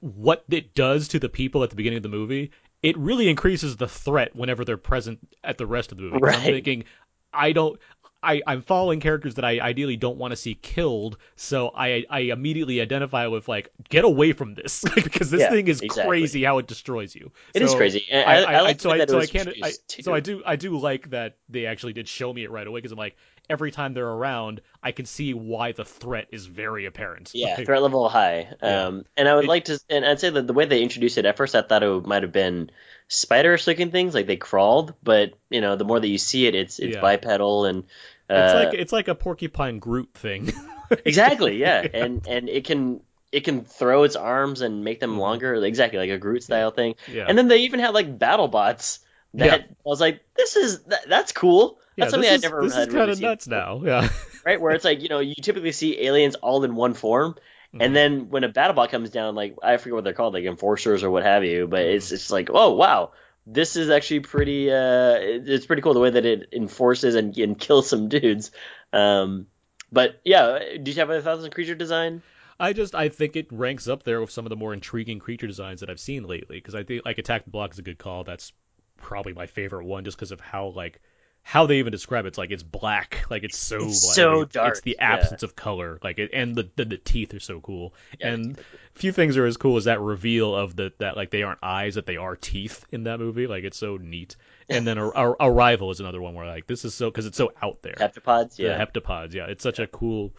what 0.00 0.44
it 0.50 0.74
does 0.74 1.08
to 1.08 1.18
the 1.18 1.28
people 1.28 1.62
at 1.62 1.70
the 1.70 1.76
beginning 1.76 1.98
of 1.98 2.02
the 2.02 2.08
movie, 2.08 2.50
it 2.82 2.96
really 2.98 3.28
increases 3.28 3.76
the 3.76 3.86
threat 3.86 4.34
whenever 4.34 4.64
they're 4.64 4.76
present 4.76 5.20
at 5.44 5.58
the 5.58 5.66
rest 5.66 5.92
of 5.92 5.98
the 5.98 6.04
movie. 6.04 6.20
'Cause 6.20 6.34
I'm 6.34 6.42
thinking, 6.42 6.84
I 7.32 7.52
don't. 7.52 7.78
I, 8.22 8.40
I'm 8.46 8.62
following 8.62 9.00
characters 9.00 9.34
that 9.34 9.44
I 9.44 9.58
ideally 9.60 9.96
don't 9.96 10.16
want 10.16 10.30
to 10.32 10.36
see 10.36 10.54
killed, 10.54 11.16
so 11.36 11.70
I 11.74 12.04
I 12.08 12.20
immediately 12.20 12.80
identify 12.80 13.26
with 13.26 13.48
like 13.48 13.70
get 13.88 14.04
away 14.04 14.32
from 14.32 14.54
this 14.54 14.84
because 14.94 15.30
this 15.30 15.42
Yeah, 15.42 15.50
thing 15.50 15.66
is 15.68 15.80
exactly. 15.80 16.08
crazy 16.10 16.44
how 16.44 16.58
it 16.58 16.66
destroys 16.66 17.14
you. 17.14 17.32
It 17.54 17.62
is 17.62 17.70
So 17.70 17.76
crazy. 17.76 18.06
And 18.10 18.28
I, 18.28 18.42
I, 18.58 18.60
like 18.62 18.80
so 18.80 18.90
I 18.92 18.98
that 18.98 19.10
so 19.10 19.18
I 19.18 19.26
can't 19.26 19.48
I, 19.62 19.72
so 20.00 20.14
I 20.14 20.20
do 20.20 20.42
I 20.46 20.56
do 20.56 20.78
like 20.78 21.10
that 21.10 21.36
they 21.48 21.66
actually 21.66 21.92
did 21.94 22.08
show 22.08 22.32
me 22.32 22.44
it 22.44 22.50
right 22.50 22.66
away 22.66 22.78
because 22.78 22.92
I'm 22.92 22.98
like 22.98 23.16
every 23.50 23.72
time 23.72 23.92
they're 23.92 24.06
around 24.08 24.60
I 24.82 24.92
can 24.92 25.04
see 25.04 25.34
why 25.34 25.72
the 25.72 25.84
threat 25.84 26.28
is 26.30 26.46
very 26.46 26.86
apparent. 26.86 27.32
Yeah, 27.34 27.56
Like, 27.56 27.66
threat 27.66 27.82
level 27.82 28.08
high. 28.08 28.48
Yeah. 28.62 28.86
Um, 28.86 29.04
and 29.16 29.28
I 29.28 29.34
would 29.34 29.44
It- 29.44 29.48
like 29.48 29.64
to, 29.66 29.78
and 29.90 30.04
I'd 30.04 30.20
say 30.20 30.30
that 30.30 30.46
the 30.46 30.52
way 30.52 30.64
they 30.64 30.82
introduced 30.82 31.18
it 31.18 31.24
at 31.26 31.36
first, 31.36 31.54
I 31.54 31.62
thought 31.62 31.82
it 31.82 32.06
might 32.06 32.22
have 32.22 32.32
been 32.32 32.70
spiderish 33.08 33.66
looking 33.66 33.90
things, 33.90 34.14
like 34.14 34.26
they 34.26 34.36
crawled. 34.36 34.94
But 35.02 35.34
you 35.50 35.60
know, 35.60 35.76
the 35.76 35.84
more 35.84 36.00
that 36.00 36.08
you 36.08 36.18
see 36.18 36.46
it, 36.46 36.54
it's 36.54 36.78
it's 36.78 36.94
Yeah. 36.94 37.00
bipedal 37.00 37.64
and 37.66 37.84
it's 38.30 38.54
like 38.54 38.74
it's 38.74 38.92
like 38.92 39.08
a 39.08 39.14
porcupine 39.14 39.78
Groot 39.78 40.10
thing. 40.14 40.52
exactly, 41.04 41.56
yeah. 41.58 41.86
And 41.92 42.26
and 42.26 42.48
it 42.48 42.64
can 42.64 43.00
it 43.30 43.44
can 43.44 43.64
throw 43.64 44.02
its 44.04 44.16
arms 44.16 44.60
and 44.60 44.84
make 44.84 45.00
them 45.00 45.18
longer, 45.18 45.54
exactly 45.54 45.98
like 45.98 46.10
a 46.10 46.18
Groot 46.18 46.42
style 46.42 46.70
thing. 46.70 46.94
Mm-hmm. 46.94 47.16
Yeah. 47.16 47.24
And 47.28 47.36
then 47.38 47.48
they 47.48 47.58
even 47.58 47.80
had 47.80 47.94
like 47.94 48.18
battle 48.18 48.48
bots 48.48 49.00
that 49.34 49.46
Yeah. 49.46 49.54
I 49.66 49.66
was 49.84 50.00
like, 50.00 50.20
this 50.36 50.56
is 50.56 50.82
that, 50.84 51.08
that's 51.08 51.32
cool. 51.32 51.78
yeah, 51.96 52.04
That's 52.04 52.12
something 52.12 52.30
this 52.30 52.44
I 52.44 52.46
never 52.48 52.62
this 52.62 52.74
had 52.74 52.88
is 52.88 52.94
kind 52.94 52.98
really 53.00 53.12
of 53.12 53.20
nuts 53.20 53.46
before. 53.46 53.58
now. 53.58 53.82
Yeah. 53.84 54.08
right? 54.44 54.60
Where 54.60 54.72
it's 54.74 54.84
like 54.84 55.02
you 55.02 55.08
know 55.08 55.20
you 55.20 55.34
typically 55.34 55.72
see 55.72 56.00
aliens 56.02 56.34
all 56.36 56.62
in 56.64 56.74
one 56.74 56.94
form, 56.94 57.36
and 57.78 57.96
then 57.96 58.28
when 58.28 58.44
a 58.44 58.48
battle 58.50 58.74
bot 58.74 58.90
comes 58.90 59.08
down, 59.08 59.34
like 59.34 59.56
I 59.62 59.78
forget 59.78 59.94
what 59.94 60.04
they're 60.04 60.12
called, 60.12 60.34
like 60.34 60.44
enforcers 60.44 61.02
or 61.02 61.10
what 61.10 61.22
have 61.22 61.42
you, 61.44 61.66
but 61.66 61.80
Mm-hmm. 61.80 61.96
it's 61.96 62.12
it's 62.12 62.30
like 62.30 62.50
oh 62.52 62.74
wow, 62.74 63.12
this 63.46 63.76
is 63.76 63.90
actually 63.90 64.20
pretty 64.20 64.70
uh 64.70 65.16
it's 65.20 65.66
pretty 65.66 65.82
cool 65.82 65.94
the 65.94 66.00
way 66.00 66.10
that 66.10 66.24
it 66.24 66.48
enforces 66.52 67.14
and 67.14 67.36
and 67.36 67.58
kills 67.58 67.88
some 67.88 68.08
dudes. 68.08 68.50
Um, 68.92 69.46
but 69.90 70.20
yeah, 70.24 70.58
do 70.82 70.90
you 70.90 70.96
have 70.96 71.24
thoughts 71.24 71.44
on 71.44 71.50
creature 71.50 71.74
design? 71.74 72.22
I 72.58 72.72
just 72.72 72.94
I 72.94 73.08
think 73.08 73.36
it 73.36 73.48
ranks 73.50 73.88
up 73.88 74.04
there 74.04 74.20
with 74.20 74.30
some 74.30 74.46
of 74.46 74.50
the 74.50 74.56
more 74.56 74.72
intriguing 74.72 75.18
creature 75.18 75.46
designs 75.46 75.80
that 75.80 75.90
I've 75.90 76.00
seen 76.00 76.24
lately 76.24 76.56
because 76.56 76.74
I 76.74 76.84
think 76.84 77.04
like 77.04 77.18
Attack 77.18 77.44
the 77.44 77.50
Block 77.50 77.72
is 77.72 77.78
a 77.78 77.82
good 77.82 77.98
call. 77.98 78.24
That's 78.24 78.52
probably 78.96 79.32
my 79.32 79.46
favorite 79.46 79.84
one 79.84 80.04
just 80.04 80.16
because 80.16 80.30
of 80.32 80.40
how 80.40 80.68
like 80.68 81.00
how 81.44 81.66
they 81.66 81.78
even 81.78 81.90
describe 81.90 82.24
it. 82.24 82.28
It's 82.28 82.38
like 82.38 82.50
it's 82.52 82.62
black, 82.62 83.24
like 83.30 83.42
it's 83.42 83.58
so 83.58 83.76
It's 83.86 84.04
black. 84.04 84.14
so 84.14 84.32
It's- 84.42 84.52
dark, 84.52 84.70
It's 84.72 84.80
the 84.82 84.96
yeah. 84.98 85.12
absence 85.14 85.42
of 85.42 85.56
color, 85.56 85.98
like 86.02 86.18
it, 86.18 86.30
and 86.32 86.54
the, 86.54 86.70
the 86.76 86.84
the 86.84 86.96
teeth 86.98 87.34
are 87.34 87.40
so 87.40 87.60
cool. 87.60 87.94
Yeah, 88.20 88.28
and 88.32 88.58
few 88.94 89.10
things 89.12 89.36
are 89.36 89.46
as 89.46 89.56
cool 89.56 89.76
as 89.76 89.84
that 89.84 90.00
reveal 90.00 90.54
of 90.54 90.76
the 90.76 90.92
that 90.98 91.16
like 91.16 91.30
they 91.30 91.42
aren't 91.42 91.58
eyes, 91.62 91.96
that 91.96 92.06
they 92.06 92.16
are 92.16 92.36
teeth 92.36 92.86
in 92.92 93.04
that 93.04 93.18
movie. 93.18 93.46
Like 93.46 93.64
it's 93.64 93.76
so 93.78 93.96
neat. 93.96 94.36
And 94.68 94.86
then 94.86 94.96
Ar- 94.98 95.14
Ar- 95.16 95.36
Arrival 95.40 95.90
is 95.90 96.00
another 96.00 96.22
one 96.22 96.34
where 96.34 96.46
like 96.46 96.66
this 96.66 96.84
is 96.84 96.94
so 96.94 97.10
because 97.10 97.26
it's 97.26 97.36
so 97.36 97.52
out 97.60 97.82
there 97.82 97.94
Heptapods, 97.98 98.56
the 98.56 98.62
yeah. 98.64 98.84
heptapods. 98.84 99.34
Yeah, 99.34 99.46
it's 99.46 99.62
such 99.62 99.78
a 99.80 99.86
cool. 99.86 100.32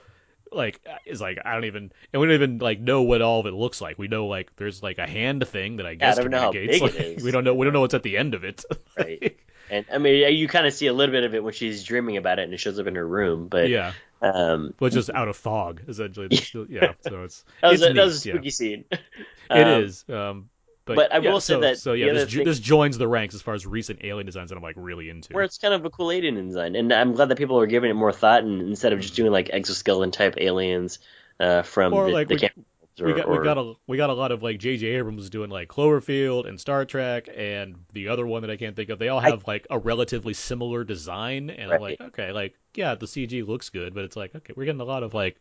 Like 0.52 0.80
it's 1.06 1.20
like 1.20 1.40
I 1.44 1.54
don't 1.56 1.66
even 1.66 1.92
and 2.14 2.22
we 2.22 2.28
don't 2.28 2.36
even 2.36 2.58
like 2.60 2.80
know 2.80 3.02
what 3.02 3.22
all 3.24 3.40
of 3.40 3.46
it 3.48 3.54
looks 3.54 3.82
like. 3.82 3.98
We 3.98 4.08
know 4.08 4.28
like 4.28 4.56
there's 4.56 4.82
like 4.84 5.00
a 5.00 5.08
hand 5.08 5.48
thing 5.48 5.78
that 5.78 5.86
I 5.88 5.96
guess 5.96 6.18
I 6.18 6.22
don't 6.22 6.32
know 6.32 6.40
how 6.40 6.52
big 6.52 6.70
it 6.72 6.82
like, 6.82 6.96
is. 7.00 7.24
We 7.24 7.32
don't 7.32 7.44
know. 7.44 7.56
We 7.56 7.66
don't 7.66 7.74
know 7.74 7.82
what's 7.82 7.96
at 7.96 8.04
the 8.04 8.18
end 8.18 8.34
of 8.36 8.44
it. 8.44 8.64
Right. 8.98 9.36
And 9.70 9.86
I 9.94 9.98
mean, 9.98 10.36
you 10.36 10.48
kind 10.48 10.68
of 10.68 10.74
see 10.74 10.88
a 10.88 10.94
little 10.94 11.14
bit 11.14 11.24
of 11.24 11.34
it 11.36 11.44
when 11.44 11.54
she's 11.54 11.84
dreaming 11.84 12.18
about 12.18 12.40
it, 12.40 12.44
and 12.44 12.54
it 12.54 12.58
shows 12.60 12.80
up 12.80 12.88
in 12.88 12.96
her 12.96 13.08
room. 13.08 13.48
But 13.48 13.70
yeah, 13.70 13.94
um, 14.22 14.74
but 14.78 14.92
just 14.92 15.10
out 15.10 15.28
of 15.28 15.36
fog 15.38 15.82
essentially. 15.88 16.28
Yeah, 16.70 16.94
so 17.02 17.24
it's 17.24 17.44
that 17.62 17.72
was 17.72 17.82
it's 17.82 17.90
a, 17.90 17.94
that 17.94 18.04
was 18.06 18.26
a 18.26 18.30
neat, 18.30 18.34
yeah. 18.34 18.34
spooky 18.34 18.50
scene. 18.50 18.86
It 19.50 19.68
Um, 19.68 19.84
is. 19.84 20.06
Um, 20.10 20.50
but, 20.86 20.96
but 20.96 21.14
I 21.14 21.20
yeah, 21.20 21.32
will 21.32 21.40
say 21.40 21.54
so, 21.54 21.60
that 21.62 21.78
So 21.78 21.94
yeah, 21.94 22.12
this, 22.14 22.34
thing- 22.34 22.44
this 22.46 22.60
joins 22.60 22.98
the 22.98 23.08
ranks 23.08 23.36
as 23.36 23.42
far 23.42 23.54
as 23.54 23.66
recent 23.66 24.00
alien 24.04 24.26
designs 24.26 24.50
that 24.50 24.58
I'm 24.58 24.64
like 24.64 24.76
really 24.78 25.10
into. 25.10 25.34
where 25.34 25.44
it's 25.44 25.58
kind 25.58 25.74
of 25.74 25.86
a 25.86 25.90
cool 25.90 26.12
alien 26.12 26.36
design, 26.48 26.76
and 26.76 26.92
I'm 26.92 27.14
glad 27.14 27.30
that 27.30 27.38
people 27.38 27.60
are 27.60 27.68
giving 27.68 27.90
it 27.90 27.94
more 27.94 28.12
thought, 28.12 28.44
and 28.44 28.62
instead 28.62 28.92
of 28.94 29.00
just 29.00 29.16
doing 29.16 29.32
like 29.32 29.50
exoskeleton 29.52 30.12
type 30.12 30.36
aliens 30.38 31.00
uh, 31.40 31.62
from 31.62 31.94
or 31.94 32.08
the, 32.08 32.12
like 32.12 32.28
the 32.28 32.36
we, 32.36 32.40
camp. 32.40 32.66
Or, 33.00 33.08
we 33.08 33.14
got 33.14 33.26
or, 33.26 33.40
we 33.40 33.44
got 33.44 33.58
a 33.58 33.74
we 33.88 33.98
got 33.98 34.10
a 34.10 34.14
lot 34.14 34.32
of 34.32 34.44
like 34.44 34.60
J.J. 34.60 34.86
Abrams 34.86 35.30
doing 35.30 35.50
like 35.50 35.68
Cloverfield 35.68 36.48
and 36.48 36.60
Star 36.60 36.86
Trek 36.86 37.28
and 37.36 37.76
the 37.94 38.10
other 38.10 38.26
one 38.28 38.42
that 38.44 38.52
I 38.52 38.56
can't 38.56 38.76
think 38.76 38.90
of. 38.90 39.00
They 39.00 39.10
all 39.10 39.20
have 39.20 39.48
like 39.48 39.66
a 39.70 39.80
relatively 39.80 40.34
similar 40.34 40.84
design, 40.84 41.50
and 41.50 41.72
I'm 41.72 41.82
like, 41.82 42.00
okay, 42.00 42.32
like 42.32 42.54
yeah, 42.76 42.96
the 42.96 43.08
CG 43.08 43.48
looks 43.48 43.70
good, 43.70 43.96
but 43.96 44.04
it's 44.04 44.16
like 44.16 44.36
okay, 44.36 44.54
we're 44.56 44.66
getting 44.66 44.82
a 44.82 44.86
lot 44.86 45.02
of 45.04 45.14
like 45.14 45.38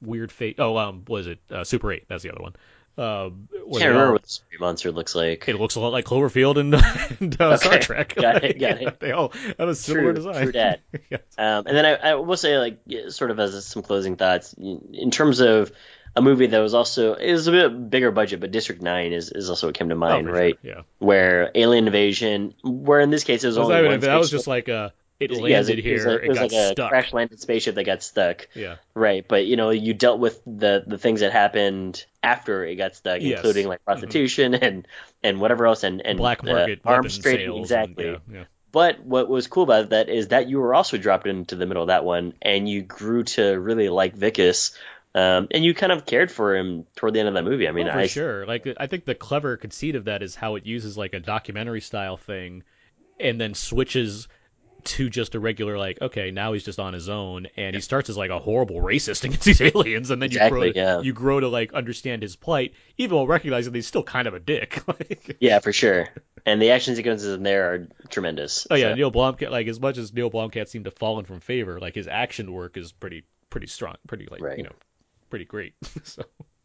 weird 0.00 0.32
fate. 0.32 0.56
Oh, 0.58 0.76
um, 0.78 1.04
was 1.06 1.26
it 1.26 1.40
uh, 1.50 1.64
Super 1.64 1.92
Eight? 1.92 2.04
That's 2.08 2.22
the 2.22 2.30
other 2.30 2.42
one. 2.42 2.54
Um, 2.96 3.48
I 3.52 3.56
can't 3.80 3.88
remember 3.88 4.06
all- 4.06 4.12
what 4.12 4.22
the 4.22 4.58
Monster 4.60 4.92
looks 4.92 5.16
like. 5.16 5.48
It 5.48 5.58
looks 5.58 5.74
a 5.74 5.80
lot 5.80 5.88
like 5.90 6.04
Cloverfield 6.04 6.58
and, 6.58 6.74
and 7.20 7.40
uh, 7.40 7.56
Star 7.56 7.80
Trek. 7.80 8.14
got 8.14 8.44
it, 8.44 8.58
got 8.60 8.80
it. 8.80 9.00
they 9.00 9.10
all 9.10 9.32
have 9.58 9.68
a 9.68 9.74
similar 9.74 10.12
True, 10.12 10.14
design. 10.14 10.42
true 10.44 10.52
dat. 10.52 10.80
Yes. 11.10 11.20
Um, 11.36 11.66
and 11.66 11.76
then 11.76 11.84
I, 11.84 11.94
I 12.10 12.14
will 12.14 12.36
say, 12.36 12.56
like, 12.56 12.78
sort 13.08 13.32
of 13.32 13.40
as 13.40 13.66
some 13.66 13.82
closing 13.82 14.14
thoughts, 14.14 14.54
in 14.54 15.10
terms 15.10 15.40
of 15.40 15.72
a 16.16 16.22
movie 16.22 16.46
that 16.46 16.58
was 16.60 16.74
also 16.74 17.14
it 17.14 17.32
was 17.32 17.46
a 17.46 17.52
bit 17.52 17.90
bigger 17.90 18.10
budget, 18.10 18.40
but 18.40 18.50
District 18.50 18.80
Nine 18.82 19.12
is, 19.12 19.30
is 19.30 19.50
also 19.50 19.68
what 19.68 19.74
came 19.74 19.88
to 19.88 19.94
Oh, 19.94 19.98
mind, 19.98 20.26
for 20.26 20.32
right? 20.32 20.58
Sure. 20.62 20.70
Yeah. 20.76 20.80
Where 20.98 21.50
alien 21.54 21.86
invasion, 21.86 22.54
where 22.62 23.00
in 23.00 23.10
this 23.10 23.24
case 23.24 23.42
it 23.44 23.48
was 23.48 23.58
was, 23.58 23.66
only 23.68 23.78
even- 23.80 23.90
one 23.92 24.00
that 24.00 24.16
was 24.16 24.30
just 24.30 24.46
like 24.46 24.68
uh, 24.68 24.90
it 25.20 25.30
Yeah, 25.30 25.38
landed 25.38 25.78
it 25.78 25.92
was 25.92 26.02
here, 26.04 26.08
a- 26.10 26.14
it, 26.16 26.24
it 26.24 26.28
was 26.28 26.38
got 26.38 26.42
like 26.52 26.52
a 26.52 26.68
stuck. 26.72 26.90
crash 26.90 27.12
landed 27.12 27.40
spaceship 27.40 27.74
that 27.76 27.84
got 27.84 28.02
stuck. 28.02 28.48
Yeah. 28.54 28.76
Right, 28.94 29.24
but 29.26 29.46
you 29.46 29.56
know, 29.56 29.70
you 29.70 29.94
dealt 29.94 30.18
with 30.20 30.40
the 30.44 30.84
the 30.86 30.98
things 30.98 31.20
that 31.20 31.32
happened 31.32 32.04
after 32.22 32.64
it 32.64 32.76
got 32.76 32.94
stuck, 32.96 33.20
Yes. 33.20 33.38
including 33.38 33.68
like 33.68 33.84
prostitution 33.84 34.54
and 34.54 34.86
and 35.22 35.40
whatever 35.40 35.66
else, 35.66 35.82
and 35.84 36.00
and 36.04 36.18
Black 36.18 36.42
uh, 36.44 36.46
market 36.46 36.80
arms 36.84 37.16
weapon 37.18 37.22
trading. 37.22 37.56
Exactly. 37.58 38.08
And, 38.08 38.18
yeah, 38.30 38.38
yeah. 38.38 38.44
But 38.72 39.04
what 39.04 39.28
was 39.28 39.46
cool 39.46 39.62
about 39.62 39.90
that 39.90 40.08
is 40.08 40.28
that 40.28 40.48
you 40.48 40.58
were 40.58 40.74
also 40.74 40.98
dropped 40.98 41.28
into 41.28 41.54
the 41.54 41.64
middle 41.64 41.84
of 41.84 41.88
that 41.88 42.04
one, 42.04 42.34
and 42.42 42.68
you 42.68 42.82
grew 42.82 43.22
to 43.22 43.52
really 43.56 43.88
like 43.88 44.16
Wikus, 44.18 44.74
um, 45.14 45.48
and 45.50 45.64
you 45.64 45.74
kind 45.74 45.92
of 45.92 46.06
cared 46.06 46.30
for 46.30 46.56
him 46.56 46.86
toward 46.96 47.14
the 47.14 47.20
end 47.20 47.28
of 47.28 47.34
that 47.34 47.44
movie. 47.44 47.68
I 47.68 47.72
mean, 47.72 47.88
oh, 47.88 47.92
for 47.92 47.98
I 47.98 48.06
sure. 48.06 48.46
Like 48.46 48.66
I 48.78 48.86
think 48.86 49.04
the 49.04 49.14
clever 49.14 49.56
conceit 49.56 49.94
of 49.94 50.06
that 50.06 50.22
is 50.22 50.34
how 50.34 50.56
it 50.56 50.66
uses 50.66 50.98
like 50.98 51.14
a 51.14 51.20
documentary 51.20 51.80
style 51.80 52.16
thing, 52.16 52.64
and 53.20 53.40
then 53.40 53.54
switches 53.54 54.28
to 54.84 55.08
just 55.08 55.34
a 55.34 55.40
regular 55.40 55.78
like 55.78 55.96
okay 56.02 56.30
now 56.30 56.52
he's 56.52 56.62
just 56.62 56.78
on 56.78 56.92
his 56.92 57.08
own 57.08 57.46
and 57.56 57.74
he 57.74 57.80
starts 57.80 58.10
as 58.10 58.18
like 58.18 58.30
a 58.30 58.38
horrible 58.38 58.76
racist 58.76 59.24
against 59.24 59.44
these 59.44 59.60
aliens 59.62 60.10
and 60.10 60.20
then 60.20 60.30
you 60.30 60.38
grow 60.50 60.60
to, 60.64 60.72
yeah. 60.74 61.00
you 61.00 61.14
grow 61.14 61.40
to 61.40 61.48
like 61.48 61.72
understand 61.72 62.20
his 62.20 62.36
plight 62.36 62.74
even 62.98 63.16
while 63.16 63.26
recognizing 63.26 63.72
that 63.72 63.78
he's 63.78 63.86
still 63.86 64.02
kind 64.02 64.28
of 64.28 64.34
a 64.34 64.40
dick 64.40 64.82
like, 64.86 65.38
yeah, 65.40 65.58
for 65.60 65.72
sure. 65.72 66.08
And 66.44 66.60
the 66.60 66.72
action 66.72 66.94
sequences 66.96 67.32
in 67.34 67.42
there 67.42 67.72
are 67.72 67.88
tremendous. 68.10 68.66
oh 68.70 68.74
yeah 68.74 68.90
So, 68.90 68.94
Neil 68.94 69.10
Blomkamp 69.10 69.50
like 69.50 69.68
as 69.68 69.80
much 69.80 69.96
as 69.96 70.12
Neil 70.12 70.30
Blomkamp 70.30 70.68
seemed 70.68 70.84
to 70.84 70.90
fallen 70.90 71.24
from 71.24 71.40
favor 71.40 71.80
like 71.80 71.94
his 71.94 72.06
action 72.06 72.52
work 72.52 72.76
is 72.76 72.92
pretty 72.92 73.24
pretty 73.48 73.68
strong 73.68 73.94
pretty 74.06 74.28
like 74.30 74.42
Right. 74.42 74.58
you 74.58 74.64
know 74.64 74.72
pretty 75.34 75.44
great 75.44 75.74
so 76.04 76.22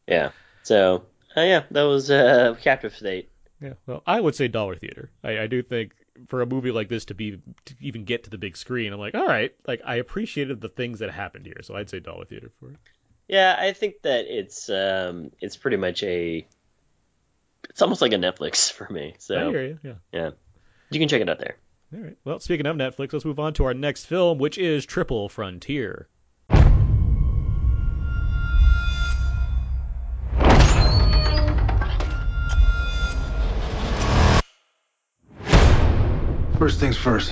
yeah. 0.07 0.29
So 0.61 1.05
uh, 1.35 1.41
yeah, 1.41 1.63
that 1.71 1.83
was 1.83 2.11
uh, 2.11 2.55
Captive 2.61 2.95
State. 2.95 3.31
Yeah, 3.59 3.73
well, 3.87 4.03
I 4.05 4.19
would 4.19 4.35
say 4.35 4.47
dollar 4.47 4.75
theater. 4.75 5.09
I, 5.23 5.39
I 5.39 5.47
do 5.47 5.63
think 5.63 5.93
for 6.27 6.43
a 6.43 6.45
movie 6.45 6.69
like 6.69 6.87
this 6.87 7.05
to 7.05 7.15
be 7.15 7.41
to 7.65 7.75
even 7.79 8.03
get 8.03 8.25
to 8.25 8.29
the 8.29 8.37
big 8.37 8.57
screen, 8.57 8.93
I'm 8.93 8.99
like, 8.99 9.15
all 9.15 9.25
right, 9.25 9.55
like 9.67 9.81
I 9.83 9.95
appreciated 9.95 10.61
the 10.61 10.69
things 10.69 10.99
that 10.99 11.09
happened 11.11 11.47
here, 11.47 11.61
so 11.63 11.75
I'd 11.75 11.89
say 11.89 11.99
dollar 11.99 12.25
theater 12.25 12.51
for 12.59 12.71
it. 12.71 12.77
Yeah, 13.27 13.55
I 13.57 13.73
think 13.73 14.01
that 14.03 14.25
it's 14.27 14.69
um, 14.69 15.31
it's 15.39 15.57
pretty 15.57 15.77
much 15.77 16.03
a, 16.03 16.47
it's 17.69 17.81
almost 17.81 18.01
like 18.01 18.13
a 18.13 18.17
Netflix 18.17 18.71
for 18.77 18.87
me. 18.87 19.15
So 19.17 19.49
you. 19.49 19.79
Yeah. 19.83 19.93
yeah, 20.13 20.29
you 20.91 20.99
can 20.99 21.09
check 21.09 21.21
it 21.21 21.29
out 21.29 21.39
there. 21.39 21.55
All 21.91 22.01
right. 22.01 22.17
Well, 22.23 22.39
speaking 22.39 22.67
of 22.67 22.75
Netflix, 22.75 23.13
let's 23.13 23.25
move 23.25 23.39
on 23.39 23.53
to 23.55 23.65
our 23.65 23.73
next 23.73 24.05
film, 24.05 24.37
which 24.37 24.59
is 24.59 24.85
Triple 24.85 25.27
Frontier. 25.27 26.07
First 36.59 36.81
things 36.81 36.97
first. 36.97 37.31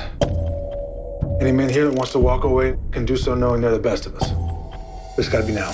Any 1.42 1.52
man 1.52 1.68
here 1.68 1.84
that 1.84 1.94
wants 1.94 2.14
to 2.14 2.20
walk 2.20 2.46
away 2.46 2.78
can 2.92 3.04
do 3.04 3.18
so 3.18 3.36
knowing 3.36 3.60
they're 3.60 3.72
the 3.72 3.78
best 3.78 4.06
of 4.06 4.16
us. 4.16 4.32
But 4.32 5.18
it's 5.18 5.28
gotta 5.28 5.46
be 5.46 5.52
now. 5.52 5.74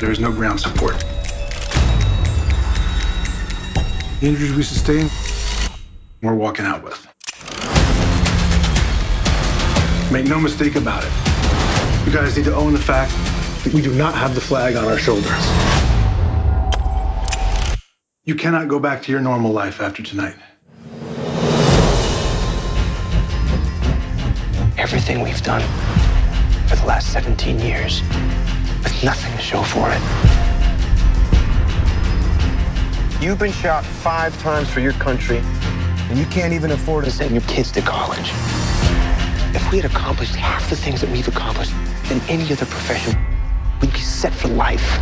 There 0.00 0.10
is 0.10 0.18
no 0.18 0.32
ground 0.32 0.58
support. 0.58 0.98
The 4.18 4.26
injuries 4.26 4.54
we 4.54 4.64
sustain, 4.64 5.08
we're 6.20 6.34
walking 6.34 6.66
out 6.66 6.82
with. 6.82 6.98
Make 10.10 10.26
no 10.26 10.40
mistake 10.40 10.74
about 10.74 11.04
it. 11.04 11.12
You 12.06 12.12
guys 12.12 12.36
need 12.36 12.46
to 12.46 12.56
own 12.56 12.72
the 12.72 12.80
fact 12.80 13.12
that 13.62 13.72
we 13.72 13.82
do 13.82 13.94
not 13.94 14.16
have 14.16 14.34
the 14.34 14.40
flag 14.40 14.74
on 14.74 14.86
our 14.86 14.98
shoulders. 14.98 15.30
You 18.24 18.34
cannot 18.34 18.66
go 18.66 18.80
back 18.80 19.02
to 19.04 19.12
your 19.12 19.20
normal 19.20 19.52
life 19.52 19.80
after 19.80 20.02
tonight. 20.02 20.34
Everything 24.92 25.22
we've 25.22 25.42
done 25.42 25.62
for 26.68 26.76
the 26.76 26.84
last 26.84 27.14
17 27.14 27.58
years 27.60 28.02
with 28.82 29.02
nothing 29.02 29.34
to 29.34 29.42
show 29.42 29.62
for 29.62 29.88
it. 29.90 30.02
You've 33.22 33.38
been 33.38 33.52
shot 33.52 33.86
five 33.86 34.38
times 34.42 34.68
for 34.68 34.80
your 34.80 34.92
country, 34.92 35.38
and 35.38 36.18
you 36.18 36.26
can't 36.26 36.52
even 36.52 36.72
afford 36.72 37.06
to 37.06 37.10
send 37.10 37.30
your 37.30 37.40
kids 37.44 37.72
to 37.72 37.80
college. 37.80 38.30
If 39.56 39.66
we 39.72 39.78
had 39.78 39.90
accomplished 39.90 40.34
half 40.34 40.68
the 40.68 40.76
things 40.76 41.00
that 41.00 41.08
we've 41.08 41.26
accomplished 41.26 41.72
in 42.10 42.20
any 42.28 42.52
other 42.52 42.66
profession, 42.66 43.16
we'd 43.80 43.94
be 43.94 43.98
set 43.98 44.34
for 44.34 44.48
life. 44.48 45.00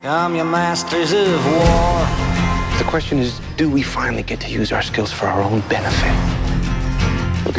I'm 0.00 0.34
your 0.34 0.46
masters 0.46 1.12
of 1.12 1.44
war. 1.44 2.78
The 2.78 2.86
question 2.88 3.18
is, 3.18 3.38
do 3.58 3.68
we 3.68 3.82
finally 3.82 4.22
get 4.22 4.40
to 4.40 4.48
use 4.48 4.72
our 4.72 4.80
skills 4.80 5.12
for 5.12 5.26
our 5.26 5.42
own 5.42 5.60
benefit? 5.68 6.29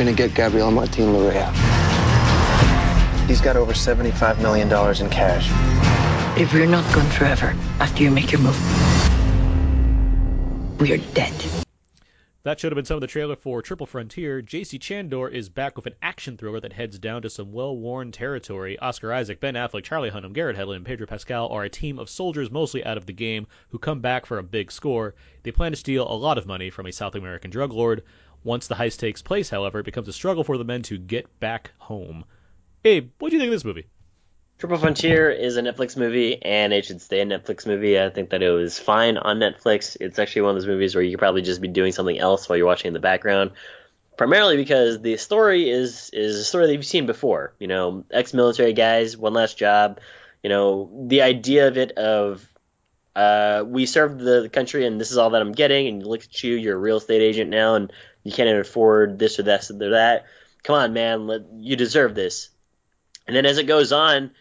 We're 0.01 0.05
gonna 0.05 0.17
get 0.17 0.33
Gabriel 0.33 0.71
Martin 0.71 1.13
Lorea. 1.13 1.51
He's 3.27 3.39
got 3.39 3.55
over 3.55 3.71
$75 3.71 4.41
million 4.41 4.67
in 4.67 5.09
cash. 5.11 5.47
If 6.41 6.55
we're 6.55 6.65
not 6.65 6.91
gone 6.95 7.07
forever 7.11 7.55
after 7.79 8.01
you 8.01 8.09
make 8.09 8.31
your 8.31 8.41
move, 8.41 8.59
we 10.79 10.91
are 10.93 10.97
dead. 11.13 11.31
That 12.43 12.59
should 12.59 12.71
have 12.71 12.77
been 12.77 12.85
some 12.85 12.95
of 12.97 13.01
the 13.01 13.05
trailer 13.05 13.35
for 13.35 13.61
Triple 13.61 13.85
Frontier. 13.85 14.41
JC 14.41 14.79
Chandor 14.79 15.31
is 15.31 15.49
back 15.49 15.75
with 15.75 15.85
an 15.85 15.93
action 16.01 16.35
thriller 16.35 16.59
that 16.61 16.73
heads 16.73 16.97
down 16.97 17.21
to 17.21 17.29
some 17.29 17.51
well-worn 17.51 18.11
territory. 18.11 18.79
Oscar 18.79 19.13
Isaac, 19.13 19.39
Ben 19.39 19.53
Affleck, 19.53 19.83
Charlie 19.83 20.09
Hunnam, 20.09 20.33
Garrett 20.33 20.57
Hedlund, 20.57 20.77
and 20.77 20.85
Pedro 20.85 21.05
Pascal 21.05 21.49
are 21.49 21.63
a 21.63 21.69
team 21.69 21.99
of 21.99 22.09
soldiers 22.09 22.49
mostly 22.49 22.83
out 22.83 22.97
of 22.97 23.05
the 23.05 23.13
game 23.13 23.45
who 23.69 23.77
come 23.77 23.99
back 23.99 24.25
for 24.25 24.39
a 24.39 24.43
big 24.43 24.71
score. 24.71 25.13
They 25.43 25.51
plan 25.51 25.73
to 25.73 25.77
steal 25.77 26.11
a 26.11 26.17
lot 26.17 26.39
of 26.39 26.47
money 26.47 26.71
from 26.71 26.87
a 26.87 26.91
South 26.91 27.13
American 27.13 27.51
drug 27.51 27.73
lord. 27.73 28.01
Once 28.43 28.67
the 28.67 28.75
heist 28.75 28.99
takes 28.99 29.21
place, 29.21 29.49
however, 29.49 29.79
it 29.79 29.85
becomes 29.85 30.07
a 30.07 30.13
struggle 30.13 30.43
for 30.43 30.57
the 30.57 30.63
men 30.63 30.81
to 30.81 30.97
get 30.97 31.39
back 31.39 31.71
home. 31.77 32.23
Abe, 32.83 33.11
what 33.19 33.29
do 33.29 33.35
you 33.35 33.39
think 33.39 33.49
of 33.49 33.53
this 33.53 33.65
movie? 33.65 33.87
Triple 34.57 34.77
Frontier 34.77 35.31
is 35.31 35.57
a 35.57 35.61
Netflix 35.61 35.97
movie, 35.97 36.39
and 36.39 36.71
it 36.71 36.85
should 36.85 37.01
stay 37.01 37.21
a 37.21 37.25
Netflix 37.25 37.65
movie. 37.65 37.99
I 37.99 38.09
think 38.09 38.29
that 38.29 38.43
it 38.43 38.51
was 38.51 38.77
fine 38.77 39.17
on 39.17 39.39
Netflix. 39.39 39.97
It's 39.99 40.19
actually 40.19 40.43
one 40.43 40.51
of 40.51 40.57
those 40.57 40.67
movies 40.67 40.93
where 40.93 41.03
you 41.03 41.11
could 41.11 41.19
probably 41.19 41.41
just 41.41 41.61
be 41.61 41.67
doing 41.67 41.91
something 41.91 42.19
else 42.19 42.47
while 42.47 42.57
you're 42.57 42.67
watching 42.67 42.89
in 42.89 42.93
the 42.93 42.99
background. 42.99 43.51
Primarily 44.17 44.57
because 44.57 45.01
the 45.01 45.17
story 45.17 45.67
is 45.67 46.11
is 46.13 46.37
a 46.37 46.43
story 46.43 46.67
that 46.67 46.73
you've 46.73 46.85
seen 46.85 47.07
before. 47.07 47.55
You 47.57 47.67
know, 47.67 48.05
ex-military 48.11 48.73
guys, 48.73 49.17
one 49.17 49.33
last 49.33 49.57
job. 49.57 49.99
You 50.43 50.49
know, 50.49 51.05
the 51.07 51.23
idea 51.23 51.67
of 51.67 51.77
it 51.77 51.93
of 51.93 52.47
uh, 53.15 53.63
we 53.65 53.87
served 53.87 54.19
the 54.19 54.47
country 54.49 54.85
and 54.85 55.01
this 55.01 55.09
is 55.09 55.17
all 55.17 55.31
that 55.31 55.41
I'm 55.41 55.53
getting, 55.53 55.87
and 55.87 56.05
look 56.05 56.23
at 56.23 56.43
you, 56.43 56.55
you're 56.55 56.75
a 56.75 56.79
real 56.79 56.97
estate 56.97 57.21
agent 57.21 57.49
now, 57.49 57.75
and 57.75 57.91
you 58.24 58.32
can't 58.32 58.49
even 58.49 58.61
afford 58.61 59.19
this 59.19 59.39
or 59.39 59.43
that 59.43 59.69
or 59.69 59.89
that. 59.91 60.26
Come 60.63 60.76
on, 60.76 60.93
man, 60.93 61.28
let, 61.28 61.41
you 61.53 61.76
deserve 61.76 62.15
this. 62.15 62.49
And 63.28 63.36
then 63.36 63.45
as 63.45 63.57
it 63.57 63.65
goes 63.65 63.91
on, 63.91 64.32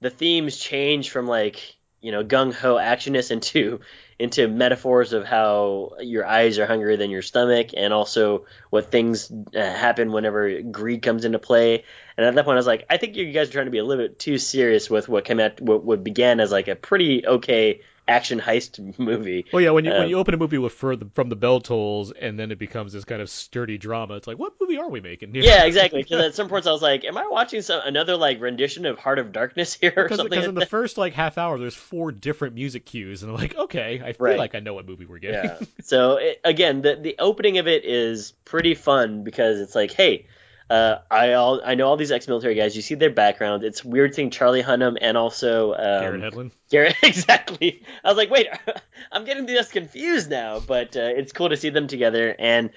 the 0.00 0.10
themes 0.10 0.56
change 0.56 1.10
from 1.10 1.26
like 1.26 1.76
you 2.00 2.12
know 2.12 2.22
gung 2.22 2.52
ho 2.52 2.76
actionness 2.76 3.30
into 3.36 3.80
into 4.18 4.48
metaphors 4.48 5.12
of 5.12 5.26
how 5.26 5.92
your 6.00 6.24
eyes 6.24 6.58
are 6.58 6.66
hungrier 6.66 6.96
than 6.96 7.10
your 7.10 7.22
stomach, 7.22 7.70
and 7.76 7.92
also 7.92 8.46
what 8.70 8.90
things 8.90 9.30
uh, 9.30 9.60
happen 9.60 10.12
whenever 10.12 10.62
greed 10.62 11.02
comes 11.02 11.26
into 11.26 11.38
play. 11.38 11.84
And 12.16 12.26
at 12.26 12.34
that 12.34 12.44
point, 12.46 12.56
I 12.56 12.60
was 12.60 12.66
like, 12.66 12.86
I 12.88 12.96
think 12.96 13.16
you 13.16 13.30
guys 13.32 13.50
are 13.50 13.52
trying 13.52 13.66
to 13.66 13.70
be 13.70 13.78
a 13.78 13.84
little 13.84 14.04
bit 14.04 14.18
too 14.18 14.38
serious 14.38 14.88
with 14.88 15.06
what 15.08 15.26
came 15.26 15.38
out, 15.38 15.60
what, 15.60 15.84
what 15.84 16.02
began 16.02 16.40
as 16.40 16.50
like 16.50 16.68
a 16.68 16.76
pretty 16.76 17.26
okay 17.26 17.82
action 18.08 18.40
heist 18.40 18.98
movie. 18.98 19.46
Well, 19.52 19.62
yeah, 19.62 19.70
when 19.70 19.84
you 19.84 19.94
when 19.94 20.06
Um, 20.06 20.08
you 20.08 20.18
open 20.18 20.34
a 20.34 20.36
movie 20.36 20.58
with 20.58 20.78
the, 20.80 21.10
from 21.14 21.28
the 21.28 21.36
bell 21.36 21.60
tolls 21.60 22.12
and 22.12 22.38
then 22.38 22.50
it 22.50 22.58
becomes 22.58 22.92
this 22.92 23.04
kind 23.04 23.22
of 23.22 23.30
sturdy 23.30 23.78
drama, 23.78 24.14
it's 24.16 24.26
like, 24.26 24.38
what 24.38 24.54
movie 24.60 24.76
are 24.78 24.90
we 24.90 25.00
making? 25.00 25.32
Know? 25.32 25.40
Yeah, 25.40 25.64
exactly. 25.64 26.02
Because 26.02 26.20
at 26.20 26.34
some 26.34 26.48
points 26.48 26.66
I 26.66 26.72
was 26.72 26.82
like, 26.82 27.04
"Am 27.04 27.16
I 27.16 27.26
watching 27.28 27.62
some 27.62 27.80
another 27.84 28.16
like 28.16 28.40
rendition 28.40 28.86
of 28.86 28.98
Heart 28.98 29.18
of 29.18 29.32
Darkness 29.32 29.74
here 29.74 29.92
or 29.96 30.08
Because, 30.08 30.10
something?" 30.10 30.38
because 30.38 30.46
like 30.46 30.46
in 30.46 30.54
the 30.54 30.62
first 30.62 30.98
like 30.98 31.12
half 31.14 31.38
hour, 31.38 31.58
there's 31.58 31.74
four 31.74 32.12
different 32.12 32.54
music 32.54 32.84
cues, 32.86 33.22
and 33.22 33.30
I'm 33.30 33.36
like, 33.38 33.54
okay, 33.56 34.02
I 34.04 34.12
feel 34.12 34.34
Right. 34.34 34.36
like 34.36 34.54
I 34.54 34.60
know 34.60 34.74
what 34.74 34.86
movie 34.86 35.06
we're 35.06 35.18
getting. 35.18 35.40
Yeah. 35.40 35.60
So 35.82 36.16
it, 36.18 36.40
again, 36.44 36.82
the 36.82 36.96
the 36.96 37.16
opening 37.18 37.58
of 37.58 37.66
it 37.68 37.84
is 37.84 38.32
pretty 38.44 38.74
fun 38.74 39.24
because 39.24 39.60
it's 39.60 39.74
like, 39.74 39.92
hey, 39.92 40.26
Uh, 40.68 40.98
I 41.10 41.34
all 41.34 41.60
I 41.64 41.76
know 41.76 41.86
all 41.86 41.96
these 41.96 42.10
ex-military 42.10 42.56
guys. 42.56 42.74
You 42.74 42.82
see 42.82 42.96
their 42.96 43.10
background. 43.10 43.62
It's 43.62 43.84
weird 43.84 44.14
seeing 44.14 44.30
Charlie 44.30 44.62
Hunnam 44.62 44.96
and 45.00 45.16
also 45.16 45.72
um, 45.74 45.78
Garrett 45.78 46.22
Hedlund. 46.22 46.50
Garrett, 46.70 46.96
exactly. 47.02 47.82
I 48.02 48.08
was 48.08 48.16
like, 48.16 48.30
wait, 48.30 48.48
I'm 49.12 49.24
getting 49.24 49.46
just 49.46 49.72
confused 49.72 50.28
now. 50.28 50.60
But 50.60 50.96
uh, 50.96 51.12
it's 51.16 51.32
cool 51.32 51.50
to 51.50 51.56
see 51.56 51.70
them 51.70 51.86
together, 51.86 52.34
and 52.36 52.70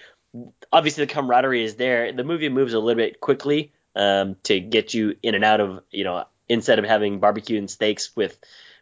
obviously 0.72 1.06
the 1.06 1.14
camaraderie 1.14 1.64
is 1.64 1.76
there. 1.76 2.12
The 2.12 2.24
movie 2.24 2.50
moves 2.50 2.74
a 2.74 2.80
little 2.80 3.02
bit 3.02 3.20
quickly 3.20 3.74
um, 3.96 4.36
to 4.44 4.60
get 4.60 4.94
you 4.94 5.16
in 5.24 5.36
and 5.36 5.44
out 5.44 5.60
of, 5.60 5.84
you 5.90 6.04
know, 6.04 6.26
instead 6.48 6.80
of 6.80 6.86
having 6.86 7.20
barbecue 7.20 7.58
and 7.58 7.70
steaks 7.70 8.16
with 8.16 8.38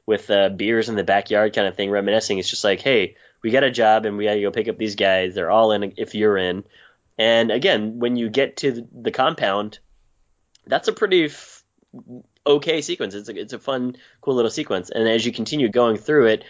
with 0.05 0.31
uh, 0.31 0.49
beers 0.49 0.87
in 0.89 0.95
the 0.95 1.03
backyard 1.03 1.53
kind 1.53 1.67
of 1.67 1.75
thing, 1.75 1.91
reminiscing. 1.91 2.37
It's 2.39 2.49
just 2.49 2.63
like, 2.63 2.79
hey, 2.79 3.15
we 3.43 3.51
got 3.51 3.63
a 3.63 3.71
job 3.71 4.05
and 4.05 4.17
we 4.17 4.23
got 4.25 4.35
to 4.35 4.41
go 4.41 4.51
pick 4.51 4.69
up 4.69 4.77
these 4.77 4.95
guys. 4.95 5.35
They're 5.35 5.51
all 5.51 5.73
in 5.73 5.93
if 5.97 6.15
you're 6.15 6.37
in. 6.37 6.63
And 7.18 7.51
again, 7.51 7.99
when 7.99 8.15
you 8.15 8.30
get 8.30 8.57
to 8.57 8.88
the 8.91 9.11
compound, 9.11 9.80
that's 10.65 10.88
a 10.88 10.93
pretty 10.93 11.26
f- 11.26 11.63
okay 12.45 12.82
sequence. 12.82 13.15
It's 13.15 13.30
a, 13.30 13.36
it's 13.39 13.53
a 13.53 13.59
fun, 13.59 13.95
cool 14.22 14.36
little 14.36 14.51
sequence. 14.51 14.89
And 14.89 15.07
as 15.07 15.26
you 15.26 15.32
continue 15.32 15.70
going 15.70 15.97
through 15.97 16.28
it, 16.28 16.43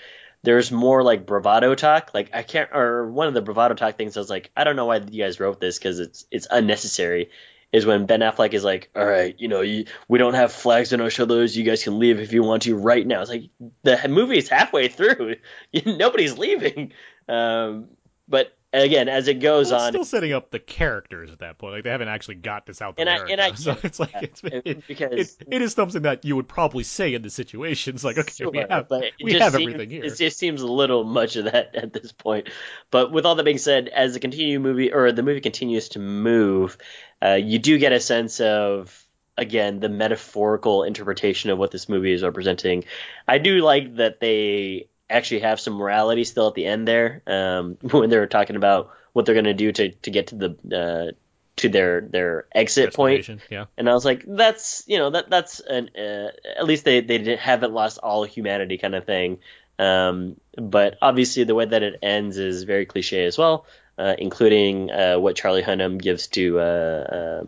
there's 0.43 0.71
more 0.71 1.03
like 1.03 1.25
bravado 1.25 1.75
talk. 1.75 2.11
Like 2.13 2.29
I 2.33 2.43
can't, 2.43 2.69
or 2.73 3.09
one 3.09 3.27
of 3.27 3.33
the 3.33 3.41
bravado 3.41 3.75
talk 3.75 3.97
things. 3.97 4.17
I 4.17 4.19
was 4.19 4.29
like, 4.29 4.51
I 4.55 4.63
don't 4.63 4.75
know 4.75 4.85
why 4.85 4.97
you 4.97 5.23
guys 5.23 5.39
wrote 5.39 5.59
this 5.59 5.77
because 5.77 5.99
it's 5.99 6.25
it's 6.31 6.47
unnecessary. 6.49 7.29
Is 7.73 7.85
when 7.85 8.05
Ben 8.05 8.21
Affleck 8.21 8.53
is 8.53 8.63
like, 8.63 8.89
all 8.95 9.05
right, 9.05 9.35
you 9.37 9.49
know, 9.49 9.59
you, 9.59 9.85
we 10.07 10.19
don't 10.19 10.35
have 10.35 10.53
flags 10.53 10.93
on 10.93 11.01
our 11.01 11.09
shoulders. 11.09 11.57
You 11.57 11.65
guys 11.65 11.83
can 11.83 11.99
leave 11.99 12.21
if 12.21 12.31
you 12.31 12.41
want 12.41 12.63
to 12.63 12.77
right 12.77 13.05
now. 13.05 13.19
It's 13.19 13.29
like 13.29 13.49
the 13.83 14.07
movie 14.07 14.37
is 14.37 14.47
halfway 14.47 14.87
through. 14.87 15.35
Nobody's 15.85 16.37
leaving. 16.37 16.93
Um, 17.27 17.89
but 18.25 18.55
again, 18.73 19.07
as 19.07 19.27
it 19.27 19.35
goes 19.35 19.71
well, 19.71 19.81
on, 19.81 19.93
still 19.93 20.05
setting 20.05 20.33
up 20.33 20.51
the 20.51 20.59
characters 20.59 21.31
at 21.31 21.39
that 21.39 21.57
point. 21.57 21.73
Like 21.73 21.83
they 21.83 21.89
haven't 21.89 22.07
actually 22.07 22.35
got 22.35 22.65
to 22.67 22.73
South 22.73 22.95
and 22.97 23.07
America, 23.07 23.29
I, 23.29 23.33
and 23.33 23.41
I 23.41 23.51
so 23.55 23.77
it's 23.83 23.99
like 23.99 24.13
it's, 24.21 24.41
it, 24.43 24.87
because 24.87 25.37
it, 25.39 25.47
it 25.51 25.61
is 25.61 25.73
something 25.73 26.03
that 26.03 26.25
you 26.25 26.35
would 26.35 26.47
probably 26.47 26.83
say 26.83 27.13
in 27.13 27.21
the 27.21 27.29
situation. 27.29 27.95
It's 27.95 28.03
like 28.03 28.17
okay, 28.17 28.31
sure, 28.31 28.51
we 28.51 28.59
have 28.59 28.89
we 29.21 29.33
have 29.33 29.53
seems, 29.53 29.61
everything 29.61 29.89
here. 29.89 30.03
It 30.03 30.17
just 30.17 30.37
seems 30.37 30.61
a 30.61 30.67
little 30.67 31.03
much 31.03 31.35
of 31.35 31.45
that 31.45 31.75
at 31.75 31.93
this 31.93 32.11
point. 32.11 32.49
But 32.91 33.11
with 33.11 33.25
all 33.25 33.35
that 33.35 33.43
being 33.43 33.57
said, 33.57 33.87
as 33.87 34.13
the 34.13 34.19
continue 34.19 34.59
movie 34.59 34.91
or 34.93 35.11
the 35.11 35.23
movie 35.23 35.41
continues 35.41 35.89
to 35.89 35.99
move, 35.99 36.77
uh, 37.23 37.33
you 37.33 37.59
do 37.59 37.77
get 37.77 37.93
a 37.93 37.99
sense 37.99 38.39
of 38.39 39.03
again 39.37 39.79
the 39.79 39.89
metaphorical 39.89 40.83
interpretation 40.83 41.51
of 41.51 41.57
what 41.57 41.71
this 41.71 41.87
movie 41.87 42.11
is 42.11 42.23
representing. 42.23 42.83
I 43.27 43.37
do 43.37 43.59
like 43.59 43.95
that 43.97 44.19
they 44.19 44.89
actually 45.09 45.41
have 45.41 45.59
some 45.59 45.73
morality 45.73 46.23
still 46.23 46.47
at 46.47 46.55
the 46.55 46.65
end 46.65 46.87
there 46.87 47.21
um, 47.27 47.77
when 47.81 48.09
they're 48.09 48.27
talking 48.27 48.55
about 48.55 48.91
what 49.13 49.25
they're 49.25 49.35
going 49.35 49.45
to 49.45 49.53
do 49.53 49.71
to 49.71 49.91
to 49.91 50.11
get 50.11 50.27
to 50.27 50.35
the 50.35 50.77
uh, 50.77 51.11
to 51.57 51.69
their 51.69 52.01
their 52.01 52.45
exit 52.53 52.93
point. 52.93 53.27
Yeah. 53.49 53.65
And 53.77 53.89
I 53.89 53.93
was 53.93 54.05
like, 54.05 54.23
that's 54.27 54.83
you 54.87 54.97
know 54.97 55.09
that 55.09 55.29
that's 55.29 55.59
an 55.59 55.89
uh, 55.97 56.29
at 56.57 56.65
least 56.65 56.85
they 56.85 57.01
they 57.01 57.35
haven't 57.35 57.73
lost 57.73 57.97
all 58.01 58.23
humanity 58.23 58.77
kind 58.77 58.95
of 58.95 59.05
thing. 59.05 59.39
Um, 59.79 60.39
but 60.55 60.97
obviously 61.01 61.43
the 61.43 61.55
way 61.55 61.65
that 61.65 61.83
it 61.83 61.99
ends 62.01 62.37
is 62.37 62.63
very 62.63 62.85
cliche 62.85 63.25
as 63.25 63.37
well, 63.37 63.65
uh, 63.97 64.15
including 64.17 64.89
uh, 64.89 65.17
what 65.19 65.35
Charlie 65.35 65.61
Hunnam 65.61 66.01
gives 66.01 66.27
to 66.27 66.59
uh, 66.59 67.43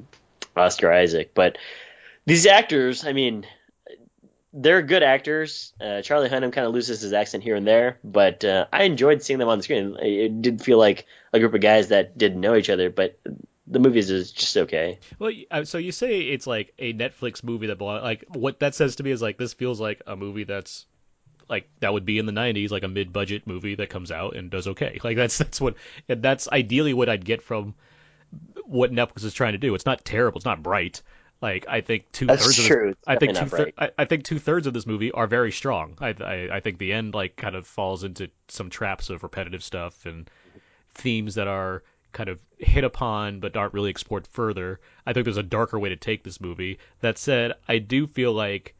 Oscar 0.56 0.92
Isaac. 0.92 1.34
But 1.34 1.58
these 2.26 2.46
actors, 2.46 3.06
I 3.06 3.14
mean, 3.14 3.46
they're 4.54 4.82
good 4.82 5.04
actors. 5.04 5.74
Uh, 5.80 6.02
Charlie 6.02 6.30
Hunnam 6.30 6.52
kind 6.52 6.66
of 6.66 6.74
loses 6.74 7.02
his 7.02 7.14
accent 7.14 7.44
here 7.44 7.56
and 7.56 7.68
there, 7.68 8.00
but 8.04 8.44
uh, 8.44 8.66
I 8.74 8.84
enjoyed 8.84 9.22
seeing 9.22 9.40
them 9.40 9.50
on 9.50 9.60
the 9.60 9.64
screen. 9.64 9.96
It 10.00 10.42
did 10.42 10.62
feel 10.62 10.78
like 10.78 11.06
a 11.34 11.40
group 11.40 11.54
of 11.54 11.62
guys 11.62 11.90
that 11.90 12.18
didn't 12.18 12.42
know 12.42 12.56
each 12.56 12.70
other, 12.70 12.90
but 12.90 13.20
the 13.68 13.80
movies 13.80 14.10
is 14.10 14.32
just 14.32 14.58
okay. 14.58 15.00
Well, 15.20 15.32
so 15.64 15.78
you 15.78 15.92
say 15.92 16.22
it's 16.22 16.48
like 16.48 16.74
a 16.80 16.94
Netflix 16.94 17.44
movie 17.44 17.68
that 17.68 17.78
belongs. 17.78 18.04
Like 18.04 18.26
what 18.30 18.60
that 18.60 18.74
says 18.74 18.96
to 18.96 19.04
me 19.04 19.12
is 19.12 19.22
like 19.22 19.38
this 19.38 19.54
feels 19.54 19.80
like 19.80 20.02
a 20.08 20.16
movie 20.16 20.44
that's 20.44 20.88
like 21.48 21.70
that 21.80 21.94
would 21.94 22.06
be 22.06 22.20
in 22.20 22.26
the 22.26 22.32
90s 22.32 22.70
like 22.70 22.84
a 22.84 22.88
mid-budget 22.88 23.48
movie 23.48 23.76
that 23.76 23.90
comes 23.90 24.12
out 24.12 24.36
and 24.36 24.52
does 24.52 24.68
okay 24.68 25.00
like 25.04 25.18
that's 25.18 25.38
that's 25.40 25.60
what 25.60 25.76
that's 26.08 26.48
ideally 26.50 26.94
what 26.94 27.10
i'd 27.10 27.26
get 27.26 27.42
from 27.42 27.74
what 28.66 28.92
netflix 28.92 29.24
is 29.24 29.34
trying 29.34 29.54
to 29.54 29.58
do 29.58 29.74
it's 29.74 29.86
not 29.86 30.06
terrible 30.06 30.38
it's 30.38 30.46
not 30.46 30.62
bright 30.62 31.02
like 31.42 31.66
I 31.70 31.82
think 31.82 32.12
two 32.12 32.26
That's 32.26 32.44
thirds 32.44 32.60
of 32.60 32.66
this, 32.66 32.96
I 33.08 33.16
think 33.16 33.36
two 33.36 33.46
not 33.46 33.74
I, 33.78 33.92
I 33.98 34.06
think 34.06 34.26
two 34.26 34.40
thirds 34.40 34.68
of 34.68 34.74
this 34.74 34.86
movie 34.86 35.12
are 35.12 35.28
very 35.28 35.52
strong. 35.52 35.98
I, 36.00 36.10
I 36.20 36.50
I 36.58 36.60
think 36.60 36.78
the 36.80 36.94
end 36.94 37.14
like 37.14 37.36
kind 37.36 37.56
of 37.56 37.66
falls 37.66 38.04
into 38.04 38.30
some 38.50 38.70
traps 38.70 39.10
of 39.10 39.24
repetitive 39.24 39.64
stuff 39.64 40.06
and 40.06 40.30
themes 40.96 41.36
that 41.36 41.48
are 41.48 41.84
kind 42.12 42.30
of 42.30 42.40
hit 42.58 42.84
upon 42.84 43.40
but 43.40 43.56
aren't 43.56 43.74
really 43.74 43.90
explored 43.90 44.28
further. 44.28 44.80
I 45.06 45.14
think 45.14 45.24
there's 45.26 45.38
a 45.38 45.44
darker 45.44 45.80
way 45.80 45.90
to 45.90 45.96
take 45.96 46.24
this 46.24 46.42
movie. 46.42 46.80
That 47.02 47.18
said, 47.18 47.54
I 47.68 47.78
do 47.78 48.08
feel 48.08 48.34
like 48.34 48.76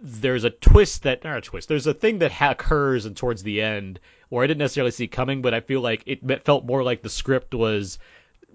there's 0.00 0.44
a 0.44 0.50
twist 0.50 1.02
that 1.02 1.24
not 1.24 1.38
a 1.38 1.40
twist. 1.40 1.68
There's 1.68 1.86
a 1.86 1.94
thing 1.94 2.20
that 2.20 2.32
ha- 2.32 2.52
occurs 2.52 3.04
and 3.04 3.16
towards 3.16 3.42
the 3.42 3.60
end, 3.60 4.00
or 4.30 4.42
I 4.42 4.46
didn't 4.46 4.60
necessarily 4.60 4.92
see 4.92 5.08
coming, 5.08 5.42
but 5.42 5.54
I 5.54 5.60
feel 5.60 5.80
like 5.80 6.04
it 6.06 6.44
felt 6.44 6.64
more 6.64 6.82
like 6.82 7.02
the 7.02 7.10
script 7.10 7.54
was 7.54 7.98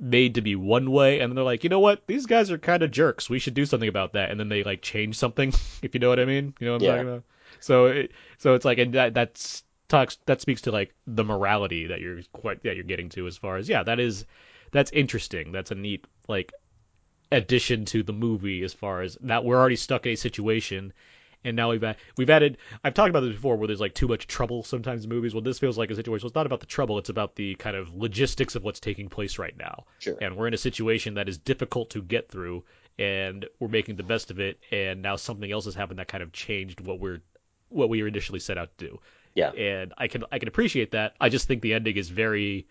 made 0.04 0.36
to 0.36 0.42
be 0.42 0.56
one 0.56 0.92
way, 0.92 1.20
and 1.20 1.32
then 1.32 1.36
they're 1.36 1.44
like, 1.46 1.64
you 1.64 1.70
know 1.70 1.80
what, 1.80 2.06
these 2.08 2.26
guys 2.26 2.52
are 2.52 2.58
kind 2.58 2.84
of 2.84 2.92
jerks. 2.92 3.30
We 3.30 3.40
should 3.40 3.54
do 3.54 3.66
something 3.66 3.90
about 3.90 4.14
that, 4.14 4.32
and 4.32 4.40
then 4.40 4.50
they 4.50 4.64
like 4.64 4.82
change 4.82 5.16
something, 5.16 5.50
if 5.82 5.94
you 5.94 6.00
know 6.00 6.10
what 6.10 6.20
I 6.20 6.26
mean. 6.26 6.54
You 6.60 6.68
know 6.68 6.74
what 6.74 6.78
I'm 6.78 6.84
Yeah. 6.84 6.92
talking 6.92 7.08
about? 7.08 7.24
So, 7.60 7.86
it, 7.88 8.12
so 8.38 8.54
it's 8.56 8.66
like, 8.66 8.78
and 8.78 8.94
that 8.94 9.14
that's 9.14 9.64
talks 9.88 10.18
that 10.26 10.42
speaks 10.42 10.62
to 10.62 10.72
like 10.72 10.94
the 11.06 11.24
morality 11.24 11.88
that 11.88 12.02
you're 12.02 12.22
quite 12.34 12.64
that 12.64 12.76
you're 12.76 12.84
getting 12.84 13.10
to 13.10 13.28
as 13.28 13.38
far 13.38 13.58
as 13.58 13.70
yeah, 13.70 13.84
that 13.84 14.00
is 14.00 14.26
that's 14.72 14.92
interesting. 14.92 15.52
That's 15.52 15.72
a 15.72 15.76
neat 15.76 16.06
like 16.28 16.52
addition 17.32 17.86
to 17.86 18.04
the 18.04 18.14
movie 18.14 18.64
as 18.64 18.74
far 18.74 19.02
as 19.02 19.18
that 19.22 19.44
we're 19.44 19.58
already 19.58 19.76
stuck 19.76 20.06
in 20.06 20.14
a 20.14 20.16
situation 20.16 20.94
and 21.44 21.56
now 21.56 21.72
we've 21.72 21.84
we've 22.18 22.30
added 22.30 22.58
I've 22.84 22.94
talked 22.94 23.10
about 23.10 23.22
this 23.22 23.34
before 23.34 23.56
where 23.58 23.68
there's 23.68 23.80
like 23.80 23.94
too 23.94 24.08
much 24.08 24.28
trouble 24.28 24.64
sometimes 24.64 25.04
in 25.04 25.10
movies. 25.10 25.34
Well, 25.34 25.42
this 25.44 25.60
feels 25.60 25.78
like 25.78 25.92
a 25.92 25.96
situation. 25.96 26.28
It's 26.28 26.36
not 26.36 26.46
about 26.46 26.60
the 26.60 26.66
trouble. 26.66 26.98
It's 26.98 27.10
about 27.10 27.36
the 27.36 27.56
kind 27.56 27.76
of 27.76 27.94
logistics 27.96 28.56
of 28.56 28.64
what's 28.64 28.80
taking 28.80 29.10
place 29.10 29.38
right 29.38 29.56
now. 29.58 29.86
Sure. 30.00 30.18
And 30.22 30.38
we're 30.38 30.48
in 30.48 30.54
a 30.54 30.58
situation 30.58 31.16
that 31.16 31.30
is 31.30 31.38
difficult 31.38 31.92
to 31.92 32.02
get 32.02 32.30
through, 32.30 32.64
and 32.98 33.46
we're 33.60 33.68
making 33.68 33.96
the 33.96 34.04
best 34.04 34.32
of 34.32 34.40
it. 34.40 34.60
And 34.72 35.02
now 35.02 35.16
something 35.16 35.52
else 35.52 35.66
has 35.66 35.76
happened 35.76 36.00
that 36.00 36.08
kind 36.08 36.24
of 36.24 36.32
changed 36.32 36.82
what 36.82 37.00
we're 37.00 37.22
what 37.70 37.90
we 37.90 38.02
were 38.02 38.08
initially 38.08 38.40
set 38.40 38.58
out 38.58 38.78
to 38.78 38.88
do. 38.88 39.00
Yeah. 39.34 39.52
And 39.52 39.94
I 39.98 40.08
can 40.08 40.24
I 40.32 40.40
can 40.40 40.48
appreciate 40.48 40.92
that. 40.92 41.16
I 41.20 41.30
just 41.30 41.48
think 41.48 41.62
the 41.62 41.74
ending 41.74 41.98
is 41.98 42.10
very 42.10 42.68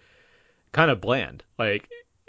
kind 0.71 0.91
of 0.91 1.01
bland. 1.01 1.43
Like 1.59 1.89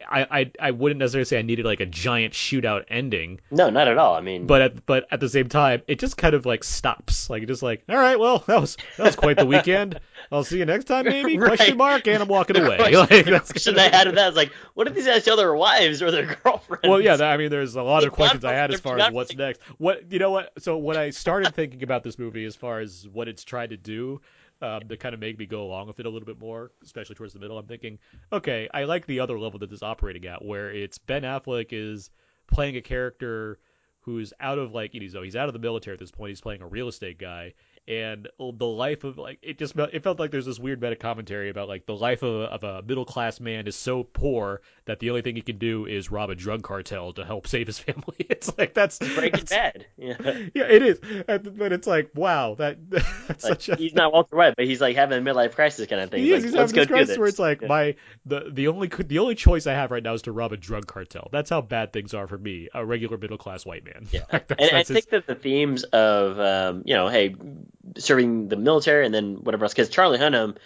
I, 0.10 0.41
I 0.41 0.52
I 0.60 0.72
wouldn't 0.72 1.00
necessarily 1.00 1.26
say 1.26 1.39
I 1.39 1.44
needed 1.44 1.66
like 1.66 1.80
a 1.80 1.86
giant 1.86 2.34
shootout 2.34 2.86
ending, 2.88 3.41
No, 3.52 3.70
not 3.70 3.88
at 3.88 3.98
all. 3.98 4.16
I 4.16 4.22
mean, 4.22 4.48
but 4.48 4.62
at 4.62 4.86
but 4.86 5.08
at 5.12 5.20
the 5.20 5.30
same 5.30 5.50
time, 5.50 5.82
it 5.88 6.00
just 6.00 6.18
kind 6.18 6.34
of 6.34 6.46
like 6.46 6.64
stops. 6.64 7.30
Like 7.30 7.48
just 7.48 7.62
like, 7.62 7.84
all 7.88 7.96
right, 7.96 8.20
well, 8.20 8.39
that 8.48 8.60
was 8.60 8.78
that 8.98 9.04
was 9.04 9.16
quite 9.16 9.38
the 9.38 9.46
weekend. 9.46 10.00
I'll 10.32 10.44
see 10.44 10.58
you 10.58 10.66
next 10.66 10.86
time, 10.86 11.06
maybe? 11.06 11.38
Right. 11.44 11.58
Question 11.58 11.78
mark, 11.78 12.08
and 12.08 12.22
I'm 12.22 12.28
walking 12.28 12.58
away. 12.64 12.78
Like, 12.94 13.10
the 13.10 13.24
that's 13.24 13.52
question 13.52 13.76
kind 13.76 13.94
I 13.94 13.98
had 13.98 14.08
of 14.08 14.16
that 14.16 14.30
is 14.30 14.36
like, 14.36 14.52
what 14.74 14.88
if 14.88 14.94
these 14.94 15.06
guys 15.06 15.26
tell 15.26 15.38
their 15.38 15.54
wives 15.54 16.02
or 16.02 16.10
their 16.12 16.38
girlfriends? 16.44 16.88
Well, 16.88 17.02
yeah, 17.02 17.18
that, 17.18 17.32
I 17.32 17.38
mean, 17.38 17.50
there's 17.50 17.76
a 17.76 17.84
lot 17.84 18.02
They 18.02 18.08
of 18.08 18.14
questions 18.14 18.46
I 18.46 18.54
had 18.54 18.74
as 18.74 18.80
far 18.80 18.98
as 18.98 19.12
what's 19.12 19.36
next. 19.36 19.62
What 19.78 20.12
you 20.12 20.20
know 20.20 20.32
what? 20.32 20.52
So 20.60 20.78
when 20.78 20.98
I 20.98 21.12
started 21.12 21.54
thinking 21.54 21.84
about 21.84 22.04
this 22.04 22.18
movie, 22.18 22.46
as 22.46 22.56
far 22.56 22.80
as 22.80 23.08
what 23.12 23.28
it's 23.28 23.44
tried 23.44 23.72
to 23.72 23.78
do, 23.78 24.22
um, 24.64 24.88
to 24.88 24.95
kind 24.95 25.14
of 25.14 25.20
make 25.20 25.38
me 25.38 25.45
go 25.45 25.61
along 25.64 25.88
with 25.88 25.99
it 25.99 26.05
a 26.05 26.09
little 26.09 26.26
bit 26.26 26.39
more, 26.39 26.72
especially 26.84 27.16
towards 27.16 27.34
the 27.34 27.39
middle, 27.39 27.57
I'm 27.57 27.68
thinking, 27.68 27.99
okay, 28.32 28.70
I 28.74 28.86
like 28.86 29.05
the 29.05 29.20
other 29.20 29.38
level 29.38 29.59
that 29.59 29.70
this 29.70 29.78
is 29.78 29.84
operating 29.84 30.26
at, 30.26 30.43
where 30.43 30.72
it's 30.72 30.97
Ben 30.97 31.24
Affleck 31.24 31.68
is 31.72 32.09
playing 32.47 32.78
a 32.78 32.82
character 32.82 33.59
who's 33.99 34.34
out 34.39 34.59
of 34.59 34.74
like 34.74 34.93
you 34.93 35.09
know 35.09 35.22
he's 35.22 35.36
out 35.36 35.47
of 35.47 35.53
the 35.53 35.59
military 35.59 35.93
at 35.93 35.99
this 35.99 36.11
point. 36.11 36.30
He's 36.30 36.41
playing 36.41 36.61
a 36.61 36.68
real 36.68 36.88
estate 36.88 37.20
guy, 37.20 37.53
and 37.88 38.27
the 38.39 38.65
life 38.65 39.03
of 39.03 39.17
like 39.17 39.39
it 39.41 39.57
just 39.57 39.73
felt- 39.75 39.89
it 39.93 40.03
felt 40.03 40.19
like 40.19 40.31
there's 40.31 40.45
this 40.45 40.57
weird 40.59 40.81
meta 40.81 40.95
commentary 40.95 41.49
about 41.49 41.67
like 41.67 41.86
the 41.86 41.95
life 41.95 42.23
of 42.23 42.34
a, 42.34 42.43
of 42.45 42.63
a 42.63 42.81
middle 42.81 43.03
class 43.05 43.39
man 43.41 43.67
is 43.67 43.75
so 43.75 44.03
poor 44.03 44.61
that 44.86 44.99
the 44.99 45.09
only 45.09 45.21
thing 45.21 45.36
he 45.36 45.41
can 45.41 45.57
do 45.57 45.86
is 45.86 46.09
rob 46.11 46.29
a 46.29 46.36
drug 46.36 46.61
cartel 46.63 47.13
to 47.13 47.25
help 47.25 47.47
save 47.47 47.67
his 47.67 47.79
family. 47.79 48.15
It's 48.19 48.57
like 48.57 48.73
that's 48.73 48.99
Breaking 48.99 49.45
Bad. 49.45 49.85
Yeah. 49.97 50.15
Yeah, 50.53 50.64
it 50.64 50.81
is, 50.84 50.99
but 51.27 51.72
it's 51.73 51.88
like 51.88 52.11
wow, 52.15 52.55
that 52.55 52.77
that's 52.89 53.43
Like, 53.43 53.61
such 53.61 53.69
a 53.69 53.76
he's 53.76 53.93
not 53.93 54.14
Walter 54.14 54.35
White, 54.35 54.55
but 54.55 54.65
he's 54.65 54.80
like 54.81 54.95
having 54.95 55.18
a 55.18 55.22
midlife 55.22 55.53
crisis 55.55 55.88
kind 55.88 56.01
of 56.01 56.10
thing. 56.10 56.23
he 56.23 56.34
He's 56.34 56.45
is. 56.45 56.53
like, 56.53 56.69
He's 56.69 56.72
having 56.72 56.76
this 56.76 56.88
crisis 56.88 57.07
this. 57.10 57.18
where 57.18 57.27
it's 57.27 57.39
like 57.39 57.61
Yeah. 57.61 57.68
my 57.68 57.95
the 58.26 58.49
the 58.51 58.68
only 58.69 58.88
the 58.88 59.19
only 59.19 59.35
choice 59.35 59.68
I 59.68 59.73
have 59.73 59.91
right 59.91 60.03
now 60.03 60.14
is 60.14 60.22
to 60.23 60.31
rob 60.31 60.53
a 60.53 60.57
drug 60.57 60.88
cartel. 60.88 61.30
That's 61.31 61.49
how 61.49 61.61
bad 61.61 61.91
things 61.93 62.14
are 62.14 62.27
for 62.27 62.38
me, 62.38 62.69
a 62.73 62.85
regular 62.85 63.18
middle 63.18 63.38
class 63.38 63.65
white 63.65 63.84
man. 63.85 64.07
Yeah. 64.11 64.22
Like, 64.31 64.51
and 64.57 64.72
I 64.72 64.80
his- 64.80 64.88
think 64.88 65.10
that 65.10 65.27
the 65.27 65.35
themes 65.35 65.84
of 65.84 66.39
um, 66.39 66.84
you 66.85 66.93
know, 66.95 67.07
hey, 67.07 67.35
serving 67.97 68.49
the 68.49 68.55
military 68.55 69.05
and 69.05 69.14
then 69.14 69.35
whatever 69.35 69.65
else, 69.65 69.73
because 69.73 69.89
Charlie 69.89 70.19
Hunnam, 70.19 70.57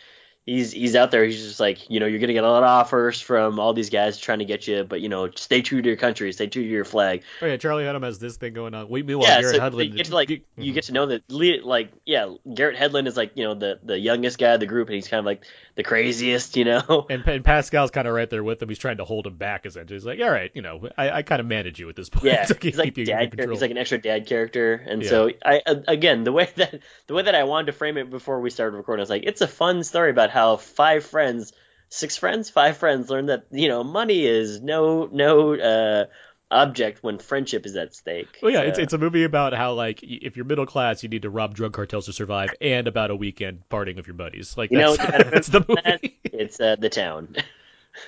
he's 0.48 0.72
he's 0.72 0.96
out 0.96 1.12
there. 1.12 1.26
He's 1.26 1.44
just 1.44 1.60
like, 1.60 1.90
you 1.90 2.00
know, 2.00 2.08
you're 2.08 2.20
gonna 2.20 2.34
get 2.34 2.44
a 2.44 2.50
lot 2.50 2.64
of 2.64 2.70
offers 2.70 3.22
from 3.22 3.60
all 3.60 3.74
these 3.74 3.92
guys 3.92 4.18
trying 4.18 4.40
to 4.40 4.46
get 4.46 4.68
you, 4.68 4.84
but 4.84 5.02
you 5.02 5.10
know, 5.10 5.30
stay 5.36 5.62
true 5.62 5.82
to 5.82 5.88
your 5.88 5.98
country, 5.98 6.32
stay 6.32 6.48
true 6.48 6.64
to 6.64 6.68
your 6.68 6.86
flag. 6.86 7.24
Oh 7.42 7.46
yeah, 7.46 7.58
Charlie 7.58 7.84
Hunnam 7.84 8.04
has 8.04 8.18
this 8.18 8.38
thing 8.38 8.54
going 8.54 8.74
on. 8.74 8.90
We 8.90 9.04
meanwhile 9.04 9.28
yeah, 9.28 9.42
Garrett 9.42 9.56
so 9.58 9.62
Hedlund. 9.62 9.90
you 9.90 9.98
get 9.98 10.06
to 10.08 10.16
like 10.16 10.30
you 10.30 10.38
mm-hmm. 10.38 10.74
get 10.74 10.86
to 10.86 10.94
know 10.94 11.06
that 11.08 11.30
like 11.30 11.92
yeah, 12.06 12.34
Garrett 12.52 12.78
Hedlund 12.78 13.08
is 13.08 13.18
like 13.18 13.34
you 13.36 13.44
know 13.44 13.54
the 13.54 13.80
the 13.84 14.00
youngest 14.00 14.40
guy 14.40 14.54
of 14.54 14.62
the 14.62 14.66
group, 14.66 14.88
and 14.88 14.96
he's 14.96 15.10
kind 15.10 15.20
of 15.20 15.26
like 15.26 15.44
the 15.76 15.84
craziest, 15.84 16.56
you 16.56 16.66
know. 16.66 17.06
and, 17.10 17.28
and 17.28 17.44
Pascal's 17.44 17.92
kind 17.92 18.08
of 18.08 18.14
right 18.14 18.30
there 18.30 18.44
with 18.44 18.62
him. 18.62 18.70
He's 18.70 18.80
trying 18.80 18.98
to 18.98 19.06
hold 19.06 19.28
him 19.28 19.36
back 19.36 19.66
essentially. 19.66 19.98
He's 19.98 20.06
like, 20.06 20.20
all 20.22 20.32
right, 20.32 20.52
you 20.54 20.62
know, 20.62 20.88
I, 20.98 21.12
I 21.12 21.22
kind 21.24 21.42
of 21.42 21.46
manage 21.46 21.80
you 21.80 21.90
at 21.90 21.96
this 21.96 22.10
point. 22.10 22.26
Yeah, 22.26 22.46
keep, 22.48 22.64
he's 22.64 22.78
like 22.78 22.86
keep 22.96 22.98
you 23.00 23.14
in 23.14 23.30
dad. 23.30 23.50
He's 23.50 23.62
like 23.62 23.72
an 23.72 23.78
extra 23.78 23.98
dad 23.98 24.28
character, 24.28 24.74
and 24.74 25.04
Yeah. 25.04 25.10
so 25.10 25.32
I 25.44 25.62
again 25.66 26.24
the 26.24 26.32
way 26.32 26.50
that 26.56 26.80
the 27.08 27.14
way 27.14 27.24
that 27.24 27.36
I 27.36 27.44
wanted 27.44 27.68
to 27.68 27.74
frame 27.74 27.98
it 27.98 28.10
before 28.10 28.40
we 28.40 28.50
started 28.50 28.78
recording, 28.78 29.02
I 29.02 29.04
was 29.04 29.10
like, 29.10 29.24
it's 29.26 29.42
a 29.42 29.48
fun 29.48 29.84
story 29.84 30.10
about 30.10 30.30
how 30.30 30.37
five 30.58 31.06
friends, 31.06 31.54
six 31.90 32.18
friends, 32.18 32.50
five 32.50 32.78
friends 32.78 33.10
learn 33.10 33.28
that 33.28 33.46
you 33.52 33.68
know 33.68 33.84
money 33.84 34.26
is 34.26 34.62
no 34.62 35.10
no 35.12 35.56
uh, 35.56 36.06
object 36.52 37.04
when 37.04 37.20
friendship 37.20 37.66
is 37.66 37.76
at 37.76 37.96
stake. 37.96 38.40
Well, 38.42 38.52
yeah, 38.52 38.62
it's 38.62 38.78
So, 38.78 38.84
it's 38.84 38.94
a 38.94 38.98
movie 38.98 39.24
about 39.24 39.54
how 39.54 39.74
like 39.74 40.04
if 40.04 40.36
you're 40.36 40.46
middle 40.46 40.66
class, 40.66 41.04
you 41.04 41.10
need 41.10 41.24
to 41.24 41.30
rob 41.30 41.56
drug 41.56 41.74
cartels 41.74 42.06
to 42.06 42.14
survive, 42.14 42.50
and 42.62 42.88
about 42.88 43.12
a 43.12 43.16
weekend 43.16 43.64
partying 43.70 43.96
with 43.96 44.08
your 44.08 44.16
buddies. 44.16 44.58
Like 44.58 44.72
you 44.72 44.78
that's, 44.96 44.98
the 44.98 45.30
that's 45.32 45.48
the 45.48 45.66
movie. 45.68 45.82
that? 45.84 46.02
it's 46.34 46.60
uh, 46.60 46.76
the 46.78 46.90
town. 46.90 47.36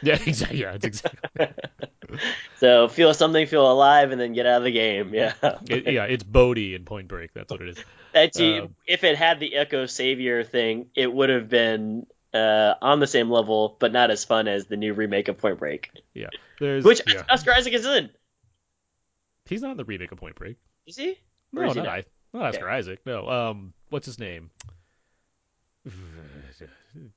Yeah, 0.04 0.20
exactly. 0.24 0.62
Yeah, 0.62 0.74
it's 0.74 0.86
exactly. 0.86 1.48
so 2.60 2.88
feel 2.88 3.12
something, 3.16 3.48
feel 3.48 3.72
alive, 3.72 4.12
and 4.12 4.22
then 4.22 4.34
get 4.34 4.46
out 4.46 4.58
of 4.58 4.64
the 4.64 4.72
game. 4.72 5.16
Yeah. 5.16 5.34
It, 5.68 5.92
yeah, 5.92 6.04
it's 6.04 6.24
Bodie 6.24 6.76
in 6.76 6.86
Point 6.86 7.08
Break. 7.08 7.34
That's 7.34 7.52
what 7.52 7.62
it 7.62 7.70
is. 7.70 7.84
That's 8.14 8.40
Um, 8.40 8.76
if 8.86 9.04
it 9.04 9.18
had 9.18 9.40
the 9.40 9.56
Echo 9.56 9.88
Savior 9.88 10.44
thing, 10.44 10.90
it 10.96 11.12
would 11.12 11.30
have 11.30 11.50
been 11.50 12.06
uh, 12.34 12.76
on 12.82 13.00
the 13.00 13.08
same 13.08 13.30
level, 13.30 13.76
but 13.80 13.92
not 13.92 14.12
as 14.12 14.24
fun 14.24 14.48
as 14.48 14.66
the 14.68 14.78
new 14.78 14.94
remake 14.94 15.28
of 15.28 15.38
Point 15.38 15.60
Break, 15.60 15.92
Yeah, 16.14 16.28
there's 16.60 16.84
which 16.84 17.02
yeah. 17.08 17.24
Oscar 17.30 17.54
Isaac 17.54 17.74
is 17.74 17.86
in. 17.86 18.10
He's 19.46 19.62
not 19.62 19.72
in 19.72 19.78
the 19.78 19.86
remake 19.86 20.12
of 20.12 20.20
Point 20.20 20.36
Break. 20.36 20.58
Is 20.86 20.98
he? 20.98 21.18
No, 21.52 21.64
is 21.64 21.74
he 21.74 21.80
not? 21.80 21.90
I, 21.90 22.04
not 22.34 22.44
Oscar 22.46 22.70
Isaac. 22.70 23.00
No. 23.06 23.28
Um, 23.28 23.74
what's 23.90 24.06
his 24.06 24.20
name? 24.20 24.52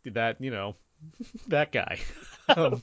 That 0.05 0.41
you 0.41 0.51
know, 0.51 0.77
that 1.49 1.73
guy. 1.73 1.99
Um, 2.49 2.83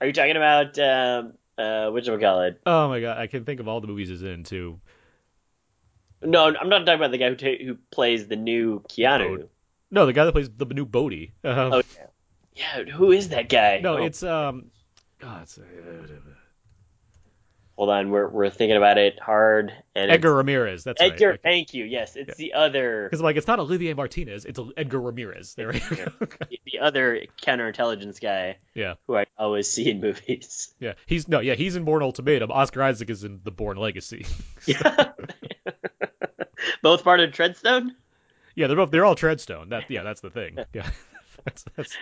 Are 0.00 0.06
you 0.06 0.12
talking 0.12 0.36
about 0.36 0.78
um, 0.78 1.32
uh, 1.56 1.90
which 1.90 2.06
one 2.06 2.20
call 2.20 2.42
it? 2.42 2.60
oh 2.66 2.88
my 2.88 3.00
god, 3.00 3.18
I 3.18 3.26
can 3.26 3.44
think 3.44 3.60
of 3.60 3.66
all 3.66 3.80
the 3.80 3.86
movies 3.86 4.08
he's 4.10 4.22
in 4.22 4.44
too. 4.44 4.78
No, 6.22 6.44
I'm 6.46 6.68
not 6.68 6.80
talking 6.80 6.94
about 6.94 7.10
the 7.10 7.18
guy 7.18 7.30
who 7.30 7.36
ta- 7.36 7.64
who 7.64 7.76
plays 7.90 8.28
the 8.28 8.36
new 8.36 8.80
Keanu. 8.88 9.48
No, 9.94 10.06
the 10.06 10.12
guy 10.12 10.24
that 10.24 10.32
plays 10.32 10.50
the 10.50 10.66
new 10.66 10.84
Bodie. 10.84 11.34
Um, 11.44 11.72
Oh 11.72 11.82
yeah, 12.56 12.80
yeah. 12.82 12.92
Who 12.92 13.12
is 13.12 13.28
that 13.28 13.48
guy? 13.48 13.78
no, 13.80 13.98
Oh, 13.98 14.04
it's 14.04 14.24
um, 14.24 14.72
God, 15.20 15.44
it's, 15.44 15.56
uh, 15.56 15.62
hold 17.76 17.90
on. 17.90 18.10
We're 18.10 18.28
we're 18.28 18.50
thinking 18.50 18.76
about 18.76 18.98
it 18.98 19.20
hard. 19.20 19.72
And 19.94 20.10
Edgar 20.10 20.34
Ramirez. 20.34 20.82
That's 20.82 21.00
Edgar, 21.00 21.30
right. 21.30 21.40
thank 21.40 21.74
you. 21.74 21.84
Yes, 21.84 22.16
it's 22.16 22.36
the 22.36 22.54
other 22.54 23.04
Because 23.08 23.22
like 23.22 23.36
it's 23.36 23.46
not 23.46 23.60
Olivier 23.60 23.94
Martinez, 23.94 24.44
it's 24.44 24.58
Edgar 24.76 25.00
Ramirez. 25.00 25.54
There 25.54 25.68
we 25.68 25.78
go. 25.78 26.06
the 26.64 26.80
other 26.80 27.26
counterintelligence 27.40 28.20
guy 28.20 28.56
yeah, 28.74 28.94
who 29.06 29.16
I 29.16 29.26
always 29.38 29.70
see 29.70 29.88
in 29.88 30.00
movies. 30.00 30.74
yeah. 30.80 30.94
He's 31.06 31.28
no, 31.28 31.38
yeah. 31.38 31.54
He's 31.54 31.76
in 31.76 31.84
Bourne 31.84 32.02
Ultimatum. 32.02 32.50
Oscar 32.50 32.82
Isaac 32.82 33.10
is 33.10 33.22
in 33.22 33.42
The 33.44 33.52
Bourne 33.52 33.76
Legacy. 33.76 34.26
Yeah. 34.66 35.12
Both 36.82 37.04
part 37.04 37.20
of 37.20 37.30
Treadstone? 37.30 37.90
Yeah, 38.54 38.66
they're 38.66 38.76
both 38.76 38.90
they're 38.90 39.04
all 39.04 39.16
Treadstone. 39.16 39.70
That 39.70 39.90
yeah, 39.90 40.02
that's 40.02 40.20
the 40.20 40.30
thing. 40.30 40.58
Yeah, 40.74 40.88
that's 41.44 41.64
that's 41.76 41.96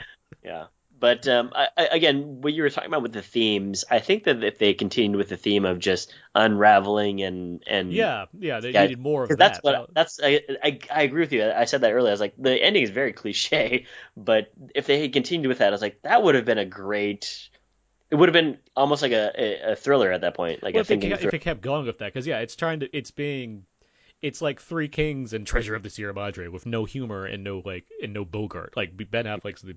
Yeah. 0.44 0.66
But 0.98 1.26
um, 1.26 1.50
I, 1.54 1.68
I, 1.76 1.88
again, 1.90 2.42
what 2.42 2.52
you 2.52 2.62
were 2.62 2.70
talking 2.70 2.88
about 2.88 3.02
with 3.02 3.12
the 3.12 3.22
themes, 3.22 3.84
I 3.90 3.98
think 3.98 4.22
that 4.24 4.44
if 4.44 4.58
they 4.58 4.72
continued 4.72 5.18
with 5.18 5.28
the 5.28 5.36
theme 5.36 5.64
of 5.64 5.80
just 5.80 6.14
unraveling 6.34 7.22
and 7.22 7.62
and 7.66 7.92
yeah, 7.92 8.26
yeah. 8.38 8.60
They 8.60 8.70
Yeah, 8.72 8.82
needed 8.82 9.00
more 9.00 9.24
of 9.24 9.30
that. 9.30 9.38
that's 9.38 9.58
what 9.64 9.94
that's 9.94 10.20
I, 10.22 10.42
I 10.62 10.78
I 10.92 11.02
agree 11.02 11.20
with 11.22 11.32
you. 11.32 11.50
I 11.50 11.64
said 11.64 11.80
that 11.80 11.92
earlier. 11.92 12.10
I 12.10 12.12
was 12.12 12.20
like, 12.20 12.34
the 12.38 12.62
ending 12.62 12.84
is 12.84 12.90
very 12.90 13.12
cliche, 13.12 13.86
but 14.16 14.52
if 14.76 14.86
they 14.86 15.00
had 15.00 15.12
continued 15.12 15.48
with 15.48 15.58
that, 15.58 15.68
I 15.68 15.70
was 15.70 15.82
like, 15.82 16.00
that 16.02 16.22
would 16.22 16.34
have 16.36 16.44
been 16.44 16.58
a 16.58 16.66
great. 16.66 17.48
It 18.10 18.16
would 18.16 18.28
have 18.28 18.34
been 18.34 18.58
almost 18.76 19.02
like 19.02 19.12
a, 19.12 19.32
a, 19.36 19.72
a 19.72 19.76
thriller 19.76 20.12
at 20.12 20.20
that 20.20 20.34
point, 20.34 20.62
like 20.62 20.74
well, 20.74 20.82
if 20.82 20.90
it, 20.90 21.00
kept, 21.00 21.22
if 21.22 21.34
it 21.34 21.40
kept 21.40 21.60
going 21.62 21.86
with 21.86 21.98
that, 21.98 22.12
because 22.12 22.26
yeah, 22.26 22.38
it's 22.40 22.56
trying 22.56 22.80
to, 22.80 22.96
it's 22.96 23.10
being, 23.10 23.64
it's 24.22 24.40
like 24.40 24.60
Three 24.60 24.86
Kings 24.88 25.32
and 25.32 25.44
Treasure 25.44 25.74
of 25.74 25.82
the 25.82 25.90
Sierra 25.90 26.14
Madre 26.14 26.46
with 26.46 26.64
no 26.64 26.84
humor 26.84 27.26
and 27.26 27.42
no 27.42 27.60
like 27.64 27.84
and 28.02 28.12
no 28.14 28.24
Bogart. 28.24 28.76
Like 28.76 28.92
Ben 29.10 29.24
Affleck's 29.24 29.62
the, 29.62 29.74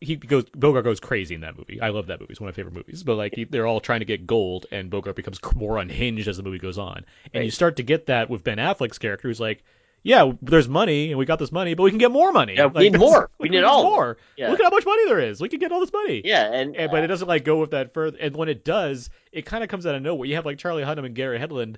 he 0.00 0.16
goes 0.16 0.44
Bogart 0.50 0.84
goes 0.84 0.98
crazy 0.98 1.34
in 1.34 1.42
that 1.42 1.56
movie. 1.58 1.80
I 1.80 1.90
love 1.90 2.06
that 2.06 2.18
movie. 2.18 2.32
It's 2.32 2.40
one 2.40 2.48
of 2.48 2.54
my 2.54 2.56
favorite 2.56 2.74
movies. 2.74 3.02
But 3.02 3.16
like 3.16 3.34
he, 3.34 3.44
they're 3.44 3.66
all 3.66 3.80
trying 3.80 4.00
to 4.00 4.06
get 4.06 4.26
gold, 4.26 4.66
and 4.72 4.90
Bogart 4.90 5.14
becomes 5.14 5.38
more 5.54 5.78
unhinged 5.78 6.26
as 6.26 6.38
the 6.38 6.42
movie 6.42 6.58
goes 6.58 6.78
on. 6.78 7.04
And 7.34 7.44
you 7.44 7.50
start 7.50 7.76
to 7.76 7.82
get 7.82 8.06
that 8.06 8.30
with 8.30 8.42
Ben 8.42 8.58
Affleck's 8.58 8.98
character, 8.98 9.28
who's 9.28 9.40
like. 9.40 9.62
Yeah, 10.04 10.32
there's 10.42 10.68
money, 10.68 11.10
and 11.10 11.18
we 11.20 11.26
got 11.26 11.38
this 11.38 11.52
money, 11.52 11.74
but 11.74 11.84
we 11.84 11.90
can 11.90 11.98
get 12.00 12.10
more 12.10 12.32
money. 12.32 12.56
Yeah, 12.56 12.66
we 12.66 12.72
Like, 12.74 12.92
need 12.92 12.98
more. 12.98 13.30
We 13.38 13.48
need 13.48 13.58
get 13.58 13.64
all 13.64 13.84
more. 13.84 14.16
Yeah. 14.36 14.50
Look 14.50 14.58
at 14.58 14.64
how 14.64 14.70
much 14.70 14.84
money 14.84 15.04
there 15.06 15.20
is. 15.20 15.40
We 15.40 15.48
can 15.48 15.60
get 15.60 15.70
all 15.70 15.78
this 15.78 15.92
money. 15.92 16.22
yeah, 16.24 16.52
and, 16.52 16.74
And, 16.74 16.90
but 16.90 17.02
uh, 17.02 17.04
it 17.04 17.06
doesn't 17.06 17.28
like 17.28 17.44
go 17.44 17.58
with 17.60 17.70
that 17.70 17.94
further. 17.94 18.18
And 18.20 18.34
when 18.34 18.48
it 18.48 18.64
does, 18.64 19.10
it 19.30 19.46
kind 19.46 19.62
of 19.62 19.70
comes 19.70 19.86
out 19.86 19.94
of 19.94 20.02
nowhere. 20.02 20.26
You 20.26 20.34
have 20.34 20.44
like 20.44 20.58
Charlie 20.58 20.82
Hunnam 20.82 21.06
and 21.06 21.14
Gary 21.14 21.38
Hedlund, 21.38 21.76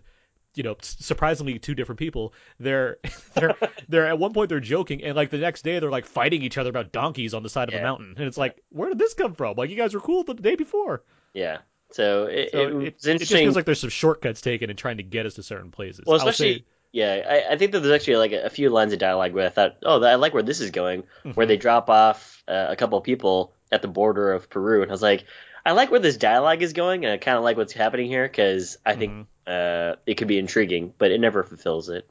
you 0.54 0.62
know, 0.62 0.76
surprisingly 0.80 1.58
two 1.58 1.74
different 1.74 1.98
people. 1.98 2.32
They're 2.58 2.98
they're 3.34 3.54
they're 3.88 4.06
at 4.06 4.18
one 4.18 4.32
point 4.32 4.48
they're 4.48 4.60
joking, 4.60 5.02
and 5.04 5.14
like 5.16 5.30
the 5.30 5.38
next 5.38 5.62
day 5.62 5.78
they're 5.78 5.90
like 5.90 6.06
fighting 6.06 6.42
each 6.42 6.58
other 6.58 6.70
about 6.70 6.92
donkeys 6.92 7.34
on 7.34 7.42
the 7.42 7.48
side 7.48 7.68
of 7.68 7.74
Yeah. 7.74 7.80
a 7.80 7.82
mountain, 7.82 8.14
and 8.16 8.26
it's 8.26 8.38
like, 8.38 8.62
where 8.70 8.88
did 8.88 8.98
this 8.98 9.14
come 9.14 9.34
from? 9.34 9.56
Like 9.56 9.70
you 9.70 9.76
guys 9.76 9.94
were 9.94 10.00
cool 10.00 10.24
the 10.24 10.34
day 10.34 10.54
before. 10.56 11.02
yeah. 11.32 11.58
So 11.92 12.24
it, 12.24 12.50
So 12.50 12.58
it, 12.80 12.82
it, 12.88 13.06
it 13.06 13.18
just 13.20 13.32
feels 13.32 13.54
like 13.54 13.66
there's 13.66 13.80
some 13.80 13.90
shortcuts 13.90 14.40
taken 14.40 14.68
in 14.68 14.74
trying 14.74 14.96
to 14.96 15.04
get 15.04 15.26
us 15.26 15.34
to 15.34 15.44
certain 15.44 15.70
places. 15.70 16.04
Well, 16.06 16.16
especially 16.16 16.54
say- 16.58 16.64
yeah, 16.90 17.22
I, 17.48 17.52
I 17.54 17.56
think 17.56 17.70
that 17.72 17.80
there's 17.80 17.94
actually 17.94 18.16
like 18.16 18.32
a, 18.32 18.46
a 18.46 18.50
few 18.50 18.70
lines 18.70 18.92
of 18.92 18.98
dialogue 18.98 19.32
where 19.32 19.46
I 19.46 19.50
thought, 19.50 19.76
oh, 19.84 20.02
I 20.02 20.14
like 20.16 20.34
where 20.34 20.42
this 20.42 20.60
is 20.60 20.70
going, 20.70 21.02
Mm-hmm. 21.02 21.30
where 21.32 21.46
they 21.46 21.56
drop 21.56 21.88
off 21.90 22.42
uh, 22.48 22.66
a 22.70 22.76
couple 22.76 22.98
of 22.98 23.04
people 23.04 23.52
at 23.70 23.82
the 23.82 23.88
border 23.88 24.32
of 24.32 24.48
Peru, 24.50 24.82
and 24.82 24.90
I 24.90 24.94
was 24.94 25.02
like, 25.02 25.24
I 25.66 25.72
like 25.72 25.90
where 25.90 26.00
this 26.00 26.16
dialogue 26.16 26.62
is 26.62 26.72
going, 26.72 27.04
and 27.04 27.12
I 27.14 27.16
kind 27.16 27.36
of 27.38 27.44
like 27.44 27.56
what's 27.56 27.72
happening 27.72 28.06
here 28.06 28.26
because 28.28 28.76
I 28.84 28.94
think 28.94 29.12
Mm-hmm. 29.12 29.92
uh, 29.92 29.96
it 30.06 30.14
could 30.16 30.28
be 30.28 30.38
intriguing, 30.38 30.92
but 30.98 31.10
it 31.10 31.20
never 31.20 31.42
fulfills 31.42 31.88
it. 31.88 32.08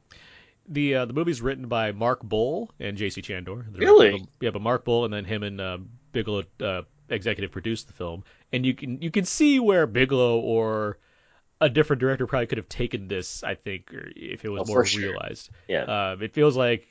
the 0.68 0.94
uh, 0.96 1.04
the 1.04 1.12
movie's 1.12 1.40
written 1.42 1.68
by 1.68 1.92
Mark 1.92 2.22
Boal 2.24 2.68
and 2.80 2.96
J.C. 2.96 3.22
Chandor. 3.22 3.64
the 3.72 3.78
Really? 3.78 4.10
director. 4.10 4.28
Yeah, 4.40 4.50
but 4.50 4.62
Mark 4.62 4.84
Boal 4.84 5.04
and 5.04 5.12
then 5.14 5.24
him 5.24 5.42
and 5.42 5.60
uh, 5.60 5.78
Bigelow 6.12 6.44
uh, 6.60 6.82
executive 7.08 7.50
produced 7.52 7.86
the 7.86 7.92
film, 7.92 8.24
and 8.52 8.64
you 8.66 8.74
can 8.74 9.00
you 9.02 9.10
can 9.10 9.24
see 9.24 9.60
where 9.60 9.86
Bigelow 9.86 10.38
or 10.40 10.98
a 11.60 11.68
different 11.68 12.00
director 12.00 12.26
probably 12.26 12.46
could 12.46 12.58
have 12.58 12.68
taken 12.68 13.08
this. 13.08 13.44
I 13.44 13.54
think, 13.54 13.92
or 13.94 14.10
if 14.16 14.44
it 14.44 14.48
was 14.48 14.62
Oh, 14.68 14.72
more 14.72 14.82
for 14.82 14.86
sure. 14.86 15.10
realized. 15.10 15.50
Yeah. 15.68 15.82
Um, 16.12 16.22
it 16.22 16.32
feels 16.34 16.56
like 16.56 16.86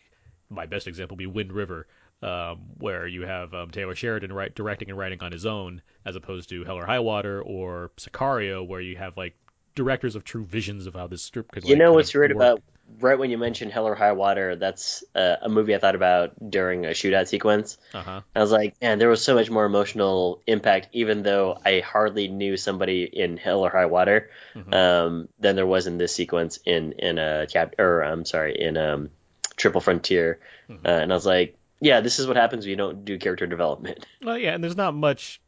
my 0.50 0.66
best 0.66 0.88
example 0.88 1.16
would 1.16 1.20
be 1.24 1.26
Wind 1.28 1.52
River, 1.52 1.88
um, 2.24 2.60
where 2.78 3.06
you 3.08 3.24
have 3.24 3.54
um, 3.54 3.70
Taylor 3.72 3.96
Sheridan 3.96 4.32
directing 4.56 4.90
and 4.90 4.98
writing 4.98 5.20
on 5.22 5.32
his 5.32 5.46
own, 5.46 5.82
as 6.06 6.16
opposed 6.16 6.50
to 6.50 6.64
Hell 6.64 6.78
or 6.78 6.86
High 6.86 7.00
Water 7.00 7.42
or 7.42 7.92
Sicario, 7.98 8.66
where 8.66 8.82
you 8.82 8.96
have 8.98 9.18
like 9.18 9.36
directors 9.76 10.16
of 10.16 10.24
true 10.24 10.46
visions 10.46 10.86
of 10.88 10.94
how 10.94 11.08
this 11.08 11.22
strip 11.24 11.52
could. 11.52 11.64
you 11.64 11.72
like, 11.72 11.80
know 11.80 11.86
kind 11.86 11.96
what's 11.96 12.14
weird 12.14 12.32
work. 12.32 12.36
about 12.36 12.64
right 13.00 13.18
when 13.18 13.32
you 13.32 13.38
mentioned 13.40 13.72
Hell 13.72 13.88
or 13.88 13.96
High 13.96 14.12
Water? 14.12 14.56
That's 14.56 15.04
uh, 15.16 15.38
a 15.42 15.50
movie 15.50 15.74
I 15.74 15.80
thought 15.80 15.96
about 15.96 16.34
during 16.48 16.86
a 16.86 16.90
shootout 16.90 17.28
sequence. 17.28 17.78
Uh-huh. 17.94 18.22
I 18.36 18.40
was 18.40 18.52
like, 18.52 18.76
man, 18.82 19.00
there 19.00 19.10
was 19.10 19.24
so 19.24 19.34
much 19.34 19.50
more 19.50 19.66
emotional 19.66 20.42
impact, 20.46 20.90
even 20.94 21.24
though 21.24 21.58
I 21.66 21.80
hardly 21.80 22.28
knew 22.28 22.56
somebody 22.56 23.04
in 23.04 23.38
Hell 23.38 23.66
or 23.66 23.70
High 23.70 23.88
Water, 23.88 24.30
Mm-hmm. 24.56 24.74
um, 24.74 25.30
than 25.40 25.56
there 25.56 25.66
was 25.66 25.88
in 25.88 25.98
this 25.98 26.14
sequence 26.14 26.60
in 26.66 26.92
in 26.94 27.18
a 27.18 27.48
cap 27.52 27.74
or 27.80 28.02
I'm 28.04 28.24
sorry 28.26 28.56
in 28.62 28.78
um, 28.78 29.10
Triple 29.56 29.82
Frontier, 29.82 30.40
Mm-hmm. 30.70 30.86
uh, 30.86 30.90
and 30.90 31.12
I 31.12 31.16
was 31.16 31.26
like, 31.26 31.58
yeah, 31.84 32.02
this 32.02 32.18
is 32.20 32.26
what 32.28 32.38
happens 32.38 32.64
when 32.66 32.72
you 32.72 32.76
don't 32.78 33.06
do 33.06 33.18
character 33.20 33.46
development. 33.48 34.06
Well, 34.24 34.38
yeah, 34.38 34.54
and 34.56 34.64
there's 34.64 34.78
not 34.78 34.94
much. 34.96 35.42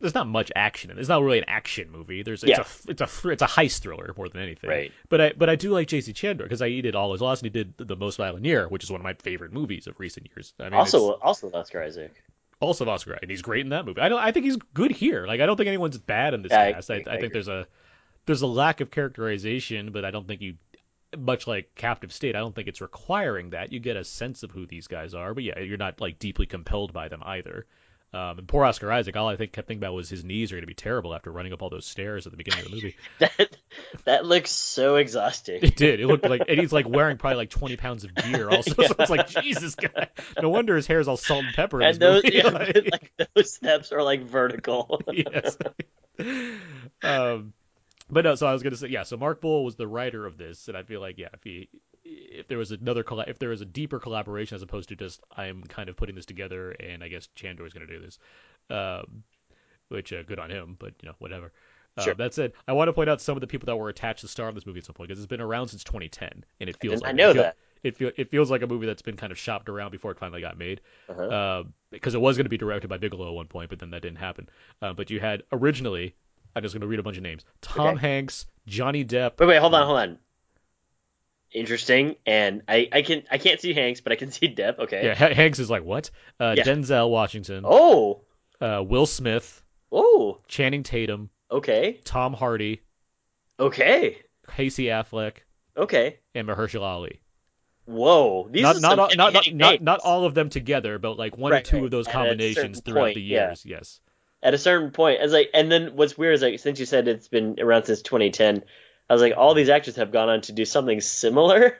There's 0.00 0.14
not 0.14 0.26
much 0.28 0.52
action. 0.54 0.90
in 0.90 0.98
it. 0.98 1.00
It's 1.00 1.08
not 1.08 1.22
really 1.22 1.38
an 1.38 1.44
action 1.48 1.90
movie. 1.90 2.22
There's 2.22 2.42
it's 2.44 2.50
Yeah. 2.50 2.60
a 2.60 2.90
it's 2.90 3.00
a 3.24 3.28
it's 3.30 3.42
a 3.42 3.46
heist 3.46 3.80
thriller 3.80 4.12
more 4.16 4.28
than 4.28 4.42
anything. 4.42 4.70
Right. 4.70 4.92
But 5.08 5.20
I 5.20 5.32
but 5.36 5.48
I 5.48 5.56
do 5.56 5.70
like 5.70 5.88
J.C. 5.88 6.12
Chandor 6.12 6.42
because 6.44 6.62
I 6.62 6.68
did 6.80 6.94
All 6.94 7.14
Is 7.14 7.20
Lost 7.20 7.42
and 7.42 7.52
he 7.54 7.62
did 7.64 7.74
the 7.78 7.96
Most 7.96 8.16
Violent 8.16 8.44
Year, 8.44 8.68
which 8.68 8.84
is 8.84 8.90
one 8.90 9.00
of 9.00 9.04
my 9.04 9.14
favorite 9.14 9.52
movies 9.52 9.86
of 9.88 9.98
recent 9.98 10.28
years. 10.34 10.52
I 10.60 10.64
mean, 10.64 10.74
also, 10.74 11.14
also 11.14 11.50
Oscar 11.52 11.82
Isaac. 11.82 12.22
also 12.60 12.88
Oscar, 12.88 13.14
and 13.14 13.30
he's 13.30 13.42
great 13.42 13.62
in 13.62 13.70
that 13.70 13.86
movie. 13.86 14.00
I 14.00 14.08
don't 14.08 14.20
I 14.20 14.30
think 14.32 14.44
he's 14.46 14.56
good 14.74 14.90
here. 14.92 15.26
Like 15.26 15.40
I 15.40 15.46
don't 15.46 15.56
think 15.56 15.68
anyone's 15.68 15.98
bad 15.98 16.34
in 16.34 16.42
this 16.42 16.52
Yeah, 16.52 16.72
cast. 16.72 16.90
I, 16.90 16.96
agree, 16.96 17.12
I, 17.12 17.16
I 17.16 17.20
think 17.20 17.32
there's 17.32 17.48
a 17.48 17.66
there's 18.26 18.42
a 18.42 18.46
lack 18.46 18.80
of 18.80 18.90
characterization, 18.90 19.90
but 19.90 20.04
I 20.04 20.10
don't 20.12 20.26
think 20.28 20.42
you 20.42 20.54
much 21.16 21.46
like 21.46 21.74
Captive 21.74 22.12
State, 22.12 22.36
I 22.36 22.40
don't 22.40 22.54
think 22.54 22.68
it's 22.68 22.80
requiring 22.80 23.50
that. 23.50 23.72
You 23.72 23.80
get 23.80 23.96
a 23.96 24.04
sense 24.04 24.42
of 24.42 24.50
who 24.50 24.66
these 24.66 24.86
guys 24.88 25.14
are, 25.14 25.32
but 25.34 25.44
yeah, 25.44 25.58
you're 25.60 25.78
not 25.78 26.00
like 26.00 26.18
deeply 26.18 26.46
compelled 26.46 26.92
by 26.92 27.08
them 27.08 27.22
either. 27.24 27.66
Um, 28.10 28.38
and 28.38 28.48
poor 28.48 28.64
Oscar 28.64 28.90
Isaac, 28.90 29.14
all 29.16 29.28
I 29.28 29.36
think 29.36 29.52
kept 29.52 29.68
thinking 29.68 29.82
about 29.84 29.92
was 29.92 30.08
his 30.08 30.24
knees 30.24 30.50
are 30.50 30.54
going 30.54 30.62
to 30.62 30.66
be 30.66 30.72
terrible 30.72 31.14
after 31.14 31.30
running 31.30 31.52
up 31.52 31.60
all 31.60 31.68
those 31.68 31.84
stairs 31.84 32.26
at 32.26 32.32
the 32.32 32.38
beginning 32.38 32.64
of 32.64 32.70
the 32.70 32.74
movie. 32.74 32.96
that 33.18 33.56
That 34.04 34.24
looks 34.24 34.50
so 34.50 34.96
exhausting. 34.96 35.58
It 35.62 35.76
did. 35.76 36.00
It 36.00 36.06
looked 36.06 36.24
like, 36.26 36.40
and 36.48 36.58
he's 36.58 36.72
like 36.72 36.88
wearing 36.88 37.18
probably 37.18 37.36
like 37.36 37.50
20 37.50 37.76
pounds 37.76 38.04
of 38.04 38.14
gear. 38.14 38.48
Also, 38.48 38.72
so 38.82 38.94
it's 38.98 39.10
like 39.10 39.28
Jesus, 39.28 39.74
guy. 39.74 40.08
No 40.40 40.48
wonder 40.48 40.74
his 40.76 40.86
hair 40.86 41.00
is 41.00 41.06
all 41.08 41.18
salt 41.18 41.44
and 41.44 41.54
pepper. 41.54 41.82
And 41.82 41.98
those, 42.00 42.22
yeah, 42.24 42.48
Like- 42.48 42.88
like 42.90 43.12
those 43.34 43.52
steps 43.52 43.92
are 43.92 44.02
like 44.02 44.22
vertical. 44.22 45.02
yes. 45.12 45.58
um, 47.02 47.52
but 48.10 48.24
no, 48.24 48.34
so 48.34 48.46
I 48.46 48.52
was 48.52 48.62
gonna 48.62 48.76
say, 48.76 48.88
yeah. 48.88 49.02
So 49.02 49.16
Mark 49.16 49.40
Boal 49.40 49.64
was 49.64 49.76
the 49.76 49.86
writer 49.86 50.26
of 50.26 50.36
this, 50.38 50.68
and 50.68 50.76
I 50.76 50.82
feel 50.82 51.00
like, 51.00 51.18
yeah, 51.18 51.28
if 51.34 51.42
he, 51.44 51.68
if 52.04 52.48
there 52.48 52.58
was 52.58 52.70
another, 52.72 53.02
colla- 53.02 53.24
if 53.28 53.38
there 53.38 53.50
was 53.50 53.60
a 53.60 53.66
deeper 53.66 53.98
collaboration 53.98 54.54
as 54.54 54.62
opposed 54.62 54.88
to 54.90 54.96
just 54.96 55.20
I'm 55.36 55.62
kind 55.64 55.88
of 55.88 55.96
putting 55.96 56.14
this 56.14 56.26
together, 56.26 56.70
and 56.72 57.02
I 57.04 57.08
guess 57.08 57.28
Chandor 57.36 57.66
is 57.66 57.72
gonna 57.72 57.86
do 57.86 58.00
this, 58.00 58.18
um, 58.70 59.22
which 59.88 60.12
uh, 60.12 60.22
good 60.22 60.38
on 60.38 60.50
him, 60.50 60.76
but 60.78 60.94
you 61.02 61.08
know 61.08 61.14
whatever. 61.18 61.52
Uh, 61.96 62.02
Sure. 62.02 62.14
That 62.14 62.32
said, 62.32 62.52
I 62.68 62.72
want 62.74 62.88
to 62.88 62.92
point 62.92 63.10
out 63.10 63.20
some 63.20 63.36
of 63.36 63.40
the 63.40 63.46
people 63.48 63.66
that 63.66 63.76
were 63.76 63.88
attached 63.88 64.20
to 64.20 64.26
the 64.26 64.30
star 64.30 64.48
of 64.48 64.54
this 64.54 64.66
movie 64.66 64.78
at 64.78 64.84
some 64.84 64.94
point 64.94 65.08
because 65.08 65.18
it's 65.20 65.26
been 65.28 65.40
around 65.40 65.68
since 65.68 65.82
2010, 65.82 66.44
and 66.60 66.70
it 66.70 66.76
feels 66.80 67.00
like 67.02 67.08
I 67.10 67.12
know 67.12 67.30
it 67.30 67.34
feel- 67.34 67.42
that. 67.42 67.56
It, 67.84 67.96
feel, 67.96 68.10
it 68.16 68.28
feels 68.28 68.50
like 68.50 68.62
a 68.62 68.66
movie 68.66 68.86
that's 68.86 69.02
been 69.02 69.16
kind 69.16 69.30
of 69.30 69.38
shopped 69.38 69.68
around 69.68 69.92
before 69.92 70.10
it 70.10 70.18
finally 70.18 70.40
got 70.40 70.58
made 70.58 70.80
Uh-huh. 71.08 71.22
uh, 71.22 71.62
because 71.92 72.12
it 72.16 72.20
was 72.20 72.36
going 72.36 72.44
to 72.44 72.50
be 72.50 72.58
directed 72.58 72.88
by 72.88 72.98
Bigelow 72.98 73.28
at 73.28 73.34
one 73.34 73.46
point, 73.46 73.70
but 73.70 73.78
then 73.78 73.90
that 73.90 74.02
didn't 74.02 74.18
happen. 74.18 74.48
Uh, 74.82 74.92
but 74.94 75.10
you 75.10 75.20
had 75.20 75.44
originally, 75.52 76.16
I'm 76.58 76.62
just 76.64 76.74
going 76.74 76.82
to 76.82 76.86
read 76.86 76.98
a 76.98 77.02
bunch 77.02 77.16
of 77.16 77.22
names: 77.22 77.44
Tom 77.62 77.96
Okay. 77.96 78.00
Hanks, 78.00 78.46
Johnny 78.66 79.04
Depp. 79.04 79.38
Wait, 79.40 79.46
wait, 79.46 79.58
hold 79.58 79.74
on, 79.74 79.86
hold 79.86 79.98
on. 79.98 80.18
Interesting, 81.50 82.16
and 82.26 82.62
I, 82.68 82.88
I 82.92 83.00
can 83.02 83.22
I 83.30 83.38
can't 83.38 83.58
see 83.58 83.72
Hanks, 83.72 84.02
but 84.02 84.12
I 84.12 84.16
can 84.16 84.30
see 84.32 84.54
Depp. 84.54 84.78
Okay. 84.80 85.02
Yeah, 85.04 85.12
H- 85.30 85.34
Hanks 85.36 85.58
is 85.58 85.70
like 85.70 85.82
what? 85.82 86.10
Uh, 86.38 86.54
Yeah. 86.56 86.64
Denzel 86.64 87.08
Washington, 87.10 87.64
Oh, 87.66 88.20
uh, 88.60 88.84
Will 88.86 89.06
Smith, 89.06 89.62
oh, 89.90 90.40
Channing 90.46 90.82
Tatum, 90.82 91.30
okay, 91.50 92.00
Tom 92.04 92.34
Hardy, 92.34 92.82
okay, 93.58 94.18
Casey 94.54 94.84
Affleck, 94.86 95.36
okay. 95.76 96.18
and 96.34 96.46
Mahershala 96.46 96.82
Ali. 96.82 97.20
Whoa, 97.86 98.48
these 98.50 98.62
not 98.62 98.76
are 98.76 98.80
not 98.80 98.98
all, 98.98 99.08
not 99.16 99.32
not, 99.32 99.52
not 99.54 99.80
not 99.80 100.00
all 100.00 100.26
of 100.26 100.34
them 100.34 100.50
together, 100.50 100.98
but 100.98 101.16
like 101.16 101.38
one 101.38 101.52
Right, 101.52 101.66
or 101.66 101.70
two 101.70 101.76
right. 101.76 101.84
of 101.86 101.90
those 101.90 102.06
combinations 102.06 102.82
throughout 102.82 103.00
point, 103.04 103.14
the 103.14 103.22
yeah. 103.22 103.46
years. 103.48 103.64
Yes. 103.64 104.00
At 104.42 104.54
a 104.54 104.58
certain 104.58 104.92
point, 104.92 105.20
as 105.20 105.32
like, 105.32 105.50
and 105.52 105.70
then 105.70 105.96
what's 105.96 106.16
weird 106.16 106.34
is 106.34 106.42
like, 106.42 106.60
since 106.60 106.78
you 106.78 106.86
said 106.86 107.08
it's 107.08 107.28
been 107.28 107.56
around 107.58 107.84
since 107.84 108.02
2010, 108.02 108.62
I 109.10 109.12
was 109.12 109.22
like, 109.22 109.34
all 109.36 109.54
these 109.54 109.68
actors 109.68 109.96
have 109.96 110.12
gone 110.12 110.28
on 110.28 110.42
to 110.42 110.52
do 110.52 110.64
something 110.64 111.00
similar. 111.00 111.76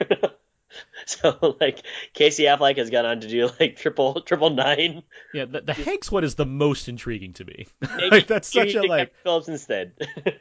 so 1.06 1.56
like, 1.60 1.82
Casey 2.14 2.44
Affleck 2.44 2.78
has 2.78 2.90
gone 2.90 3.06
on 3.06 3.20
to 3.20 3.28
do 3.28 3.48
like 3.60 3.76
triple 3.76 4.22
triple 4.22 4.50
nine. 4.50 5.02
Yeah, 5.32 5.44
the, 5.44 5.60
the 5.60 5.74
Hanks 5.74 6.10
one 6.10 6.24
is 6.24 6.34
the 6.34 6.46
most 6.46 6.88
intriguing 6.88 7.34
to 7.34 7.44
me. 7.44 7.66
Like 8.10 8.26
that's 8.26 8.52
such 8.52 8.74
a 8.74 8.82
like 8.82 9.12
Phillips 9.22 9.48
instead. 9.48 9.92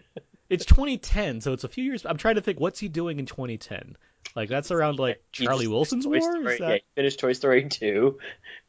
It's 0.49 0.65
2010, 0.65 1.41
so 1.41 1.51
it's 1.51 1.65
a 1.65 1.67
few 1.67 1.83
years. 1.83 2.05
I'm 2.05 2.17
trying 2.17 2.35
to 2.35 2.41
think, 2.41 2.59
what's 2.59 2.79
he 2.79 2.87
doing 2.87 3.19
in 3.19 3.25
2010? 3.25 3.97
Like 4.35 4.49
that's 4.49 4.71
around 4.71 4.99
like 4.99 5.23
Charlie 5.31 5.65
just 5.65 5.71
Wilson's 5.71 6.05
finished 6.05 6.23
War. 6.23 6.33
Toy 6.33 6.39
Story, 6.41 6.53
Is 6.53 6.59
yeah, 6.59 6.73
he 6.73 6.81
finished 6.95 7.19
Toy 7.19 7.33
Story 7.33 7.63
two, 7.69 8.19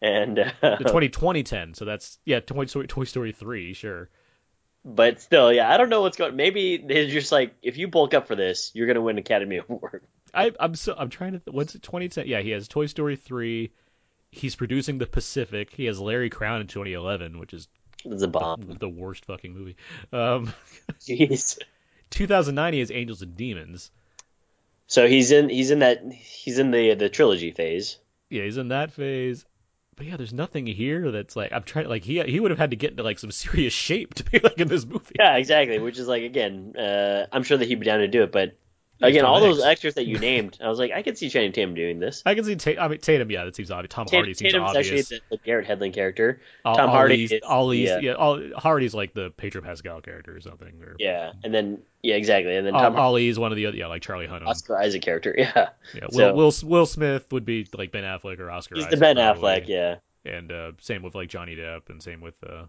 and 0.01 0.39
uh, 0.39 0.52
the 0.62 0.85
20 0.85 1.09
2010? 1.09 1.74
So 1.74 1.85
that's 1.85 2.18
yeah, 2.24 2.40
Toy 2.40 2.66
Story, 2.66 2.86
Toy 2.86 3.05
Story 3.05 3.32
3, 3.32 3.74
sure. 3.74 4.09
But 4.85 5.20
still, 5.20 5.52
yeah, 5.52 5.70
I 5.70 5.76
don't 5.76 5.90
know 5.90 6.01
what's 6.01 6.16
going. 6.16 6.36
Maybe 6.36 6.78
they're 6.78 7.09
just 7.09 7.32
like, 7.32 7.55
if 7.62 7.76
you 7.76 7.89
bulk 7.89 8.14
up 8.14 8.28
for 8.28 8.36
this, 8.36 8.70
you're 8.74 8.86
gonna 8.86 9.02
win 9.02 9.18
Academy 9.18 9.59
Award. 9.68 10.05
I, 10.32 10.52
I'm 10.59 10.74
so 10.74 10.94
I'm 10.97 11.10
trying 11.10 11.32
to. 11.32 11.39
Th- 11.40 11.55
what's 11.55 11.74
it? 11.74 11.82
2010? 11.82 12.26
Yeah, 12.26 12.40
he 12.40 12.51
has 12.51 12.68
Toy 12.68 12.86
Story 12.86 13.16
3. 13.16 13.70
He's 14.30 14.56
producing 14.56 14.98
The 14.98 15.06
Pacific. 15.06 15.70
He 15.72 15.86
has 15.86 15.98
Larry 15.98 16.30
Crowne 16.30 16.60
in 16.60 16.66
2011, 16.66 17.39
which 17.39 17.55
is 17.55 17.66
It's 18.05 18.22
a 18.22 18.28
bomb. 18.28 18.60
the, 18.60 18.74
the 18.74 18.89
worst 18.89 19.24
fucking 19.24 19.52
movie. 19.55 19.76
Um, 20.12 20.52
Jeez. 21.01 21.59
2009 22.10 22.72
he 22.72 22.80
has 22.80 22.90
Angels 22.90 23.22
and 23.22 23.36
Demons. 23.36 23.90
So 24.89 25.06
he's 25.06 25.31
in 25.31 25.51
he's 25.51 25.70
in 25.70 25.81
that 25.81 26.02
he's 26.12 26.59
in 26.59 26.70
the 26.70 26.94
the 26.94 27.09
trilogy 27.09 27.52
phase. 27.52 27.98
Yeah, 28.31 28.44
he's 28.44 28.56
in 28.56 28.69
that 28.69 28.90
phase. 28.90 29.44
But 29.97 30.06
yeah, 30.06 30.16
there's 30.16 30.32
nothing 30.32 30.66
here 30.66 31.10
that's 31.10 31.36
like 31.36 31.52
I'm 31.52 31.62
trying. 31.62 31.89
Like 31.89 32.05
he 32.05 32.23
he 32.23 32.40
would 32.40 32.51
have 32.51 32.59
had 32.59 32.70
to 32.70 32.77
get 32.77 32.93
into 32.93 33.02
like 33.02 33.19
some 33.19 33.31
serious 33.44 33.73
shape 33.73 34.15
to 34.15 34.24
be 34.24 34.39
like 34.39 34.59
in 34.59 34.69
this 34.69 34.86
movie. 34.86 35.15
Yeah, 35.19 35.36
exactly. 35.36 35.78
Which 35.78 35.98
is 35.98 36.09
like 36.09 36.23
again, 36.23 36.74
uh, 36.77 37.27
I'm 37.31 37.43
sure 37.43 37.59
that 37.59 37.69
he'd 37.69 37.81
be 37.81 37.86
down 37.86 38.01
to 38.01 38.09
do 38.09 38.23
it, 38.23 38.32
but 38.32 38.56
again, 39.00 39.24
all 39.24 39.40
those 39.40 39.62
actors 39.62 39.94
that 39.94 40.06
you 40.06 40.18
named, 40.30 40.58
I 40.62 40.68
was 40.68 40.78
like, 40.78 40.92
I 40.92 41.02
could 41.02 41.16
see 41.18 41.28
Channing 41.28 41.52
Tatum 41.52 41.74
doing 41.74 41.98
this. 42.00 42.22
I 42.26 42.34
can 42.34 42.44
see 42.44 42.56
Tatum. 42.56 42.82
I 42.82 42.88
mean, 42.88 42.98
Tatum. 42.98 43.30
Yeah, 43.30 43.44
that 43.44 43.54
seems 43.56 43.70
obvious. 43.70 43.90
Tom 43.90 44.06
Tatum, 44.06 44.18
Hardy 44.20 44.34
seems 44.34 44.52
Tatum's 44.52 44.70
obvious. 44.70 44.86
actually 44.86 45.20
the, 45.30 45.36
the 45.36 45.42
Garrett 45.44 45.68
Hedlund 45.68 45.94
character. 45.94 46.40
Tom 46.64 46.88
Hardy 46.90 47.14
Ollie's, 47.14 47.32
is 47.32 47.40
Ollie's, 47.44 47.90
yeah, 48.02 48.12
All, 48.12 48.40
Hardy's 48.56 48.94
like 48.94 49.14
the 49.14 49.30
Pedro 49.36 49.62
Pascal 49.62 50.00
character 50.00 50.36
or 50.36 50.40
something. 50.40 50.82
Or 50.82 50.96
Yeah, 50.98 51.32
and 51.44 51.52
then 51.54 51.78
yeah, 52.02 52.14
exactly, 52.16 52.56
and 52.56 52.66
then 52.66 52.72
Tom 52.74 52.94
Hardy, 52.94 52.98
Ollie's 52.98 53.38
one 53.38 53.52
of 53.52 53.56
the 53.56 53.66
other. 53.66 53.76
Yeah, 53.76 53.86
like 53.86 54.02
Charlie 54.02 54.26
Hunnam. 54.26 54.46
Oscar 54.46 54.78
Isaac 54.78 55.02
character. 55.02 55.34
Yeah, 55.38 55.68
yeah, 55.94 56.06
Will, 56.12 56.18
so- 56.18 56.34
Will 56.34 56.52
Will 56.78 56.86
Smith 56.86 57.24
would 57.32 57.44
be 57.44 57.66
like 57.74 57.92
Ben 57.92 58.04
Affleck 58.04 58.38
or 58.40 58.50
Oscar. 58.50 58.76
he's 58.76 58.88
the 58.88 58.96
Ben. 58.96 59.16
Affleck. 59.16 59.66
Yeah, 59.68 59.96
And 60.24 60.50
uh, 60.50 60.72
same 60.80 61.02
with 61.02 61.14
like 61.14 61.28
Johnny 61.28 61.54
Depp, 61.56 61.88
and 61.90 62.02
same 62.02 62.20
with 62.20 62.34
uh, 62.44 62.64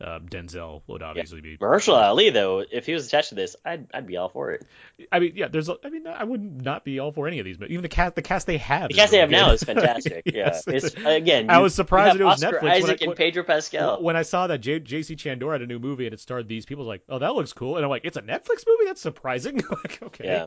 uh, 0.00 0.18
Denzel 0.20 0.82
would 0.86 1.02
obviously 1.02 1.40
be. 1.40 1.56
Mahershala 1.58 2.02
Ali 2.04 2.30
though, 2.30 2.64
if 2.70 2.86
he 2.86 2.92
was 2.94 3.06
attached 3.06 3.28
to 3.30 3.34
this, 3.34 3.56
I'd 3.64 3.86
I'd 3.92 4.06
be 4.06 4.16
all 4.16 4.28
for 4.28 4.52
it. 4.52 4.66
I 5.12 5.18
mean, 5.18 5.32
yeah, 5.36 5.48
there's. 5.48 5.68
a- 5.68 5.76
I 5.84 5.90
mean, 5.90 6.06
I 6.06 6.24
would 6.24 6.62
not 6.62 6.84
be 6.84 6.98
all 6.98 7.12
for 7.12 7.26
any 7.28 7.38
of 7.38 7.44
these, 7.44 7.56
but 7.58 7.70
even 7.70 7.82
the 7.82 7.88
cast, 7.88 8.14
the 8.14 8.22
cast 8.22 8.46
they 8.46 8.58
have. 8.58 8.88
The 8.88 8.94
cast 8.94 9.12
they 9.12 9.18
really 9.20 9.34
have 9.34 9.46
now 9.46 9.52
is 9.52 9.62
fantastic. 9.64 10.22
Yes, 10.26 10.64
yeah, 10.66 10.74
it's 10.74 10.94
again. 11.04 11.50
I 11.50 11.58
was 11.58 11.74
surprised 11.74 12.14
that 12.14 12.20
it 12.22 12.24
was 12.24 12.42
Oscar 12.42 12.58
Netflix 12.58 12.62
when 12.62 12.70
I- 12.72 12.74
Isaac 12.76 13.00
and 13.02 13.16
Pedro 13.16 13.42
Pascal. 13.44 14.02
When 14.02 14.16
I 14.16 14.22
saw 14.22 14.46
that 14.46 14.58
J- 14.58 14.80
J.C. 14.80 15.16
Chandor 15.16 15.52
had 15.52 15.62
a 15.62 15.66
new 15.66 15.78
movie 15.78 16.06
and 16.06 16.14
it 16.14 16.20
starred 16.20 16.48
these 16.48 16.64
people, 16.66 16.84
like, 16.84 17.02
oh, 17.08 17.18
that 17.18 17.34
looks 17.34 17.52
cool. 17.52 17.76
And 17.76 17.84
I'm 17.84 17.90
like, 17.90 18.04
it's 18.04 18.16
a 18.16 18.22
Netflix 18.22 18.64
movie? 18.66 18.84
That's 18.86 19.00
surprising. 19.00 19.56
like, 19.70 20.02
okay. 20.02 20.24
Yeah. 20.24 20.46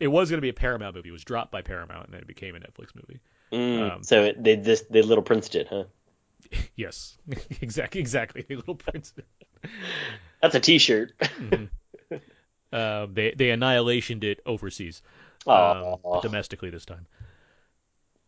It 0.00 0.08
was 0.08 0.30
going 0.30 0.38
to 0.38 0.42
be 0.42 0.48
a 0.48 0.54
Paramount 0.54 0.94
movie. 0.94 1.08
It 1.08 1.12
was 1.12 1.24
dropped 1.24 1.50
by 1.50 1.62
Paramount 1.62 2.04
and 2.06 2.14
then 2.14 2.20
it 2.20 2.28
became 2.28 2.54
a 2.54 2.60
Netflix 2.60 2.94
movie. 2.94 3.20
Mm, 3.52 3.90
Um, 3.96 4.02
so 4.04 4.24
it, 4.24 4.44
they 4.44 4.54
this 4.56 4.82
they 4.90 5.02
Little 5.02 5.24
Prince 5.24 5.48
did, 5.48 5.66
huh? 5.68 5.84
Yes, 6.76 7.18
exactly, 7.60 8.00
exactly. 8.00 8.44
The 8.48 8.56
Little 8.56 8.74
Prince. 8.76 9.12
That's 10.40 10.54
a 10.54 10.60
T-shirt. 10.60 11.12
Uh, 12.72 13.06
they 13.10 13.32
they 13.32 13.50
annihilationed 13.50 14.24
it 14.24 14.40
overseas, 14.44 15.02
um, 15.46 15.96
domestically 16.20 16.70
this 16.70 16.84
time. 16.84 17.06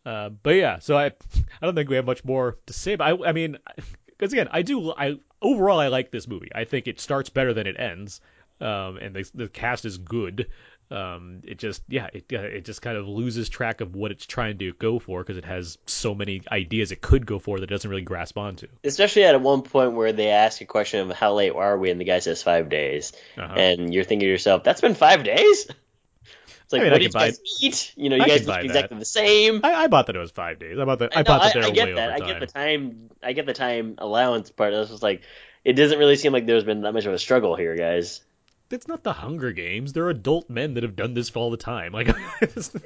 Uh, 0.04 0.30
but 0.30 0.50
yeah, 0.56 0.78
so 0.78 0.96
I 0.96 1.06
I 1.06 1.12
don't 1.62 1.74
think 1.74 1.90
we 1.90 1.96
have 1.96 2.06
much 2.06 2.24
more 2.24 2.56
to 2.66 2.72
say. 2.72 2.96
But 2.96 3.04
I 3.04 3.28
I 3.28 3.32
mean, 3.32 3.58
because 4.06 4.32
again, 4.32 4.48
I 4.50 4.62
do 4.62 4.92
I 4.92 5.18
overall 5.42 5.78
I 5.78 5.88
like 5.88 6.10
this 6.10 6.26
movie. 6.26 6.50
I 6.54 6.64
think 6.64 6.88
it 6.88 7.00
starts 7.00 7.28
better 7.28 7.52
than 7.52 7.66
it 7.66 7.78
ends, 7.78 8.20
um, 8.60 8.96
and 8.96 9.14
the 9.14 9.30
the 9.34 9.48
cast 9.48 9.84
is 9.84 9.98
good. 9.98 10.48
Um, 10.90 11.42
it 11.44 11.58
just 11.58 11.82
yeah, 11.88 12.08
it 12.12 12.24
it 12.32 12.64
just 12.64 12.82
kind 12.82 12.96
of 12.96 13.06
loses 13.06 13.48
track 13.48 13.80
of 13.80 13.94
what 13.94 14.10
it's 14.10 14.26
trying 14.26 14.58
to 14.58 14.72
go 14.72 14.98
for 14.98 15.22
because 15.22 15.36
it 15.36 15.44
has 15.44 15.78
so 15.86 16.16
many 16.16 16.42
ideas 16.50 16.90
it 16.90 17.00
could 17.00 17.26
go 17.26 17.38
for 17.38 17.58
that 17.58 17.64
it 17.64 17.70
doesn't 17.70 17.88
really 17.88 18.02
grasp 18.02 18.36
onto. 18.36 18.66
Especially 18.82 19.22
at 19.22 19.40
one 19.40 19.62
point 19.62 19.92
where 19.92 20.12
they 20.12 20.30
ask 20.30 20.60
a 20.60 20.64
question 20.64 21.08
of 21.08 21.16
how 21.16 21.34
late 21.34 21.52
are 21.54 21.78
we, 21.78 21.90
and 21.90 22.00
the 22.00 22.04
guy 22.04 22.18
says 22.18 22.42
five 22.42 22.68
days, 22.68 23.12
Uh-huh. 23.38 23.54
and 23.56 23.94
you're 23.94 24.02
thinking 24.02 24.26
to 24.26 24.30
yourself, 24.30 24.64
that's 24.64 24.80
been 24.80 24.94
five 24.96 25.22
days. 25.22 25.68
It's 26.64 26.72
like, 26.72 26.82
I 26.82 26.84
mean, 26.84 26.92
what 26.92 26.96
can 26.98 27.02
did 27.02 27.06
you 27.06 27.12
buy- 27.12 27.26
guys 27.30 27.40
eat? 27.60 27.92
You 27.96 28.10
know, 28.10 28.16
you 28.16 28.22
I 28.22 28.28
guys 28.28 28.46
look 28.46 28.64
exactly 28.64 28.98
the 28.98 29.04
same. 29.04 29.60
I, 29.64 29.74
I 29.74 29.86
bought 29.88 30.06
that 30.06 30.14
it 30.16 30.20
was 30.20 30.30
five 30.30 30.58
days. 30.60 30.78
I 30.78 30.84
bought 30.84 31.00
that 31.00 31.16
I, 31.16 31.22
bought 31.24 31.42
that 31.42 31.54
they 31.54 31.68
I, 31.68 31.70
get 31.70 31.86
way 31.88 31.94
that. 31.94 32.10
over 32.20 32.24
I 32.24 32.26
get 32.26 32.40
the 32.40 32.46
time. 32.46 33.10
I 33.22 33.32
get 33.32 33.46
the 33.46 33.52
time 33.54 33.96
allowance 33.98 34.50
part. 34.50 34.72
It's 34.72 34.90
just 34.90 35.02
like 35.02 35.22
it 35.64 35.72
doesn't 35.74 35.98
really 35.98 36.14
seem 36.16 36.32
like 36.32 36.46
there's 36.46 36.62
been 36.64 36.82
that 36.82 36.92
much 36.94 37.06
of 37.06 37.12
a 37.12 37.18
struggle 37.18 37.56
here, 37.56 37.74
guys. 37.76 38.20
It's 38.70 38.86
not 38.86 39.02
the 39.02 39.12
Hunger 39.12 39.52
Games. 39.52 39.92
They're 39.92 40.08
adult 40.10 40.48
men 40.48 40.74
that 40.74 40.84
have 40.84 40.94
done 40.94 41.14
this 41.14 41.28
for 41.28 41.40
all 41.40 41.50
the 41.50 41.56
time. 41.56 41.92
Like, 42.00 42.08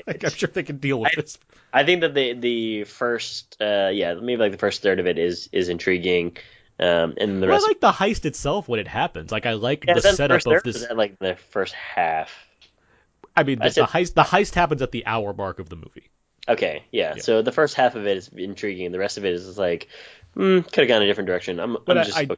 like 0.06 0.24
I'm 0.24 0.30
sure 0.30 0.48
they 0.52 0.62
can 0.62 0.78
deal 0.78 0.98
with 1.00 1.12
this. 1.14 1.38
I 1.72 1.84
think 1.84 2.00
that 2.00 2.14
the 2.14 2.32
the 2.34 2.84
first, 2.84 3.56
uh, 3.60 3.90
yeah, 3.92 4.14
maybe 4.14 4.36
like 4.38 4.52
the 4.52 4.58
first 4.58 4.82
third 4.82 4.98
of 5.00 5.06
it 5.06 5.18
is 5.18 5.48
is 5.52 5.68
intriguing, 5.68 6.36
um, 6.80 7.14
and 7.18 7.42
the 7.42 7.46
Well, 7.46 7.56
rest. 7.56 7.66
I 7.66 7.68
like 7.68 7.80
the 7.80 7.92
heist 7.92 8.24
itself 8.24 8.68
when 8.68 8.80
it 8.80 8.88
happens. 8.88 9.30
Like 9.30 9.46
I 9.46 9.52
like 9.52 9.84
yeah, 9.86 9.94
the 9.94 10.00
setup 10.00 10.46
of 10.46 10.62
this. 10.62 10.86
like 10.90 11.18
the 11.18 11.36
first 11.50 11.74
half. 11.74 12.30
I 13.36 13.42
mean, 13.42 13.60
I 13.60 13.68
the, 13.68 13.74
said- 13.74 13.82
the 13.84 13.88
heist. 13.88 14.14
The 14.14 14.22
heist 14.22 14.54
happens 14.54 14.82
at 14.82 14.90
the 14.92 15.06
hour 15.06 15.32
mark 15.34 15.58
of 15.58 15.68
the 15.68 15.76
movie. 15.76 16.10
Okay, 16.48 16.84
yeah. 16.92 17.14
Yeah. 17.16 17.22
So 17.22 17.42
the 17.42 17.52
first 17.52 17.74
half 17.74 17.94
of 17.94 18.06
it 18.06 18.16
is 18.16 18.28
intriguing. 18.28 18.92
The 18.92 18.98
rest 18.98 19.16
of 19.18 19.24
it 19.24 19.32
is 19.32 19.56
like, 19.58 19.88
hmm, 20.34 20.60
could 20.60 20.76
have 20.78 20.88
gone 20.88 21.02
a 21.02 21.06
different 21.06 21.26
direction. 21.26 21.58
I'm, 21.58 21.76
I'm 21.86 21.98
I, 21.98 22.04
just. 22.04 22.16
I, 22.18 22.28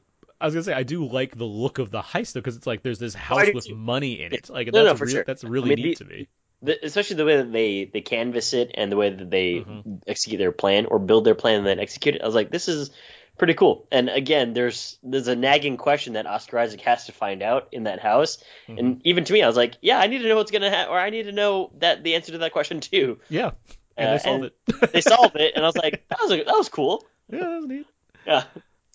I 0.40 0.44
was 0.46 0.54
gonna 0.54 0.64
say 0.64 0.72
I 0.74 0.82
do 0.82 1.04
like 1.06 1.36
the 1.36 1.44
look 1.44 1.78
of 1.78 1.90
the 1.90 2.02
heist 2.02 2.32
though, 2.32 2.40
because 2.40 2.56
it's 2.56 2.66
like 2.66 2.82
there's 2.82 2.98
this 2.98 3.14
house 3.14 3.48
with 3.54 3.66
too. 3.66 3.74
money 3.74 4.22
in 4.22 4.32
it. 4.32 4.48
Like 4.50 4.68
No, 4.72 4.80
no, 4.80 4.84
that's 4.86 4.98
for 4.98 5.06
real- 5.06 5.14
sure. 5.16 5.24
that's 5.24 5.44
really 5.44 5.72
I 5.72 5.74
mean, 5.76 5.84
neat 5.86 5.98
the- 5.98 6.04
to 6.04 6.10
me. 6.10 6.28
the, 6.62 6.84
especially 6.84 7.16
the 7.16 7.24
way 7.24 7.36
that 7.38 7.52
they 7.52 7.84
they 7.84 8.00
canvas 8.00 8.52
it 8.52 8.70
and 8.74 8.90
the 8.92 8.96
way 8.96 9.10
that 9.10 9.30
they 9.30 9.54
Mm-hmm. 9.56 9.94
execute 10.06 10.38
their 10.38 10.52
plan 10.52 10.86
or 10.86 10.98
build 10.98 11.24
their 11.24 11.34
plan 11.34 11.58
and 11.58 11.66
then 11.66 11.78
execute 11.80 12.14
it. 12.16 12.22
I 12.22 12.26
was 12.26 12.34
like, 12.34 12.50
this 12.50 12.68
is 12.68 12.90
pretty 13.38 13.52
cool. 13.54 13.86
And 13.92 14.08
again, 14.08 14.54
there's 14.54 14.98
there's 15.02 15.28
a 15.28 15.36
nagging 15.36 15.76
question 15.76 16.14
that 16.14 16.26
Oscar 16.26 16.58
Isaac 16.58 16.80
has 16.82 17.06
to 17.06 17.12
find 17.12 17.42
out 17.42 17.68
in 17.72 17.84
that 17.84 18.00
house. 18.00 18.38
Mm-hmm. 18.68 18.78
And 18.78 19.00
even 19.06 19.24
to 19.24 19.32
me, 19.32 19.42
I 19.42 19.46
was 19.46 19.56
like, 19.56 19.76
yeah, 19.82 19.98
I 19.98 20.06
need 20.06 20.18
to 20.22 20.28
know 20.28 20.36
what's 20.36 20.50
gonna 20.50 20.70
happen, 20.70 20.92
or 20.92 20.98
I 20.98 21.10
need 21.10 21.24
to 21.24 21.32
know 21.32 21.70
that 21.78 22.02
the 22.02 22.14
answer 22.14 22.32
to 22.32 22.38
that 22.38 22.52
question 22.52 22.80
too. 22.80 23.18
Yeah, 23.28 23.50
and 23.96 24.08
Uh, 24.08 24.12
they 24.12 24.18
solve 24.18 24.42
and 24.42 24.44
it. 24.82 24.92
they 24.92 25.00
solve 25.02 25.36
it, 25.36 25.52
and 25.56 25.64
I 25.64 25.68
was 25.68 25.76
like, 25.76 26.04
that 26.08 26.18
was 26.20 26.30
a, 26.32 26.36
that 26.44 26.56
was 26.56 26.68
cool. 26.68 27.04
yeah, 27.30 27.40
that's 27.40 27.66
neat. 27.66 27.86
Yeah. 28.26 28.44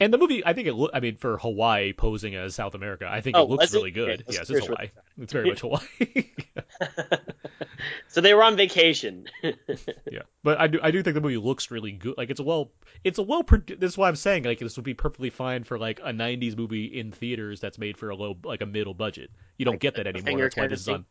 And 0.02 0.12
the 0.14 0.18
movie, 0.18 0.44
I 0.46 0.52
think 0.54 0.68
it. 0.68 0.74
Lo- 0.74 0.90
I 0.94 1.00
mean, 1.00 1.16
for 1.16 1.38
Hawaii 1.38 1.94
posing 1.94 2.36
as 2.36 2.56
South 2.56 2.74
America, 2.76 3.08
I 3.10 3.22
think 3.22 3.38
Oh, 3.38 3.44
it 3.44 3.50
looks 3.50 3.62
was 3.62 3.74
it? 3.76 3.78
really 3.78 3.92
good. 3.92 4.24
Yes, 4.28 4.48
hear 4.50 4.58
it's 4.58 4.68
Hawaii. 4.68 4.90
It's 5.20 5.32
very 5.32 5.50
much 5.50 5.62
Hawaii. 5.62 5.82
So 8.08 8.22
they 8.22 8.34
were 8.34 8.44
on 8.44 8.58
vacation. 8.58 9.26
yeah, 9.44 10.22
but 10.44 10.60
I 10.60 10.68
do. 10.68 10.80
I 10.84 10.92
do 10.92 11.02
think 11.02 11.14
the 11.16 11.22
movie 11.22 11.38
looks 11.38 11.72
really 11.72 11.92
good. 11.94 12.16
Like 12.18 12.30
it's 12.30 12.40
a 12.40 12.44
well. 12.44 12.72
It's 13.04 13.18
a 13.18 13.24
well. 13.24 13.44
produ- 13.44 13.80
This 13.80 13.94
is 13.94 13.98
why 13.98 14.08
I'm 14.08 14.16
saying 14.16 14.44
like 14.44 14.60
this 14.60 14.76
would 14.76 14.86
be 14.86 14.94
perfectly 14.94 15.30
fine 15.30 15.64
for 15.64 15.80
like 15.80 16.00
a 16.00 16.12
'90s 16.12 16.58
movie 16.58 16.86
in 16.86 17.12
theaters 17.12 17.60
that's 17.60 17.78
made 17.80 17.98
for 17.98 18.10
a 18.10 18.16
low, 18.16 18.38
like 18.44 18.62
a 18.62 18.66
middle 18.66 18.94
budget. 18.94 19.32
You 19.58 19.66
don't 19.66 19.80
get 19.80 19.96
that 19.96 20.06
anymore. 20.08 20.42
That's 20.42 20.58
why 20.58 20.68
this 20.68 20.82
is 20.82 20.90
on. 20.90 21.06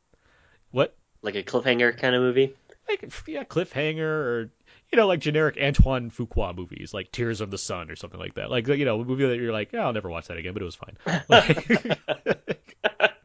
What? 0.71 0.95
like 1.23 1.35
a 1.35 1.43
cliffhanger 1.43 1.97
kind 1.99 2.15
of 2.15 2.23
movie. 2.23 2.55
like 2.89 3.03
yeah, 3.27 3.45
cliffhanger 3.45 4.01
or 4.01 4.51
you 4.93 4.97
know 4.97 5.07
like 5.07 5.21
generic 5.21 5.57
Antoine 5.61 6.11
Fuqua 6.11 6.55
movies 6.55 6.93
like 6.93 7.13
Tears 7.13 7.41
of 7.41 7.51
the 7.51 7.59
Sun 7.59 7.91
or 7.91 7.97
something 7.97 8.19
like 8.19 8.35
that. 8.35 8.51
Like 8.51 8.67
you 8.69 8.85
know 8.85 9.01
a 9.01 9.05
movie 9.05 9.27
that 9.27 9.37
you're 9.37 9.53
like, 9.53 9.73
yeah, 9.73 9.85
I'll 9.85 9.93
never 9.93 10.11
watch 10.11 10.29
that 10.29 10.37
again, 10.37 10.53
but 10.53 10.63
it 10.63 10.65
was 10.65 10.77
fine. 10.77 10.97
Like, 11.29 12.01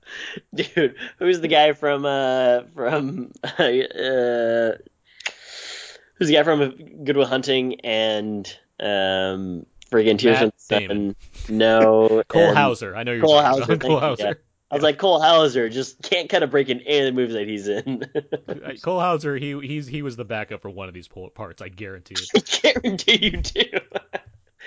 Dude, 0.54 0.96
who's 1.18 1.42
the 1.42 1.48
guy 1.48 1.74
from 1.74 2.06
uh 2.06 2.62
from 2.74 3.32
uh 3.44 4.72
who's 6.16 6.28
the 6.28 6.34
guy 6.34 6.44
from 6.44 7.04
Good 7.04 7.18
Will 7.18 7.26
Hunting 7.26 7.82
and 7.82 8.48
um 8.80 9.66
friggin' 9.92 10.20
Tears 10.20 10.40
Matt 10.40 10.40
from 10.40 10.52
the 10.70 10.80
Damon. 10.80 11.16
Sun? 11.34 11.58
No, 11.58 12.24
Cole 12.28 12.54
Hauser, 12.54 12.96
I 12.96 13.04
know 13.04 13.14
you're 13.14 13.24
Cole 13.24 13.42
Hauser. 13.42 13.78
Cole 13.78 14.00
Hauser. 14.00 14.42
Was 14.76 14.84
like 14.84 14.98
Cole 14.98 15.20
Hauser 15.20 15.70
just 15.70 16.02
can't 16.02 16.30
cut 16.30 16.44
a 16.44 16.48
break 16.48 16.70
in 16.70 16.82
any 16.82 17.08
of 17.08 17.16
the 17.16 17.20
movies 17.20 17.34
that 17.34 17.48
he's 17.48 17.68
in. 17.68 18.80
Cole 18.84 19.00
Hauser, 19.00 19.38
he 19.38 19.60
he's 19.62 19.88
he 19.88 20.02
was 20.02 20.16
the 20.16 20.26
backup 20.26 20.62
for 20.62 20.70
one 20.70 20.88
of 20.88 20.94
these 20.94 21.08
parts. 21.08 21.62
I 21.62 21.70
guarantee 21.70 22.16
it. 22.16 22.62
I 22.64 22.72
guarantee 22.74 23.26
you 23.26 23.38
do. 23.42 23.64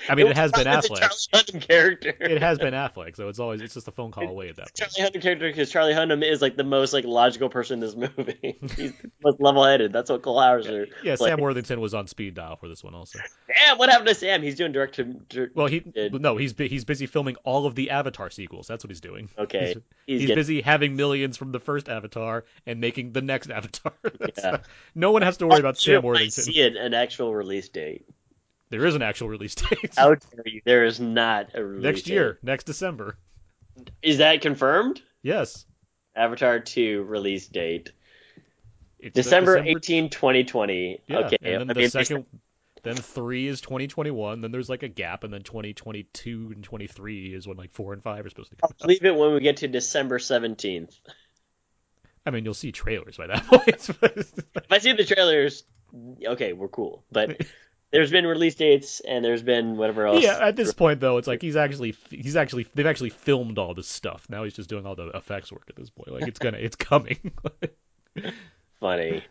I 0.08 0.14
mean, 0.14 0.26
it 0.26 0.36
has 0.36 0.52
been 0.52 0.66
Affleck. 0.66 0.98
Charlie 0.98 1.16
Hunnam 1.44 1.60
character. 1.60 2.14
It 2.20 2.40
has 2.42 2.58
Ben 2.58 2.72
Affleck, 2.72 3.16
so 3.16 3.28
it's 3.28 3.38
always 3.38 3.60
it's 3.60 3.74
just 3.74 3.88
a 3.88 3.90
phone 3.92 4.10
call 4.10 4.28
away 4.28 4.48
at 4.48 4.56
that 4.56 4.66
point. 4.76 4.92
Charlie 4.94 5.10
Hunnam 5.10 5.22
character 5.22 5.48
because 5.48 5.70
Charlie 5.70 5.94
Hunnam 5.94 6.22
is 6.22 6.42
like 6.42 6.56
the 6.56 6.64
most 6.64 6.92
like 6.92 7.04
logical 7.04 7.48
person 7.48 7.74
in 7.74 7.80
this 7.80 7.94
movie. 7.96 8.58
He's 8.76 8.92
the 8.92 9.10
most 9.24 9.40
level-headed. 9.40 9.92
That's 9.92 10.10
what 10.10 10.22
Cole 10.22 10.40
Hauser. 10.40 10.86
Yeah, 11.02 11.16
plays. 11.16 11.30
Sam 11.30 11.40
Worthington 11.40 11.80
was 11.80 11.94
on 11.94 12.06
speed 12.06 12.34
dial 12.34 12.56
for 12.56 12.68
this 12.68 12.82
one 12.84 12.94
also. 12.94 13.18
Damn, 13.48 13.78
what 13.78 13.88
happened 13.90 14.08
to 14.08 14.14
Sam? 14.14 14.42
He's 14.42 14.54
doing 14.56 14.72
direct 14.72 14.96
to. 14.96 15.04
dir- 15.04 15.50
Well, 15.54 15.66
he 15.66 15.82
no, 16.12 16.36
he's 16.36 16.54
he's 16.56 16.84
busy 16.84 17.06
filming 17.06 17.36
all 17.44 17.66
of 17.66 17.74
the 17.74 17.90
Avatar 17.90 18.30
sequels. 18.30 18.66
That's 18.66 18.84
what 18.84 18.90
he's 18.90 19.00
doing. 19.00 19.28
Okay, 19.38 19.74
he's, 20.06 20.20
he's 20.20 20.20
he's 20.28 20.34
busy 20.34 20.60
having 20.60 20.96
millions 20.96 21.36
from 21.36 21.52
the 21.52 21.60
first 21.60 21.88
Avatar 21.88 22.44
and 22.66 22.80
making 22.80 23.12
the 23.12 23.22
next 23.22 23.50
Avatar. 23.58 23.92
Yeah. 24.20 24.50
not- 24.50 24.62
no 24.94 25.12
one 25.12 25.22
has 25.22 25.38
to 25.38 25.46
worry 25.46 25.60
about 25.60 25.78
Sam 25.78 26.02
Worthington. 26.02 26.44
see 26.44 26.60
it, 26.60 26.76
an 26.76 26.94
actual 26.94 27.34
release 27.34 27.68
date. 27.68 28.06
There 28.70 28.84
is 28.84 28.94
an 28.94 29.02
actual 29.02 29.28
release 29.28 29.54
date 29.56 29.94
How 29.96 30.14
dare 30.14 30.42
you? 30.46 30.60
There 30.64 30.84
is 30.84 31.00
not 31.00 31.50
a 31.54 31.64
release 31.64 31.82
date. 31.82 31.88
next 31.88 32.02
date. 32.02 32.12
year, 32.12 32.38
next 32.42 32.64
December. 32.64 33.16
Is 34.02 34.18
that 34.18 34.40
confirmed? 34.40 35.00
Yes, 35.22 35.64
Avatar 36.16 36.60
2 36.60 37.04
release 37.04 37.46
date. 37.46 37.92
it's 38.98 39.14
December, 39.14 39.56
December 39.56 39.78
18, 39.78 40.10
2020. 40.10 41.00
Yeah, 41.06 41.18
okay. 41.18 41.36
and 41.42 41.60
then 41.62 41.70
I 41.70 41.74
the 41.74 41.80
mean, 41.80 41.90
second, 41.90 42.26
then 42.82 42.96
three 42.96 43.46
is 43.46 43.60
2021. 43.60 44.40
Then 44.40 44.50
there's 44.50 44.68
like 44.68 44.82
a 44.82 44.88
gap, 44.88 45.24
and 45.24 45.32
then 45.32 45.42
2022 45.42 46.52
and 46.54 46.64
23 46.64 47.34
is 47.34 47.46
when 47.46 47.56
like 47.56 47.72
four 47.72 47.92
and 47.92 48.02
five 48.02 48.26
are 48.26 48.28
supposed 48.28 48.50
to 48.50 48.56
come 48.56 48.70
I'll 48.80 48.88
leave 48.88 49.04
it 49.04 49.14
when 49.14 49.32
we 49.32 49.40
get 49.40 49.58
to 49.58 49.68
December 49.68 50.18
17th. 50.18 50.98
I 52.26 52.30
mean, 52.30 52.44
you'll 52.44 52.54
see 52.54 52.72
trailers 52.72 53.16
by 53.16 53.28
that 53.28 53.46
point. 53.46 53.88
If 53.88 54.72
I 54.72 54.78
see 54.78 54.92
the 54.92 55.04
trailers, 55.04 55.64
okay, 56.26 56.52
we're 56.52 56.68
cool. 56.68 57.04
But 57.10 57.46
there's 57.90 58.10
been 58.10 58.26
release 58.26 58.54
dates 58.54 59.00
and 59.00 59.24
there's 59.24 59.42
been 59.42 59.76
whatever 59.76 60.06
else. 60.06 60.22
yeah, 60.22 60.38
at 60.40 60.56
this 60.56 60.72
point 60.74 61.00
though, 61.00 61.16
it's 61.16 61.26
like 61.26 61.40
he's 61.40 61.56
actually 61.56 61.94
he's 62.10 62.36
actually 62.36 62.66
they've 62.74 62.86
actually 62.86 63.10
filmed 63.10 63.58
all 63.58 63.74
this 63.74 63.88
stuff. 63.88 64.26
Now 64.28 64.44
he's 64.44 64.54
just 64.54 64.68
doing 64.68 64.86
all 64.86 64.94
the 64.94 65.08
effects 65.08 65.50
work 65.50 65.64
at 65.68 65.76
this 65.76 65.90
point. 65.90 66.12
Like 66.12 66.28
it's 66.28 66.38
gonna 66.38 66.58
it's 66.58 66.76
coming. 66.76 67.32
Funny. 68.80 69.22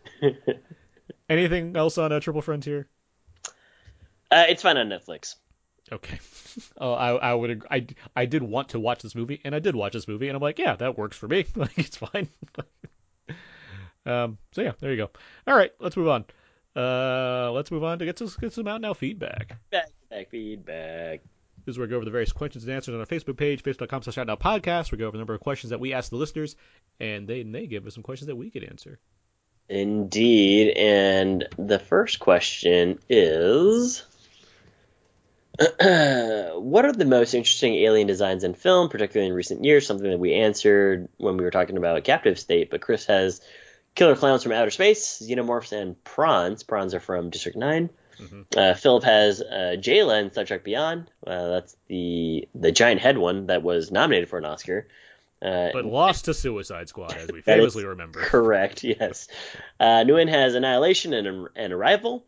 Anything 1.28 1.76
else 1.76 1.98
on 1.98 2.12
uh, 2.12 2.20
Triple 2.20 2.42
Frontier? 2.42 2.88
Uh, 4.30 4.44
it's 4.48 4.62
fine 4.62 4.76
on 4.76 4.88
Netflix. 4.88 5.36
Okay. 5.90 6.18
Oh, 6.76 6.92
I 6.92 7.14
I 7.14 7.34
would 7.34 7.64
I 7.70 7.86
I 8.16 8.26
did 8.26 8.42
want 8.42 8.70
to 8.70 8.80
watch 8.80 9.02
this 9.02 9.14
movie, 9.14 9.40
and 9.44 9.54
I 9.54 9.58
did 9.58 9.76
watch 9.76 9.92
this 9.92 10.08
movie, 10.08 10.28
and 10.28 10.36
I'm 10.36 10.42
like, 10.42 10.58
yeah, 10.58 10.76
that 10.76 10.98
works 10.98 11.16
for 11.16 11.28
me. 11.28 11.46
Like 11.56 11.78
it's 11.78 11.96
fine. 11.96 12.28
um. 14.04 14.38
So 14.52 14.62
yeah, 14.62 14.72
there 14.80 14.90
you 14.90 14.96
go. 14.96 15.10
All 15.46 15.56
right, 15.56 15.70
let's 15.78 15.96
move 15.96 16.08
on. 16.08 16.24
Uh, 16.78 17.50
let's 17.50 17.72
move 17.72 17.82
on 17.82 17.98
to 17.98 18.04
get 18.04 18.16
to 18.18 18.30
get 18.40 18.52
some 18.52 18.68
out 18.68 18.80
now 18.80 18.94
feedback. 18.94 19.56
Feedback, 19.70 20.30
feedback. 20.30 21.20
This 21.64 21.74
is 21.74 21.78
where 21.78 21.88
we 21.88 21.90
go 21.90 21.96
over 21.96 22.04
the 22.04 22.12
various 22.12 22.32
questions 22.32 22.64
and 22.64 22.72
answers 22.72 22.94
on 22.94 23.00
our 23.00 23.06
Facebook 23.06 23.36
page, 23.36 23.64
facebook.com 23.64 24.02
slash 24.04 24.16
now 24.24 24.36
podcast. 24.36 24.92
We 24.92 24.98
go 24.98 25.06
over 25.06 25.16
the 25.16 25.18
number 25.18 25.34
of 25.34 25.40
questions 25.40 25.70
that 25.70 25.80
we 25.80 25.92
ask 25.92 26.10
the 26.10 26.16
listeners, 26.16 26.54
and 27.00 27.26
they 27.26 27.40
and 27.40 27.52
they 27.52 27.66
give 27.66 27.84
us 27.86 27.94
some 27.94 28.04
questions 28.04 28.28
that 28.28 28.36
we 28.36 28.50
could 28.50 28.62
answer. 28.62 29.00
Indeed. 29.68 30.76
And 30.76 31.48
the 31.58 31.80
first 31.80 32.20
question 32.20 33.00
is 33.08 34.04
What 35.80 36.84
are 36.84 36.92
the 36.92 37.04
most 37.04 37.34
interesting 37.34 37.74
alien 37.74 38.06
designs 38.06 38.44
in 38.44 38.54
film, 38.54 38.88
particularly 38.88 39.28
in 39.28 39.34
recent 39.34 39.64
years? 39.64 39.84
Something 39.84 40.10
that 40.10 40.20
we 40.20 40.34
answered 40.34 41.08
when 41.16 41.36
we 41.36 41.42
were 41.42 41.50
talking 41.50 41.76
about 41.76 42.04
Captive 42.04 42.38
State, 42.38 42.70
but 42.70 42.80
Chris 42.80 43.06
has 43.06 43.40
Killer 43.98 44.14
Clowns 44.14 44.44
from 44.44 44.52
Outer 44.52 44.70
Space, 44.70 45.20
Xenomorphs, 45.28 45.72
and 45.72 46.02
Prawns. 46.04 46.62
Prawns 46.62 46.94
are 46.94 47.00
from 47.00 47.30
District 47.30 47.58
9. 47.58 47.90
Uh, 48.56 48.74
Philip 48.74 49.02
has 49.02 49.40
uh, 49.42 49.74
Jaylah 49.76 50.22
in 50.22 50.30
Star 50.30 50.44
Trek 50.44 50.62
Beyond. 50.62 51.10
Uh, 51.26 51.48
that's 51.48 51.76
the 51.88 52.48
the 52.54 52.70
giant 52.70 53.00
head 53.00 53.18
one 53.18 53.46
that 53.48 53.64
was 53.64 53.90
nominated 53.90 54.28
for 54.28 54.38
an 54.38 54.44
Oscar. 54.44 54.86
Uh, 55.42 55.70
But 55.72 55.84
lost 55.84 56.26
to 56.26 56.34
Suicide 56.34 56.88
Squad, 56.88 57.12
as 57.16 57.28
we 57.32 57.40
famously 57.42 57.84
remember. 57.84 58.20
Correct, 58.20 58.84
yes. 58.84 59.26
Uh, 59.80 60.04
Nguyen 60.04 60.28
has 60.28 60.54
Annihilation 60.54 61.12
and, 61.12 61.48
and 61.56 61.72
Arrival. 61.72 62.24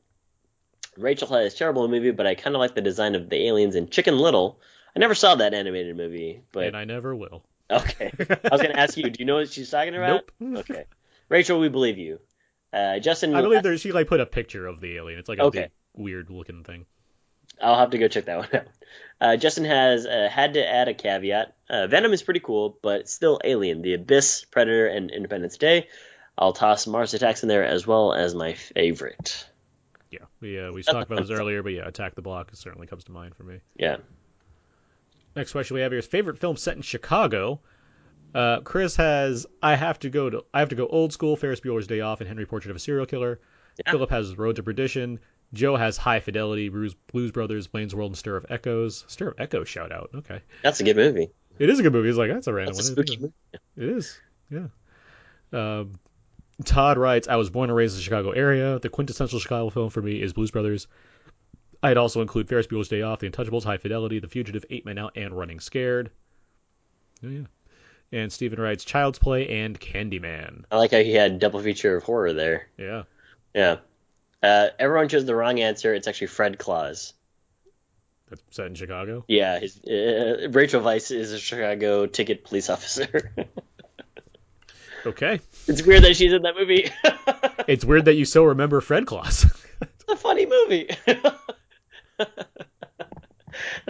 Rachel 0.97 1.29
has 1.29 1.55
Terrible 1.55 1.87
movie, 1.87 2.11
but 2.11 2.27
I 2.27 2.35
kind 2.35 2.57
of 2.57 2.61
like 2.61 2.75
the 2.75 2.81
design 2.83 3.15
of 3.15 3.29
the 3.29 3.47
aliens 3.49 3.77
in 3.77 3.89
Chicken 3.91 4.19
Little. 4.19 4.61
I 4.97 4.99
never 4.99 5.15
saw 5.15 5.37
that 5.37 5.55
animated 5.55 5.97
movie, 5.97 6.43
but 6.51 6.67
And 6.67 6.77
I 6.77 6.85
never 6.85 7.15
will. 7.15 7.45
okay. 7.71 8.11
I 8.19 8.49
was 8.51 8.61
going 8.61 8.75
to 8.75 8.79
ask 8.81 8.97
you, 8.97 9.09
do 9.09 9.21
you 9.21 9.25
know 9.25 9.37
what 9.37 9.51
she's 9.51 9.71
talking 9.71 9.95
about? 9.95 10.25
Nope. 10.41 10.69
Okay. 10.69 10.85
Rachel, 11.31 11.59
we 11.59 11.71
believe 11.71 11.97
you. 11.97 12.21
Uh, 12.73 12.99
Justin, 12.99 13.35
I 13.35 13.41
believe 13.41 13.63
there 13.63 13.77
she 13.79 13.93
like 13.93 14.07
put 14.09 14.21
a 14.21 14.27
picture 14.27 14.67
of 14.67 14.81
the 14.81 14.97
alien. 14.97 15.19
It's 15.19 15.29
like 15.29 15.39
a 15.39 15.45
Okay. 15.45 15.61
big 15.63 15.71
weird 15.95 16.29
looking 16.31 16.63
thing. 16.65 16.85
I'll 17.61 17.79
have 17.79 17.91
to 17.91 17.99
go 17.99 18.09
check 18.09 18.27
that 18.27 18.39
one 18.39 18.49
out. 18.55 18.67
Uh, 19.21 19.37
Justin 19.37 19.65
has 19.65 20.07
uh, 20.07 20.29
had 20.31 20.55
to 20.55 20.67
add 20.67 20.89
a 20.89 20.95
caveat. 20.95 21.55
Uh, 21.69 21.87
Venom 21.87 22.13
is 22.13 22.23
pretty 22.23 22.41
cool, 22.41 22.79
but 22.83 23.09
still 23.09 23.41
Alien, 23.45 23.83
The 23.83 23.95
Abyss, 23.95 24.45
Predator, 24.51 24.87
and 24.87 25.11
Independence 25.11 25.59
Day. 25.59 25.89
I'll 26.39 26.53
toss 26.53 26.87
Mars 26.87 27.13
Attacks 27.13 27.43
in 27.43 27.49
there 27.49 27.65
as 27.65 27.87
well 27.87 28.15
as 28.15 28.35
my 28.35 28.55
favorite. 28.55 29.47
Yeah, 30.11 30.21
we 30.41 30.59
uh, 30.59 30.73
we 30.73 30.83
talked 30.83 31.11
about 31.11 31.27
this 31.27 31.39
earlier, 31.39 31.63
but 31.63 31.73
yeah, 31.73 31.87
Attack 31.87 32.15
the 32.15 32.23
Block 32.23 32.51
certainly 32.55 32.87
comes 32.87 33.05
to 33.05 33.13
mind 33.13 33.35
for 33.37 33.43
me. 33.45 33.61
Yeah. 33.77 33.99
Next 35.37 35.53
question 35.53 35.75
we 35.75 35.83
have 35.83 35.93
here 35.93 35.99
is 35.99 36.07
favorite 36.07 36.39
film 36.39 36.57
set 36.57 36.77
in 36.77 36.83
Chicago. 36.83 37.61
Uh, 38.35 38.61
Chris 38.61 38.97
has 38.97 39.47
I 39.63 39.75
have 39.77 39.99
to 40.01 40.11
go 40.11 40.31
to 40.31 40.45
I 40.55 40.61
have 40.61 40.69
to 40.71 40.77
go 40.77 40.87
old 40.87 41.13
school 41.13 41.37
Ferris 41.37 41.61
Bueller's 41.61 41.87
Day 41.87 42.01
Off 42.01 42.21
and 42.21 42.29
Henry 42.29 42.47
Portrait 42.47 42.71
of 42.71 42.77
a 42.77 42.81
Serial 42.81 43.07
Killer. 43.07 43.41
Philip 43.89 44.11
has 44.11 44.37
Road 44.37 44.57
to 44.57 44.63
Perdition. 44.63 45.19
Joe 45.53 45.75
has 45.75 45.97
High 45.97 46.21
Fidelity, 46.21 46.69
Blues, 46.69 46.95
Blues 47.13 47.33
Brothers, 47.33 47.67
Blaine's 47.67 47.95
World, 47.95 48.11
and 48.13 48.17
Stir 48.19 48.37
of 48.37 48.47
Echoes. 48.51 49.05
Stir 49.09 49.29
of 49.29 49.41
Echoes 49.41 49.69
shout 49.69 49.91
out. 49.91 50.11
Okay, 50.15 50.41
That's 50.63 50.81
a 50.81 50.85
good 50.85 50.97
movie. 50.97 51.31
it 51.59 51.71
is 51.71 51.79
a 51.81 51.83
good 51.83 51.93
movie. 51.93 52.09
He's 52.09 52.17
like 52.19 52.31
that's 52.31 52.47
a 52.47 52.53
random 52.53 52.75
That's 52.77 52.89
a 52.89 52.95
one. 52.95 53.07
spooky 53.07 53.21
movie. 53.21 53.33
It 53.77 53.89
is. 53.97 54.21
Yeah. 54.51 54.67
Um, 55.53 55.99
Todd 56.65 56.99
writes, 56.99 57.27
I 57.27 57.37
was 57.37 57.51
born 57.51 57.71
and 57.71 57.77
raised 57.77 57.95
in 57.95 57.99
the 57.99 58.03
Chicago 58.05 58.31
area. 58.31 58.79
The 58.79 58.89
quintessential 58.91 59.41
Chicago 59.41 59.71
film 59.71 59.91
for 59.91 60.03
me 60.03 60.21
is 60.23 60.33
Blues 60.35 60.51
Brothers. 60.51 60.87
I'd 61.83 61.97
also 61.97 62.21
include 62.21 62.49
Ferris 62.49 62.67
Bueller's 62.67 62.89
Day 62.89 63.03
Off, 63.03 63.21
The 63.21 63.31
Untouchables, 63.31 63.65
High 63.65 63.79
Fidelity, 63.79 64.19
The 64.21 64.29
Fugitive, 64.29 64.65
Eight 64.71 64.85
Men 64.85 64.99
Out, 64.99 65.17
and 65.17 65.33
Running 65.37 65.59
Scared. 65.61 66.11
Oh, 67.25 67.29
yeah. 67.29 67.41
And 68.13 68.33
Stephen 68.33 68.61
writes, 68.61 68.85
Child's 68.85 69.19
Play 69.19 69.63
and 69.63 69.79
Candyman. 69.79 70.65
I 70.71 70.79
like 70.79 70.91
how 70.91 70.99
he 70.99 71.13
had 71.13 71.39
double 71.39 71.61
feature 71.61 71.97
of 71.97 72.03
horror 72.03 72.33
there. 72.33 72.69
Yeah. 72.77 73.05
Yeah. 73.55 73.77
Uh, 74.43 74.69
everyone 74.79 75.09
chose 75.09 75.25
the 75.25 75.35
wrong 75.35 75.61
answer. 75.61 75.95
It's 75.95 76.09
actually 76.09 76.29
Fred 76.29 76.59
Claus. 76.59 77.13
That's 78.29 78.43
set 78.51 78.67
in 78.67 78.75
Chicago. 78.75 79.25
Yeah, 79.29 79.59
his, 79.59 79.81
uh, 79.85 80.49
Rachel 80.51 80.81
Weisz 80.81 81.15
is 81.15 81.33
a 81.33 81.39
Chicago 81.39 82.07
ticket 82.07 82.45
police 82.45 82.71
officer. 82.71 83.33
Okay. 85.07 85.41
it's 85.67 85.83
weird 85.83 86.05
that 86.05 86.15
she's 86.15 86.33
in 86.33 86.43
that 86.43 86.55
movie. 86.57 86.91
It's 87.69 87.85
weird 87.85 88.07
that 88.07 88.15
you 88.15 88.25
so 88.25 88.45
remember 88.45 88.81
Fred 88.81 89.07
Claus. 89.07 89.45
it's 89.81 90.05
a 90.09 90.17
funny 90.17 90.45
movie. 90.47 90.91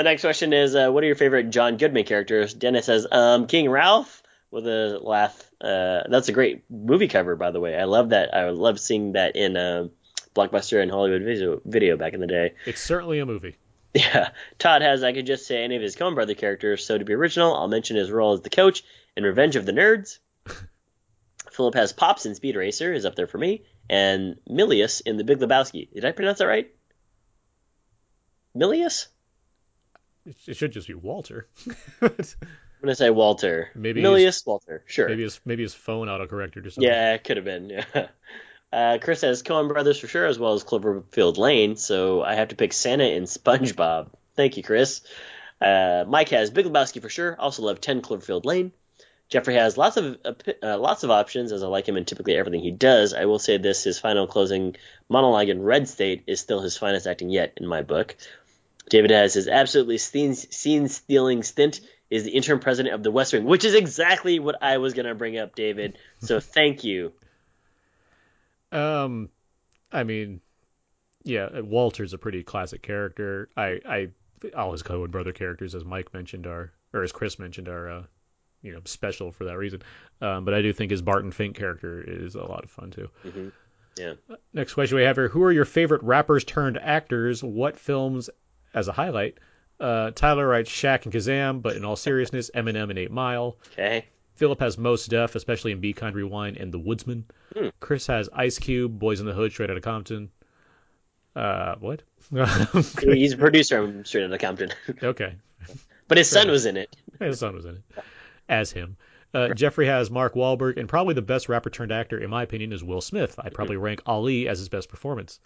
The 0.00 0.04
next 0.04 0.22
question 0.22 0.54
is, 0.54 0.74
uh, 0.74 0.88
what 0.88 1.04
are 1.04 1.06
your 1.06 1.14
favorite 1.14 1.50
John 1.50 1.76
Goodman 1.76 2.04
characters? 2.04 2.54
Dennis 2.54 2.86
says, 2.86 3.06
um, 3.12 3.46
King 3.46 3.68
Ralph 3.68 4.22
with 4.50 4.66
a 4.66 4.98
laugh. 4.98 5.38
Uh, 5.60 6.04
that's 6.08 6.30
a 6.30 6.32
great 6.32 6.64
movie 6.70 7.06
cover, 7.06 7.36
by 7.36 7.50
the 7.50 7.60
way. 7.60 7.76
I 7.76 7.84
love 7.84 8.08
that. 8.08 8.34
I 8.34 8.48
love 8.48 8.80
seeing 8.80 9.12
that 9.12 9.36
in 9.36 9.58
uh, 9.58 9.88
Blockbuster 10.34 10.80
and 10.80 10.90
Hollywood 10.90 11.20
video, 11.22 11.60
video 11.66 11.98
back 11.98 12.14
in 12.14 12.20
the 12.20 12.26
day. 12.26 12.54
it's 12.64 12.80
certainly 12.80 13.18
a 13.18 13.26
movie. 13.26 13.56
Yeah, 13.92 14.28
Todd 14.56 14.82
has 14.82 15.02
I 15.02 15.12
could 15.12 15.26
just 15.26 15.48
say 15.48 15.64
any 15.64 15.74
of 15.74 15.82
his 15.82 15.96
Coen 15.96 16.14
Brother 16.14 16.34
characters. 16.34 16.86
So 16.86 16.96
to 16.96 17.04
be 17.04 17.12
original, 17.12 17.56
I'll 17.56 17.66
mention 17.66 17.96
his 17.96 18.08
role 18.08 18.34
as 18.34 18.40
the 18.40 18.48
coach 18.48 18.84
in 19.16 19.24
Revenge 19.24 19.56
of 19.56 19.66
the 19.66 19.72
Nerds. 19.72 20.18
Philip 21.50 21.74
has 21.74 21.92
Pops 21.92 22.24
in 22.24 22.36
Speed 22.36 22.54
Racer 22.54 22.92
is 22.92 23.04
up 23.04 23.16
there 23.16 23.26
for 23.26 23.38
me, 23.38 23.64
and 23.88 24.36
Milius 24.48 25.02
in 25.04 25.16
The 25.16 25.24
Big 25.24 25.40
Lebowski. 25.40 25.92
Did 25.92 26.04
I 26.04 26.12
pronounce 26.12 26.38
that 26.38 26.46
right? 26.46 26.72
Milius? 28.56 29.08
It 30.46 30.56
should 30.56 30.72
just 30.72 30.88
be 30.88 30.94
Walter. 30.94 31.48
I'm 32.02 32.86
gonna 32.86 32.94
say 32.94 33.10
Walter. 33.10 33.70
Maybe 33.74 34.02
Milius 34.02 34.46
Walter. 34.46 34.82
Sure. 34.86 35.08
Maybe 35.08 35.22
his 35.22 35.40
maybe 35.44 35.62
his 35.62 35.74
phone 35.74 36.08
autocorrected 36.08 36.66
or 36.66 36.70
something. 36.70 36.90
Yeah, 36.90 37.14
it 37.14 37.24
could 37.24 37.36
have 37.36 37.44
been. 37.44 37.70
Yeah. 37.70 38.06
Uh, 38.72 38.98
Chris 39.02 39.22
has 39.22 39.42
Coen 39.42 39.66
Brothers 39.66 39.98
for 39.98 40.06
sure, 40.06 40.26
as 40.26 40.38
well 40.38 40.52
as 40.52 40.62
Cloverfield 40.62 41.38
Lane. 41.38 41.74
So 41.74 42.22
I 42.22 42.36
have 42.36 42.48
to 42.48 42.54
pick 42.54 42.72
Santa 42.72 43.02
and 43.02 43.26
SpongeBob. 43.26 44.10
Thank 44.36 44.56
you, 44.56 44.62
Chris. 44.62 45.00
Uh, 45.60 46.04
Mike 46.06 46.28
has 46.28 46.50
Big 46.50 46.66
Lebowski 46.66 47.02
for 47.02 47.08
sure. 47.08 47.34
Also 47.36 47.62
love 47.62 47.80
10 47.80 48.00
Cloverfield 48.00 48.44
Lane. 48.44 48.70
Jeffrey 49.30 49.54
has 49.54 49.78
lots 49.78 49.96
of 49.96 50.18
uh, 50.24 50.76
lots 50.76 51.04
of 51.04 51.10
options, 51.12 51.52
as 51.52 51.62
I 51.62 51.68
like 51.68 51.88
him 51.88 51.96
in 51.96 52.04
typically 52.04 52.36
everything 52.36 52.62
he 52.62 52.72
does. 52.72 53.14
I 53.14 53.26
will 53.26 53.38
say 53.38 53.58
this: 53.58 53.84
his 53.84 54.00
final 54.00 54.26
closing 54.26 54.74
monologue 55.08 55.48
in 55.48 55.62
Red 55.62 55.88
State 55.88 56.24
is 56.26 56.40
still 56.40 56.60
his 56.60 56.76
finest 56.76 57.06
acting 57.06 57.30
yet, 57.30 57.52
in 57.56 57.66
my 57.68 57.82
book. 57.82 58.16
David 58.90 59.10
has 59.12 59.32
his 59.32 59.48
absolutely 59.48 59.98
scene 59.98 60.34
stealing 60.34 61.42
stint 61.42 61.80
is 62.10 62.24
the 62.24 62.32
interim 62.32 62.58
president 62.58 62.94
of 62.94 63.02
the 63.02 63.10
West 63.10 63.32
Wing, 63.32 63.44
which 63.44 63.64
is 63.64 63.74
exactly 63.74 64.40
what 64.40 64.62
I 64.62 64.78
was 64.78 64.94
going 64.94 65.06
to 65.06 65.14
bring 65.14 65.38
up, 65.38 65.54
David. 65.54 65.96
So 66.18 66.40
thank 66.40 66.84
you. 66.84 67.12
Um, 68.72 69.30
I 69.92 70.02
mean, 70.02 70.40
yeah, 71.22 71.60
Walter's 71.60 72.12
a 72.12 72.18
pretty 72.18 72.42
classic 72.42 72.82
character. 72.82 73.48
I, 73.56 73.80
I, 73.88 74.08
all 74.56 74.72
his 74.72 74.82
Coen 74.82 75.10
brother 75.10 75.32
characters, 75.32 75.74
as 75.74 75.84
Mike 75.84 76.12
mentioned, 76.12 76.46
are 76.46 76.72
or 76.92 77.04
as 77.04 77.12
Chris 77.12 77.38
mentioned, 77.38 77.68
are, 77.68 77.88
uh, 77.88 78.02
you 78.62 78.72
know, 78.72 78.80
special 78.84 79.30
for 79.30 79.44
that 79.44 79.56
reason. 79.56 79.82
Um, 80.20 80.44
but 80.44 80.52
I 80.52 80.62
do 80.62 80.72
think 80.72 80.90
his 80.90 81.02
Barton 81.02 81.30
Fink 81.30 81.56
character 81.56 82.02
is 82.04 82.34
a 82.34 82.44
lot 82.44 82.64
of 82.64 82.70
fun 82.70 82.90
too. 82.90 83.08
Mm-hmm. 83.24 83.48
Yeah. 83.96 84.14
Next 84.52 84.74
question 84.74 84.96
we 84.96 85.04
have 85.04 85.16
here: 85.16 85.28
Who 85.28 85.42
are 85.42 85.52
your 85.52 85.64
favorite 85.64 86.02
rappers 86.02 86.44
turned 86.44 86.78
actors? 86.78 87.42
What 87.42 87.78
films 87.78 88.30
as 88.74 88.88
a 88.88 88.92
highlight? 88.92 89.38
Uh, 89.78 90.10
Tyler 90.10 90.46
writes 90.46 90.70
Shaq 90.70 91.04
and 91.04 91.12
Kazam, 91.12 91.62
but 91.62 91.76
in 91.76 91.84
all 91.84 91.96
seriousness, 91.96 92.50
Eminem 92.54 92.90
and 92.90 92.98
Eight 92.98 93.10
Mile. 93.10 93.56
Okay. 93.72 94.04
Philip 94.34 94.60
has 94.60 94.78
Mos 94.78 95.06
Def, 95.06 95.34
especially 95.34 95.72
in 95.72 95.80
Be 95.80 95.92
Kind 95.92 96.16
Rewind 96.16 96.56
and 96.56 96.72
The 96.72 96.78
Woodsman. 96.78 97.24
Hmm. 97.54 97.68
Chris 97.78 98.06
has 98.06 98.28
Ice 98.32 98.58
Cube, 98.58 98.98
Boys 98.98 99.20
in 99.20 99.26
the 99.26 99.32
Hood, 99.32 99.52
Straight 99.52 99.70
Outta 99.70 99.80
Compton. 99.80 100.30
Uh, 101.34 101.76
what? 101.78 102.02
He's 103.02 103.32
a 103.32 103.38
producer 103.38 103.82
on 103.82 104.04
Straight 104.04 104.24
Outta 104.24 104.38
Compton. 104.38 104.70
okay. 105.02 105.34
But 106.08 106.18
his 106.18 106.28
son 106.28 106.50
was 106.50 106.66
in 106.66 106.76
it. 106.76 106.94
His 107.18 107.38
son 107.38 107.54
was 107.54 107.64
in 107.64 107.76
it. 107.76 108.04
As 108.48 108.72
him. 108.72 108.96
Uh, 109.32 109.54
Jeffrey 109.54 109.86
has 109.86 110.10
Mark 110.10 110.34
Wahlberg, 110.34 110.76
and 110.76 110.88
probably 110.88 111.14
the 111.14 111.22
best 111.22 111.48
rapper 111.48 111.70
turned 111.70 111.92
actor, 111.92 112.18
in 112.18 112.30
my 112.30 112.42
opinion, 112.42 112.72
is 112.72 112.82
Will 112.82 113.00
Smith. 113.00 113.38
I'd 113.38 113.54
probably 113.54 113.76
rank 113.76 114.02
Ali 114.06 114.48
as 114.48 114.58
his 114.58 114.68
best 114.68 114.88
performance. 114.88 115.38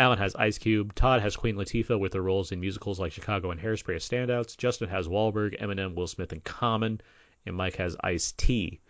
Alan 0.00 0.18
has 0.18 0.34
Ice 0.34 0.56
Cube. 0.58 0.94
Todd 0.94 1.20
has 1.20 1.36
Queen 1.36 1.56
Latifah 1.56 2.00
with 2.00 2.14
her 2.14 2.22
roles 2.22 2.50
in 2.52 2.58
musicals 2.60 2.98
like 2.98 3.12
Chicago 3.12 3.50
and 3.50 3.60
Hairspray 3.60 3.96
as 3.96 4.08
standouts. 4.08 4.56
Justin 4.56 4.88
has 4.88 5.06
Wahlberg, 5.06 5.60
Eminem, 5.60 5.94
Will 5.94 6.06
Smith 6.06 6.32
and 6.32 6.42
common, 6.42 7.00
and 7.44 7.54
Mike 7.54 7.76
has 7.76 7.96
Ice 8.02 8.32
T. 8.32 8.80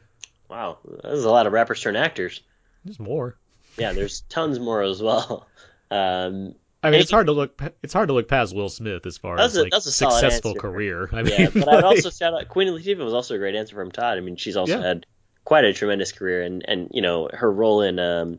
Wow, 0.49 0.79
there's 1.03 1.25
a 1.25 1.31
lot 1.31 1.47
of 1.47 1.53
rappers 1.53 1.81
turned 1.81 1.97
actors. 1.97 2.43
There's 2.85 3.01
more. 3.01 3.37
Yeah, 3.77 3.93
there's 3.93 4.21
tons 4.23 4.59
more 4.59 4.83
as 4.83 5.03
well. 5.03 5.47
Um, 5.93 6.55
I 6.85 6.93
mean, 6.93 7.01
it's 7.01 7.11
hard 7.11 7.27
to 7.27 7.33
look. 7.33 7.61
It's 7.83 7.93
hard 7.93 8.07
to 8.11 8.15
look 8.15 8.29
past 8.29 8.55
Will 8.55 8.69
Smith 8.69 9.05
as 9.07 9.19
far 9.19 9.41
as 9.41 9.57
a- 9.57 9.63
like 9.65 9.75
successful 9.75 10.55
career. 10.55 11.09
I 11.13 11.23
mean, 11.25 11.35
yeah, 11.37 11.49
but 11.53 11.67
I'd 11.69 11.83
also 11.83 12.11
shout 12.17 12.33
out 12.33 12.47
Queen 12.49 12.69
Latifah 12.69 13.05
was 13.05 13.13
also 13.13 13.35
a 13.35 13.39
great 13.39 13.57
answer 13.57 13.75
from 13.75 13.91
Todd. 13.91 14.17
I 14.17 14.21
mean, 14.21 14.37
she's 14.37 14.57
also 14.57 14.79
Yeah. 14.79 14.87
had 14.87 15.07
quite 15.45 15.65
a 15.65 15.73
tremendous 15.73 16.13
career, 16.13 16.43
and 16.43 16.65
and 16.69 16.91
you 16.93 17.03
know 17.03 17.29
her 17.33 17.51
role 17.53 17.83
in 17.83 17.99
um, 17.99 18.39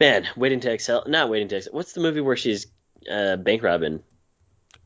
man, 0.00 0.26
Waiting 0.36 0.60
to 0.60 0.72
Exhale, 0.72 1.04
not 1.06 1.28
Waiting 1.28 1.48
to 1.48 1.56
Exhale. 1.56 1.72
What's 1.74 1.92
the 1.92 2.00
movie 2.00 2.20
where 2.20 2.36
she's 2.36 2.66
uh, 3.10 3.36
bank 3.36 3.62
robbing? 3.62 4.02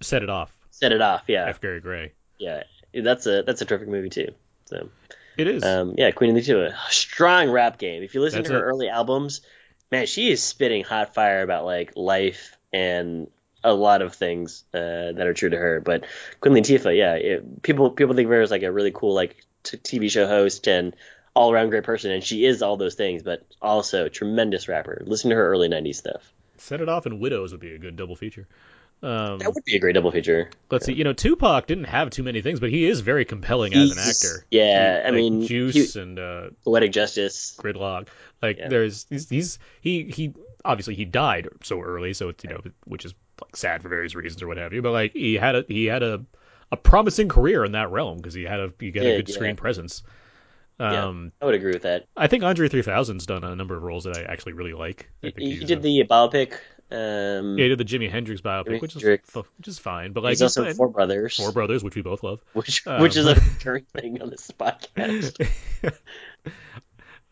set 0.02 0.22
it 0.22 0.30
off. 0.30 0.52
Set 0.70 0.92
it 0.92 1.00
off. 1.02 1.24
Yeah, 1.26 1.46
F. 1.48 1.60
Gary 1.60 1.80
Gray. 1.80 2.12
yeah, 2.38 2.62
that's 2.94 3.26
a 3.26 3.42
that's 3.42 3.60
a 3.60 3.64
terrific 3.66 3.88
movie 3.88 4.08
too. 4.08 4.28
So 4.66 4.88
It 5.36 5.46
is. 5.46 5.62
um, 5.62 5.94
yeah, 5.98 6.10
Queen 6.10 6.34
Latifah, 6.34 6.74
strong 6.88 7.50
rap 7.50 7.76
game. 7.78 8.02
If 8.02 8.14
you 8.14 8.20
listen 8.22 8.38
That's 8.38 8.48
to 8.48 8.54
her 8.54 8.60
it. 8.60 8.64
early 8.70 8.88
albums, 8.88 9.42
man, 9.90 10.06
she 10.06 10.30
is 10.30 10.42
spitting 10.42 10.84
hot 10.84 11.12
fire 11.14 11.42
about 11.42 11.64
like 11.66 11.92
life 11.96 12.56
and 12.72 13.28
a 13.62 13.74
lot 13.74 14.00
of 14.00 14.14
things 14.14 14.64
uh, 14.72 14.78
that 15.12 15.26
are 15.26 15.34
true 15.34 15.50
to 15.50 15.56
her. 15.56 15.80
But 15.80 16.04
Queen 16.40 16.54
Latifah, 16.54 16.96
yeah, 16.96 17.14
it, 17.14 17.62
people 17.62 17.90
people 17.90 18.14
think 18.14 18.24
of 18.26 18.30
her 18.32 18.40
as 18.40 18.50
like 18.50 18.62
a 18.62 18.72
really 18.72 18.92
cool 18.92 19.12
like 19.14 19.36
t- 19.64 19.76
TV 19.76 20.10
show 20.10 20.26
host 20.26 20.66
and 20.66 20.96
all 21.34 21.52
around 21.52 21.70
great 21.70 21.84
person, 21.84 22.10
and 22.10 22.22
she 22.24 22.44
is 22.44 22.62
all 22.62 22.76
those 22.76 22.94
things, 22.94 23.22
but 23.22 23.46
also 23.62 24.08
tremendous 24.08 24.68
rapper. 24.68 25.02
Listen 25.06 25.30
to 25.30 25.36
her 25.36 25.48
early 25.48 25.68
'90s 25.68 25.96
stuff. 25.96 26.32
Set 26.58 26.80
it 26.80 26.88
off 26.88 27.06
and 27.06 27.20
Widows 27.20 27.52
would 27.52 27.60
be 27.60 27.74
a 27.74 27.78
good 27.78 27.96
double 27.96 28.16
feature. 28.16 28.46
Um, 29.02 29.38
That 29.38 29.54
would 29.54 29.64
be 29.64 29.76
a 29.76 29.78
great 29.78 29.94
double 29.94 30.10
feature. 30.10 30.50
let's 30.70 30.84
see. 30.84 30.92
You 30.92 31.04
know, 31.04 31.14
Tupac 31.14 31.66
didn't 31.66 31.84
have 31.84 32.10
too 32.10 32.22
many 32.22 32.42
things, 32.42 32.60
but 32.60 32.68
he 32.68 32.84
is 32.84 33.00
very 33.00 33.24
compelling 33.24 33.72
as 33.72 33.92
an 33.92 33.98
actor. 33.98 34.44
yeah, 34.50 34.98
He- 35.00 35.00
I 35.00 35.04
like 35.06 35.14
mean, 35.14 35.46
Juice 35.46 35.94
he- 35.94 36.00
and 36.00 36.18
uh, 36.18 36.50
Poetic 36.66 36.92
Justice. 36.92 37.56
Gridlock. 37.58 38.08
Like 38.42 38.58
Yeah. 38.58 38.68
there's 38.68 39.06
he's, 39.08 39.28
he's 39.30 39.58
he 39.80 40.04
he 40.04 40.34
obviously 40.66 40.94
he 40.96 41.06
died 41.06 41.48
so 41.62 41.80
early, 41.80 42.12
so 42.12 42.28
it's 42.28 42.44
you 42.44 42.50
know 42.50 42.60
which 42.84 43.06
is 43.06 43.14
like 43.40 43.56
sad 43.56 43.82
for 43.82 43.88
various 43.88 44.14
reasons 44.14 44.42
or 44.42 44.48
what 44.48 44.58
have 44.58 44.74
you. 44.74 44.82
But 44.82 44.92
like 44.92 45.12
he 45.14 45.34
had 45.36 45.54
a 45.56 45.64
he 45.66 45.86
had 45.86 46.02
a 46.02 46.22
a 46.70 46.76
promising 46.76 47.28
career 47.30 47.64
in 47.64 47.72
that 47.72 47.90
realm 47.90 48.18
because 48.18 48.34
he 48.34 48.42
had 48.44 48.60
a 48.60 48.70
he 48.78 48.90
got 48.90 49.06
a 49.06 49.16
good 49.16 49.28
yeah. 49.30 49.34
screen 49.34 49.56
presence. 49.56 50.02
Yeah, 50.80 51.06
Um, 51.08 51.32
I 51.42 51.44
would 51.44 51.54
agree 51.54 51.72
with 51.72 51.82
that. 51.82 52.06
I 52.16 52.26
think 52.26 52.42
Andre 52.42 52.68
3000's 52.68 53.26
done 53.26 53.44
a 53.44 53.54
number 53.54 53.76
of 53.76 53.82
roles 53.82 54.04
that 54.04 54.16
I 54.16 54.22
actually 54.22 54.54
really 54.54 54.72
like. 54.72 55.10
He, 55.20 55.32
he 55.36 55.64
did 55.64 55.78
uh, 55.78 55.82
the 55.82 56.04
biopic. 56.08 56.54
Um, 56.92 57.56
yeah, 57.58 57.64
he 57.64 57.68
did 57.68 57.78
the 57.78 57.84
Jimi 57.84 58.10
Hendrix 58.10 58.40
biopic, 58.40 58.66
Jimi 58.66 58.80
which 58.80 58.96
is 58.96 59.02
Hendrix. 59.02 59.30
fu- 59.30 59.44
which 59.58 59.68
is 59.68 59.78
fine. 59.78 60.12
But 60.12 60.24
like 60.24 60.30
he's 60.30 60.42
also. 60.42 60.72
Four 60.72 60.88
Brothers. 60.88 61.36
Four 61.36 61.52
Brothers, 61.52 61.84
which 61.84 61.94
we 61.94 62.02
both 62.02 62.22
love. 62.22 62.40
which 62.54 62.84
Um, 62.86 63.02
which 63.02 63.16
is 63.16 63.26
a 63.26 63.34
recurring 63.58 63.84
thing 63.92 64.22
on 64.22 64.30
this 64.30 64.50
podcast. 64.58 65.46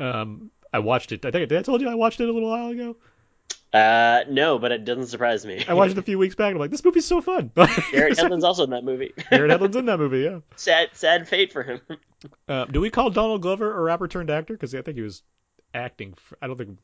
um, 0.00 0.50
I 0.72 0.78
watched 0.80 1.12
it. 1.12 1.24
I 1.24 1.30
think 1.30 1.50
I 1.50 1.62
told 1.62 1.80
you 1.80 1.88
I 1.88 1.94
watched 1.94 2.20
it 2.20 2.28
a 2.28 2.32
little 2.32 2.50
while 2.50 2.68
ago. 2.68 2.96
Uh, 3.72 4.20
no, 4.30 4.58
but 4.58 4.72
it 4.72 4.84
doesn't 4.86 5.08
surprise 5.08 5.44
me. 5.44 5.62
I 5.68 5.74
watched 5.74 5.92
it 5.92 5.98
a 5.98 6.02
few 6.02 6.18
weeks 6.18 6.34
back. 6.34 6.46
and 6.48 6.56
I'm 6.56 6.60
like, 6.60 6.70
this 6.70 6.82
movie's 6.84 7.04
so 7.04 7.20
fun. 7.20 7.50
Garrett 7.54 7.72
Hedlund's 8.18 8.44
also 8.44 8.64
in 8.64 8.70
that 8.70 8.82
movie. 8.84 9.12
Garrett 9.30 9.50
Hedlund's 9.50 9.76
in 9.76 9.84
that 9.86 9.98
movie. 9.98 10.20
Yeah. 10.20 10.38
sad, 10.56 10.88
sad 10.94 11.28
fate 11.28 11.52
for 11.52 11.62
him. 11.62 11.80
Uh, 12.48 12.64
do 12.64 12.80
we 12.80 12.88
call 12.90 13.10
Donald 13.10 13.42
Glover 13.42 13.76
a 13.78 13.82
rapper 13.82 14.08
turned 14.08 14.30
actor? 14.30 14.54
Because 14.54 14.74
I 14.74 14.80
think 14.82 14.96
he 14.96 15.02
was 15.02 15.22
acting. 15.74 16.14
For, 16.14 16.38
I 16.40 16.46
don't 16.46 16.56
think. 16.56 16.78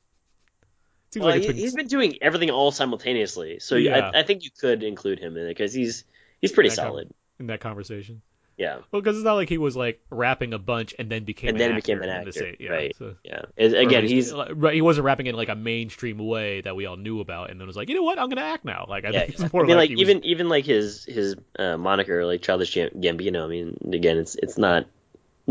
Seems 1.13 1.25
Well, 1.25 1.31
like 1.33 1.39
it's 1.39 1.47
he, 1.47 1.53
been. 1.55 1.63
has 1.63 1.75
been 1.75 1.87
doing 1.87 2.19
everything 2.21 2.51
all 2.51 2.71
simultaneously, 2.71 3.61
so 3.61 3.77
Yeah. 3.77 4.11
I, 4.13 4.21
I 4.21 4.23
think 4.25 4.45
you 4.45 4.51
could 4.51 4.83
include 4.83 5.19
him 5.21 5.37
in 5.37 5.45
it 5.47 5.49
because 5.49 5.73
he's 5.73 6.05
he's 6.41 6.53
pretty 6.53 6.69
That 6.71 6.77
kind 6.77 6.89
of- 6.89 6.93
solid. 6.93 7.11
in 7.39 7.47
that 7.47 7.61
conversation. 7.61 8.21
Yeah, 8.57 8.77
Well, 8.93 9.03
because 9.03 9.17
it's 9.17 9.25
not 9.25 9.35
like 9.35 9.49
he 9.49 9.59
was 9.59 9.77
like 9.77 10.01
rapping 10.11 10.55
a 10.55 10.59
bunch 10.59 10.95
and 10.99 11.11
then 11.11 11.25
became 11.25 11.49
and 11.49 11.57
an 11.57 11.59
then 11.59 11.71
actor 11.77 11.83
became 11.83 12.03
an 12.03 12.09
actor. 12.09 12.31
same- 12.33 12.57
yeah, 12.61 12.71
right? 12.71 12.97
so- 12.97 13.17
yeah. 13.25 13.43
Again, 13.57 14.03
least- 14.03 14.13
he's 14.31 14.33
right, 14.33 14.75
he 14.75 14.81
wasn't 14.81 15.05
rapping 15.07 15.27
in 15.27 15.35
like 15.35 15.49
a 15.49 15.57
mainstream 15.57 16.19
way 16.19 16.61
that 16.61 16.77
we 16.77 16.87
all 16.87 16.97
knew 16.97 17.21
about, 17.21 17.51
and 17.51 17.59
then 17.61 17.67
was 17.67 17.77
like, 17.77 17.89
you 17.89 17.97
know 17.97 18.05
what, 18.05 18.19
I'm 18.19 18.29
gonna 18.29 18.43
act 18.43 18.65
now. 18.65 18.87
Like 18.89 19.05
I 19.05 19.11
yeah. 19.11 19.21
think 19.27 19.41
it's 19.41 19.53
more 19.53 19.65
I 19.65 19.67
mean, 19.67 19.77
like, 19.77 19.89
he 19.91 19.97
was- 19.97 20.03
even 20.03 20.25
even 20.25 20.49
like 20.49 20.65
his 20.65 21.05
his 21.05 21.35
uh, 21.59 21.77
moniker, 21.77 22.25
like 22.25 22.43
Childish 22.43 22.75
Gam- 22.75 22.91
Gambino. 22.91 23.45
I 23.45 23.49
mean, 23.49 23.77
again, 23.93 24.19
it's 24.19 24.37
it's 24.37 24.57
not. 24.57 24.87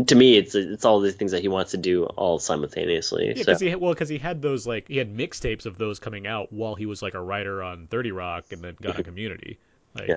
To 0.08 0.14
me, 0.16 0.36
it's 0.38 0.54
it's 0.56 0.84
all 0.84 0.98
these 1.00 1.14
things 1.14 1.30
that 1.32 1.42
he 1.42 1.48
wants 1.48 1.70
to 1.72 1.76
do 1.76 2.04
all 2.06 2.38
simultaneously. 2.40 3.28
Yeah, 3.28 3.34
so. 3.34 3.38
because 3.40 3.60
he 3.60 3.74
well, 3.76 3.92
because 3.92 4.08
he 4.08 4.18
had 4.18 4.42
those 4.42 4.66
like 4.66 4.88
he 4.88 4.96
had 4.96 5.14
mixtapes 5.14 5.66
of 5.66 5.78
those 5.78 5.98
coming 6.00 6.26
out 6.26 6.52
while 6.52 6.74
he 6.74 6.86
was 6.86 7.00
like 7.02 7.14
a 7.14 7.20
writer 7.20 7.62
on 7.62 7.86
Thirty 7.86 8.10
Rock 8.12 8.46
and 8.50 8.62
then 8.62 8.76
got 8.80 8.98
a 8.98 9.04
Community. 9.04 9.58
Like, 9.94 10.08
Yeah. 10.08 10.16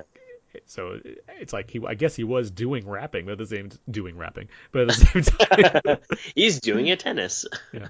So 0.66 1.00
it's 1.28 1.52
like 1.52 1.70
he, 1.70 1.80
I 1.86 1.94
guess 1.94 2.14
he 2.14 2.24
was 2.24 2.50
doing 2.50 2.88
rapping, 2.88 3.26
but 3.26 3.32
at 3.32 3.38
the 3.38 3.46
same 3.46 3.70
doing 3.90 4.16
rapping, 4.16 4.48
but 4.72 4.82
at 4.82 4.88
the 4.88 4.94
same 4.94 5.22
time, 5.82 5.98
He's 6.34 6.60
doing 6.60 6.90
a 6.90 6.96
tennis. 6.96 7.46
yeah. 7.72 7.88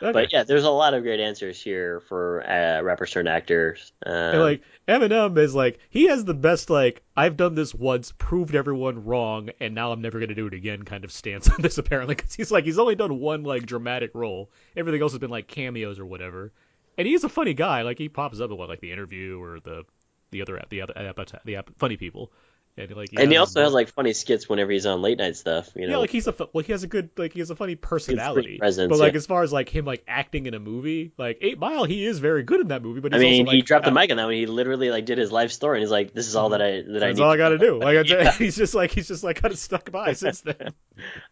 But 0.00 0.32
yeah, 0.32 0.44
there's 0.44 0.64
a 0.64 0.70
lot 0.70 0.94
of 0.94 1.02
great 1.02 1.18
answers 1.18 1.60
here 1.60 1.98
for 2.00 2.48
uh, 2.48 2.80
rappers 2.82 3.10
turned 3.10 3.28
actors. 3.28 3.92
Um, 4.06 4.38
like 4.38 4.62
Eminem 4.86 5.36
is 5.36 5.52
like 5.52 5.80
he 5.90 6.04
has 6.04 6.24
the 6.24 6.34
best 6.34 6.70
like 6.70 7.02
I've 7.16 7.36
done 7.36 7.56
this 7.56 7.74
once, 7.74 8.12
proved 8.16 8.54
everyone 8.54 9.04
wrong, 9.04 9.50
and 9.60 9.74
now 9.74 9.90
I'm 9.90 10.00
never 10.00 10.20
gonna 10.20 10.36
do 10.36 10.46
it 10.46 10.54
again 10.54 10.84
kind 10.84 11.04
of 11.04 11.10
stance 11.10 11.50
on 11.50 11.60
this 11.60 11.78
apparently 11.78 12.14
because 12.14 12.34
he's 12.34 12.52
like 12.52 12.64
he's 12.64 12.78
only 12.78 12.94
done 12.94 13.18
one 13.18 13.42
like 13.42 13.66
dramatic 13.66 14.12
role, 14.14 14.48
everything 14.76 15.02
else 15.02 15.12
has 15.12 15.18
been 15.18 15.30
like 15.30 15.48
cameos 15.48 15.98
or 15.98 16.06
whatever, 16.06 16.52
and 16.96 17.08
he's 17.08 17.24
a 17.24 17.28
funny 17.28 17.54
guy. 17.54 17.82
Like 17.82 17.98
he 17.98 18.08
pops 18.08 18.40
up 18.40 18.50
in 18.50 18.56
what 18.56 18.68
like 18.68 18.80
the 18.80 18.92
interview 18.92 19.42
or 19.42 19.58
the 19.58 19.84
the 20.30 20.42
other 20.42 20.58
app 20.58 20.68
the 20.70 20.82
other 20.82 20.94
app 20.96 21.18
the 21.44 21.56
app 21.56 21.70
funny 21.78 21.96
people, 21.96 22.32
And 22.76 22.90
like, 22.96 23.10
and 23.16 23.30
he 23.30 23.36
also 23.36 23.62
has 23.62 23.72
like 23.72 23.88
funny 23.88 24.12
skits 24.12 24.48
whenever 24.48 24.72
he's 24.72 24.84
on 24.84 25.00
late 25.00 25.18
night 25.18 25.36
stuff. 25.36 25.70
You 25.76 25.86
know, 25.86 25.92
yeah, 25.92 25.96
like 25.98 26.10
he's 26.10 26.26
a 26.26 26.34
like 26.52 26.66
he 26.66 26.72
has 26.72 26.82
a 26.82 26.88
good 26.88 27.10
like 27.16 27.32
he 27.32 27.38
has 27.38 27.50
a 27.50 27.54
funny 27.56 27.76
personality. 27.76 28.58
presence, 28.58 28.90
but 28.90 28.98
like 28.98 29.12
yeah. 29.12 29.18
as 29.18 29.26
far 29.26 29.44
as 29.44 29.52
like 29.52 29.68
him 29.68 29.84
like 29.84 30.02
acting 30.08 30.46
in 30.46 30.54
a 30.54 30.58
movie, 30.58 31.12
like 31.16 31.38
Eight 31.40 31.56
Mile, 31.58 31.84
he 31.84 32.04
is 32.04 32.18
very 32.18 32.42
good 32.42 32.60
in 32.60 32.68
that 32.68 32.82
movie. 32.82 32.98
But 33.00 33.14
I 33.14 33.18
mean, 33.18 33.42
also, 33.42 33.50
like, 33.50 33.54
he 33.56 33.62
dropped 33.62 33.84
the 33.84 33.92
mic 33.92 34.10
on 34.10 34.16
that 34.16 34.24
one. 34.24 34.34
He 34.34 34.46
literally 34.46 34.90
like 34.90 35.04
did 35.06 35.18
his 35.18 35.30
life 35.30 35.52
story, 35.52 35.78
and 35.78 35.82
he's 35.84 35.90
like, 35.92 36.12
"This 36.14 36.26
is 36.26 36.34
all 36.34 36.48
that 36.48 36.60
I 36.60 36.82
that 36.82 36.96
I 36.96 37.06
That's 37.06 37.18
need." 37.18 37.24
all 37.24 37.30
I 37.30 37.36
got 37.36 37.50
to 37.50 37.58
do. 37.58 37.78
Like 37.78 38.08
Yeah. 38.08 38.32
he's 38.32 38.56
just 38.56 38.74
like 38.74 38.90
he's 38.90 39.06
just 39.06 39.22
like 39.22 39.40
kind 39.40 39.52
of 39.52 39.58
stuck 39.58 39.92
by 39.92 40.12
since 40.24 40.40
then. 40.40 40.70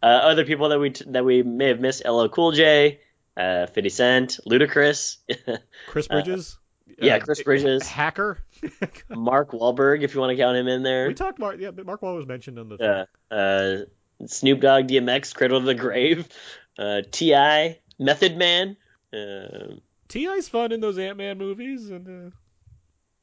Uh, 0.01 0.07
other 0.07 0.45
people 0.45 0.69
that 0.69 0.79
we 0.79 0.91
t- 0.91 1.07
that 1.09 1.25
we 1.25 1.43
may 1.43 1.69
have 1.69 1.81
missed: 1.81 2.05
LL 2.07 2.29
Cool 2.29 2.53
J, 2.53 3.01
uh, 3.37 3.67
50 3.67 3.89
Cent, 3.89 4.39
Ludacris, 4.47 5.17
Chris 5.89 6.07
Uh, 6.09 6.15
Bridges. 6.23 6.57
yeah, 7.01 7.17
uh, 7.17 7.21
Chris 7.21 7.43
Bridges, 7.43 7.89
hacker. 7.89 8.39
Mark 9.09 9.51
Wahlberg, 9.53 10.03
if 10.03 10.15
you 10.15 10.21
want 10.21 10.31
to 10.31 10.37
count 10.37 10.57
him 10.57 10.69
in 10.69 10.83
there. 10.83 11.09
We 11.09 11.15
talked 11.15 11.39
Mark. 11.39 11.57
Yeah, 11.59 11.71
but 11.71 11.87
Mark 11.87 12.01
Wahlberg 12.01 12.17
was 12.19 12.27
mentioned 12.27 12.59
in 12.59 12.69
the. 12.69 12.77
thing. 12.79 12.87
uh, 13.31 13.35
uh, 13.35 13.79
Snoop 14.27 14.61
Dogg, 14.61 14.87
DMX, 14.87 15.35
Cradle 15.35 15.61
to 15.61 15.67
the 15.67 15.75
Grave, 15.75 16.29
uh, 16.79 17.03
T.I., 17.11 17.79
Method 17.99 18.37
Man. 18.37 18.77
Uh, 19.13 19.75
T.I.'s 20.09 20.49
fun 20.49 20.73
in 20.73 20.81
those 20.81 20.99
Ant 20.99 21.19
Man 21.19 21.39
movies, 21.39 21.91
and 21.91 22.29
uh, 22.29 22.31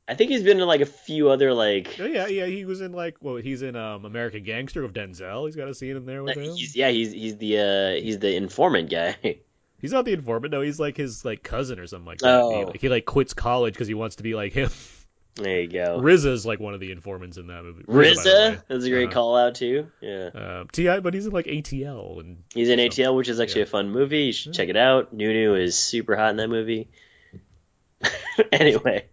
I 0.08 0.16
think 0.16 0.32
he's 0.32 0.44
been 0.44 0.60
in 0.60 0.68
like 0.68 0.82
a 0.82 0.86
few 0.86 1.30
other 1.30 1.54
like. 1.54 1.96
oh, 2.00 2.06
yeah, 2.06 2.28
yeah, 2.28 2.46
he 2.48 2.66
was 2.66 2.82
in 2.82 2.92
like 2.92 3.16
well, 3.22 3.36
he's 3.38 3.62
in 3.62 3.76
um 3.76 4.06
American 4.06 4.44
Gangster 4.44 4.82
with 4.82 4.94
Denzel. 4.94 5.46
He's 5.46 5.56
got 5.56 5.68
a 5.70 5.74
scene 5.74 5.96
in 5.96 6.06
there 6.06 6.24
with 6.24 6.36
him. 6.36 6.54
He's 6.56 6.76
yeah, 6.76 6.90
he's 6.90 7.12
he's 7.12 7.38
the 7.38 7.60
uh, 7.60 8.02
he's 8.02 8.20
the 8.20 8.36
informant 8.36 8.90
guy. 8.90 9.16
He's 9.82 9.94
not 9.94 10.04
the 10.04 10.12
informant. 10.12 10.52
No, 10.52 10.60
he's 10.60 10.78
like 10.78 10.98
his 10.98 11.24
like 11.24 11.42
cousin 11.42 11.80
or 11.80 11.88
something 11.88 12.06
like 12.06 12.18
that. 12.20 12.28
He, 12.28 12.34
Oh. 12.34 12.50
like, 12.68 12.82
he 12.82 12.90
like 12.90 13.06
quits 13.06 13.34
college 13.34 13.74
because 13.76 13.88
he 13.88 13.94
wants 13.94 14.18
to 14.18 14.24
be 14.24 14.36
like 14.36 14.52
him. 14.52 14.70
There 15.42 15.62
you 15.62 15.68
go. 15.68 16.00
RZA's 16.02 16.46
like 16.46 16.60
one 16.60 16.74
of 16.74 16.80
the 16.82 16.92
informants 16.92 17.38
in 17.38 17.48
that 17.48 17.64
movie. 17.64 17.84
RZA, 17.84 18.62
that's 18.68 18.84
a 18.84 18.90
great 18.90 19.06
Uh-huh. 19.06 19.14
call 19.14 19.38
out 19.38 19.56
too. 19.56 19.88
Yeah, 20.02 20.28
Uh, 20.36 20.64
T.I., 20.72 21.00
but 21.00 21.14
he's 21.14 21.26
in 21.26 21.32
like 21.32 21.46
ATL 21.46 22.20
and 22.20 22.44
he's 22.54 22.68
in 22.70 22.78
ATL, 22.80 23.16
which 23.16 23.30
is 23.30 23.40
actually 23.40 23.62
yeah. 23.62 23.68
a 23.68 23.70
fun 23.70 23.90
movie. 23.92 24.24
You 24.24 24.34
should 24.34 24.54
check 24.54 24.68
it 24.70 24.76
out. 24.78 25.14
Nunu 25.14 25.56
is 25.56 25.78
super 25.78 26.16
hot 26.18 26.32
in 26.32 26.38
that 26.38 26.50
movie. 26.50 26.90
anyway, 28.52 29.06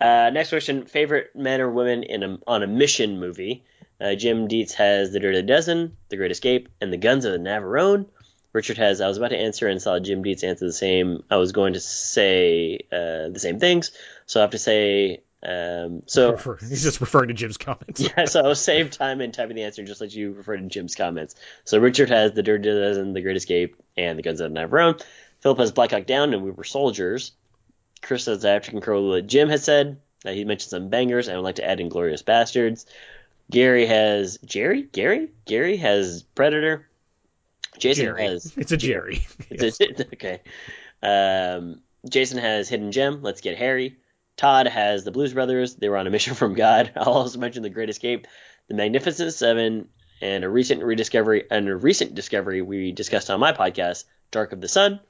uh, 0.00 0.30
next 0.32 0.50
question: 0.50 0.86
favorite 0.86 1.30
men 1.34 1.60
or 1.60 1.70
women 1.70 2.02
in 2.02 2.22
a, 2.22 2.38
on 2.46 2.62
a 2.62 2.66
mission 2.66 3.18
movie? 3.20 3.64
Uh, 4.00 4.14
Jim 4.14 4.48
Dietz 4.48 4.74
has 4.74 5.12
The 5.12 5.20
Dirty 5.20 5.42
Dozen, 5.42 5.96
The 6.08 6.16
Great 6.16 6.32
Escape, 6.32 6.68
and 6.80 6.92
The 6.92 6.96
Guns 6.96 7.24
of 7.24 7.32
the 7.32 7.38
Navarone. 7.38 8.06
Richard 8.54 8.78
has. 8.78 9.00
I 9.00 9.08
was 9.08 9.18
about 9.18 9.28
to 9.28 9.36
answer 9.36 9.68
and 9.68 9.82
saw 9.82 9.98
Jim 9.98 10.22
Dietz 10.22 10.44
answer 10.44 10.64
the 10.64 10.72
same. 10.72 11.24
I 11.28 11.36
was 11.36 11.52
going 11.52 11.74
to 11.74 11.80
say 11.80 12.78
uh, 12.90 13.28
the 13.28 13.38
same 13.38 13.58
things, 13.58 13.90
so 14.26 14.40
I 14.40 14.42
have 14.42 14.52
to 14.52 14.58
say. 14.58 15.22
Um, 15.46 16.04
so 16.06 16.56
he's 16.60 16.82
just 16.82 17.02
referring 17.02 17.28
to 17.28 17.34
Jim's 17.34 17.58
comments. 17.58 18.00
yeah, 18.16 18.24
so 18.24 18.42
I'll 18.42 18.54
save 18.54 18.92
time 18.92 19.20
in 19.20 19.32
typing 19.32 19.56
the 19.56 19.64
answer 19.64 19.82
and 19.82 19.88
just 19.88 20.00
let 20.00 20.14
you 20.14 20.32
refer 20.32 20.56
to 20.56 20.62
Jim's 20.62 20.94
comments. 20.94 21.34
So 21.64 21.78
Richard 21.78 22.08
has 22.08 22.32
The 22.32 22.42
Dirty 22.42 22.70
Dozen, 22.70 23.12
The 23.12 23.20
Great 23.20 23.36
Escape, 23.36 23.76
and 23.94 24.18
The 24.18 24.22
Guns 24.22 24.40
of 24.40 24.50
Navarone. 24.52 25.04
Philip 25.40 25.58
has 25.58 25.72
Black 25.72 25.90
Hawk 25.90 26.06
Down, 26.06 26.32
and 26.32 26.42
We 26.42 26.50
Were 26.50 26.64
Soldiers. 26.64 27.32
Chris 28.00 28.24
says 28.24 28.44
After 28.44 28.70
Control 28.70 29.10
what 29.10 29.26
Jim 29.26 29.50
has 29.50 29.64
said. 29.64 30.00
Uh, 30.24 30.30
he 30.30 30.44
mentioned 30.44 30.70
some 30.70 30.88
bangers. 30.88 31.28
I 31.28 31.34
would 31.34 31.44
like 31.44 31.56
to 31.56 31.68
add 31.68 31.80
Inglorious 31.80 32.22
Bastards. 32.22 32.86
Gary 33.50 33.84
has 33.84 34.38
Jerry? 34.46 34.84
Gary? 34.84 35.28
Gary 35.44 35.76
has 35.76 36.22
Predator. 36.34 36.86
Jason 37.78 38.06
Jerry. 38.06 38.22
has 38.22 38.52
It's 38.56 38.72
a 38.72 38.76
Jerry. 38.76 39.26
it's 39.50 39.80
a, 39.80 40.00
okay. 40.14 40.40
Um, 41.02 41.80
Jason 42.08 42.38
has 42.38 42.68
Hidden 42.68 42.92
Gem. 42.92 43.22
Let's 43.22 43.40
get 43.40 43.56
Harry. 43.56 43.96
Todd 44.36 44.66
has 44.66 45.04
the 45.04 45.10
Blues 45.10 45.32
Brothers. 45.32 45.76
They 45.76 45.88
were 45.88 45.96
on 45.96 46.06
a 46.06 46.10
mission 46.10 46.34
from 46.34 46.54
God. 46.54 46.92
I'll 46.96 47.12
also 47.12 47.38
mention 47.38 47.62
the 47.62 47.70
Great 47.70 47.90
Escape, 47.90 48.26
the 48.68 48.74
Magnificent 48.74 49.32
Seven, 49.32 49.88
and 50.20 50.44
a 50.44 50.48
recent 50.48 50.82
rediscovery 50.82 51.44
and 51.50 51.68
a 51.68 51.76
recent 51.76 52.14
discovery 52.14 52.62
we 52.62 52.92
discussed 52.92 53.30
on 53.30 53.40
my 53.40 53.52
podcast, 53.52 54.04
Dark 54.30 54.52
of 54.52 54.60
the 54.60 54.68
Sun. 54.68 55.00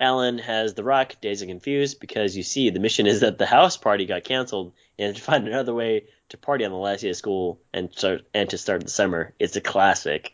Alan 0.00 0.38
has 0.38 0.74
The 0.74 0.82
Rock, 0.82 1.14
Dazed 1.20 1.42
and 1.42 1.50
Confused, 1.50 2.00
because 2.00 2.36
you 2.36 2.42
see 2.42 2.70
the 2.70 2.80
mission 2.80 3.06
is 3.06 3.20
that 3.20 3.38
the 3.38 3.46
house 3.46 3.76
party 3.76 4.04
got 4.04 4.24
canceled 4.24 4.72
and 4.98 5.14
to 5.14 5.22
find 5.22 5.46
another 5.46 5.72
way 5.72 6.06
to 6.30 6.36
party 6.36 6.64
on 6.64 6.72
the 6.72 6.76
last 6.76 7.02
day 7.02 7.10
of 7.10 7.16
school 7.16 7.60
and 7.72 7.92
start 7.94 8.22
and 8.34 8.50
to 8.50 8.58
start 8.58 8.82
the 8.82 8.90
summer. 8.90 9.32
It's 9.38 9.54
a 9.54 9.60
classic. 9.60 10.32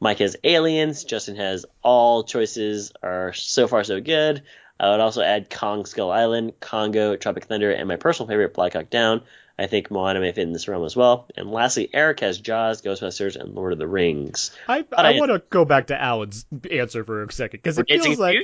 Mike 0.00 0.18
has 0.18 0.36
Aliens. 0.44 1.04
Justin 1.04 1.36
has 1.36 1.64
All 1.82 2.22
choices 2.24 2.92
are 3.02 3.32
so 3.32 3.66
far 3.68 3.84
so 3.84 4.00
good. 4.00 4.42
I 4.78 4.90
would 4.90 5.00
also 5.00 5.22
add 5.22 5.48
Kong 5.48 5.86
Skull 5.86 6.10
Island, 6.10 6.52
Congo, 6.60 7.16
Tropic 7.16 7.44
Thunder, 7.46 7.70
and 7.70 7.88
my 7.88 7.96
personal 7.96 8.28
favorite, 8.28 8.52
Black 8.52 8.74
Hawk 8.74 8.90
Down. 8.90 9.22
I 9.58 9.68
think 9.68 9.90
Moana 9.90 10.20
may 10.20 10.32
fit 10.32 10.42
in 10.42 10.52
this 10.52 10.68
realm 10.68 10.84
as 10.84 10.94
well. 10.94 11.28
And 11.34 11.50
lastly, 11.50 11.88
Eric 11.94 12.20
has 12.20 12.38
Jaws, 12.38 12.82
Ghostbusters, 12.82 13.36
and 13.36 13.54
Lord 13.54 13.72
of 13.72 13.78
the 13.78 13.86
Rings. 13.88 14.50
I, 14.68 14.84
I, 14.94 15.14
I- 15.14 15.18
want 15.18 15.30
to 15.30 15.42
go 15.48 15.64
back 15.64 15.86
to 15.86 15.98
Alan's 16.00 16.44
answer 16.70 17.04
for 17.04 17.22
a 17.22 17.32
second 17.32 17.60
because 17.62 17.78
it 17.78 17.88
feels 17.88 18.18
like 18.18 18.36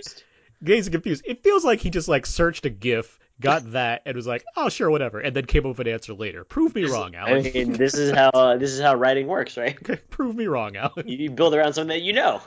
confused? 0.64 0.90
Confused. 0.92 1.22
It 1.26 1.42
feels 1.42 1.66
like 1.66 1.80
he 1.80 1.90
just 1.90 2.08
like 2.08 2.24
searched 2.24 2.64
a 2.64 2.70
GIF, 2.70 3.18
got 3.42 3.72
that, 3.72 4.02
and 4.06 4.16
was 4.16 4.26
like, 4.26 4.44
"Oh, 4.56 4.68
sure, 4.68 4.90
whatever," 4.90 5.20
and 5.20 5.36
then 5.36 5.44
came 5.44 5.66
up 5.66 5.76
with 5.76 5.86
an 5.86 5.92
answer 5.92 6.14
later. 6.14 6.44
Prove 6.44 6.74
me 6.74 6.84
wrong, 6.84 7.14
Alan. 7.14 7.46
I 7.46 7.50
mean, 7.50 7.72
this 7.72 7.94
is 7.94 8.10
how 8.16 8.30
uh, 8.30 8.56
this 8.56 8.70
is 8.70 8.80
how 8.80 8.94
writing 8.94 9.26
works, 9.26 9.56
right? 9.56 9.76
Prove 10.10 10.34
me 10.34 10.46
wrong, 10.46 10.76
Alan. 10.76 11.06
You, 11.06 11.30
build 11.30 11.54
around 11.54 11.74
something 11.74 11.88
that 11.88 12.02
you 12.02 12.12
know. 12.14 12.40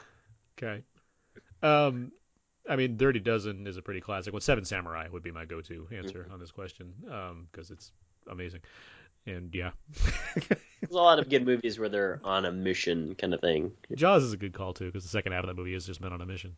Okay. 0.58 0.82
Um, 1.62 2.12
I 2.68 2.76
mean, 2.76 2.98
Dirty 2.98 3.20
Dozen 3.20 3.68
is 3.68 3.78
a 3.78 3.82
pretty 3.82 4.02
classic 4.02 4.34
one. 4.34 4.42
Seven 4.42 4.66
Samurai 4.66 5.08
would 5.12 5.24
be 5.24 5.32
my 5.32 5.46
go-to 5.46 5.88
answer 5.92 6.24
Mm-hmm. 6.24 6.34
on 6.34 6.40
this 6.40 6.52
question, 6.52 6.94
um, 7.12 7.48
because 7.52 7.70
it's 7.72 7.92
amazing. 8.30 8.62
And 9.28 9.54
yeah, 9.56 9.72
There's 10.36 10.92
a 10.92 10.96
lot 10.96 11.18
of 11.18 11.30
good 11.30 11.46
movies 11.46 11.80
where 11.80 11.90
they're 11.90 12.22
on 12.24 12.46
a 12.46 12.52
mission 12.52 13.16
kind 13.16 13.34
of 13.34 13.42
thing. 13.42 13.72
Jaws 13.96 14.24
is 14.24 14.34
a 14.34 14.38
good 14.38 14.54
call 14.54 14.74
too, 14.74 14.86
because 14.86 15.04
the 15.04 15.10
second 15.10 15.32
half 15.32 15.44
of 15.44 15.48
that 15.48 15.56
movie 15.58 15.74
is 15.74 15.86
just 15.86 16.00
men 16.00 16.14
on 16.14 16.22
a 16.22 16.26
mission. 16.28 16.56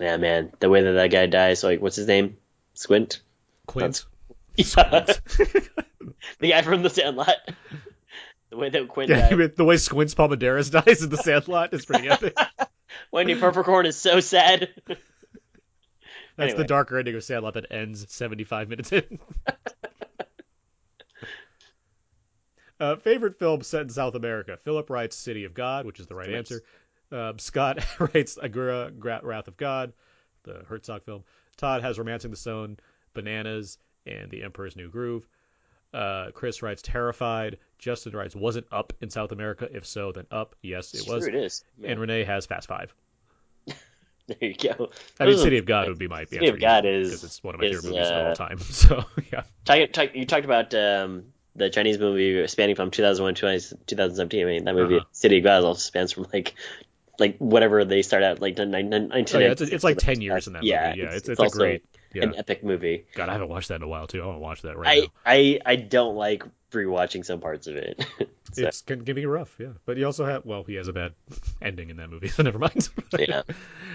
Yeah, 0.00 0.16
man, 0.16 0.52
the 0.58 0.68
way 0.68 0.82
that 0.82 0.92
that 0.92 1.10
guy 1.12 1.26
dies, 1.26 1.62
like 1.62 1.80
what's 1.80 1.96
his 1.96 2.06
name? 2.08 2.36
Squint. 2.74 3.20
Quint. 3.66 4.04
Yeah. 4.54 4.64
the 6.38 6.50
guy 6.50 6.60
from 6.60 6.82
The 6.82 6.90
Sandlot. 6.90 7.36
The 8.50 8.56
way 8.58 8.68
that 8.68 8.86
Quint 8.88 9.08
Yeah, 9.08 9.30
died. 9.30 9.52
the 9.56 9.64
way 9.64 9.78
Squints 9.78 10.14
Palledorous 10.14 10.68
dies 10.68 11.02
in 11.02 11.08
the 11.08 11.16
Sandlot 11.16 11.72
is 11.72 11.86
pretty 11.86 12.06
epic. 12.10 12.36
Wendy 13.10 13.34
Purple 13.34 13.80
is 13.86 13.96
so 13.96 14.20
sad. 14.20 14.68
That's 14.86 15.00
Anyway. 16.38 16.58
the 16.58 16.64
darker 16.64 16.98
ending 16.98 17.14
of 17.14 17.24
Sandlot 17.24 17.54
that 17.54 17.72
ends 17.72 18.12
75 18.12 18.68
minutes 18.68 18.92
in. 18.92 19.18
uh, 22.78 22.96
favorite 22.96 23.38
film 23.38 23.62
set 23.62 23.82
in 23.82 23.88
South 23.88 24.14
America? 24.14 24.58
Philip 24.64 24.90
writes 24.90 25.16
City 25.16 25.44
of 25.44 25.54
God, 25.54 25.86
which 25.86 25.98
is 26.00 26.06
the 26.06 26.14
right 26.14 26.28
answer. 26.28 26.62
Um, 27.10 27.38
Scott 27.38 27.84
writes 27.98 28.36
Aguirre 28.36 28.90
Wrath 29.22 29.48
of 29.48 29.56
God, 29.56 29.92
the 30.44 30.64
Herzog 30.68 31.04
film. 31.04 31.24
Todd 31.56 31.82
has 31.82 31.98
Romancing 31.98 32.30
the 32.30 32.36
Stone, 32.36 32.78
Bananas, 33.14 33.78
and 34.06 34.30
The 34.30 34.42
Emperor's 34.42 34.76
New 34.76 34.88
Groove. 34.88 35.26
Uh, 35.94 36.30
Chris 36.32 36.62
writes 36.62 36.80
Terrified. 36.82 37.58
Justin 37.78 38.12
writes 38.16 38.34
Wasn't 38.34 38.66
Up 38.72 38.92
in 39.00 39.10
South 39.10 39.32
America? 39.32 39.68
If 39.70 39.86
so, 39.86 40.12
then 40.12 40.26
Up. 40.30 40.56
Yes, 40.62 40.94
it 40.94 41.04
Sure 41.04 41.16
was. 41.16 41.26
it 41.26 41.34
is. 41.34 41.64
Yeah. 41.78 41.90
And 41.90 42.00
Renee 42.00 42.24
has 42.24 42.46
Fast 42.46 42.68
Five. 42.68 42.94
There 44.28 44.36
you 44.50 44.54
go. 44.54 44.90
I 45.18 45.26
mean, 45.26 45.36
City 45.36 45.58
of 45.58 45.66
God 45.66 45.88
would 45.88 45.98
be 45.98 46.06
my 46.06 46.24
City 46.24 46.38
answer 46.46 46.54
of 46.54 46.60
God 46.60 46.86
is 46.86 47.08
because 47.10 47.24
it's 47.24 47.42
one 47.42 47.56
of 47.56 47.60
my 47.60 47.66
is, 47.66 47.76
favorite 47.80 47.90
movies 47.92 48.08
of 48.08 48.16
uh, 48.16 48.28
all 48.28 48.34
time. 48.36 48.58
So 48.60 49.04
yeah, 49.32 49.42
Talk, 49.64 49.90
talk, 49.92 50.14
you 50.14 50.24
talked 50.26 50.44
about 50.44 50.72
um, 50.74 51.24
the 51.56 51.68
Chinese 51.70 51.98
movie 51.98 52.46
spanning 52.46 52.76
from 52.76 52.92
2001 52.92 53.34
to 53.34 53.42
2017. 53.86 54.42
I 54.42 54.44
mean, 54.46 54.64
that 54.64 54.76
movie 54.76 54.96
Uh-huh. 54.98 55.04
City 55.10 55.38
of 55.38 55.44
God 55.44 55.64
also 55.64 55.80
spans 55.80 56.12
from 56.12 56.28
like 56.32 56.54
like 57.18 57.38
whatever 57.38 57.84
they 57.84 58.02
start 58.02 58.22
out 58.22 58.40
like 58.40 58.58
1996. 58.58 59.34
Oh, 59.34 59.38
yeah, 59.38 59.52
it's, 59.52 59.60
it's 59.60 59.84
like 59.84 59.98
ten 59.98 60.20
years 60.20 60.46
in 60.46 60.54
that 60.54 60.64
yeah, 60.64 60.90
movie. 60.90 61.00
Yeah, 61.02 61.10
it's, 61.16 61.28
it's, 61.28 61.40
also 61.40 61.56
a 61.56 61.58
great. 61.58 61.84
Yeah. 62.14 62.24
an 62.24 62.34
epic 62.36 62.62
movie. 62.62 63.06
God, 63.14 63.28
I 63.28 63.32
haven't 63.32 63.48
watched 63.48 63.68
that 63.68 63.76
in 63.76 63.82
a 63.82 63.88
while 63.88 64.06
too. 64.06 64.22
I 64.22 64.26
want 64.26 64.36
to 64.36 64.40
watch 64.40 64.62
that 64.62 64.76
right 64.76 64.88
I, 64.88 65.00
now. 65.00 65.06
I 65.24 65.60
I 65.64 65.76
don't 65.76 66.16
like 66.16 66.44
rewatching 66.72 67.24
some 67.24 67.40
parts 67.40 67.66
of 67.66 67.76
it. 67.76 68.04
So, 68.54 68.66
It's 68.66 68.82
can, 68.82 69.02
can 69.02 69.14
be 69.14 69.24
rough, 69.24 69.54
yeah. 69.58 69.68
But 69.86 69.96
he 69.96 70.04
also 70.04 70.26
have 70.26 70.44
well, 70.44 70.62
he 70.62 70.74
has 70.74 70.86
a 70.86 70.92
bad 70.92 71.14
ending 71.62 71.88
in 71.88 71.96
that 71.96 72.10
movie, 72.10 72.28
so 72.28 72.42
never 72.42 72.58
mind. 72.58 72.86
yeah. 73.18 73.44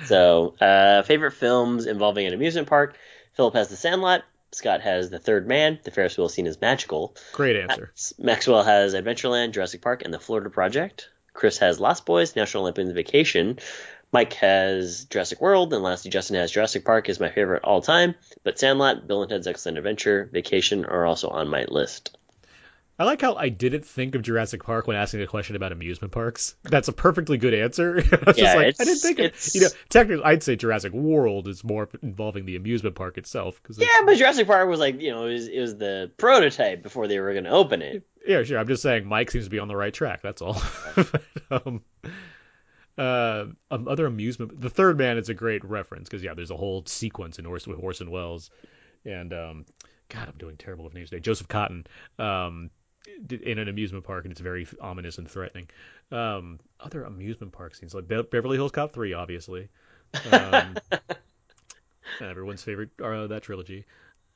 So, 0.06 0.56
uh, 0.60 1.04
favorite 1.04 1.34
films 1.34 1.86
involving 1.86 2.26
an 2.26 2.34
amusement 2.34 2.68
park. 2.68 2.98
Philip 3.34 3.54
has 3.54 3.68
The 3.68 3.76
Sandlot. 3.76 4.24
Scott 4.52 4.82
has 4.82 5.12
The 5.12 5.20
Third 5.20 5.48
Man. 5.48 5.78
The 5.84 5.92
Ferris 5.92 6.18
wheel 6.18 6.28
scene 6.28 6.48
is 6.48 6.60
magical. 6.60 7.16
Great 7.34 7.56
answer. 7.56 7.92
Max- 7.92 8.14
Maxwell 8.18 8.64
has 8.64 8.96
Adventureland, 8.96 9.52
Jurassic 9.52 9.84
Park, 9.84 10.02
and 10.04 10.12
The 10.12 10.20
Florida 10.20 10.50
Project. 10.50 11.10
Chris 11.38 11.60
has 11.60 11.80
Lost 11.80 12.08
Boys, 12.08 12.36
National 12.36 12.64
Lampoon's 12.64 12.94
Vacation. 12.94 13.60
Mike 14.12 14.34
has 14.34 15.06
Jurassic 15.06 15.40
World, 15.40 15.72
and 15.72 15.84
lastly, 15.84 16.10
Justin 16.10 16.36
has 16.36 16.50
Jurassic 16.50 16.84
Park 16.84 17.10
is 17.10 17.20
my 17.20 17.30
favorite 17.30 17.64
all 17.64 17.80
time. 17.80 18.16
But 18.44 18.58
Sandlot, 18.58 19.08
Bill 19.08 19.22
and 19.22 19.30
Ted's 19.30 19.46
Excellent 19.46 19.78
Adventure, 19.78 20.32
Vacation 20.34 20.84
are 20.84 21.06
also 21.06 21.30
on 21.30 21.48
my 21.48 21.66
list. 21.66 22.17
I 23.00 23.04
like 23.04 23.22
how 23.22 23.36
I 23.36 23.50
didn't 23.50 23.86
think 23.86 24.16
of 24.16 24.24
Jurassic 24.24 24.64
Park 24.64 24.88
when 24.88 24.98
asking 24.98 25.22
a 25.22 25.28
question 25.28 25.56
about 25.56 25.72
amusement 25.72 26.12
parks. 26.12 26.56
That's 26.64 26.88
a 26.88 26.94
perfectly 26.94 27.38
good 27.38 27.54
answer. 27.54 27.98
I 28.12 28.24
was 28.26 28.38
Yeah, 28.38 28.44
just 28.44 28.56
like, 28.56 28.76
I 28.80 28.84
didn't 28.86 29.00
think 29.00 29.20
of 29.20 29.54
you 29.54 29.62
know. 29.62 29.68
Technically, 29.90 30.24
I'd 30.24 30.42
say 30.42 30.56
Jurassic 30.56 30.94
World 30.94 31.48
is 31.48 31.64
more 31.64 31.90
involving 32.02 32.46
the 32.46 32.56
amusement 32.56 32.96
park 32.96 33.20
itself. 33.20 33.62
Cause 33.62 33.78
Yeah, 33.78 34.02
but 34.06 34.18
Jurassic 34.18 34.48
Park 34.48 34.68
was 34.68 34.80
like, 34.80 35.00
you 35.00 35.12
know, 35.12 35.28
it 35.28 35.34
was, 35.34 35.48
it 35.48 35.60
was 35.60 35.78
the 35.78 36.12
prototype 36.18 36.82
before 36.82 37.08
they 37.08 37.20
were 37.20 37.34
going 37.34 37.44
to 37.44 37.52
open 37.52 37.84
it. 37.84 38.08
Yeah, 38.26 38.44
sure. 38.44 38.58
I'm 38.58 38.68
just 38.68 38.82
saying 38.82 39.06
Mike 39.06 39.30
seems 39.30 39.46
to 39.46 39.52
be 39.52 39.60
on 39.60 39.68
the 39.68 39.76
right 39.76 39.94
track. 39.94 40.22
That's 40.24 40.42
all. 40.42 40.60
um, 41.52 41.84
uh, 42.98 43.46
um, 43.70 43.88
other 43.88 44.08
amusement. 44.08 44.60
The 44.60 44.72
Third 44.72 44.98
Man 44.98 45.18
is 45.18 45.30
a 45.30 45.34
great 45.36 45.64
reference 45.64 46.10
because 46.10 46.24
yeah, 46.24 46.34
there's 46.34 46.52
a 46.52 46.58
whole 46.58 46.84
sequence 46.88 47.38
in 47.38 47.46
Orson 47.46 47.74
with 47.74 47.84
Orson 47.84 48.10
Welles, 48.10 48.50
and 49.06 49.32
um, 49.34 49.66
God, 50.10 50.28
I'm 50.30 50.38
doing 50.38 50.58
terrible 50.58 50.86
with 50.86 50.96
names 50.96 51.10
today. 51.12 51.20
Joseph 51.20 51.48
Cotten, 51.48 51.86
um, 52.18 52.72
in 53.30 53.58
an 53.60 53.68
amusement 53.68 54.04
park, 54.06 54.26
and 54.26 54.32
it's 54.32 54.42
very 54.42 54.68
ominous 54.82 55.18
and 55.18 55.30
threatening. 55.30 55.68
Um, 56.12 56.60
other 56.80 57.04
amusement 57.04 57.52
park 57.54 57.76
scenes 57.76 57.94
like 57.94 58.08
Be- 58.08 58.22
Beverly 58.24 58.58
Hills 58.58 58.72
Cop 58.72 58.94
3, 58.94 59.14
obviously. 59.14 59.70
Um, 60.32 60.76
everyone's 62.22 62.64
favorite 62.64 62.90
uh, 63.04 63.28
that 63.28 63.44
trilogy. 63.44 63.86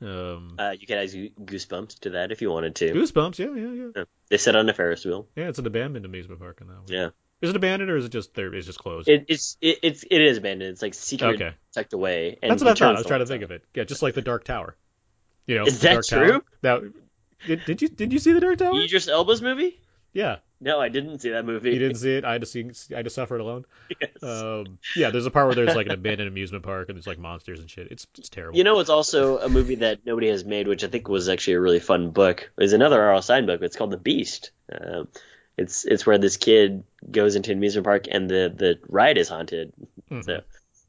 Um, 0.01 0.55
Uh, 0.57 0.73
you 0.79 0.87
could 0.87 0.97
add 0.97 1.09
Goosebumps 1.09 1.99
to 2.01 2.09
that 2.11 2.31
if 2.31 2.41
you 2.41 2.49
wanted 2.49 2.75
to. 2.77 2.91
Goosebumps, 2.91 3.37
yeah, 3.39 3.53
yeah, 3.53 3.91
yeah. 3.95 4.03
They 4.29 4.37
sit 4.37 4.55
on 4.55 4.67
a 4.67 4.73
Ferris 4.73 5.05
wheel. 5.05 5.27
Yeah, 5.35 5.47
it's 5.49 5.59
an 5.59 5.67
abandoned 5.67 6.05
amusement 6.05 6.39
park 6.39 6.59
in 6.61 6.67
that 6.67 6.73
one. 6.73 6.85
Yeah. 6.87 7.09
Is 7.41 7.49
it 7.49 7.55
abandoned 7.55 7.89
or 7.89 7.97
is 7.97 8.05
it 8.05 8.11
just 8.11 8.33
there? 8.35 8.53
It's 8.53 8.67
just 8.67 8.77
closed. 8.79 9.09
It, 9.09 9.25
it's 9.27 9.57
it, 9.61 9.79
it's 9.81 10.03
it 10.03 10.21
is 10.21 10.37
abandoned. 10.37 10.71
It's 10.71 10.81
like 10.83 10.93
secret, 10.93 11.35
Okay. 11.41 11.53
tucked 11.73 11.93
away. 11.93 12.37
And 12.41 12.51
That's 12.51 12.63
what 12.63 12.71
I 12.71 12.73
thought. 12.75 12.95
I 12.95 12.99
was 12.99 13.07
trying 13.07 13.21
to 13.21 13.25
think 13.25 13.43
of 13.43 13.49
it. 13.49 13.63
Yeah, 13.73 13.83
just 13.83 14.03
like 14.03 14.13
the 14.13 14.21
Dark 14.21 14.43
Tower. 14.43 14.75
You 15.47 15.57
know, 15.57 15.65
Is 15.65 15.79
that 15.81 15.93
Dark 15.93 16.05
Tower. 16.05 16.25
true? 16.27 16.43
That 16.61 16.93
did, 17.47 17.65
did 17.65 17.81
you 17.81 17.87
did 17.89 18.13
you 18.13 18.19
see 18.19 18.33
the 18.33 18.39
Dark 18.39 18.57
Tower? 18.57 18.79
Idris 18.81 19.07
Elba's 19.07 19.41
movie? 19.41 19.79
Yeah, 20.13 20.39
No, 20.59 20.81
I 20.81 20.89
didn't 20.89 21.19
see 21.19 21.29
that 21.29 21.45
movie. 21.45 21.71
you 21.71 21.79
didn't 21.79 21.95
see 22.03 22.15
it. 22.17 22.25
I 22.25 22.33
had 22.33 22.41
to 22.41 22.45
see. 22.47 22.69
I 22.91 22.97
had 22.97 23.05
to 23.05 23.09
suffer 23.09 23.35
it 23.35 23.41
alone. 23.41 23.63
Yes. 24.01 24.21
Um, 24.21 24.77
yeah, 24.93 25.09
there's 25.09 25.25
a 25.25 25.31
part 25.31 25.45
where 25.47 25.55
there's 25.55 25.73
like 25.73 25.85
an 25.85 25.91
abandoned 26.01 26.27
amusement 26.27 26.65
park 26.65 26.89
and 26.89 26.97
there's 26.97 27.07
like 27.07 27.17
monsters 27.17 27.61
and 27.61 27.69
shit. 27.69 27.87
It's 27.91 28.05
it's 28.17 28.27
terrible. 28.27 28.57
You 28.57 28.65
know, 28.65 28.79
it's 28.81 28.89
also 28.89 29.37
a 29.37 29.47
movie 29.47 29.75
that 29.75 30.05
nobody 30.05 30.27
has 30.27 30.43
made, 30.43 30.67
which 30.67 30.83
I 30.83 30.87
think 30.87 31.07
was 31.07 31.29
actually 31.29 31.53
a 31.53 31.61
really 31.61 31.79
fun 31.79 32.09
book. 32.11 32.51
Is 32.59 32.73
another 32.73 33.01
R.L. 33.01 33.21
Stine 33.21 33.45
book. 33.45 33.61
It's 33.61 33.77
called 33.77 33.91
The 33.91 33.97
Beast. 33.97 34.51
Um, 34.69 35.07
it's 35.57 35.85
it's 35.85 36.05
where 36.05 36.17
this 36.17 36.35
kid 36.35 36.83
goes 37.09 37.35
into 37.37 37.51
an 37.51 37.57
amusement 37.57 37.85
park 37.85 38.05
and 38.11 38.29
the 38.29 38.53
the 38.53 38.79
ride 38.89 39.17
is 39.17 39.29
haunted. 39.29 39.71
Mhm. 40.11 40.25
So, 40.25 40.41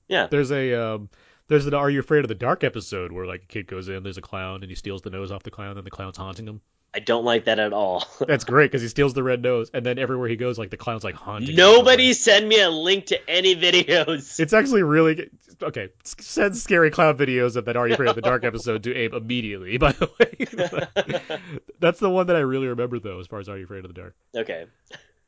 yeah, 0.08 0.26
There's 0.26 0.50
a 0.50 0.74
um, 0.74 1.10
there's 1.52 1.66
an 1.66 1.74
Are 1.74 1.90
You 1.90 2.00
Afraid 2.00 2.24
of 2.24 2.28
the 2.28 2.34
Dark 2.34 2.64
episode 2.64 3.12
where 3.12 3.26
like 3.26 3.42
a 3.42 3.46
kid 3.46 3.66
goes 3.66 3.88
in, 3.90 4.02
there's 4.02 4.16
a 4.16 4.22
clown 4.22 4.62
and 4.62 4.70
he 4.70 4.74
steals 4.74 5.02
the 5.02 5.10
nose 5.10 5.30
off 5.30 5.42
the 5.42 5.50
clown, 5.50 5.76
and 5.76 5.86
the 5.86 5.90
clown's 5.90 6.16
haunting 6.16 6.46
him. 6.46 6.62
I 6.94 6.98
don't 7.00 7.24
like 7.24 7.44
that 7.44 7.58
at 7.58 7.72
all. 7.74 8.06
That's 8.26 8.44
great 8.44 8.70
because 8.70 8.80
he 8.82 8.88
steals 8.88 9.12
the 9.12 9.22
red 9.22 9.42
nose, 9.42 9.70
and 9.72 9.84
then 9.84 9.98
everywhere 9.98 10.28
he 10.28 10.36
goes, 10.36 10.58
like 10.58 10.70
the 10.70 10.76
clown's 10.78 11.04
like 11.04 11.14
haunting. 11.14 11.50
him. 11.50 11.56
Nobody 11.56 12.14
send 12.14 12.48
me 12.48 12.60
a 12.60 12.70
link 12.70 13.06
to 13.06 13.30
any 13.30 13.54
videos. 13.54 14.38
It's 14.40 14.52
actually 14.54 14.82
really 14.82 15.30
okay. 15.62 15.90
Send 16.04 16.56
scary 16.56 16.90
clown 16.90 17.18
videos 17.18 17.56
of 17.56 17.66
that 17.66 17.76
Are 17.76 17.86
You 17.86 17.94
Afraid 17.94 18.08
of 18.08 18.14
the 18.16 18.22
Dark 18.22 18.44
episode 18.44 18.82
to 18.84 18.94
Abe 18.94 19.12
immediately. 19.12 19.76
By 19.78 19.92
the 19.92 20.10
way, 20.18 21.38
that's 21.80 22.00
the 22.00 22.10
one 22.10 22.28
that 22.28 22.36
I 22.36 22.40
really 22.40 22.68
remember 22.68 22.98
though, 22.98 23.20
as 23.20 23.26
far 23.26 23.40
as 23.40 23.48
Are 23.50 23.58
You 23.58 23.64
Afraid 23.64 23.84
of 23.84 23.94
the 23.94 24.00
Dark. 24.00 24.14
okay, 24.34 24.64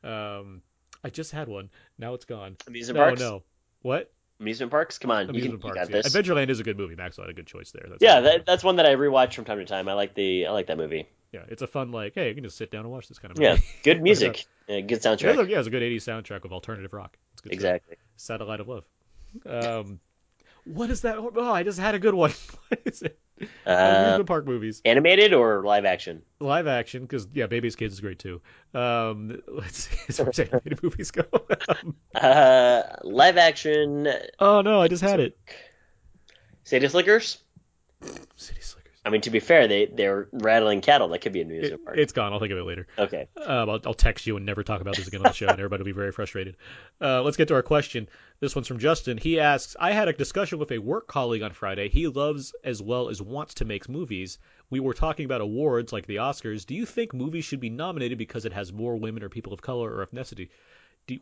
Um, 0.03 0.63
I 1.03 1.11
just 1.11 1.33
had 1.33 1.49
one. 1.49 1.69
Now 1.99 2.15
it's 2.15 2.25
gone. 2.25 2.57
amusement 2.67 2.97
no, 2.99 3.05
parks. 3.05 3.21
no. 3.21 3.43
What? 3.83 4.11
Amusement 4.45 4.71
parks. 4.71 4.99
Come 4.99 5.11
on, 5.11 5.23
you, 5.23 5.27
can, 5.27 5.35
Amusement 5.37 5.65
you 5.65 5.71
parks. 5.71 5.89
got 5.89 5.91
yeah. 5.91 6.03
this. 6.03 6.15
Adventureland 6.15 6.51
is 6.51 6.61
a 6.61 6.63
good 6.63 6.77
movie. 6.79 6.95
Maxwell 6.95 7.27
had 7.27 7.31
a 7.33 7.35
good 7.35 7.47
choice 7.47 7.71
there. 7.73 7.87
That's 7.89 8.03
Yeah, 8.03 8.21
that, 8.21 8.47
that's 8.47 8.63
one 8.63 8.77
that 8.77 8.87
I 8.87 8.95
rewatch 8.95 9.35
from 9.35 9.45
time 9.45 9.59
to 9.59 9.65
time. 9.65 9.89
I 9.89 9.95
like 9.95 10.15
the 10.15 10.47
I 10.47 10.53
like 10.53 10.67
that 10.69 10.77
movie. 10.77 11.09
yeah. 11.33 11.41
It's 11.49 11.63
a 11.63 11.67
fun 11.67 11.91
like, 11.93 12.15
hey, 12.15 12.29
you 12.29 12.35
can 12.35 12.45
just 12.45 12.57
sit 12.57 12.71
down 12.71 12.83
and 12.85 12.91
watch 12.91 13.09
this 13.09 13.19
kind 13.19 13.33
of 13.33 13.39
movie. 13.39 13.51
Yeah, 13.51 13.59
good 13.83 14.03
music, 14.09 14.47
yeah, 14.69 14.81
good 14.81 15.01
soundtrack. 15.03 15.49
yeah, 15.49 15.59
it's 15.59 15.67
a 15.69 15.71
good 15.71 15.83
80s 15.83 15.97
soundtrack 15.97 16.45
of 16.45 16.53
alternative 16.53 16.93
rock. 16.93 17.17
It's 17.33 17.41
good 17.41 17.49
stuff. 17.53 17.55
Exactly. 17.55 17.97
Satellite 18.17 18.61
of 18.61 18.69
Love. 18.69 18.85
Um, 19.47 20.01
what 20.65 20.91
is 20.91 21.03
that? 21.03 21.17
Oh, 21.19 21.53
I 21.53 21.63
just 21.63 21.79
had 21.79 21.95
a 21.95 21.99
good 21.99 22.15
one. 22.15 22.33
what 22.69 22.81
is 22.85 23.03
it? 23.03 23.19
Uh, 23.67 23.71
Amusement 23.71 24.27
park 24.29 24.47
movies. 24.47 24.81
animated 24.85 25.33
or 25.35 25.65
live 25.65 25.85
action? 25.85 26.23
Live 26.41 26.67
action, 26.69 27.03
because 27.03 27.27
yeah, 27.33 27.47
Baby's 27.47 27.75
Kids 27.77 27.95
is 27.95 28.01
great 28.01 28.19
too. 28.19 28.41
Um, 28.73 29.43
let's 29.49 29.89
see, 29.89 29.97
as 30.09 30.19
far 30.19 30.29
as 30.29 30.39
animated 30.39 30.83
movies 30.83 31.11
go. 31.11 31.25
um, 31.69 31.97
Uh, 32.15 32.83
live 33.03 33.37
action. 33.37 34.09
oh 34.39 34.61
no, 34.63 34.81
I 34.81 34.89
just 34.89 35.03
had 35.03 35.21
it. 35.21 35.37
City 36.63 36.89
Slickers. 36.89 37.39
City 38.37 38.61
Slickers. 38.61 38.81
I 39.07 39.11
mean, 39.11 39.21
to 39.23 39.31
be 39.31 39.41
fair, 39.41 39.69
they 39.69 39.87
they're 39.87 40.29
rattling 40.33 40.81
cattle. 40.81 41.09
That 41.09 41.19
could 41.21 41.33
be 41.35 41.43
an 41.43 41.51
It, 41.51 41.57
amusement 41.59 41.85
park. 41.85 41.99
it's 41.99 42.13
gone. 42.13 42.33
I'll 42.33 42.39
think 42.41 42.53
of 42.53 42.59
it 42.59 42.65
later. 42.65 42.87
okay. 42.99 43.29
Um, 43.37 43.69
I'll, 43.69 43.81
I'll 43.85 43.95
text 43.95 44.27
you 44.27 44.37
and 44.39 44.47
never 44.47 44.63
talk 44.63 44.81
about 44.81 44.97
this 44.97 45.07
again 45.09 45.21
on 45.21 45.25
the 45.25 45.33
show, 45.33 45.47
and 45.49 45.59
everybody 45.59 45.81
will 45.83 45.87
be 45.87 45.93
very 45.93 46.13
frustrated. 46.13 46.57
Uh, 47.01 47.21
let's 47.23 47.37
get 47.37 47.49
to 47.49 47.55
our 47.55 47.63
question. 47.63 48.09
This 48.45 48.55
one's 48.55 48.69
from 48.69 48.79
Justin. 48.79 49.17
He 49.17 49.41
asks, 49.41 49.75
I 49.81 49.93
had 49.93 50.07
a 50.07 50.13
discussion 50.13 50.59
with 50.59 50.71
a 50.71 50.77
work 50.77 51.07
colleague 51.07 51.41
on 51.41 51.55
Friday. 51.55 51.89
He 51.89 52.09
loves 52.09 52.55
as 52.63 52.83
well 52.83 53.09
as 53.09 53.23
wants 53.23 53.55
to 53.55 53.65
make 53.65 53.89
movies. 53.89 54.39
We 54.69 54.81
were 54.81 54.93
talking 54.93 55.25
about 55.25 55.41
awards 55.41 55.95
like 55.95 56.07
the 56.07 56.17
Oscars. 56.17 56.67
Do 56.67 56.75
you 56.75 56.85
think 56.85 57.15
movies 57.15 57.47
should 57.47 57.61
be 57.61 57.71
nominated 57.71 58.19
because 58.19 58.45
it 58.45 58.53
has 58.53 58.71
more 58.71 58.97
women 58.97 59.23
or 59.23 59.31
people 59.31 59.55
of 59.55 59.63
color 59.63 59.91
or 59.91 60.05
ethnicity? 60.05 60.51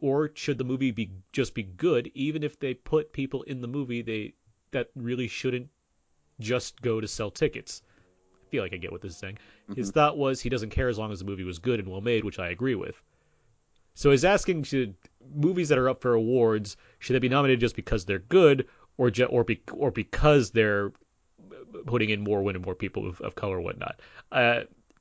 Or 0.00 0.32
should 0.34 0.58
the 0.58 0.64
movie 0.64 0.90
be 0.90 1.12
just 1.30 1.54
be 1.54 1.62
good, 1.62 2.10
even 2.14 2.42
if 2.42 2.58
they 2.58 2.74
put 2.74 3.12
people 3.12 3.42
in 3.42 3.60
the 3.60 3.68
movie 3.68 4.02
they 4.02 4.34
that 4.72 4.90
really 4.96 5.28
shouldn't 5.28 5.68
just 6.40 6.82
go 6.82 7.00
to 7.00 7.06
sell 7.06 7.30
tickets? 7.30 7.82
I 8.48 8.50
feel 8.50 8.64
like 8.64 8.74
I 8.74 8.78
get 8.78 8.90
what 8.90 9.00
this 9.00 9.12
is 9.12 9.18
saying. 9.18 9.38
Mm-hmm. 9.70 9.74
His 9.74 9.92
thought 9.92 10.18
was 10.18 10.40
he 10.40 10.48
doesn't 10.48 10.70
care 10.70 10.88
as 10.88 10.98
long 10.98 11.12
as 11.12 11.20
the 11.20 11.24
movie 11.24 11.44
was 11.44 11.60
good 11.60 11.78
and 11.78 11.88
well 11.88 12.00
made, 12.00 12.24
which 12.24 12.40
I 12.40 12.48
agree 12.48 12.74
with. 12.74 13.00
So 13.94 14.10
he's 14.10 14.24
asking 14.24 14.64
should 14.64 14.96
movies 15.34 15.68
that 15.68 15.78
are 15.78 15.88
up 15.88 16.00
for 16.02 16.14
awards 16.14 16.76
should 16.98 17.14
they 17.14 17.20
be 17.20 17.28
nominated 17.28 17.60
just 17.60 17.76
because 17.76 18.04
they're 18.04 18.18
good 18.18 18.68
or 18.96 19.10
ju- 19.10 19.26
or 19.26 19.44
be- 19.44 19.62
or 19.72 19.90
because 19.90 20.50
they're 20.50 20.92
putting 21.86 22.10
in 22.10 22.22
more 22.22 22.42
women, 22.42 22.62
more 22.62 22.74
people 22.74 23.08
of, 23.08 23.20
of 23.20 23.34
color, 23.34 23.58
or 23.58 23.60
whatnot. 23.60 24.00
Uh, 24.30 24.60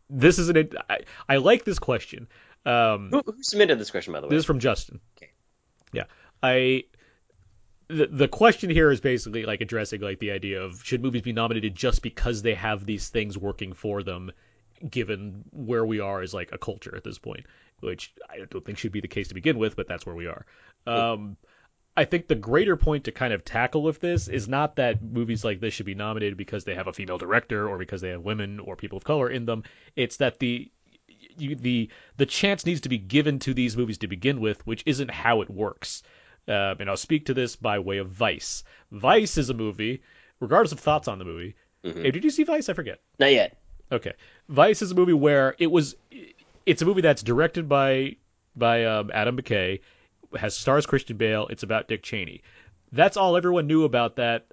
this 0.09 0.39
is 0.39 0.49
an 0.49 0.69
I, 0.89 0.99
I 1.27 1.37
like 1.37 1.63
this 1.63 1.79
question. 1.79 2.27
Um, 2.65 3.09
Who, 3.11 3.23
who 3.25 3.43
submitted 3.43 3.79
this 3.79 3.91
question, 3.91 4.13
by 4.13 4.19
the 4.19 4.27
way? 4.27 4.31
this 4.31 4.39
is 4.39 4.45
from 4.45 4.59
Justin. 4.59 4.99
Okay. 5.17 5.31
Yeah. 5.93 6.05
I 6.43 6.83
the 7.87 8.07
the 8.07 8.27
question 8.27 8.69
here 8.69 8.91
is 8.91 9.01
basically 9.01 9.45
like 9.45 9.61
addressing 9.61 10.01
like 10.01 10.19
the 10.19 10.31
idea 10.31 10.61
of 10.61 10.83
should 10.83 11.01
movies 11.01 11.21
be 11.21 11.33
nominated 11.33 11.75
just 11.75 12.01
because 12.01 12.41
they 12.41 12.53
have 12.53 12.85
these 12.85 13.09
things 13.09 13.37
working 13.37 13.73
for 13.73 14.03
them 14.03 14.31
given 14.89 15.43
where 15.51 15.85
we 15.85 15.99
are 15.99 16.21
as 16.21 16.33
like 16.33 16.51
a 16.51 16.57
culture 16.57 16.95
at 16.95 17.03
this 17.03 17.17
point, 17.17 17.45
which 17.79 18.13
I 18.29 18.45
don't 18.49 18.63
think 18.65 18.77
should 18.77 18.91
be 18.91 19.01
the 19.01 19.07
case 19.07 19.27
to 19.29 19.33
begin 19.33 19.57
with, 19.57 19.75
but 19.75 19.87
that's 19.87 20.05
where 20.05 20.15
we 20.15 20.27
are. 20.27 20.45
Um 20.87 21.37
I 21.95 22.05
think 22.05 22.27
the 22.27 22.35
greater 22.35 22.77
point 22.77 23.03
to 23.03 23.11
kind 23.11 23.33
of 23.33 23.43
tackle 23.43 23.83
with 23.83 23.99
this 23.99 24.29
is 24.29 24.47
not 24.47 24.77
that 24.77 25.01
movies 25.03 25.43
like 25.43 25.59
this 25.59 25.73
should 25.73 25.85
be 25.85 25.93
nominated 25.93 26.37
because 26.37 26.63
they 26.63 26.75
have 26.75 26.87
a 26.87 26.93
female 26.93 27.17
director 27.17 27.67
or 27.67 27.77
because 27.77 27.99
they 27.99 28.09
have 28.09 28.21
women 28.21 28.59
or 28.61 28.77
people 28.77 28.97
of 28.97 29.03
color 29.03 29.29
in 29.29 29.45
them. 29.45 29.63
It's 29.95 30.17
that 30.17 30.39
the 30.39 30.71
you, 31.37 31.55
the 31.55 31.89
the 32.17 32.25
chance 32.25 32.65
needs 32.65 32.81
to 32.81 32.89
be 32.89 32.97
given 32.97 33.39
to 33.39 33.53
these 33.53 33.75
movies 33.75 33.99
to 33.99 34.07
begin 34.07 34.39
with, 34.39 34.65
which 34.65 34.83
isn't 34.85 35.11
how 35.11 35.41
it 35.41 35.49
works. 35.49 36.01
Uh, 36.47 36.75
and 36.79 36.89
I'll 36.89 36.97
speak 36.97 37.25
to 37.25 37.33
this 37.33 37.55
by 37.55 37.79
way 37.79 37.97
of 37.97 38.09
Vice. 38.09 38.63
Vice 38.91 39.37
is 39.37 39.49
a 39.49 39.53
movie, 39.53 40.01
regardless 40.39 40.71
of 40.71 40.79
thoughts 40.79 41.07
on 41.07 41.19
the 41.19 41.25
movie. 41.25 41.55
Mhm. 41.83 42.03
Hey, 42.03 42.11
did 42.11 42.23
you 42.23 42.29
see 42.31 42.43
Vice? 42.43 42.69
I 42.69 42.73
forget. 42.73 43.01
Not 43.19 43.31
yet. 43.31 43.60
Okay, 43.91 44.13
Vice 44.47 44.81
is 44.81 44.91
a 44.91 44.95
movie 44.95 45.13
where 45.13 45.55
it 45.59 45.67
was. 45.69 45.95
It's 46.65 46.81
a 46.81 46.85
movie 46.85 47.01
that's 47.01 47.23
directed 47.23 47.67
by 47.67 48.15
by 48.55 48.85
um, 48.85 49.11
Adam 49.13 49.37
McKay, 49.37 49.81
has 50.37 50.55
stars 50.55 50.85
Christian 50.85 51.17
Bale. 51.17 51.47
It's 51.47 51.63
about 51.63 51.87
Dick 51.87 52.03
Cheney. 52.03 52.43
That's 52.91 53.17
all 53.17 53.37
everyone 53.37 53.67
knew 53.67 53.83
about 53.83 54.17
that. 54.17 54.47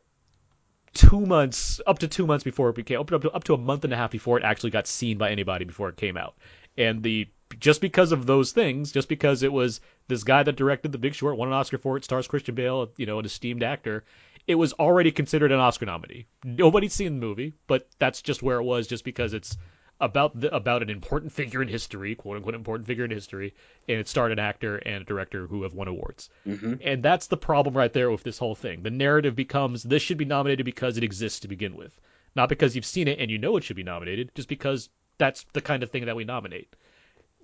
Two 0.95 1.21
months, 1.21 1.81
up 1.87 1.99
to 2.01 2.09
two 2.09 2.27
months 2.27 2.45
before 2.45 2.71
it 2.71 2.75
became, 2.75 2.99
up 2.99 3.09
to, 3.09 3.31
up 3.31 3.45
to 3.45 3.55
a 3.55 3.59
month 3.59 3.85
and 3.85 3.93
a 3.93 3.97
half 3.97 4.11
before 4.11 4.39
it 4.39 4.45
actually 4.45 4.71
got 4.71 4.87
seen 4.87 5.19
by 5.19 5.31
anybody 5.31 5.65
before 5.65 5.89
it 5.91 5.97
came 5.97 6.17
out. 6.17 6.35
And 6.77 7.03
the 7.03 7.29
just 7.61 7.81
because 7.81 8.13
of 8.13 8.27
those 8.27 8.53
things, 8.53 8.93
just 8.93 9.09
because 9.09 9.43
it 9.43 9.53
was 9.53 9.81
this 10.07 10.25
guy 10.25 10.43
that 10.43 10.57
directed 10.57 10.93
The 10.93 10.99
Big 10.99 11.15
Short, 11.15 11.37
won 11.37 11.49
an 11.49 11.55
Oscar 11.55 11.79
for 11.79 11.97
it, 11.97 12.05
stars 12.05 12.29
Christian 12.29 12.55
Bale, 12.55 12.91
you 12.97 13.07
know, 13.07 13.19
an 13.19 13.25
esteemed 13.25 13.63
actor, 13.63 14.05
it 14.49 14.55
was 14.55 14.73
already 14.73 15.13
considered 15.13 15.53
an 15.53 15.61
Oscar 15.61 15.85
nominee. 15.85 16.27
Nobody's 16.43 16.95
seen 16.95 17.21
the 17.21 17.27
movie, 17.27 17.53
but 17.67 17.87
that's 17.99 18.23
just 18.23 18.43
where 18.43 18.59
it 18.59 18.65
was, 18.65 18.87
just 18.87 19.05
because 19.05 19.35
it's 19.35 19.59
about 20.01 20.41
the, 20.41 20.55
about 20.55 20.83
an 20.83 20.89
important 20.89 21.33
figure 21.33 21.61
in 21.61 21.69
history, 21.69 22.15
quote 22.15 22.37
unquote 22.37 22.55
important 22.55 22.87
figure 22.87 23.05
in 23.05 23.11
history, 23.11 23.55
and 23.89 23.99
it 23.99 24.09
starred 24.09 24.33
an 24.33 24.39
actor 24.39 24.77
and 24.77 25.03
a 25.03 25.05
director 25.05 25.47
who 25.47 25.65
have 25.65 25.75
won 25.75 25.87
awards. 25.87 26.31
Mm-hmm. 26.47 26.75
And 26.83 27.03
that's 27.03 27.27
the 27.27 27.37
problem 27.37 27.77
right 27.77 27.93
there 27.93 28.11
with 28.11 28.23
this 28.23 28.39
whole 28.39 28.55
thing. 28.55 28.83
The 28.83 28.91
narrative 28.91 29.37
becomes 29.37 29.83
this 29.83 30.03
should 30.03 30.19
be 30.19 30.25
nominated 30.25 30.65
because 30.65 30.97
it 30.97 31.05
exists 31.05 31.41
to 31.41 31.49
begin 31.49 31.77
with, 31.77 31.93
not 32.35 32.49
because 32.49 32.75
you've 32.75 32.87
seen 32.87 33.07
it 33.07 33.19
and 33.19 33.31
you 33.31 33.37
know 33.37 33.59
it 33.59 33.65
should 33.65 33.77
be 33.77 33.83
nominated, 33.83 34.31
just 34.35 34.49
because 34.49 34.89
that's 35.19 35.45
the 35.53 35.61
kind 35.61 35.83
of 35.83 35.91
thing 35.91 36.07
that 36.07 36.17
we 36.17 36.25
nominate. 36.25 36.75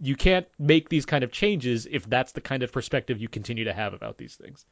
You 0.00 0.16
can't 0.16 0.46
make 0.58 0.88
these 0.88 1.04
kind 1.04 1.22
of 1.22 1.32
changes 1.32 1.86
if 1.90 2.08
that's 2.08 2.32
the 2.32 2.40
kind 2.40 2.62
of 2.62 2.72
perspective 2.72 3.20
you 3.20 3.28
continue 3.28 3.64
to 3.64 3.74
have 3.74 3.92
about 3.92 4.16
these 4.16 4.36
things. 4.36 4.64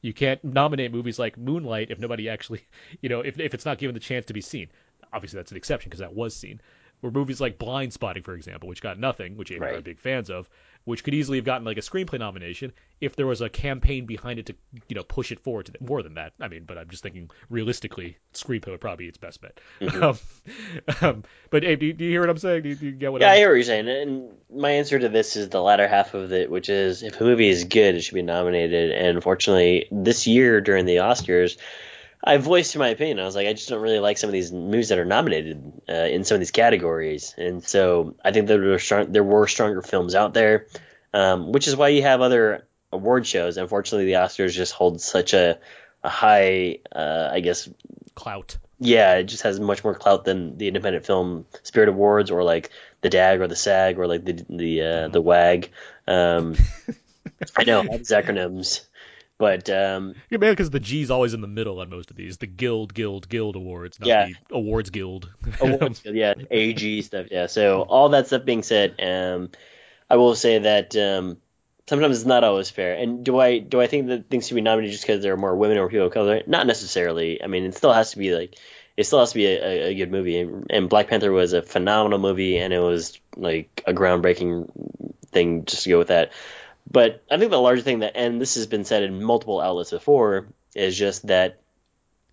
You 0.00 0.14
can't 0.14 0.42
nominate 0.44 0.92
movies 0.92 1.18
like 1.18 1.36
Moonlight 1.36 1.90
if 1.90 1.98
nobody 1.98 2.28
actually, 2.28 2.62
you 3.00 3.08
know, 3.08 3.20
if 3.20 3.38
if 3.40 3.54
it's 3.54 3.64
not 3.64 3.78
given 3.78 3.94
the 3.94 4.00
chance 4.00 4.26
to 4.26 4.32
be 4.34 4.40
seen. 4.40 4.68
Obviously, 5.12 5.38
that's 5.38 5.50
an 5.50 5.56
exception 5.56 5.88
because 5.88 6.00
that 6.00 6.14
was 6.14 6.36
seen. 6.36 6.60
Or 7.02 7.10
movies 7.12 7.40
like 7.40 7.58
Blindspotting, 7.58 8.24
for 8.24 8.34
example, 8.34 8.68
which 8.68 8.82
got 8.82 8.98
nothing, 8.98 9.36
which 9.36 9.52
Amy 9.52 9.58
and 9.58 9.64
I 9.64 9.68
are 9.68 9.74
Right. 9.74 9.84
big 9.84 10.00
fans 10.00 10.30
of, 10.30 10.48
which 10.84 11.04
could 11.04 11.14
easily 11.14 11.38
have 11.38 11.44
gotten 11.44 11.64
like 11.64 11.76
a 11.76 11.80
screenplay 11.80 12.18
nomination 12.18 12.72
if 13.00 13.14
there 13.14 13.26
was 13.26 13.40
a 13.40 13.48
campaign 13.48 14.04
behind 14.06 14.40
it 14.40 14.46
to 14.46 14.54
you 14.88 14.96
know 14.96 15.04
push 15.04 15.30
it 15.30 15.38
forward 15.38 15.66
to 15.66 15.72
th- 15.72 15.80
more 15.88 16.02
than 16.02 16.14
that. 16.14 16.32
I 16.40 16.48
mean, 16.48 16.64
but 16.64 16.76
I'm 16.76 16.88
just 16.88 17.04
thinking 17.04 17.30
realistically, 17.50 18.16
screenplay 18.34 18.68
would 18.72 18.80
probably 18.80 19.04
be 19.04 19.08
its 19.08 19.18
best 19.18 19.40
bet. 19.40 19.60
Um, 20.02 20.18
um, 21.00 21.24
but 21.50 21.64
Abe, 21.64 21.78
do 21.80 21.86
you, 21.86 21.92
do 21.92 22.04
you 22.04 22.10
hear 22.10 22.20
what 22.20 22.30
I'm 22.30 22.38
saying? 22.38 22.62
Do 22.62 22.68
you, 22.70 22.74
do 22.74 22.86
you 22.86 22.92
get 22.92 23.12
what 23.12 23.20
Yeah, 23.20 23.28
I 23.28 23.32
I'm 23.32 23.36
hear 23.38 23.48
what 23.50 23.54
you're 23.54 23.62
saying, 23.64 23.88
and 23.88 24.30
my 24.52 24.70
answer 24.70 24.98
to 24.98 25.08
this 25.08 25.36
is 25.36 25.50
the 25.50 25.60
latter 25.62 25.86
half 25.86 26.14
of 26.14 26.32
it, 26.32 26.50
which 26.50 26.68
is 26.68 27.02
if 27.02 27.20
a 27.20 27.24
movie 27.24 27.48
is 27.48 27.64
good, 27.64 27.94
it 27.94 28.00
should 28.02 28.14
be 28.14 28.22
nominated. 28.22 28.90
And 28.90 29.16
unfortunately, 29.16 29.86
this 29.92 30.26
year 30.26 30.60
during 30.60 30.84
the 30.86 30.96
Oscars, 30.96 31.58
I 32.22 32.36
voiced 32.38 32.76
my 32.76 32.88
opinion. 32.88 33.20
I 33.20 33.24
was 33.24 33.36
like, 33.36 33.46
I 33.46 33.52
just 33.52 33.68
don't 33.68 33.80
really 33.80 34.00
like 34.00 34.18
some 34.18 34.28
of 34.28 34.32
these 34.32 34.52
movies 34.52 34.88
that 34.88 34.98
are 34.98 35.04
nominated 35.04 35.72
uh, 35.88 35.92
in 35.92 36.24
some 36.24 36.36
of 36.36 36.40
these 36.40 36.50
categories, 36.50 37.34
and 37.38 37.62
so 37.62 38.16
I 38.24 38.32
think 38.32 38.48
there 38.48 38.60
were 38.60 38.78
strong, 38.78 39.12
there 39.12 39.24
were 39.24 39.46
stronger 39.46 39.82
films 39.82 40.14
out 40.14 40.34
there, 40.34 40.66
um, 41.14 41.52
which 41.52 41.68
is 41.68 41.76
why 41.76 41.88
you 41.88 42.02
have 42.02 42.20
other 42.20 42.66
award 42.92 43.26
shows. 43.26 43.56
Unfortunately, 43.56 44.06
the 44.06 44.18
Oscars 44.18 44.52
just 44.52 44.72
hold 44.72 45.00
such 45.00 45.32
a 45.32 45.58
a 46.04 46.08
high, 46.08 46.78
uh, 46.92 47.30
I 47.32 47.40
guess, 47.40 47.68
clout? 48.14 48.56
yeah, 48.80 49.14
it 49.16 49.24
just 49.24 49.42
has 49.42 49.58
much 49.58 49.82
more 49.82 49.94
clout 49.94 50.24
than 50.24 50.56
the 50.56 50.68
Independent 50.68 51.04
Film 51.04 51.46
Spirit 51.64 51.88
Awards 51.88 52.30
or 52.30 52.44
like 52.44 52.70
the 53.00 53.10
DAG 53.10 53.40
or 53.40 53.48
the 53.48 53.56
SAG 53.56 53.98
or 53.98 54.06
like 54.06 54.24
the 54.24 54.44
the 54.48 54.82
uh, 54.82 55.08
the 55.08 55.20
WAG. 55.20 55.70
Um, 56.06 56.54
I 57.56 57.64
know 57.64 57.78
all 57.80 57.98
these 57.98 58.10
acronyms, 58.10 58.82
but 59.38 59.70
um, 59.70 60.14
Yeah, 60.30 60.38
man, 60.38 60.52
because 60.52 60.70
the 60.70 60.80
G's 60.80 61.10
always 61.10 61.32
in 61.32 61.40
the 61.40 61.48
middle 61.48 61.80
on 61.80 61.88
most 61.88 62.10
of 62.10 62.16
these. 62.16 62.38
The 62.38 62.46
Guild, 62.46 62.92
Guild, 62.92 63.28
Guild 63.28 63.56
Awards, 63.56 63.98
not 64.00 64.08
Yeah. 64.08 64.26
the 64.26 64.54
Awards 64.54 64.90
Guild. 64.90 65.30
awards, 65.60 66.02
yeah, 66.04 66.34
AG 66.50 67.02
stuff, 67.02 67.28
yeah. 67.30 67.46
So 67.46 67.82
all 67.82 68.10
that 68.10 68.26
stuff 68.26 68.44
being 68.44 68.62
said, 68.62 68.96
um, 69.00 69.50
I 70.10 70.16
will 70.16 70.34
say 70.34 70.58
that 70.58 70.96
um, 70.96 71.38
sometimes 71.88 72.16
it's 72.16 72.26
not 72.26 72.44
always 72.44 72.70
fair. 72.70 72.94
And 72.94 73.24
do 73.24 73.38
I 73.38 73.58
do 73.58 73.80
I 73.80 73.86
think 73.86 74.08
that 74.08 74.28
things 74.28 74.48
should 74.48 74.54
be 74.54 74.60
nominated 74.60 74.92
just 74.92 75.04
because 75.04 75.22
there 75.22 75.32
are 75.32 75.38
more 75.38 75.56
women 75.56 75.78
or 75.78 75.88
people 75.88 76.06
of 76.06 76.12
color? 76.12 76.42
Not 76.46 76.66
necessarily. 76.66 77.42
I 77.42 77.46
mean, 77.46 77.64
it 77.64 77.76
still 77.76 77.92
has 77.92 78.12
to 78.12 78.18
be 78.18 78.34
like 78.34 78.56
it 78.96 79.06
still 79.06 79.20
has 79.20 79.30
to 79.30 79.36
be 79.36 79.46
a, 79.46 79.90
a, 79.90 79.94
good 79.94 80.10
movie. 80.10 80.40
And, 80.40 80.66
and 80.70 80.88
Black 80.88 81.06
Panther 81.06 81.30
was 81.30 81.52
a 81.52 81.62
phenomenal 81.62 82.18
movie, 82.18 82.58
and 82.58 82.72
it 82.72 82.80
was 82.80 83.20
like 83.36 83.84
a 83.86 83.94
groundbreaking 83.94 84.68
thing 85.30 85.64
just 85.66 85.84
to 85.84 85.90
go 85.90 85.98
with 85.98 86.08
that. 86.08 86.32
But 86.90 87.22
I 87.30 87.38
think 87.38 87.50
the 87.50 87.60
larger 87.60 87.82
thing 87.82 87.98
that, 88.00 88.16
and 88.16 88.40
this 88.40 88.54
has 88.54 88.66
been 88.66 88.84
said 88.84 89.02
in 89.02 89.22
multiple 89.22 89.60
outlets 89.60 89.90
before, 89.90 90.48
is 90.74 90.96
just 90.96 91.26
that 91.26 91.60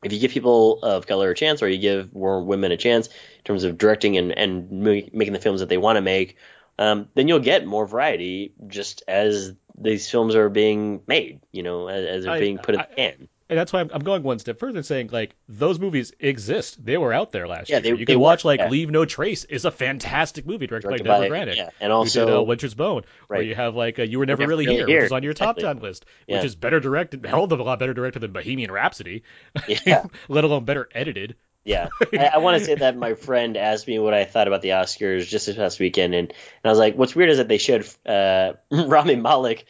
if 0.03 0.13
you 0.13 0.19
give 0.19 0.31
people 0.31 0.81
of 0.83 1.07
color 1.07 1.31
a 1.31 1.35
chance, 1.35 1.61
or 1.63 1.67
you 1.69 1.77
give 1.79 2.13
more 2.13 2.41
women 2.43 2.71
a 2.71 2.77
chance 2.77 3.07
in 3.07 3.43
terms 3.43 3.63
of 3.63 3.77
directing 3.77 4.17
and 4.17 4.31
and 4.37 4.71
ma- 4.71 5.07
making 5.13 5.33
the 5.33 5.39
films 5.39 5.59
that 5.61 5.69
they 5.69 5.77
want 5.77 5.97
to 5.97 6.01
make, 6.01 6.37
um, 6.77 7.09
then 7.15 7.27
you'll 7.27 7.39
get 7.39 7.65
more 7.65 7.87
variety 7.87 8.53
just 8.67 9.03
as 9.07 9.53
these 9.77 10.09
films 10.09 10.35
are 10.35 10.49
being 10.49 11.01
made. 11.07 11.41
You 11.51 11.63
know, 11.63 11.87
as, 11.87 12.05
as 12.05 12.23
they're 12.23 12.33
I- 12.33 12.39
being 12.39 12.57
put 12.59 12.75
in 12.75 12.81
I- 12.81 12.85
the 12.87 12.95
can. 12.95 13.27
And 13.47 13.59
that's 13.59 13.71
why 13.71 13.81
I'm, 13.81 13.91
I'm 13.93 14.01
going 14.03 14.23
one 14.23 14.39
step 14.39 14.57
further 14.57 14.77
and 14.79 14.85
saying 14.85 15.09
like 15.11 15.35
those 15.47 15.77
movies 15.79 16.13
exist. 16.19 16.83
They 16.83 16.97
were 16.97 17.13
out 17.13 17.31
there 17.31 17.47
last 17.47 17.69
Yeah, 17.69 17.75
year. 17.75 17.93
they- 17.95 17.99
you 17.99 18.05
can 18.05 18.15
were, 18.17 18.23
watch 18.23 18.43
like 18.43 18.59
yeah. 18.59 18.69
Leave 18.69 18.89
No 18.89 19.05
Trace 19.05 19.43
is 19.45 19.65
a 19.65 19.71
fantastic 19.71 20.47
movie 20.47 20.65
directed, 20.65 20.87
Directed 20.87 21.07
by 21.07 21.21
Debra 21.21 21.39
Granik. 21.45 21.55
yeah, 21.55 21.69
and 21.79 21.93
also- 21.93 22.25
did 22.25 22.35
uh, 22.37 22.43
Winter's 22.43 22.73
Bone. 22.73 23.03
Right. 23.29 23.45
you 23.45 23.53
have 23.53 23.75
like 23.75 23.99
uh, 23.99 24.03
You 24.03 24.17
Were 24.19 24.25
Never, 24.25 24.41
Never 24.41 24.49
Really, 24.49 24.65
Really 24.65 24.77
Here, 24.77 24.87
Here, 24.87 24.97
which 25.01 25.05
is 25.05 25.11
on 25.11 25.21
your 25.23 25.33
top 25.33 25.57
ten 25.57 25.79
list, 25.79 26.05
which 26.27 26.43
is 26.43 26.55
better 26.55 26.79
directed, 26.79 27.23
hell 27.27 27.43
of 27.43 27.59
a 27.59 27.63
lot 27.63 27.77
better 27.79 27.93
directed 27.93 28.19
than 28.21 28.31
Bohemian 28.31 28.71
Rhapsody. 28.71 29.23
Yeah. 29.85 30.05
Let 30.27 30.43
alone 30.43 30.65
better 30.65 30.89
edited. 30.93 31.35
Yeah, 31.67 31.87
I, 32.13 32.25
I 32.35 32.37
want 32.37 32.59
to 32.59 32.63
say 32.65 32.75
that 32.75 32.95
my 32.95 33.15
friend 33.15 33.57
asked 33.57 33.87
me 33.87 33.97
what 33.97 34.13
I 34.13 34.23
thought 34.25 34.47
about 34.47 34.61
the 34.61 34.69
Oscars 34.69 35.27
just 35.27 35.47
this 35.47 35.55
past 35.55 35.79
weekend, 35.79 36.13
and, 36.13 36.29
and 36.29 36.37
I 36.63 36.69
was 36.69 36.77
like, 36.77 36.95
"What's 36.95 37.15
weird 37.15 37.31
is 37.31 37.37
that 37.37 37.47
they 37.47 37.57
showed 37.57 37.87
uh, 38.05 38.53
Rami 38.71 39.15
Malek, 39.15 39.65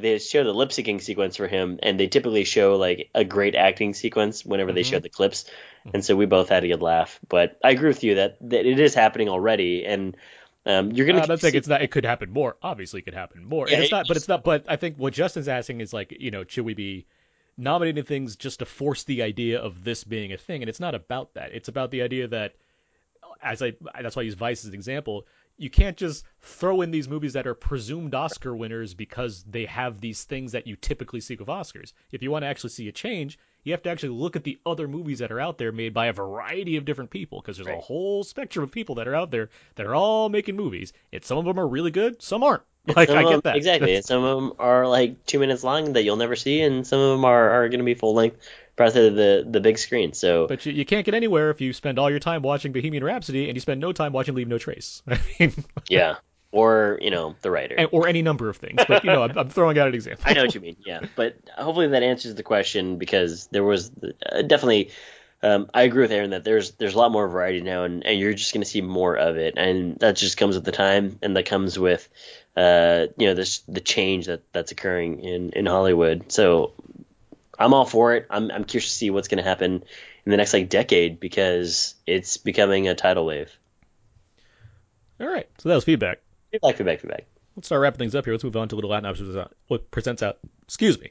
they 0.00 0.18
show 0.18 0.44
the 0.44 0.52
lip 0.52 0.70
syncing 0.70 1.00
sequence 1.00 1.36
for 1.36 1.48
him, 1.48 1.78
and 1.82 1.98
they 1.98 2.06
typically 2.06 2.44
show 2.44 2.76
like 2.76 3.10
a 3.14 3.24
great 3.24 3.54
acting 3.54 3.94
sequence 3.94 4.44
whenever 4.44 4.72
they 4.72 4.82
Mhm. 4.82 4.90
show 4.90 4.98
the 5.00 5.08
clips, 5.08 5.44
and 5.92 6.04
so 6.04 6.16
we 6.16 6.26
both 6.26 6.48
had 6.48 6.64
a 6.64 6.68
good 6.68 6.82
laugh. 6.82 7.18
But 7.28 7.58
I 7.64 7.70
agree 7.70 7.88
with 7.88 8.04
you 8.04 8.16
that, 8.16 8.36
that 8.50 8.66
it 8.66 8.78
is 8.80 8.94
happening 8.94 9.28
already, 9.28 9.84
and 9.86 10.16
um, 10.66 10.90
you're 10.92 11.06
gonna. 11.06 11.20
Uh, 11.20 11.26
I'm 11.30 11.36
saying 11.38 11.54
it's 11.54 11.68
not. 11.68 11.82
It 11.82 11.90
could 11.92 12.04
happen 12.04 12.30
more. 12.32 12.56
Obviously, 12.62 12.98
it 13.00 13.04
could 13.04 13.14
happen 13.14 13.44
more. 13.44 13.68
Yeah, 13.68 13.74
and 13.74 13.82
it's 13.84 13.92
it- 13.92 13.94
not. 13.94 14.08
But 14.08 14.16
it's 14.16 14.28
not. 14.28 14.42
But 14.44 14.64
I 14.68 14.76
think 14.76 14.96
what 14.96 15.12
Justin's 15.12 15.48
asking 15.48 15.80
is 15.80 15.92
like, 15.92 16.16
you 16.18 16.30
know, 16.30 16.44
should 16.46 16.64
we 16.64 16.74
be 16.74 17.06
nominating 17.56 18.04
things 18.04 18.36
just 18.36 18.58
to 18.58 18.64
force 18.66 19.04
the 19.04 19.22
idea 19.22 19.60
of 19.60 19.84
this 19.84 20.02
being 20.04 20.32
a 20.32 20.36
thing? 20.36 20.62
And 20.62 20.68
it's 20.68 20.80
not 20.80 20.94
about 20.94 21.34
that. 21.34 21.52
It's 21.54 21.68
about 21.68 21.90
the 21.90 22.02
idea 22.02 22.28
that, 22.28 22.54
as 23.42 23.62
I, 23.62 23.74
that's 24.00 24.16
why 24.16 24.22
I 24.22 24.24
use 24.24 24.34
Vice 24.34 24.64
as 24.64 24.68
an 24.68 24.74
example. 24.74 25.26
You 25.58 25.70
can't 25.70 25.96
just 25.96 26.24
throw 26.40 26.82
in 26.82 26.90
these 26.90 27.08
movies 27.08 27.32
that 27.32 27.46
are 27.46 27.54
presumed 27.54 28.14
Oscar 28.14 28.54
winners 28.54 28.94
because 28.94 29.42
they 29.44 29.64
have 29.66 30.00
these 30.00 30.24
things 30.24 30.52
that 30.52 30.66
you 30.66 30.76
typically 30.76 31.20
see 31.20 31.36
with 31.36 31.48
Oscars. 31.48 31.92
If 32.12 32.22
you 32.22 32.30
want 32.30 32.42
to 32.42 32.48
actually 32.48 32.70
see 32.70 32.88
a 32.88 32.92
change, 32.92 33.38
you 33.64 33.72
have 33.72 33.82
to 33.82 33.90
actually 33.90 34.10
look 34.10 34.36
at 34.36 34.44
the 34.44 34.58
other 34.66 34.86
movies 34.86 35.18
that 35.20 35.32
are 35.32 35.40
out 35.40 35.58
there 35.58 35.72
made 35.72 35.94
by 35.94 36.06
a 36.06 36.12
variety 36.12 36.76
of 36.76 36.84
different 36.84 37.10
people 37.10 37.40
because 37.40 37.56
there's 37.56 37.68
a 37.68 37.80
whole 37.80 38.22
spectrum 38.22 38.62
of 38.62 38.70
people 38.70 38.96
that 38.96 39.08
are 39.08 39.14
out 39.14 39.30
there 39.30 39.48
that 39.74 39.86
are 39.86 39.94
all 39.94 40.28
making 40.28 40.56
movies. 40.56 40.92
And 41.12 41.24
some 41.24 41.38
of 41.38 41.44
them 41.46 41.58
are 41.58 41.66
really 41.66 41.90
good, 41.90 42.22
some 42.22 42.42
aren't. 42.42 42.62
Like 42.94 43.08
Some 43.08 43.18
I 43.18 43.22
get 43.24 43.30
them- 43.30 43.40
that 43.44 43.56
exactly. 43.56 44.00
Some 44.02 44.22
of 44.22 44.40
them 44.40 44.52
are 44.60 44.86
like 44.86 45.26
two 45.26 45.40
minutes 45.40 45.64
long 45.64 45.94
that 45.94 46.04
you'll 46.04 46.16
never 46.16 46.36
see, 46.36 46.60
and 46.60 46.86
some 46.86 47.00
of 47.00 47.10
them 47.16 47.24
are, 47.24 47.50
are 47.50 47.68
going 47.68 47.80
to 47.80 47.84
be 47.84 47.94
full 47.94 48.14
length, 48.14 48.38
probably 48.76 49.10
the 49.10 49.46
the 49.48 49.60
big 49.60 49.78
screen. 49.78 50.12
So 50.12 50.46
But 50.46 50.64
you, 50.66 50.72
you 50.72 50.84
can't 50.84 51.04
get 51.04 51.14
anywhere 51.14 51.50
if 51.50 51.60
you 51.60 51.72
spend 51.72 51.98
all 51.98 52.10
your 52.10 52.18
time 52.20 52.42
watching 52.42 52.72
Bohemian 52.72 53.02
Rhapsody 53.02 53.48
and 53.48 53.56
you 53.56 53.60
spend 53.60 53.80
no 53.80 53.92
time 53.92 54.12
watching 54.12 54.34
Leave 54.34 54.48
No 54.48 54.58
Trace. 54.58 55.02
I 55.08 55.18
mean, 55.40 55.52
yeah, 55.88 56.16
or 56.52 56.98
you 57.00 57.10
know 57.10 57.34
The 57.42 57.50
Rider. 57.50 57.74
and- 57.76 57.88
or 57.92 58.06
any 58.08 58.22
number 58.22 58.48
of 58.48 58.56
things. 58.56 58.82
But 58.86 59.04
you 59.04 59.10
know, 59.10 59.22
I'm, 59.22 59.36
I'm 59.38 59.48
throwing 59.48 59.78
out 59.78 59.88
an 59.88 59.94
example. 59.94 60.24
I 60.26 60.34
know 60.34 60.42
what 60.42 60.54
you 60.54 60.60
mean. 60.60 60.76
Yeah, 60.84 61.00
but 61.16 61.36
hopefully 61.56 61.88
that 61.88 62.02
answers 62.02 62.34
the 62.34 62.42
question 62.42 62.98
because 62.98 63.46
there 63.48 63.64
was 63.64 63.90
uh, 64.30 64.42
definitely. 64.42 64.90
Um, 65.42 65.70
I 65.74 65.82
agree 65.82 66.00
with 66.00 66.12
Aaron 66.12 66.30
that 66.30 66.44
there's 66.44 66.72
there's 66.72 66.94
a 66.94 66.98
lot 66.98 67.12
more 67.12 67.28
variety 67.28 67.60
now, 67.60 67.84
and, 67.84 68.04
and 68.06 68.18
you're 68.18 68.32
just 68.32 68.54
going 68.54 68.62
to 68.62 68.68
see 68.68 68.80
more 68.80 69.14
of 69.16 69.36
it, 69.36 69.54
and 69.58 69.98
that 70.00 70.16
just 70.16 70.38
comes 70.38 70.54
with 70.56 70.64
the 70.64 70.72
time, 70.72 71.18
and 71.20 71.36
that 71.36 71.44
comes 71.44 71.78
with, 71.78 72.08
uh, 72.56 73.08
you 73.18 73.26
know, 73.26 73.34
this 73.34 73.58
the 73.68 73.82
change 73.82 74.26
that 74.26 74.40
that's 74.52 74.72
occurring 74.72 75.20
in 75.20 75.50
in 75.50 75.66
Hollywood. 75.66 76.32
So 76.32 76.72
I'm 77.58 77.72
all 77.74 77.84
for 77.86 78.14
it. 78.14 78.26
I'm 78.30 78.50
I'm 78.50 78.64
curious 78.64 78.88
to 78.90 78.94
see 78.94 79.10
what's 79.10 79.28
going 79.28 79.42
to 79.42 79.48
happen 79.48 79.82
in 80.24 80.30
the 80.30 80.36
next 80.36 80.52
like 80.52 80.68
decade 80.68 81.20
because 81.20 81.94
it's 82.06 82.36
becoming 82.36 82.88
a 82.88 82.94
tidal 82.94 83.26
wave. 83.26 83.50
All 85.20 85.26
right, 85.26 85.48
so 85.58 85.68
that 85.68 85.74
was 85.74 85.84
feedback. 85.84 86.20
Feedback, 86.52 86.76
feedback, 86.76 87.00
feedback. 87.00 87.24
Let's 87.56 87.68
start 87.68 87.80
wrapping 87.80 87.98
things 87.98 88.14
up 88.14 88.24
here. 88.26 88.34
Let's 88.34 88.44
move 88.44 88.56
on 88.56 88.68
to 88.68 88.74
Little 88.74 88.92
Out 88.92 89.02
Now. 89.02 89.12
which 89.12 89.20
is, 89.20 89.34
uh, 89.34 89.48
What 89.68 89.90
presents 89.90 90.22
out? 90.22 90.38
Excuse 90.64 91.00
me. 91.00 91.10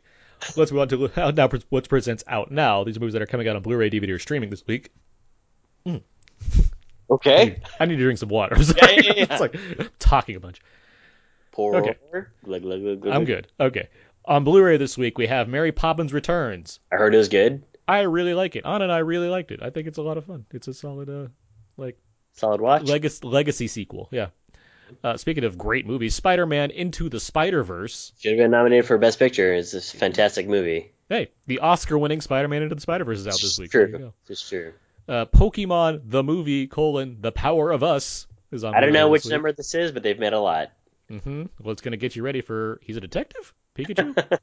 Let's 0.56 0.72
move 0.72 0.82
on 0.82 0.88
to 0.90 1.12
Out 1.20 1.34
Now. 1.36 1.50
What 1.70 1.90
presents 1.90 2.24
out 2.28 2.52
now? 2.52 2.84
These 2.84 2.98
are 2.98 3.00
movies 3.00 3.14
that 3.14 3.24
are 3.24 3.26
coming 3.28 3.48
out 3.48 3.56
on 3.56 3.64
Blu-ray, 3.64 3.90
DVD, 3.90 4.10
or 4.12 4.20
streaming 4.20 4.52
this 4.52 4.66
week. 4.68 4.92
Okay. 7.10 7.62
I 7.80 7.86
need 7.86 7.98
to 7.98 8.04
drink 8.04 8.20
some 8.20 8.30
water. 8.30 8.56
I'm 8.58 8.62
Yeah, 8.62 8.68
sorry. 8.68 8.96
yeah, 8.98 9.14
yeah. 9.16 9.26
it's 9.30 9.40
like 9.40 9.56
I'm 9.80 9.90
talking 10.00 10.36
a 10.36 10.40
bunch. 10.40 10.62
Pour. 11.52 11.76
Okay. 11.78 11.96
Glug, 12.44 12.62
glug, 12.64 12.82
glug, 12.82 13.02
glug, 13.02 13.16
I'm 13.16 13.26
good. 13.26 13.48
Okay. 13.60 13.88
On 14.28 14.44
Blu-ray 14.44 14.78
this 14.78 14.98
week, 14.98 15.18
we 15.18 15.28
have 15.28 15.48
Mary 15.48 15.72
Poppins 15.72 16.12
Returns. 16.14 16.80
I 16.92 16.96
heard 16.96 17.14
it 17.14 17.18
was 17.18 17.30
good. 17.30 17.64
I 17.88 18.02
really 18.02 18.34
like 18.34 18.56
it. 18.56 18.66
Anna 18.66 18.86
and 18.86 18.92
I 18.92 19.00
really 19.00 19.28
liked 19.30 19.52
it. 19.52 19.62
I 19.62 19.70
think 19.70 19.88
it's 19.88 20.00
a 20.00 20.02
lot 20.02 20.18
of 20.18 20.26
fun. 20.26 20.46
It's 20.52 20.68
a 20.68 20.74
solid, 20.74 21.10
uh, 21.10 21.28
like 21.78 21.98
Solid 22.34 22.60
watch. 22.60 22.84
legacy 22.84 23.26
legacy 23.28 23.68
sequel. 23.68 24.10
Yeah. 24.12 24.28
Uh, 25.04 25.18
speaking 25.18 25.44
of 25.44 25.58
great 25.58 25.86
movies, 25.88 26.16
Spider-Man 26.16 26.72
Into 26.72 27.10
the 27.10 27.20
Spider-Verse. 27.20 28.14
Should 28.20 28.32
have 28.32 28.38
been 28.38 28.52
nominated 28.52 28.86
for 28.86 28.98
Best 28.98 29.20
Picture. 29.20 29.54
It's 29.54 29.74
a 29.74 29.82
fantastic 29.82 30.48
movie. 30.48 30.92
Hey, 31.10 31.32
the 31.48 31.60
Oscar-winning 31.60 32.22
Spider-Man 32.22 32.64
Into 32.64 32.76
the 32.76 32.82
Spider-Verse 32.82 33.20
is 33.20 33.28
out 33.28 33.34
this 33.40 33.60
week. 33.60 33.72
True. 33.72 34.14
It's 34.28 34.48
true. 34.48 34.74
Uh, 35.08 35.26
Pokemon 35.26 36.02
the 36.06 36.24
movie 36.24 36.66
colon 36.68 37.18
The 37.22 37.32
Power 37.32 37.72
of 37.72 37.84
Us 37.84 38.26
is 38.52 38.64
on. 38.64 38.74
I 38.74 38.80
don't 38.80 38.92
know 38.94 39.10
which 39.10 39.24
this 39.24 39.32
number 39.32 39.52
this 39.52 39.76
is, 39.76 39.92
but 39.92 40.02
they've 40.02 40.18
made 40.18 40.34
a 40.34 40.40
lot. 40.40 40.72
Mm-hmm. 41.12 41.44
Well, 41.62 41.72
it's 41.72 41.82
gonna 41.84 41.98
get 41.98 42.16
you 42.16 42.24
ready 42.24 42.42
for. 42.42 42.80
He's 42.82 42.98
a 42.98 43.02
detective, 43.02 43.54
Pikachu. 43.76 44.40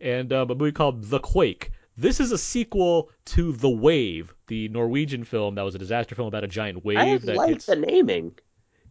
and 0.00 0.32
um, 0.32 0.50
a 0.50 0.54
movie 0.54 0.72
called 0.72 1.04
The 1.04 1.18
Quake. 1.20 1.70
This 1.96 2.20
is 2.20 2.32
a 2.32 2.38
sequel 2.38 3.10
to 3.26 3.52
The 3.52 3.68
Wave, 3.68 4.34
the 4.48 4.68
Norwegian 4.68 5.24
film 5.24 5.54
that 5.56 5.62
was 5.62 5.74
a 5.74 5.78
disaster 5.78 6.14
film 6.14 6.28
about 6.28 6.44
a 6.44 6.48
giant 6.48 6.84
wave 6.84 6.98
I 6.98 7.18
that 7.18 7.36
like 7.36 7.50
hits. 7.50 7.66
the 7.66 7.76
naming. 7.76 8.34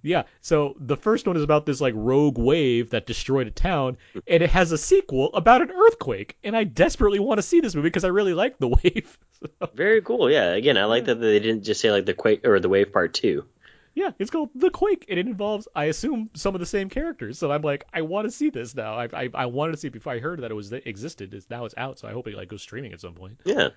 Yeah. 0.03 0.23
So 0.41 0.75
the 0.79 0.97
first 0.97 1.27
one 1.27 1.37
is 1.37 1.43
about 1.43 1.65
this 1.65 1.81
like 1.81 1.93
rogue 1.95 2.37
wave 2.37 2.89
that 2.91 3.05
destroyed 3.05 3.47
a 3.47 3.51
town, 3.51 3.97
and 4.27 4.41
it 4.41 4.49
has 4.49 4.71
a 4.71 4.77
sequel 4.77 5.33
about 5.33 5.61
an 5.61 5.71
earthquake. 5.71 6.37
And 6.43 6.55
I 6.55 6.63
desperately 6.63 7.19
want 7.19 7.37
to 7.39 7.43
see 7.43 7.59
this 7.59 7.75
movie 7.75 7.87
because 7.89 8.03
I 8.03 8.09
really 8.09 8.33
like 8.33 8.57
The 8.57 8.67
Wave. 8.67 9.17
Very 9.73 10.01
cool. 10.01 10.29
Yeah. 10.29 10.51
Again, 10.53 10.77
I 10.77 10.85
like 10.85 11.05
that 11.05 11.15
they 11.15 11.39
didn't 11.39 11.63
just 11.63 11.81
say 11.81 11.91
like 11.91 12.05
the 12.05 12.13
quake 12.13 12.45
or 12.47 12.59
the 12.59 12.69
wave 12.69 12.91
part 12.93 13.13
two. 13.13 13.45
Yeah, 13.93 14.11
it's 14.19 14.31
called 14.31 14.49
The 14.55 14.69
Quake, 14.69 15.05
and 15.09 15.19
it 15.19 15.27
involves, 15.27 15.67
I 15.75 15.85
assume, 15.85 16.29
some 16.33 16.55
of 16.55 16.59
the 16.59 16.65
same 16.65 16.89
characters. 16.89 17.37
So 17.37 17.51
I'm 17.51 17.61
like, 17.61 17.85
I 17.93 18.01
want 18.03 18.25
to 18.25 18.31
see 18.31 18.49
this 18.49 18.73
now. 18.73 18.93
I, 18.93 19.09
I 19.11 19.29
I 19.33 19.45
wanted 19.47 19.73
to 19.73 19.77
see 19.77 19.87
it 19.87 19.93
before 19.93 20.13
I 20.13 20.19
heard 20.19 20.41
that 20.41 20.51
it 20.51 20.53
was 20.53 20.69
that 20.69 20.87
existed. 20.87 21.33
It's 21.33 21.49
now 21.49 21.65
it's 21.65 21.75
out, 21.77 21.99
so 21.99 22.07
I 22.07 22.11
hope 22.13 22.27
it 22.27 22.35
like 22.35 22.47
goes 22.47 22.61
streaming 22.61 22.93
at 22.93 23.01
some 23.01 23.15
point. 23.15 23.41
Yeah. 23.43 23.69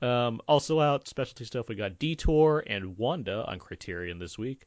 Um, 0.00 0.40
also 0.46 0.78
out 0.78 1.08
specialty 1.08 1.44
stuff. 1.44 1.68
We 1.68 1.74
got 1.74 1.98
Detour 1.98 2.62
and 2.66 2.96
Wanda 2.96 3.44
on 3.48 3.58
Criterion 3.58 4.20
this 4.20 4.38
week, 4.38 4.64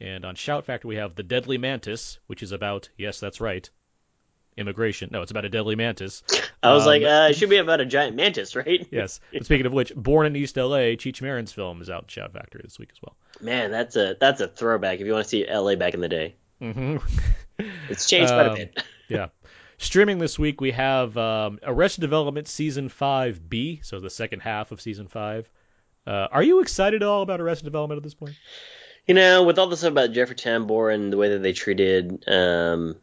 and 0.00 0.24
on 0.24 0.36
Shout 0.36 0.66
Factory 0.66 0.90
we 0.90 0.96
have 0.96 1.16
The 1.16 1.24
Deadly 1.24 1.58
Mantis, 1.58 2.20
which 2.28 2.44
is 2.44 2.52
about 2.52 2.88
yes, 2.96 3.18
that's 3.18 3.40
right, 3.40 3.68
immigration. 4.56 5.10
No, 5.12 5.22
it's 5.22 5.30
about 5.32 5.44
a 5.46 5.48
deadly 5.48 5.74
mantis. 5.76 6.22
I 6.62 6.72
was 6.72 6.82
Um, 6.84 6.88
like, 6.88 7.02
uh, 7.02 7.28
it 7.30 7.36
should 7.36 7.50
be 7.50 7.56
about 7.56 7.80
a 7.80 7.86
giant 7.86 8.16
mantis, 8.16 8.54
right? 8.56 8.86
yes. 8.90 9.20
Speaking 9.42 9.66
of 9.66 9.72
which, 9.72 9.92
Born 9.94 10.26
in 10.26 10.36
East 10.36 10.56
L.A., 10.58 10.96
Cheech 10.96 11.22
Marin's 11.22 11.52
film 11.52 11.80
is 11.82 11.90
out 11.90 12.02
in 12.04 12.08
Shout 12.08 12.32
Factory 12.32 12.60
this 12.64 12.78
week 12.78 12.90
as 12.92 12.98
well. 13.02 13.16
Man, 13.40 13.70
that's 13.70 13.96
a 13.96 14.16
that's 14.20 14.40
a 14.40 14.48
throwback. 14.48 15.00
If 15.00 15.06
you 15.06 15.12
want 15.12 15.24
to 15.24 15.28
see 15.28 15.46
LA 15.50 15.76
back 15.76 15.94
in 15.94 16.00
the 16.00 16.08
day, 16.08 16.34
Mm-hmm. 16.60 16.96
it's 17.88 18.08
changed 18.08 18.32
quite 18.32 18.46
a 18.46 18.50
Um, 18.50 18.56
bit. 18.56 18.82
yeah. 19.08 19.28
Streaming 19.80 20.18
this 20.18 20.38
week, 20.40 20.60
we 20.60 20.72
have 20.72 21.16
um, 21.16 21.60
Arrested 21.62 22.00
Development 22.00 22.48
Season 22.48 22.88
5B, 22.88 23.84
so 23.84 24.00
the 24.00 24.10
second 24.10 24.40
half 24.40 24.72
of 24.72 24.80
Season 24.80 25.06
5. 25.06 25.48
Uh, 26.04 26.26
are 26.32 26.42
you 26.42 26.60
excited 26.60 27.00
at 27.02 27.08
all 27.08 27.22
about 27.22 27.40
Arrested 27.40 27.64
Development 27.64 27.96
at 27.96 28.02
this 28.02 28.14
point? 28.14 28.34
You 29.06 29.14
know, 29.14 29.44
with 29.44 29.56
all 29.56 29.68
the 29.68 29.76
stuff 29.76 29.92
about 29.92 30.10
Jeffrey 30.12 30.34
Tambor 30.34 30.92
and 30.92 31.12
the 31.12 31.16
way 31.16 31.28
that 31.28 31.42
they 31.44 31.52
treated, 31.52 32.24
um, 32.26 32.96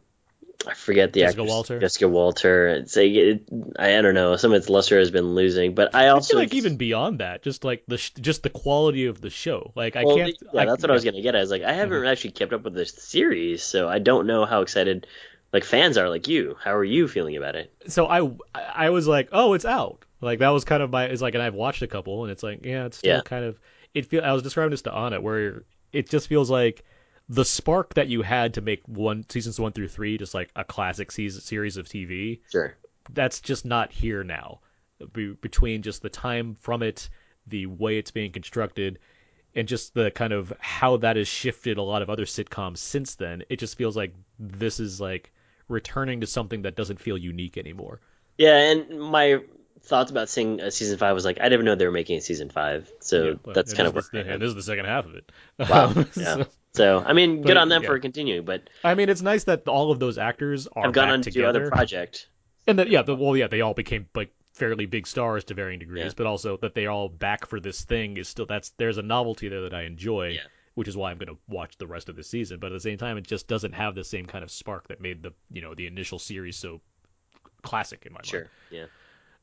I 0.66 0.74
forget 0.74 1.12
the 1.12 1.20
Jessica 1.20 1.40
actress, 1.42 1.50
Walter? 1.50 1.80
Jessica 1.80 2.08
Walter. 2.08 2.68
It's 2.68 2.96
like 2.96 3.10
it, 3.12 3.48
I, 3.78 3.98
I 3.98 4.02
don't 4.02 4.14
know. 4.14 4.36
Some 4.36 4.52
of 4.52 4.56
its 4.58 4.68
luster 4.68 4.98
has 4.98 5.10
been 5.10 5.34
losing, 5.34 5.74
but 5.74 5.94
I 5.94 6.08
I 6.08 6.08
also 6.08 6.36
feel 6.36 6.38
like 6.38 6.54
even 6.54 6.76
beyond 6.76 7.20
that, 7.20 7.42
just 7.42 7.64
like 7.64 7.84
the 7.86 7.98
sh- 7.98 8.12
just 8.20 8.42
the 8.42 8.50
quality 8.50 9.06
of 9.06 9.20
the 9.20 9.30
show. 9.30 9.72
Like 9.74 9.96
I 9.96 10.04
Well, 10.04 10.16
can't. 10.16 10.36
yeah, 10.52 10.62
I, 10.62 10.66
that's 10.66 10.82
what 10.82 10.90
I 10.90 10.94
was 10.94 11.04
gonna 11.04 11.22
get. 11.22 11.34
I 11.36 11.40
was 11.40 11.50
like, 11.50 11.62
I 11.62 11.72
haven't 11.72 12.04
Mm-hmm. 12.04 12.06
actually 12.06 12.32
kept 12.32 12.52
up 12.52 12.62
with 12.64 12.74
this 12.74 12.92
series, 12.92 13.62
so 13.62 13.88
I 13.88 13.98
don't 13.98 14.26
know 14.26 14.44
how 14.44 14.60
excited 14.62 15.06
like 15.52 15.64
fans 15.64 15.96
are 15.98 16.08
like 16.08 16.28
you. 16.28 16.56
How 16.62 16.74
are 16.76 16.84
you 16.84 17.08
feeling 17.08 17.36
about 17.36 17.56
it? 17.56 17.72
So 17.88 18.06
I 18.06 18.30
I 18.54 18.90
was 18.90 19.06
like, 19.06 19.28
oh, 19.32 19.54
it's 19.54 19.64
out. 19.64 20.04
Like 20.20 20.38
that 20.40 20.50
was 20.50 20.64
kind 20.64 20.82
of 20.82 20.90
my. 20.90 21.04
It's 21.04 21.22
like, 21.22 21.34
and 21.34 21.42
I've 21.42 21.54
watched 21.54 21.82
a 21.82 21.86
couple, 21.86 22.22
and 22.24 22.32
it's 22.32 22.42
like, 22.42 22.64
yeah, 22.64 22.86
it's 22.86 22.96
still 22.98 23.10
Yeah. 23.10 23.20
kind 23.22 23.44
of. 23.44 23.58
It 23.94 24.06
feel. 24.06 24.24
I 24.24 24.32
was 24.32 24.42
describing 24.42 24.70
this 24.72 24.82
to 24.82 24.92
Anna, 24.94 25.20
where 25.20 25.64
it 25.92 26.08
just 26.10 26.28
feels 26.28 26.50
like 26.50 26.84
the 27.28 27.44
spark 27.44 27.94
that 27.94 28.08
you 28.08 28.22
had 28.22 28.54
to 28.54 28.60
make 28.60 28.82
one 28.86 29.24
seasons 29.28 29.58
one 29.58 29.72
through 29.72 29.88
three 29.88 30.16
just 30.18 30.34
like 30.34 30.50
a 30.54 30.64
classic 30.64 31.10
season 31.10 31.40
series 31.40 31.76
of 31.76 31.86
TV. 31.86 32.40
Sure. 32.50 32.74
That's 33.12 33.40
just 33.40 33.64
not 33.64 33.90
here 33.92 34.22
now. 34.24 34.60
Be, 35.12 35.32
between 35.32 35.82
just 35.82 36.02
the 36.02 36.08
time 36.08 36.56
from 36.60 36.82
it, 36.82 37.08
the 37.46 37.66
way 37.66 37.98
it's 37.98 38.10
being 38.10 38.32
constructed, 38.32 38.98
and 39.54 39.68
just 39.68 39.94
the 39.94 40.10
kind 40.10 40.32
of 40.32 40.52
how 40.58 40.96
that 40.98 41.16
has 41.16 41.28
shifted 41.28 41.78
a 41.78 41.82
lot 41.82 42.02
of 42.02 42.10
other 42.10 42.24
sitcoms 42.24 42.78
since 42.78 43.14
then, 43.16 43.42
it 43.48 43.58
just 43.58 43.76
feels 43.76 43.96
like 43.96 44.14
this 44.38 44.80
is 44.80 45.00
like 45.00 45.32
returning 45.68 46.20
to 46.20 46.26
something 46.26 46.62
that 46.62 46.76
doesn't 46.76 47.00
feel 47.00 47.18
unique 47.18 47.58
anymore. 47.58 48.00
Yeah, 48.38 48.56
and 48.56 49.00
my 49.00 49.40
thoughts 49.82 50.10
about 50.10 50.28
seeing 50.28 50.60
a 50.60 50.70
season 50.70 50.98
five 50.98 51.14
was 51.14 51.24
like 51.24 51.40
I 51.40 51.48
didn't 51.48 51.64
know 51.64 51.74
they 51.74 51.86
were 51.86 51.92
making 51.92 52.18
a 52.18 52.20
season 52.22 52.50
five, 52.50 52.90
so 53.00 53.22
Yeah, 53.24 53.34
well, 53.44 53.54
that's 53.54 53.74
kind 53.74 53.86
of 53.86 53.94
this 53.94 54.12
where 54.12 54.22
is 54.22 54.26
the, 54.26 54.32
and 54.32 54.42
this 54.42 54.48
is 54.48 54.54
the 54.54 54.62
second 54.62 54.86
half 54.86 55.04
of 55.06 55.14
it. 55.14 55.30
Wow. 55.58 55.86
Um, 55.96 56.06
Yeah. 56.16 56.34
so- 56.36 56.46
So 56.76 57.02
I 57.04 57.14
mean, 57.14 57.42
good 57.42 57.56
on 57.56 57.68
them 57.68 57.82
yeah. 57.82 57.88
for 57.88 57.98
continuing, 57.98 58.44
but 58.44 58.68
I 58.84 58.94
mean, 58.94 59.08
it's 59.08 59.22
nice 59.22 59.44
that 59.44 59.66
all 59.66 59.90
of 59.90 59.98
those 59.98 60.18
actors 60.18 60.66
are 60.66 60.86
I've 60.86 60.92
gone 60.92 61.08
on 61.08 61.22
to 61.22 61.44
other 61.44 61.70
project. 61.70 62.28
and 62.66 62.78
that 62.78 62.88
yeah, 62.88 63.02
the, 63.02 63.14
well, 63.14 63.36
yeah, 63.36 63.46
they 63.46 63.62
all 63.62 63.74
became 63.74 64.06
like 64.14 64.32
fairly 64.52 64.86
big 64.86 65.06
stars 65.06 65.44
to 65.44 65.54
varying 65.54 65.78
degrees, 65.78 66.04
Yeah. 66.04 66.12
but 66.16 66.26
also 66.26 66.56
that 66.58 66.74
they're 66.74 66.90
all 66.90 67.08
back 67.08 67.46
for 67.46 67.60
this 67.60 67.84
thing 67.84 68.16
is 68.18 68.28
still 68.28 68.46
that's 68.46 68.70
there's 68.76 68.98
a 68.98 69.02
novelty 69.02 69.48
there 69.48 69.62
that 69.62 69.74
I 69.74 69.82
enjoy, 69.82 70.38
which 70.74 70.88
is 70.88 70.96
why 70.96 71.10
I'm 71.10 71.18
going 71.18 71.28
to 71.28 71.38
watch 71.48 71.78
the 71.78 71.86
rest 71.86 72.08
of 72.10 72.16
the 72.16 72.22
season. 72.22 72.58
But 72.60 72.66
at 72.66 72.74
the 72.74 72.80
same 72.80 72.98
time, 72.98 73.16
it 73.16 73.26
just 73.26 73.48
doesn't 73.48 73.72
have 73.72 73.94
the 73.94 74.04
same 74.04 74.26
kind 74.26 74.44
of 74.44 74.50
spark 74.50 74.88
that 74.88 75.00
made 75.00 75.22
the 75.22 75.32
you 75.50 75.62
know 75.62 75.74
the 75.74 75.86
initial 75.86 76.18
series 76.18 76.56
so 76.56 76.80
classic 77.62 78.04
in 78.06 78.12
my 78.12 78.18
mind. 78.18 78.26
Sure. 78.26 78.50
Yeah. 78.70 78.86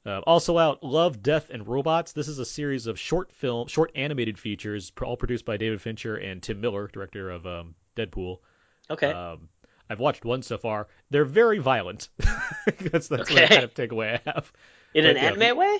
Uh, 0.05 0.19
also 0.19 0.57
out, 0.57 0.83
Love, 0.83 1.23
Death, 1.23 1.49
and 1.49 1.65
Robots. 1.67 2.11
This 2.11 2.27
is 2.27 2.37
a 2.39 2.45
series 2.45 2.87
of 2.87 2.99
short 2.99 3.31
film, 3.31 3.67
short 3.67 3.91
animated 3.95 4.37
features, 4.37 4.91
all 5.01 5.15
produced 5.15 5.45
by 5.45 5.57
David 5.57 5.81
Fincher 5.81 6.15
and 6.17 6.43
Tim 6.43 6.59
Miller, 6.59 6.89
director 6.91 7.29
of 7.31 7.47
um, 7.47 7.75
Deadpool. 7.95 8.39
Okay. 8.89 9.11
Um, 9.11 9.47
I've 9.89 9.99
watched 9.99 10.25
one 10.25 10.41
so 10.41 10.57
far. 10.57 10.87
They're 11.09 11.23
very 11.25 11.59
violent. 11.59 12.09
that's 12.17 13.07
that's 13.07 13.29
the 13.29 13.45
kind 13.47 13.63
of 13.63 13.73
takeaway 13.73 14.19
I 14.25 14.31
have. 14.31 14.51
In 14.93 15.03
But, 15.05 15.11
an 15.11 15.15
yeah, 15.17 15.45
anime 15.45 15.57
way? 15.57 15.77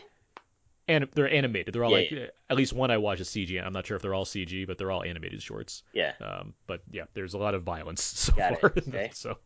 And 0.87 1.07
they're 1.13 1.29
animated. 1.29 1.73
They're 1.73 1.83
all 1.83 1.91
Yeah, 1.91 1.97
like 1.97 2.29
uh, 2.29 2.31
at 2.49 2.57
least 2.57 2.73
one 2.73 2.91
I 2.91 2.97
watch 2.97 3.19
is 3.21 3.29
CG. 3.29 3.61
I'm 3.65 3.73
not 3.73 3.85
sure 3.87 3.95
if 3.95 4.01
they're 4.03 4.13
all 4.13 4.25
CG, 4.25 4.67
but 4.67 4.77
they're 4.77 4.91
all 4.91 5.03
animated 5.03 5.41
shorts. 5.41 5.83
Yeah. 5.93 6.13
Um, 6.21 6.53
but 6.67 6.81
yeah, 6.91 7.03
there's 7.13 7.33
a 7.33 7.37
lot 7.37 7.55
of 7.55 7.63
violence 7.63 8.03
so 8.03 8.33
Got 8.33 8.59
far. 8.61 8.73
okay. 8.77 9.11
so, 9.13 9.37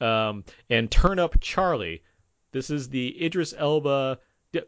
um, 0.00 0.44
and 0.70 0.90
Turn 0.90 1.18
Up 1.18 1.40
Charlie. 1.40 2.02
This 2.52 2.70
is 2.70 2.88
the 2.88 3.24
Idris 3.24 3.54
Elba. 3.56 4.18
Do, 4.52 4.60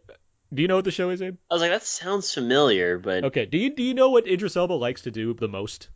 do 0.52 0.62
you 0.62 0.68
know 0.68 0.76
what 0.76 0.84
the 0.84 0.90
show 0.90 1.10
is, 1.10 1.22
Abe? 1.22 1.36
I 1.50 1.54
was 1.54 1.62
like, 1.62 1.70
that 1.70 1.84
sounds 1.84 2.32
familiar, 2.34 2.98
but 2.98 3.24
Okay. 3.24 3.46
Do 3.46 3.56
you 3.58 3.74
do 3.74 3.82
you 3.82 3.94
know 3.94 4.10
what 4.10 4.26
Idris 4.28 4.56
Elba 4.56 4.74
likes 4.74 5.02
to 5.02 5.10
do 5.10 5.34
the 5.34 5.48
most? 5.48 5.88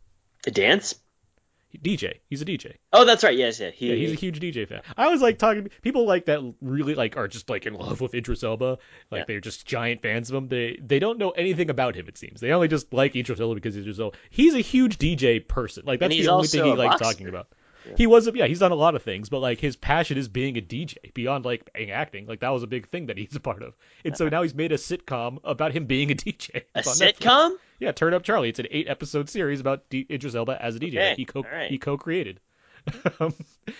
the 0.43 0.51
dance? 0.51 0.95
DJ. 1.83 2.19
He's 2.29 2.41
a 2.41 2.45
DJ. 2.45 2.75
Oh, 2.93 3.03
that's 3.03 3.23
right. 3.23 3.37
Yes, 3.37 3.59
yeah. 3.59 3.69
He, 3.69 3.89
Yeah, 3.89 3.95
he's 3.95 4.11
a 4.13 4.15
huge 4.15 4.39
DJ 4.39 4.65
fan. 4.67 4.81
I 4.95 5.09
was 5.09 5.21
like 5.21 5.37
talking 5.37 5.69
people 5.81 6.05
like 6.05 6.25
that 6.25 6.39
really 6.61 6.95
like 6.95 7.17
are 7.17 7.27
just 7.27 7.49
like 7.49 7.65
in 7.65 7.73
love 7.73 7.99
with 7.99 8.13
Idris 8.13 8.43
Elba. 8.43 8.77
Like 9.11 9.19
Yeah. 9.19 9.25
they're 9.27 9.41
just 9.41 9.65
giant 9.65 10.01
fans 10.01 10.29
of 10.29 10.35
him. 10.35 10.47
They 10.47 10.79
they 10.81 10.99
don't 10.99 11.19
know 11.19 11.31
anything 11.31 11.69
about 11.69 11.95
him. 11.95 12.07
It 12.07 12.17
seems 12.17 12.39
they 12.39 12.51
only 12.51 12.69
just 12.69 12.93
like 12.93 13.15
Idris 13.15 13.39
Elba 13.41 13.55
because 13.55 13.75
he's 13.75 13.83
Idris 13.83 13.99
Elba. 13.99 14.17
He's 14.29 14.53
a 14.53 14.59
huge 14.61 14.97
DJ 14.97 15.45
person. 15.45 15.83
Like 15.85 15.99
that's 15.99 16.15
the 16.15 16.27
only 16.29 16.47
thing 16.47 16.63
he 16.63 16.71
likes 16.71 16.93
boxer. 16.93 17.03
talking 17.03 17.27
about. 17.27 17.47
He 17.97 18.07
was 18.07 18.27
a, 18.27 18.31
yeah 18.33 18.47
he's 18.47 18.59
done 18.59 18.71
a 18.71 18.75
lot 18.75 18.95
of 18.95 19.03
things, 19.03 19.29
but 19.29 19.39
like 19.39 19.59
his 19.59 19.75
passion 19.75 20.17
is 20.17 20.27
being 20.27 20.57
a 20.57 20.61
DJ 20.61 21.13
beyond 21.13 21.45
like 21.45 21.69
acting. 21.89 22.25
Like 22.25 22.39
that 22.41 22.49
was 22.49 22.63
a 22.63 22.67
big 22.67 22.89
thing 22.89 23.07
that 23.07 23.17
he's 23.17 23.35
a 23.35 23.39
part 23.39 23.61
of. 23.63 23.75
And 24.03 24.15
so 24.17 24.27
now 24.29 24.41
he's 24.43 24.53
made 24.55 24.71
a 24.71 24.75
sitcom 24.77 25.39
about 25.43 25.71
him 25.73 25.85
being 25.85 26.11
a 26.11 26.15
DJ. 26.15 26.55
a 26.55 26.79
It's 26.79 26.87
on 27.01 27.07
Netflix. 27.07 27.17
sitcom? 27.19 27.55
Yeah, 27.79 27.91
Turn 27.91 28.13
Up 28.13 28.23
Charlie. 28.23 28.49
It's 28.49 28.59
an 28.59 28.67
eight 28.71 28.87
episode 28.87 29.29
series 29.29 29.59
about 29.59 29.89
D- 29.89 30.07
Idris 30.09 30.33
Elba 30.35 30.57
as 30.63 30.75
a 30.75 30.79
DJ 30.79 30.95
Okay, 30.95 31.15
he 31.17 31.25
co 31.25 31.41
right. 31.43 31.69
he 31.69 31.77
co 31.77 31.97
created. 31.97 32.39
um, 33.19 33.33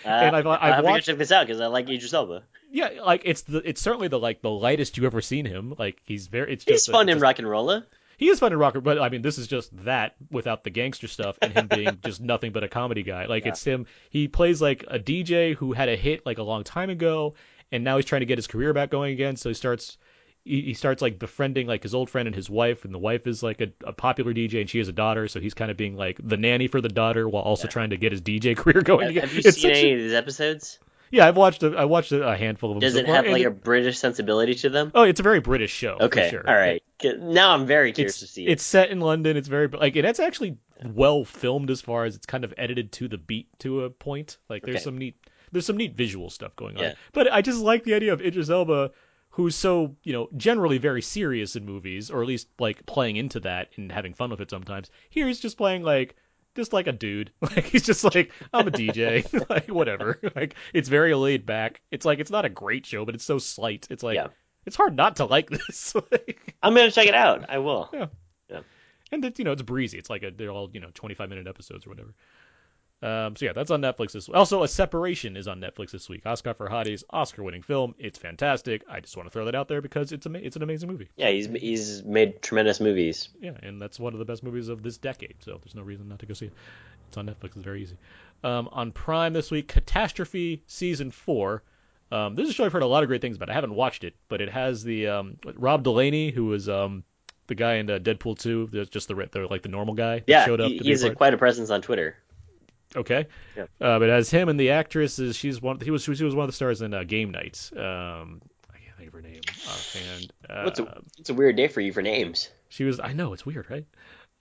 Uh, 0.04 0.08
and 0.08 0.34
I've 0.36 0.46
I'll 0.46 0.58
I've 0.60 0.84
watched 0.84 1.06
check 1.06 1.16
this 1.18 1.30
out 1.32 1.46
because 1.46 1.60
I 1.60 1.66
like 1.68 1.88
Idris 1.88 2.12
Elba. 2.12 2.42
yeah, 2.72 2.88
like 3.04 3.22
it's 3.24 3.42
the 3.42 3.58
it's 3.68 3.80
certainly 3.80 4.08
the 4.08 4.18
like 4.18 4.42
the 4.42 4.50
lightest 4.50 4.96
you've 4.96 5.06
ever 5.06 5.20
seen 5.20 5.44
him. 5.46 5.74
Like 5.78 6.00
he's 6.04 6.26
very 6.26 6.52
it's 6.52 6.64
He's 6.64 6.74
just 6.78 6.88
a- 6.88 6.92
fun 6.92 7.08
in 7.08 7.14
just- 7.16 7.22
rock 7.22 7.38
and 7.38 7.48
roller. 7.48 7.86
He 8.18 8.28
is 8.28 8.38
fun 8.40 8.52
in 8.52 8.58
rocker, 8.58 8.80
but 8.80 8.98
I 9.00 9.08
mean 9.08 9.22
this 9.22 9.38
is 9.38 9.46
just 9.46 9.76
that 9.84 10.14
without 10.30 10.64
the 10.64 10.70
gangster 10.70 11.06
stuff 11.08 11.38
and 11.42 11.52
him 11.52 11.66
being 11.66 11.98
just 12.04 12.20
nothing 12.20 12.52
but 12.52 12.64
a 12.64 12.68
comedy 12.68 13.02
guy. 13.02 13.26
Like 13.26 13.44
it's 13.46 13.62
him. 13.64 13.86
He 14.10 14.28
plays 14.28 14.60
like 14.62 14.84
a 14.88 14.98
DJ 14.98 15.54
who 15.54 15.72
had 15.72 15.88
a 15.88 15.96
hit 15.96 16.24
like 16.24 16.38
a 16.38 16.42
long 16.42 16.64
time 16.64 16.90
ago, 16.90 17.34
and 17.72 17.84
now 17.84 17.96
he's 17.96 18.06
trying 18.06 18.20
to 18.20 18.26
get 18.26 18.38
his 18.38 18.46
career 18.46 18.72
back 18.72 18.90
going 18.90 19.12
again. 19.12 19.36
So 19.36 19.50
he 19.50 19.54
starts 19.54 19.98
he, 20.44 20.62
he 20.62 20.74
starts 20.74 21.02
like 21.02 21.18
befriending 21.18 21.66
like 21.66 21.82
his 21.82 21.94
old 21.94 22.08
friend 22.08 22.26
and 22.28 22.34
his 22.34 22.48
wife, 22.48 22.84
and 22.84 22.94
the 22.94 22.98
wife 22.98 23.26
is 23.26 23.42
like 23.42 23.60
a, 23.60 23.68
a 23.84 23.92
popular 23.92 24.32
DJ 24.32 24.60
and 24.60 24.70
she 24.70 24.78
has 24.78 24.88
a 24.88 24.92
daughter, 24.92 25.28
so 25.28 25.40
he's 25.40 25.54
kind 25.54 25.70
of 25.70 25.76
being 25.76 25.96
like 25.96 26.18
the 26.22 26.36
nanny 26.36 26.68
for 26.68 26.80
the 26.80 26.88
daughter 26.88 27.28
while 27.28 27.42
also 27.42 27.66
trying 27.68 27.90
to 27.90 27.96
get 27.96 28.12
his 28.12 28.22
DJ 28.22 28.56
career 28.56 28.80
going 28.82 29.08
again. 29.08 29.22
Have 29.24 29.32
you 29.34 29.42
It's 29.44 29.60
seen 29.60 29.70
any 29.72 29.90
a- 29.90 29.94
of 29.94 29.98
these 30.00 30.14
episodes? 30.14 30.78
Yeah, 31.10 31.26
I've 31.26 31.36
watched 31.36 31.62
a, 31.62 31.74
I 31.76 31.84
watched 31.84 32.12
a, 32.12 32.26
a 32.28 32.36
handful 32.36 32.70
of 32.70 32.74
them. 32.76 32.80
Does 32.80 32.94
so 32.94 33.00
it 33.00 33.06
far, 33.06 33.14
have 33.16 33.26
like 33.26 33.42
it- 33.42 33.46
a 33.46 33.50
British 33.50 33.98
sensibility 33.98 34.54
to 34.56 34.68
them? 34.68 34.90
Oh, 34.94 35.02
it's 35.02 35.20
a 35.20 35.22
very 35.22 35.40
British 35.40 35.70
show. 35.72 35.96
Okay, 36.00 36.24
for 36.24 36.30
sure. 36.30 36.48
all 36.48 36.54
right. 36.54 36.82
Now 37.18 37.52
I'm 37.52 37.66
very 37.66 37.92
curious 37.92 38.14
It's 38.14 38.20
to 38.20 38.26
see 38.34 38.46
it. 38.46 38.50
it's 38.52 38.62
set 38.64 38.90
in 38.90 39.00
London. 39.00 39.36
It's 39.36 39.48
very 39.48 39.68
like 39.68 39.96
and 39.96 40.06
it's 40.06 40.20
actually 40.20 40.56
well 40.84 41.24
filmed 41.24 41.70
as 41.70 41.80
far 41.80 42.04
as 42.04 42.16
it's 42.16 42.26
kind 42.26 42.44
of 42.44 42.52
edited 42.56 42.92
to 42.92 43.08
the 43.08 43.18
beat 43.18 43.48
to 43.60 43.84
a 43.84 43.90
point. 43.90 44.38
Like 44.48 44.62
there's 44.64 44.76
Okay. 44.76 44.84
some 44.84 44.98
neat 44.98 45.16
there's 45.52 45.66
some 45.66 45.76
neat 45.76 45.94
visual 45.94 46.30
stuff 46.30 46.56
going 46.56 46.76
on. 46.76 46.82
Yeah. 46.82 46.94
But 47.12 47.32
I 47.32 47.40
just 47.42 47.60
like 47.60 47.84
the 47.84 47.94
idea 47.94 48.12
of 48.12 48.20
Idris 48.20 48.50
Elba, 48.50 48.90
who's 49.30 49.54
so 49.54 49.94
you 50.04 50.12
know 50.12 50.28
generally 50.36 50.78
very 50.78 51.02
serious 51.02 51.54
in 51.56 51.64
movies, 51.66 52.10
or 52.10 52.22
at 52.22 52.28
least 52.28 52.48
like 52.58 52.84
playing 52.86 53.16
into 53.16 53.40
that 53.40 53.68
and 53.76 53.92
having 53.92 54.14
fun 54.14 54.30
with 54.30 54.40
it 54.40 54.50
sometimes. 54.50 54.90
Here 55.10 55.26
he's 55.26 55.40
just 55.40 55.56
playing 55.58 55.82
like. 55.82 56.16
Just 56.56 56.72
like 56.72 56.86
a 56.86 56.92
dude, 56.92 57.30
like 57.40 57.64
he's 57.64 57.82
just 57.82 58.02
like 58.02 58.32
I'm 58.52 58.66
a 58.66 58.70
DJ, 58.70 59.24
like 59.50 59.68
whatever. 59.68 60.18
Like 60.34 60.54
it's 60.74 60.88
very 60.88 61.14
laid 61.14 61.46
back. 61.46 61.80
It's 61.90 62.04
like 62.04 62.18
it's 62.18 62.30
not 62.30 62.44
a 62.44 62.48
great 62.48 62.84
show, 62.86 63.04
but 63.04 63.14
it's 63.14 63.24
so 63.24 63.38
slight. 63.38 63.86
It's 63.90 64.02
like 64.02 64.16
Yeah. 64.16 64.28
it's 64.66 64.76
hard 64.76 64.96
not 64.96 65.16
to 65.16 65.26
like 65.26 65.48
this. 65.50 65.94
like, 66.10 66.54
I'm 66.62 66.74
gonna 66.74 66.90
check 66.90 67.06
it 67.06 67.14
out. 67.14 67.44
I 67.48 67.58
will. 67.58 67.88
Yeah. 67.92 68.06
Yeah. 68.48 68.60
and 69.12 69.24
it's 69.24 69.38
you 69.38 69.44
know 69.44 69.52
it's 69.52 69.62
breezy. 69.62 69.98
It's 69.98 70.10
like 70.10 70.22
a, 70.22 70.30
they're 70.30 70.50
all 70.50 70.70
you 70.72 70.80
know 70.80 70.90
25 70.94 71.28
minute 71.28 71.46
episodes 71.46 71.86
or 71.86 71.90
whatever. 71.90 72.14
Um, 73.06 73.36
so 73.36 73.44
yeah, 73.44 73.52
that's 73.52 73.70
on 73.70 73.80
Netflix 73.80 74.10
this. 74.10 74.26
Week. 74.26 74.36
Also, 74.36 74.64
a 74.64 74.68
separation 74.68 75.36
is 75.36 75.46
on 75.46 75.60
Netflix 75.60 75.92
this 75.92 76.08
week. 76.08 76.24
Asghar 76.24 76.56
Farhadi's 76.56 77.04
Oscar-winning 77.10 77.62
film. 77.62 77.94
It's 78.00 78.18
fantastic. 78.18 78.82
I 78.90 78.98
just 78.98 79.16
want 79.16 79.28
to 79.28 79.30
throw 79.30 79.44
that 79.44 79.54
out 79.54 79.68
there 79.68 79.80
because 79.80 80.10
it's 80.10 80.26
ama- 80.26 80.40
it's 80.40 80.56
an 80.56 80.64
amazing 80.64 80.90
movie. 80.90 81.08
Yeah, 81.14 81.30
he's 81.30 81.46
he's 81.46 82.02
made 82.02 82.42
tremendous 82.42 82.80
movies. 82.80 83.28
Yeah, 83.40 83.52
and 83.62 83.80
that's 83.80 84.00
one 84.00 84.12
of 84.12 84.18
the 84.18 84.24
best 84.24 84.42
movies 84.42 84.68
of 84.68 84.82
this 84.82 84.98
decade. 84.98 85.36
So 85.38 85.60
there's 85.62 85.76
no 85.76 85.82
reason 85.82 86.08
not 86.08 86.18
to 86.18 86.26
go 86.26 86.34
see 86.34 86.46
it. 86.46 86.52
It's 87.06 87.16
on 87.16 87.28
Netflix. 87.28 87.54
It's 87.54 87.58
very 87.58 87.82
easy. 87.82 87.96
Um, 88.42 88.68
on 88.72 88.90
Prime 88.90 89.32
this 89.32 89.52
week, 89.52 89.68
Catastrophe 89.68 90.64
season 90.66 91.12
four. 91.12 91.62
Um, 92.10 92.34
this 92.34 92.46
is 92.46 92.50
a 92.50 92.54
show 92.54 92.64
I've 92.64 92.72
heard 92.72 92.82
a 92.82 92.86
lot 92.86 93.04
of 93.04 93.08
great 93.08 93.20
things 93.20 93.36
about. 93.36 93.50
I 93.50 93.54
haven't 93.54 93.74
watched 93.74 94.02
it, 94.02 94.14
but 94.28 94.40
it 94.40 94.48
has 94.48 94.82
the 94.82 95.06
um, 95.06 95.36
Rob 95.54 95.84
Delaney, 95.84 96.32
who 96.32 96.46
was 96.46 96.68
um, 96.68 97.04
the 97.46 97.54
guy 97.54 97.74
in 97.74 97.88
uh, 97.88 97.98
Deadpool 97.98 98.38
2. 98.38 98.86
Just 98.90 99.06
the, 99.06 99.14
the 99.14 99.46
like 99.48 99.62
the 99.62 99.68
normal 99.68 99.94
guy. 99.94 100.18
that 100.18 100.28
Yeah, 100.28 100.44
showed 100.44 100.60
up 100.60 100.70
he, 100.70 100.78
he's 100.78 101.04
a, 101.04 101.14
quite 101.14 101.34
a 101.34 101.38
presence 101.38 101.70
on 101.70 101.82
Twitter. 101.82 102.16
Okay. 102.94 103.26
Yeah. 103.56 103.64
Uh, 103.80 103.98
but 103.98 104.08
as 104.08 104.30
him 104.30 104.48
and 104.48 104.58
the 104.58 104.70
actress 104.70 105.18
is 105.18 105.36
she's 105.36 105.60
one. 105.60 105.80
He 105.80 105.90
was 105.90 106.02
she 106.04 106.10
was 106.24 106.34
one 106.34 106.44
of 106.44 106.48
the 106.48 106.54
stars 106.56 106.80
in 106.82 106.94
uh, 106.94 107.02
Game 107.04 107.30
Nights. 107.30 107.72
Um, 107.72 108.40
I 108.72 108.78
can't 108.78 108.96
think 108.96 109.08
of 109.08 109.12
her 109.14 109.22
name 109.22 109.40
offhand. 109.66 110.32
Uh, 110.48 110.62
What's 110.62 110.80
a 110.80 111.02
it's 111.18 111.30
a 111.30 111.34
weird 111.34 111.56
day 111.56 111.68
for 111.68 111.80
you 111.80 111.92
for 111.92 112.02
names. 112.02 112.50
She 112.68 112.84
was. 112.84 113.00
I 113.00 113.12
know 113.12 113.32
it's 113.32 113.44
weird, 113.44 113.66
right? 113.70 113.86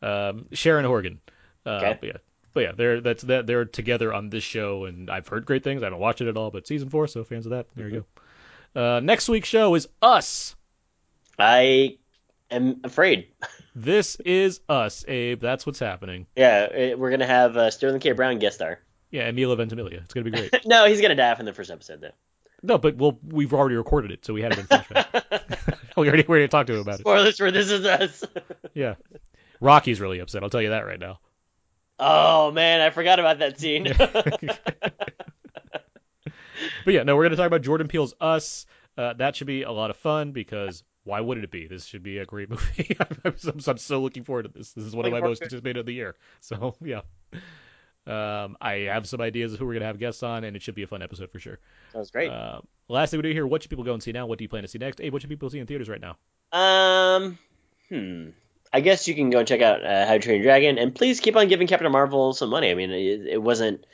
Um, 0.01 0.47
Sharon 0.51 0.85
Horgan. 0.85 1.19
Uh, 1.65 1.69
Okay. 1.81 1.97
But 1.99 2.07
yeah, 2.07 2.17
but 2.53 2.59
yeah, 2.61 2.71
they're 2.75 3.01
that's 3.01 3.23
that 3.23 3.47
they're 3.47 3.65
together 3.65 4.13
on 4.13 4.29
this 4.29 4.43
show, 4.43 4.85
and 4.85 5.09
I've 5.09 5.27
heard 5.27 5.45
great 5.45 5.63
things. 5.63 5.81
I 5.81 5.87
haven't 5.87 5.99
watched 5.99 6.21
it 6.21 6.27
at 6.27 6.37
all, 6.37 6.51
but 6.51 6.67
season 6.67 6.89
four, 6.89 7.07
so 7.07 7.23
fans 7.23 7.45
of 7.45 7.51
that, 7.51 7.67
there 7.75 7.89
you 7.89 8.05
go. 8.75 8.81
Uh, 8.81 8.99
next 8.99 9.27
week's 9.29 9.47
show 9.49 9.73
is 9.75 9.87
Us. 10.01 10.55
I 11.39 11.97
am 12.51 12.81
afraid. 12.83 13.27
This 13.75 14.15
is 14.15 14.61
Us, 14.69 15.03
Abe. 15.07 15.39
That's 15.39 15.65
what's 15.65 15.79
happening. 15.79 16.27
Yeah, 16.35 16.67
eh, 16.71 16.93
we're 16.93 17.11
gonna 17.11 17.27
have 17.27 17.57
uh, 17.57 17.71
Sterling 17.71 17.99
K. 17.99 18.13
Brown 18.13 18.39
guest 18.39 18.57
star. 18.57 18.79
Yeah, 19.11 19.29
Emila 19.29 19.57
Ventimiglia. 19.57 20.01
It's 20.03 20.13
gonna 20.13 20.23
be 20.23 20.31
great. 20.31 20.53
no, 20.65 20.85
he's 20.85 21.01
gonna 21.01 21.15
die 21.15 21.35
in 21.39 21.45
the 21.45 21.53
first 21.53 21.71
episode 21.71 22.01
though. 22.01 22.11
no, 22.63 22.77
but 22.77 22.97
well, 22.97 23.19
we've 23.27 23.53
already 23.53 23.75
recorded 23.75 24.11
it, 24.11 24.25
so 24.25 24.33
we 24.33 24.41
had 24.41 24.53
it 24.53 24.59
in 24.59 24.65
flashback. 24.67 25.77
we 25.97 26.07
already 26.07 26.23
we 26.23 26.29
already 26.29 26.47
talked 26.47 26.67
to 26.67 26.73
him 26.73 26.81
about 26.81 26.95
it. 26.95 27.01
Spoilers 27.01 27.37
for 27.37 27.51
This 27.51 27.69
Is 27.69 27.85
Us. 27.85 28.23
Yeah. 28.73 28.95
Rocky's 29.61 30.01
really 30.01 30.19
upset. 30.19 30.43
I'll 30.43 30.49
tell 30.49 30.61
you 30.61 30.69
that 30.69 30.85
right 30.85 30.99
now. 30.99 31.19
oh 31.99 32.51
man, 32.51 32.81
I 32.81 32.89
forgot 32.89 33.19
about 33.19 33.39
that 33.39 33.59
scene. 33.59 33.87
But 36.85 36.93
yeah, 36.93 37.03
no, 37.03 37.15
we're 37.15 37.23
going 37.23 37.31
to 37.31 37.37
talk 37.37 37.47
about 37.47 37.63
Jordan 37.63 37.87
Peele's 37.87 38.13
Us. 38.21 38.65
Uh, 38.97 39.13
that 39.13 39.35
should 39.35 39.47
be 39.47 39.63
a 39.63 39.71
lot 39.71 39.89
of 39.89 39.97
fun 39.97 40.31
because 40.31 40.83
why 41.05 41.21
wouldn't 41.21 41.45
it 41.45 41.51
be? 41.51 41.67
This 41.67 41.85
should 41.85 42.03
be 42.03 42.17
a 42.17 42.25
great 42.25 42.49
movie. 42.49 42.97
I'm, 42.99 43.17
I'm, 43.23 43.59
I'm 43.67 43.77
so 43.77 44.01
looking 44.01 44.25
forward 44.25 44.43
to 44.43 44.49
this. 44.49 44.73
This 44.73 44.83
is 44.83 44.95
one 44.95 45.05
of 45.05 45.11
my 45.11 45.21
most 45.21 45.21
forward 45.21 45.35
to 45.37 45.43
it. 45.43 45.45
anticipated 45.45 45.79
of 45.79 45.85
the 45.85 45.93
year. 45.93 46.15
So 46.41 46.75
yeah, 46.81 47.01
um, 48.07 48.57
I 48.61 48.87
have 48.91 49.07
some 49.07 49.21
ideas 49.21 49.53
of 49.53 49.59
who 49.59 49.65
we're 49.65 49.73
going 49.73 49.81
to 49.81 49.87
have 49.87 49.99
guests 49.99 50.21
on, 50.21 50.43
and 50.43 50.55
it 50.55 50.61
should 50.61 50.75
be 50.75 50.83
a 50.83 50.87
fun 50.87 51.01
episode 51.01 51.31
for 51.31 51.39
sure. 51.39 51.59
Sounds 51.93 52.11
great. 52.11 52.29
Uh, 52.29 52.61
last 52.87 53.11
thing 53.11 53.19
we 53.19 53.23
do 53.23 53.33
here, 53.33 53.47
what 53.47 53.63
should 53.63 53.69
people 53.69 53.85
go 53.85 53.93
and 53.93 54.03
see 54.03 54.11
now? 54.11 54.25
What 54.25 54.37
do 54.37 54.43
you 54.43 54.49
plan 54.49 54.63
to 54.63 54.67
see 54.67 54.77
next? 54.77 54.99
Hey, 54.99 55.09
what 55.09 55.21
should 55.21 55.29
people 55.29 55.49
see 55.49 55.59
in 55.59 55.65
theaters 55.65 55.89
right 55.89 56.01
now? 56.01 56.17
Um, 56.51 57.39
hmm. 57.89 58.29
I 58.71 58.81
guess 58.81 59.07
you 59.07 59.15
can 59.15 59.29
go 59.29 59.39
and 59.39 59.47
check 59.47 59.61
out 59.61 59.83
uh, 59.83 60.05
How 60.05 60.13
to 60.13 60.19
Train 60.19 60.35
Your 60.37 60.43
Dragon, 60.43 60.77
and 60.77 60.93
please 60.93 61.19
keep 61.19 61.35
on 61.35 61.47
giving 61.47 61.67
Captain 61.67 61.91
Marvel 61.91 62.33
some 62.33 62.49
money. 62.49 62.69
I 62.69 62.75
mean, 62.75 62.91
it, 62.91 63.27
it 63.27 63.41
wasn't 63.41 63.85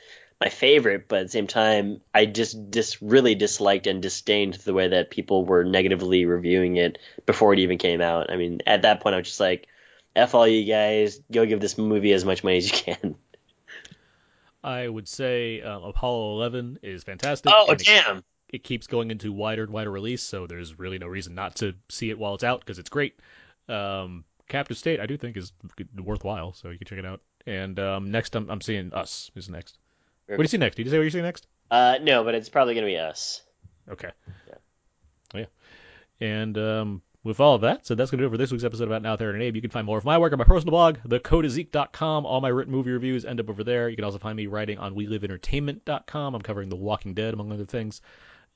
my 0.42 0.48
favorite, 0.50 1.06
but 1.08 1.20
at 1.20 1.22
the 1.26 1.30
same 1.30 1.46
time, 1.46 2.00
I 2.14 2.26
just 2.26 2.70
dis- 2.70 3.00
really 3.00 3.34
disliked 3.34 3.86
and 3.86 4.02
disdained 4.02 4.54
the 4.54 4.74
way 4.74 4.88
that 4.88 5.10
people 5.10 5.44
were 5.44 5.64
negatively 5.64 6.24
reviewing 6.24 6.76
it 6.76 6.98
before 7.26 7.52
it 7.52 7.58
even 7.60 7.78
came 7.78 8.00
out. 8.00 8.30
I 8.30 8.36
mean, 8.36 8.60
at 8.66 8.82
that 8.82 9.00
point, 9.00 9.14
I 9.14 9.18
was 9.18 9.28
just 9.28 9.40
like, 9.40 9.68
"F 10.16 10.34
all 10.34 10.46
you 10.48 10.64
guys, 10.64 11.20
go 11.30 11.46
give 11.46 11.60
this 11.60 11.78
movie 11.78 12.12
as 12.12 12.24
much 12.24 12.42
money 12.44 12.56
as 12.58 12.70
you 12.70 12.76
can." 12.94 13.14
I 14.64 14.88
would 14.88 15.08
say 15.08 15.60
um, 15.62 15.82
Apollo 15.82 16.34
11 16.36 16.78
is 16.82 17.02
fantastic. 17.04 17.52
Oh 17.54 17.66
and 17.70 17.80
it- 17.80 17.86
it 18.50 18.62
keeps 18.64 18.86
going 18.86 19.10
into 19.10 19.32
wider 19.32 19.62
and 19.64 19.72
wider 19.72 19.90
release, 19.90 20.22
so 20.22 20.46
there's 20.46 20.78
really 20.78 20.98
no 20.98 21.06
reason 21.06 21.34
not 21.34 21.56
to 21.56 21.74
see 21.88 22.10
it 22.10 22.18
while 22.18 22.34
it's 22.34 22.44
out 22.44 22.60
because 22.60 22.78
it's 22.78 22.90
great. 22.90 23.18
Um, 23.68 24.24
Captive 24.48 24.76
State, 24.76 25.00
I 25.00 25.06
do 25.06 25.16
think 25.16 25.36
is 25.38 25.52
worthwhile, 25.96 26.52
so 26.52 26.68
you 26.68 26.76
can 26.78 26.86
check 26.86 26.98
it 26.98 27.06
out. 27.06 27.22
And 27.46 27.78
um, 27.80 28.10
next, 28.10 28.36
I'm, 28.36 28.50
I'm 28.50 28.60
seeing 28.60 28.92
Us 28.92 29.30
is 29.34 29.48
next. 29.48 29.78
What 30.26 30.36
do 30.36 30.42
you 30.42 30.48
see 30.48 30.58
next? 30.58 30.76
Did 30.76 30.86
you 30.86 30.90
say 30.90 30.98
what 30.98 31.04
you 31.04 31.10
see 31.10 31.20
next? 31.20 31.46
Uh, 31.70 31.98
no, 32.02 32.24
but 32.24 32.34
it's 32.34 32.48
probably 32.48 32.74
gonna 32.74 32.86
be 32.86 32.98
us. 32.98 33.42
Okay. 33.90 34.10
Yeah. 34.48 34.54
Oh, 35.34 35.38
yeah. 35.38 35.46
And 36.20 36.56
um, 36.56 37.02
with 37.24 37.40
all 37.40 37.54
of 37.54 37.62
that, 37.62 37.86
so 37.86 37.94
that's 37.94 38.10
going 38.10 38.18
to 38.18 38.22
do 38.22 38.26
it 38.26 38.30
for 38.30 38.36
this 38.36 38.50
week's 38.50 38.64
episode 38.64 38.84
about 38.84 39.02
Now 39.02 39.16
There 39.16 39.30
and 39.30 39.42
Abe. 39.42 39.56
You 39.56 39.62
can 39.62 39.70
find 39.70 39.86
more 39.86 39.98
of 39.98 40.04
my 40.04 40.18
work 40.18 40.32
on 40.32 40.38
my 40.38 40.44
personal 40.44 40.70
blog, 40.70 40.98
thecodeofzeke.com. 41.06 42.26
All 42.26 42.40
my 42.40 42.48
written 42.48 42.72
movie 42.72 42.90
reviews 42.90 43.24
end 43.24 43.40
up 43.40 43.50
over 43.50 43.64
there. 43.64 43.88
You 43.88 43.96
can 43.96 44.04
also 44.04 44.18
find 44.18 44.36
me 44.36 44.46
writing 44.46 44.78
on 44.78 44.94
WeLiveEntertainment.com. 44.94 46.34
I'm 46.34 46.42
covering 46.42 46.68
The 46.68 46.76
Walking 46.76 47.14
Dead, 47.14 47.34
among 47.34 47.52
other 47.52 47.64
things. 47.64 48.02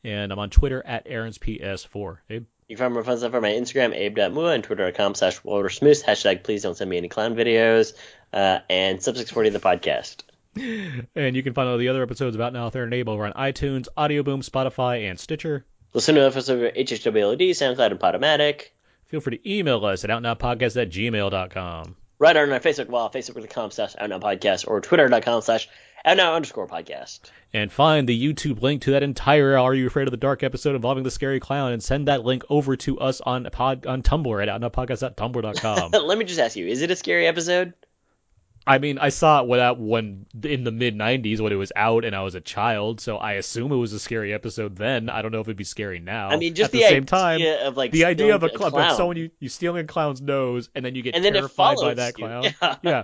And 0.05 0.33
I'm 0.33 0.39
on 0.39 0.51
Twitter 0.51 0.85
at 0.87 1.07
AaronsPS4. 1.07 2.19
Abe? 2.31 2.45
You 2.69 2.77
can 2.77 2.85
find 2.85 2.95
more 2.95 3.05
fun 3.05 3.19
stuff 3.19 3.35
on 3.35 3.43
my 3.43 3.51
Instagram, 3.51 3.95
abe.mua, 3.95 4.55
and 4.55 4.65
twitter.com 4.65 5.15
slash 5.15 5.41
waltersmoose. 5.43 6.05
Hashtag 6.05 6.43
please 6.43 6.63
don't 6.63 6.77
send 6.77 6.91
me 6.91 6.97
any 6.97 7.09
clown 7.09 7.37
videos. 7.37 7.93
Uh, 8.33 8.59
and 8.69 9.01
sub 9.01 9.17
640 9.17 9.51
the 9.51 9.61
podcast. 9.61 10.23
And 10.57 11.37
you 11.37 11.43
can 11.43 11.55
find 11.55 11.69
all 11.69 11.79
the 11.79 11.89
other 11.89 12.03
episodes 12.03 12.35
about 12.35 12.53
Now 12.53 12.71
There 12.71 12.85
and 12.85 12.95
Abe 12.95 13.09
over 13.09 13.27
on 13.27 13.33
iTunes, 13.33 13.89
Audioboom, 13.97 14.49
Spotify, 14.49 15.09
and 15.09 15.19
Stitcher. 15.19 15.65
Listen 15.93 16.15
to 16.15 16.27
us 16.27 16.49
over 16.49 16.67
at 16.67 16.77
HHWLD, 16.77 17.51
SoundCloud, 17.51 17.91
and 17.91 18.01
Podomatic. 18.01 18.69
Feel 19.09 19.21
free 19.21 19.39
to 19.39 19.51
email 19.51 19.85
us 19.85 20.05
at 20.05 20.11
outnowpodcast 20.11 20.81
at 20.81 20.91
gmail.com. 20.91 21.97
Write 22.19 22.37
on 22.37 22.51
our 22.51 22.61
Facebook 22.61 22.89
wall, 22.89 23.11
facebook.com 23.11 23.71
slash 23.71 23.95
outnow 23.97 24.21
podcast, 24.21 24.67
or 24.67 24.81
twitter.com 24.81 25.43
slash 25.43 25.69
outnow 26.05 26.35
underscore 26.35 26.67
podcast. 26.67 27.21
And 27.53 27.71
find 27.71 28.09
the 28.09 28.19
YouTube 28.35 28.63
link 28.63 28.83
to 28.83 28.93
that 28.93 29.03
entire 29.03 29.59
Are 29.59 29.75
You 29.75 29.87
Afraid 29.87 30.09
of 30.09 30.13
the 30.13 30.17
Dark 30.17 30.43
episode 30.43 30.75
involving 30.75 31.05
the 31.05 31.11
scary 31.11 31.41
clown 31.41 31.73
and 31.73 31.83
send 31.83 32.09
that 32.09 32.25
link 32.25 32.45
over 32.49 32.77
to 32.77 32.99
us 32.99 33.21
on 33.21 33.47
pod, 33.53 33.87
on 33.87 34.03
Tumblr 34.03 34.43
at 34.43 34.61
outnowpodcast.tumblr.com. 34.61 35.91
Let 36.07 36.19
me 36.19 36.25
just 36.25 36.41
ask 36.41 36.57
you, 36.57 36.67
is 36.67 36.83
it 36.83 36.91
a 36.91 36.97
scary 36.97 37.27
episode? 37.27 37.75
I 38.69 38.79
mean, 38.79 38.99
I 38.99 39.11
saw 39.11 39.43
it 39.43 39.47
when, 39.47 39.61
I- 39.61 39.71
when 39.73 40.27
in 40.43 40.65
the 40.65 40.73
mid 40.73 40.97
90s 40.97 41.41
when 41.41 41.53
it 41.53 41.57
was 41.57 41.71
out 41.77 42.05
and 42.05 42.17
I 42.17 42.23
was 42.23 42.35
a 42.35 42.41
child, 42.41 43.01
so 43.01 43.17
I 43.17 43.35
assume 43.35 43.71
it 43.71 43.77
was 43.77 43.93
a 43.93 43.99
scary 44.01 44.33
episode 44.35 44.75
then. 44.77 45.09
I 45.09 45.23
don't 45.23 45.31
know 45.31 45.41
if 45.41 45.47
it'd 45.47 45.57
be 45.57 45.65
scary 45.65 46.01
now. 46.01 46.29
I 46.31 46.37
mean, 46.37 46.55
just 46.55 46.69
At 46.69 46.73
the, 46.73 46.79
the 46.79 46.85
same 46.89 47.03
idea 47.05 47.59
time, 47.59 47.67
of, 47.69 47.77
like, 47.77 47.93
the 47.93 48.07
idea 48.07 48.35
of 48.35 48.43
a, 48.43 48.49
stealing 48.49 48.55
a 48.55 48.59
club, 48.59 48.73
clown. 48.73 48.89
like 48.89 48.97
someone 48.97 49.17
you 49.17 49.31
you 49.39 49.49
stealing 49.49 49.85
a 49.85 49.87
clown's 49.87 50.21
nose 50.21 50.69
and 50.75 50.85
then 50.85 50.95
you 50.97 51.03
get 51.03 51.15
And 51.15 51.25
terrified 51.25 51.77
by 51.81 51.95
that 51.95 52.19
you. 52.19 52.25
clown. 52.25 52.43
Yeah. 52.63 52.77
yeah. 52.83 53.03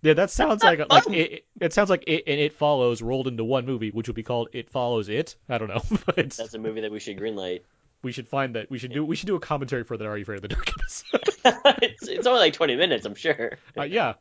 Yeah, 0.00 0.14
that 0.14 0.30
sounds 0.30 0.62
like 0.62 0.78
like 0.90 1.06
it, 1.10 1.44
it- 1.60 1.72
sounds 1.72 1.90
like 1.90 2.04
it 2.06 2.24
and 2.26 2.40
it 2.40 2.52
follows 2.54 3.00
rolled 3.02 3.26
into 3.28 3.44
one 3.44 3.66
movie, 3.66 3.90
which 3.90 4.08
would 4.08 4.14
be 4.16 4.22
called 4.22 4.48
It 4.52 4.70
Follows 4.70 5.08
It. 5.08 5.36
I 5.48 5.58
don't 5.58 5.68
know, 5.68 5.82
but 6.06 6.30
That's 6.30 6.54
a 6.54 6.58
movie 6.58 6.80
that 6.82 6.90
we 6.92 6.98
should 7.00 7.18
greenlight. 7.18 7.60
we 8.02 8.12
should 8.12 8.28
find 8.28 8.54
that 8.56 8.70
we 8.70 8.78
should 8.78 8.92
do 8.92 9.04
we 9.04 9.14
should 9.16 9.26
do 9.26 9.34
a 9.36 9.40
commentary 9.40 9.84
for 9.84 9.96
that 9.96 10.04
Are 10.06 10.16
You 10.16 10.22
Afraid 10.22 10.36
of 10.36 10.42
the 10.42 10.48
Dark 10.48 10.68
episode. 10.70 11.82
it's, 11.82 12.06
it's 12.08 12.26
only 12.26 12.40
like 12.40 12.52
20 12.52 12.76
minutes, 12.76 13.06
I'm 13.06 13.14
sure. 13.16 13.58
uh, 13.76 13.82
yeah, 13.84 14.14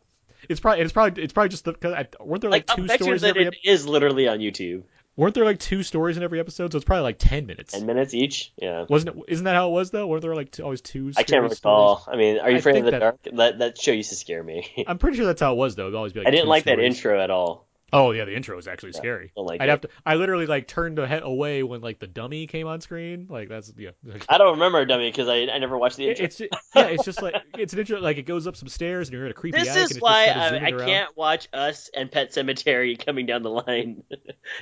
it's 0.50 0.60
probably 0.60 0.84
it's 0.84 0.94
probably 0.94 1.24
it's 1.24 1.34
probably 1.34 1.50
just 1.50 1.66
the 1.66 1.74
cause 1.74 1.94
I, 1.94 2.08
weren't 2.20 2.42
there 2.42 2.50
like, 2.52 2.70
Like, 2.70 2.78
two 2.78 2.88
stories 2.88 3.24
in 3.24 3.28
that 3.34 3.38
every 3.38 3.46
it 3.48 3.56
is 3.64 3.88
literally 3.88 4.28
on 4.28 4.40
YouTube. 4.40 4.84
weren't 5.16 5.34
there 5.36 5.46
like 5.46 5.60
two 5.60 5.84
stories 5.84 6.18
in 6.18 6.24
every 6.24 6.40
episode? 6.40 6.72
So 6.72 6.78
it's 6.78 6.86
probably 6.86 7.04
like 7.04 7.18
ten 7.20 7.46
minutes. 7.46 7.74
10 7.74 7.86
minutes 7.86 8.14
each? 8.14 8.54
Yeah. 8.58 8.86
Wasn't 8.90 9.16
it? 9.16 9.24
Isn't 9.28 9.46
that 9.46 9.56
how 9.56 9.70
it 9.70 9.72
was 9.74 9.92
though? 9.92 10.08
Weren't 10.08 10.22
there 10.22 10.36
like 10.36 10.52
two, 10.52 10.64
always 10.64 10.82
two? 10.82 11.12
I 11.18 11.24
can't 11.24 11.44
recall. 11.44 12.00
stories? 12.00 12.14
I 12.14 12.18
mean, 12.18 12.40
Are 12.40 12.50
You 12.50 12.56
I 12.56 12.60
Afraid 12.60 12.78
of 12.78 12.86
the 12.86 12.92
that- 12.92 13.00
Dark? 13.00 13.18
That, 13.34 13.60
that 13.60 13.78
show 13.82 13.92
used 13.92 14.10
to 14.10 14.16
scare 14.16 14.42
me. 14.44 14.86
I'm 14.88 14.98
pretty 14.98 15.18
sure 15.18 15.26
that's 15.26 15.42
how 15.42 15.54
it 15.54 15.58
was 15.58 15.76
though. 15.76 15.84
It'd 15.88 15.96
always 15.96 16.14
be 16.14 16.20
like 16.22 16.28
I 16.28 16.32
didn't 16.32 16.48
like 16.48 16.64
that 16.66 16.80
intro 16.80 17.22
at 17.22 17.30
all. 17.30 17.67
Oh 17.94 18.12
yeah, 18.12 18.26
the 18.26 18.36
intro 18.36 18.58
is 18.58 18.68
actually 18.68 18.92
scary. 18.92 19.32
don't 19.36 19.46
like 19.46 19.62
I'd 19.62 19.70
it. 19.70 19.72
have 19.72 19.82
to. 19.82 19.90
I 20.06 20.16
literally 20.16 20.46
like 20.46 20.68
turned 20.68 20.98
the 20.98 21.08
head 21.08 21.24
away 21.24 21.64
when 21.64 21.80
like 21.80 22.00
the 22.00 22.08
dummy 22.08 22.46
came 22.46 22.68
on 22.68 22.82
screen. 22.82 23.28
Like 23.30 23.48
that's 23.48 23.72
yeah. 23.78 23.92
I 24.28 24.38
don't 24.38 24.52
remember 24.52 24.84
Dummy 24.86 25.10
because 25.10 25.30
I, 25.30 25.44
I 25.44 25.58
never 25.58 25.78
watched 25.78 25.96
the 25.96 26.10
intro. 26.10 26.26
It's 26.26 26.38
ju- 26.38 26.50
yeah, 26.76 26.88
it's 26.88 27.06
just 27.06 27.22
like 27.22 27.36
it's 27.58 27.72
an 27.72 27.80
intro. 27.80 28.00
Like 28.02 28.18
it 28.18 28.24
goes 28.24 28.46
up 28.46 28.58
some 28.58 28.68
stairs 28.68 29.08
and 29.08 29.14
you're 29.14 29.26
in 29.26 29.32
a 29.32 29.34
creepy 29.34 29.60
This 29.60 29.76
is 29.92 30.02
why 30.02 30.28
I, 30.28 30.66
I 30.68 30.72
can't 30.72 31.16
watch 31.16 31.48
Us 31.54 31.90
and 31.94 32.12
Pet 32.12 32.32
Sematary 32.34 33.04
coming 33.04 33.26
down 33.26 33.42
the 33.44 33.52
line 33.52 34.04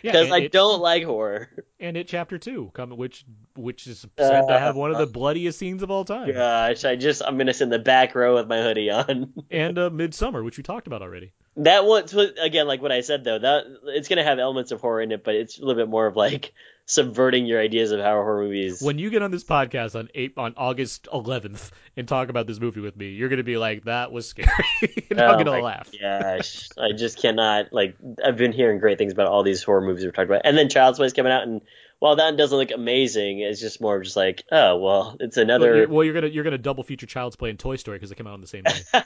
because 0.03 0.25
and 0.25 0.33
I 0.33 0.41
it- 0.41 0.51
don't 0.51 0.79
like 0.79 1.03
horror. 1.03 1.49
And 1.85 1.95
it 1.97 2.07
chapter 2.07 2.39
two, 2.39 2.71
come 2.73 2.89
which 2.97 3.23
which 3.55 3.85
is 3.85 4.07
said 4.17 4.47
to 4.47 4.59
have 4.59 4.75
one 4.75 4.89
of 4.89 4.97
the 4.97 5.05
bloodiest 5.05 5.59
scenes 5.59 5.83
of 5.83 5.91
all 5.91 6.03
time. 6.03 6.33
Gosh, 6.33 6.83
I 6.83 6.95
just 6.95 7.21
I'm 7.23 7.37
gonna 7.37 7.53
sit 7.53 7.65
in 7.65 7.69
the 7.69 7.77
back 7.77 8.15
row 8.15 8.33
with 8.33 8.47
my 8.47 8.59
hoodie 8.63 8.89
on. 8.89 9.33
And 9.51 9.77
uh, 9.77 9.91
Midsommar, 9.91 10.43
which 10.43 10.57
we 10.57 10.63
talked 10.63 10.87
about 10.87 11.03
already. 11.03 11.31
That 11.57 11.85
one's 11.85 12.11
again 12.15 12.67
like 12.67 12.81
what 12.81 12.91
I 12.91 13.01
said 13.01 13.23
though. 13.23 13.37
That 13.37 13.65
it's 13.83 14.07
gonna 14.07 14.23
have 14.23 14.39
elements 14.39 14.71
of 14.71 14.81
horror 14.81 15.01
in 15.01 15.11
it, 15.11 15.23
but 15.23 15.35
it's 15.35 15.59
a 15.59 15.61
little 15.61 15.79
bit 15.79 15.87
more 15.87 16.07
of 16.07 16.15
like 16.15 16.53
subverting 16.85 17.45
your 17.45 17.59
ideas 17.59 17.91
of 17.91 17.99
how 17.99 18.11
horror 18.13 18.43
movies. 18.43 18.81
When 18.81 18.99
you 18.99 19.09
get 19.09 19.21
on 19.21 19.31
this 19.31 19.43
podcast 19.43 19.97
on 19.97 20.09
eight 20.15 20.33
on 20.37 20.53
August 20.57 21.07
11th 21.11 21.71
and 21.97 22.07
talk 22.07 22.29
about 22.29 22.47
this 22.47 22.59
movie 22.59 22.81
with 22.81 22.95
me, 22.95 23.09
you're 23.09 23.29
gonna 23.29 23.43
be 23.43 23.57
like, 23.57 23.85
"That 23.85 24.11
was 24.11 24.27
scary," 24.27 24.49
and 25.09 25.19
I'm 25.19 25.35
Oh 25.35 25.37
gonna 25.37 25.51
my 25.51 25.61
laugh. 25.61 25.89
Gosh, 25.99 26.69
I 26.77 26.91
just 26.93 27.19
cannot 27.21 27.73
like. 27.73 27.95
I've 28.23 28.37
been 28.37 28.51
hearing 28.51 28.79
great 28.79 28.97
things 28.97 29.13
about 29.13 29.27
all 29.27 29.43
these 29.43 29.63
horror 29.63 29.81
movies 29.81 30.03
we've 30.03 30.13
talked 30.13 30.29
about, 30.29 30.41
and 30.45 30.57
then 30.57 30.69
Child's 30.69 30.99
Play's 30.99 31.13
coming 31.13 31.31
out, 31.31 31.43
and 31.43 31.61
while 31.99 32.17
that 32.17 32.37
doesn't 32.37 32.57
look 32.57 32.71
amazing, 32.71 33.39
it's 33.39 33.59
just 33.59 33.81
more 33.81 33.95
of 33.97 34.03
just 34.03 34.15
like, 34.17 34.43
oh 34.51 34.77
well, 34.77 35.17
it's 35.19 35.37
Well, 35.37 35.43
another 35.43 35.75
you're, 35.77 35.87
well, 35.87 36.03
you're 36.03 36.13
gonna 36.13 36.27
you're 36.27 36.43
gonna 36.43 36.57
double 36.57 36.83
feature 36.83 37.05
Child's 37.07 37.35
Play 37.35 37.49
and 37.49 37.57
Toy 37.59 37.77
Story 37.77 37.97
because 37.97 38.09
they 38.09 38.15
come 38.15 38.27
out 38.27 38.33
on 38.33 38.41
the 38.41 38.47
same 38.47 38.63
day. 38.63 39.01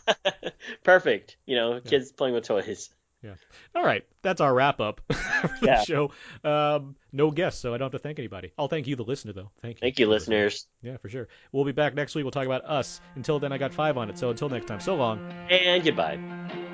perfect. 0.84 1.38
You 1.46 1.56
know, 1.56 1.80
kids 1.82 2.12
playing 2.12 2.34
with 2.36 2.46
toys. 2.46 2.90
Yeah. 3.22 3.36
All 3.76 3.84
right, 3.84 4.06
that's 4.22 4.40
our 4.40 4.54
wrap 4.54 4.80
up 4.80 5.02
for 5.12 5.66
Yeah. 5.66 5.80
the 5.80 5.86
show. 5.86 6.12
Um, 6.44 6.96
no 7.12 7.32
guests, 7.32 7.62
so 7.62 7.74
I 7.74 7.78
don't 7.78 7.88
have 7.92 8.00
to 8.02 8.04
thank 8.04 8.18
anybody. 8.20 8.52
I'll 8.58 8.68
thank 8.70 8.88
you, 8.88 8.96
the 8.96 9.04
listener, 9.04 9.34
though. 9.34 9.52
Thank 9.62 9.78
you. 9.78 9.82
Thank 9.82 10.00
you, 10.00 10.08
listeners, 10.08 10.68
Yeah, 10.82 10.98
for 10.98 11.10
sure. 11.10 11.28
We'll 11.52 11.66
be 11.66 11.72
back 11.74 11.96
next 11.96 12.16
week. 12.16 12.24
We'll 12.24 12.32
talk 12.32 12.46
about 12.46 12.64
us. 12.66 13.02
Until 13.16 13.40
then, 13.40 13.52
I 13.52 13.58
got 13.58 13.74
five 13.74 13.98
on 13.98 14.10
it. 14.10 14.18
So 14.18 14.30
until 14.30 14.48
next 14.50 14.68
time, 14.68 14.80
so 14.80 14.96
long. 14.96 15.20
and 15.50 15.84
goodbye. 15.84 16.69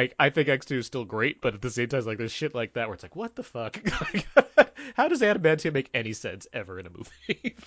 I, 0.00 0.10
I 0.18 0.30
think 0.30 0.48
X2 0.48 0.78
is 0.78 0.86
still 0.86 1.04
great, 1.04 1.42
but 1.42 1.54
at 1.54 1.60
the 1.60 1.70
same 1.70 1.88
time, 1.88 2.04
like 2.04 2.16
there's 2.16 2.32
shit 2.32 2.54
like 2.54 2.72
that 2.72 2.88
where 2.88 2.94
it's 2.94 3.02
like, 3.02 3.16
what 3.16 3.36
the 3.36 3.42
fuck? 3.42 3.78
How 4.94 5.08
does 5.08 5.20
adamantium 5.20 5.74
make 5.74 5.90
any 5.92 6.14
sense 6.14 6.46
ever 6.54 6.78
in 6.80 6.86
a 6.86 6.90
movie? 6.90 7.56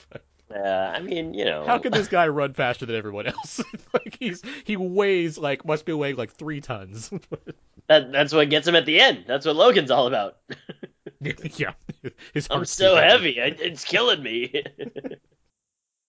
Uh, 0.53 0.91
I 0.93 0.99
mean, 0.99 1.33
you 1.33 1.45
know, 1.45 1.65
How 1.65 1.79
can 1.79 1.91
this 1.91 2.07
guy 2.07 2.27
run 2.27 2.53
faster 2.53 2.85
than 2.85 2.95
everyone 2.95 3.25
else? 3.25 3.59
like 3.93 4.17
he's 4.19 4.43
he 4.65 4.77
weighs 4.77 5.35
like 5.35 5.65
must 5.65 5.83
be 5.83 5.93
weighing 5.93 6.15
like 6.15 6.31
three 6.31 6.61
tons. 6.61 7.09
that 7.87 8.11
that's 8.11 8.33
what 8.33 8.51
gets 8.51 8.67
him 8.67 8.75
at 8.75 8.85
the 8.85 8.99
end. 8.99 9.23
That's 9.25 9.47
what 9.47 9.55
Logan's 9.55 9.89
all 9.89 10.05
about. 10.05 10.37
yeah, 11.21 11.71
his 12.35 12.47
I'm 12.51 12.65
so 12.65 12.97
heavy, 12.97 13.41
I, 13.41 13.45
it's 13.57 13.83
killing 13.83 14.21
me. 14.21 14.63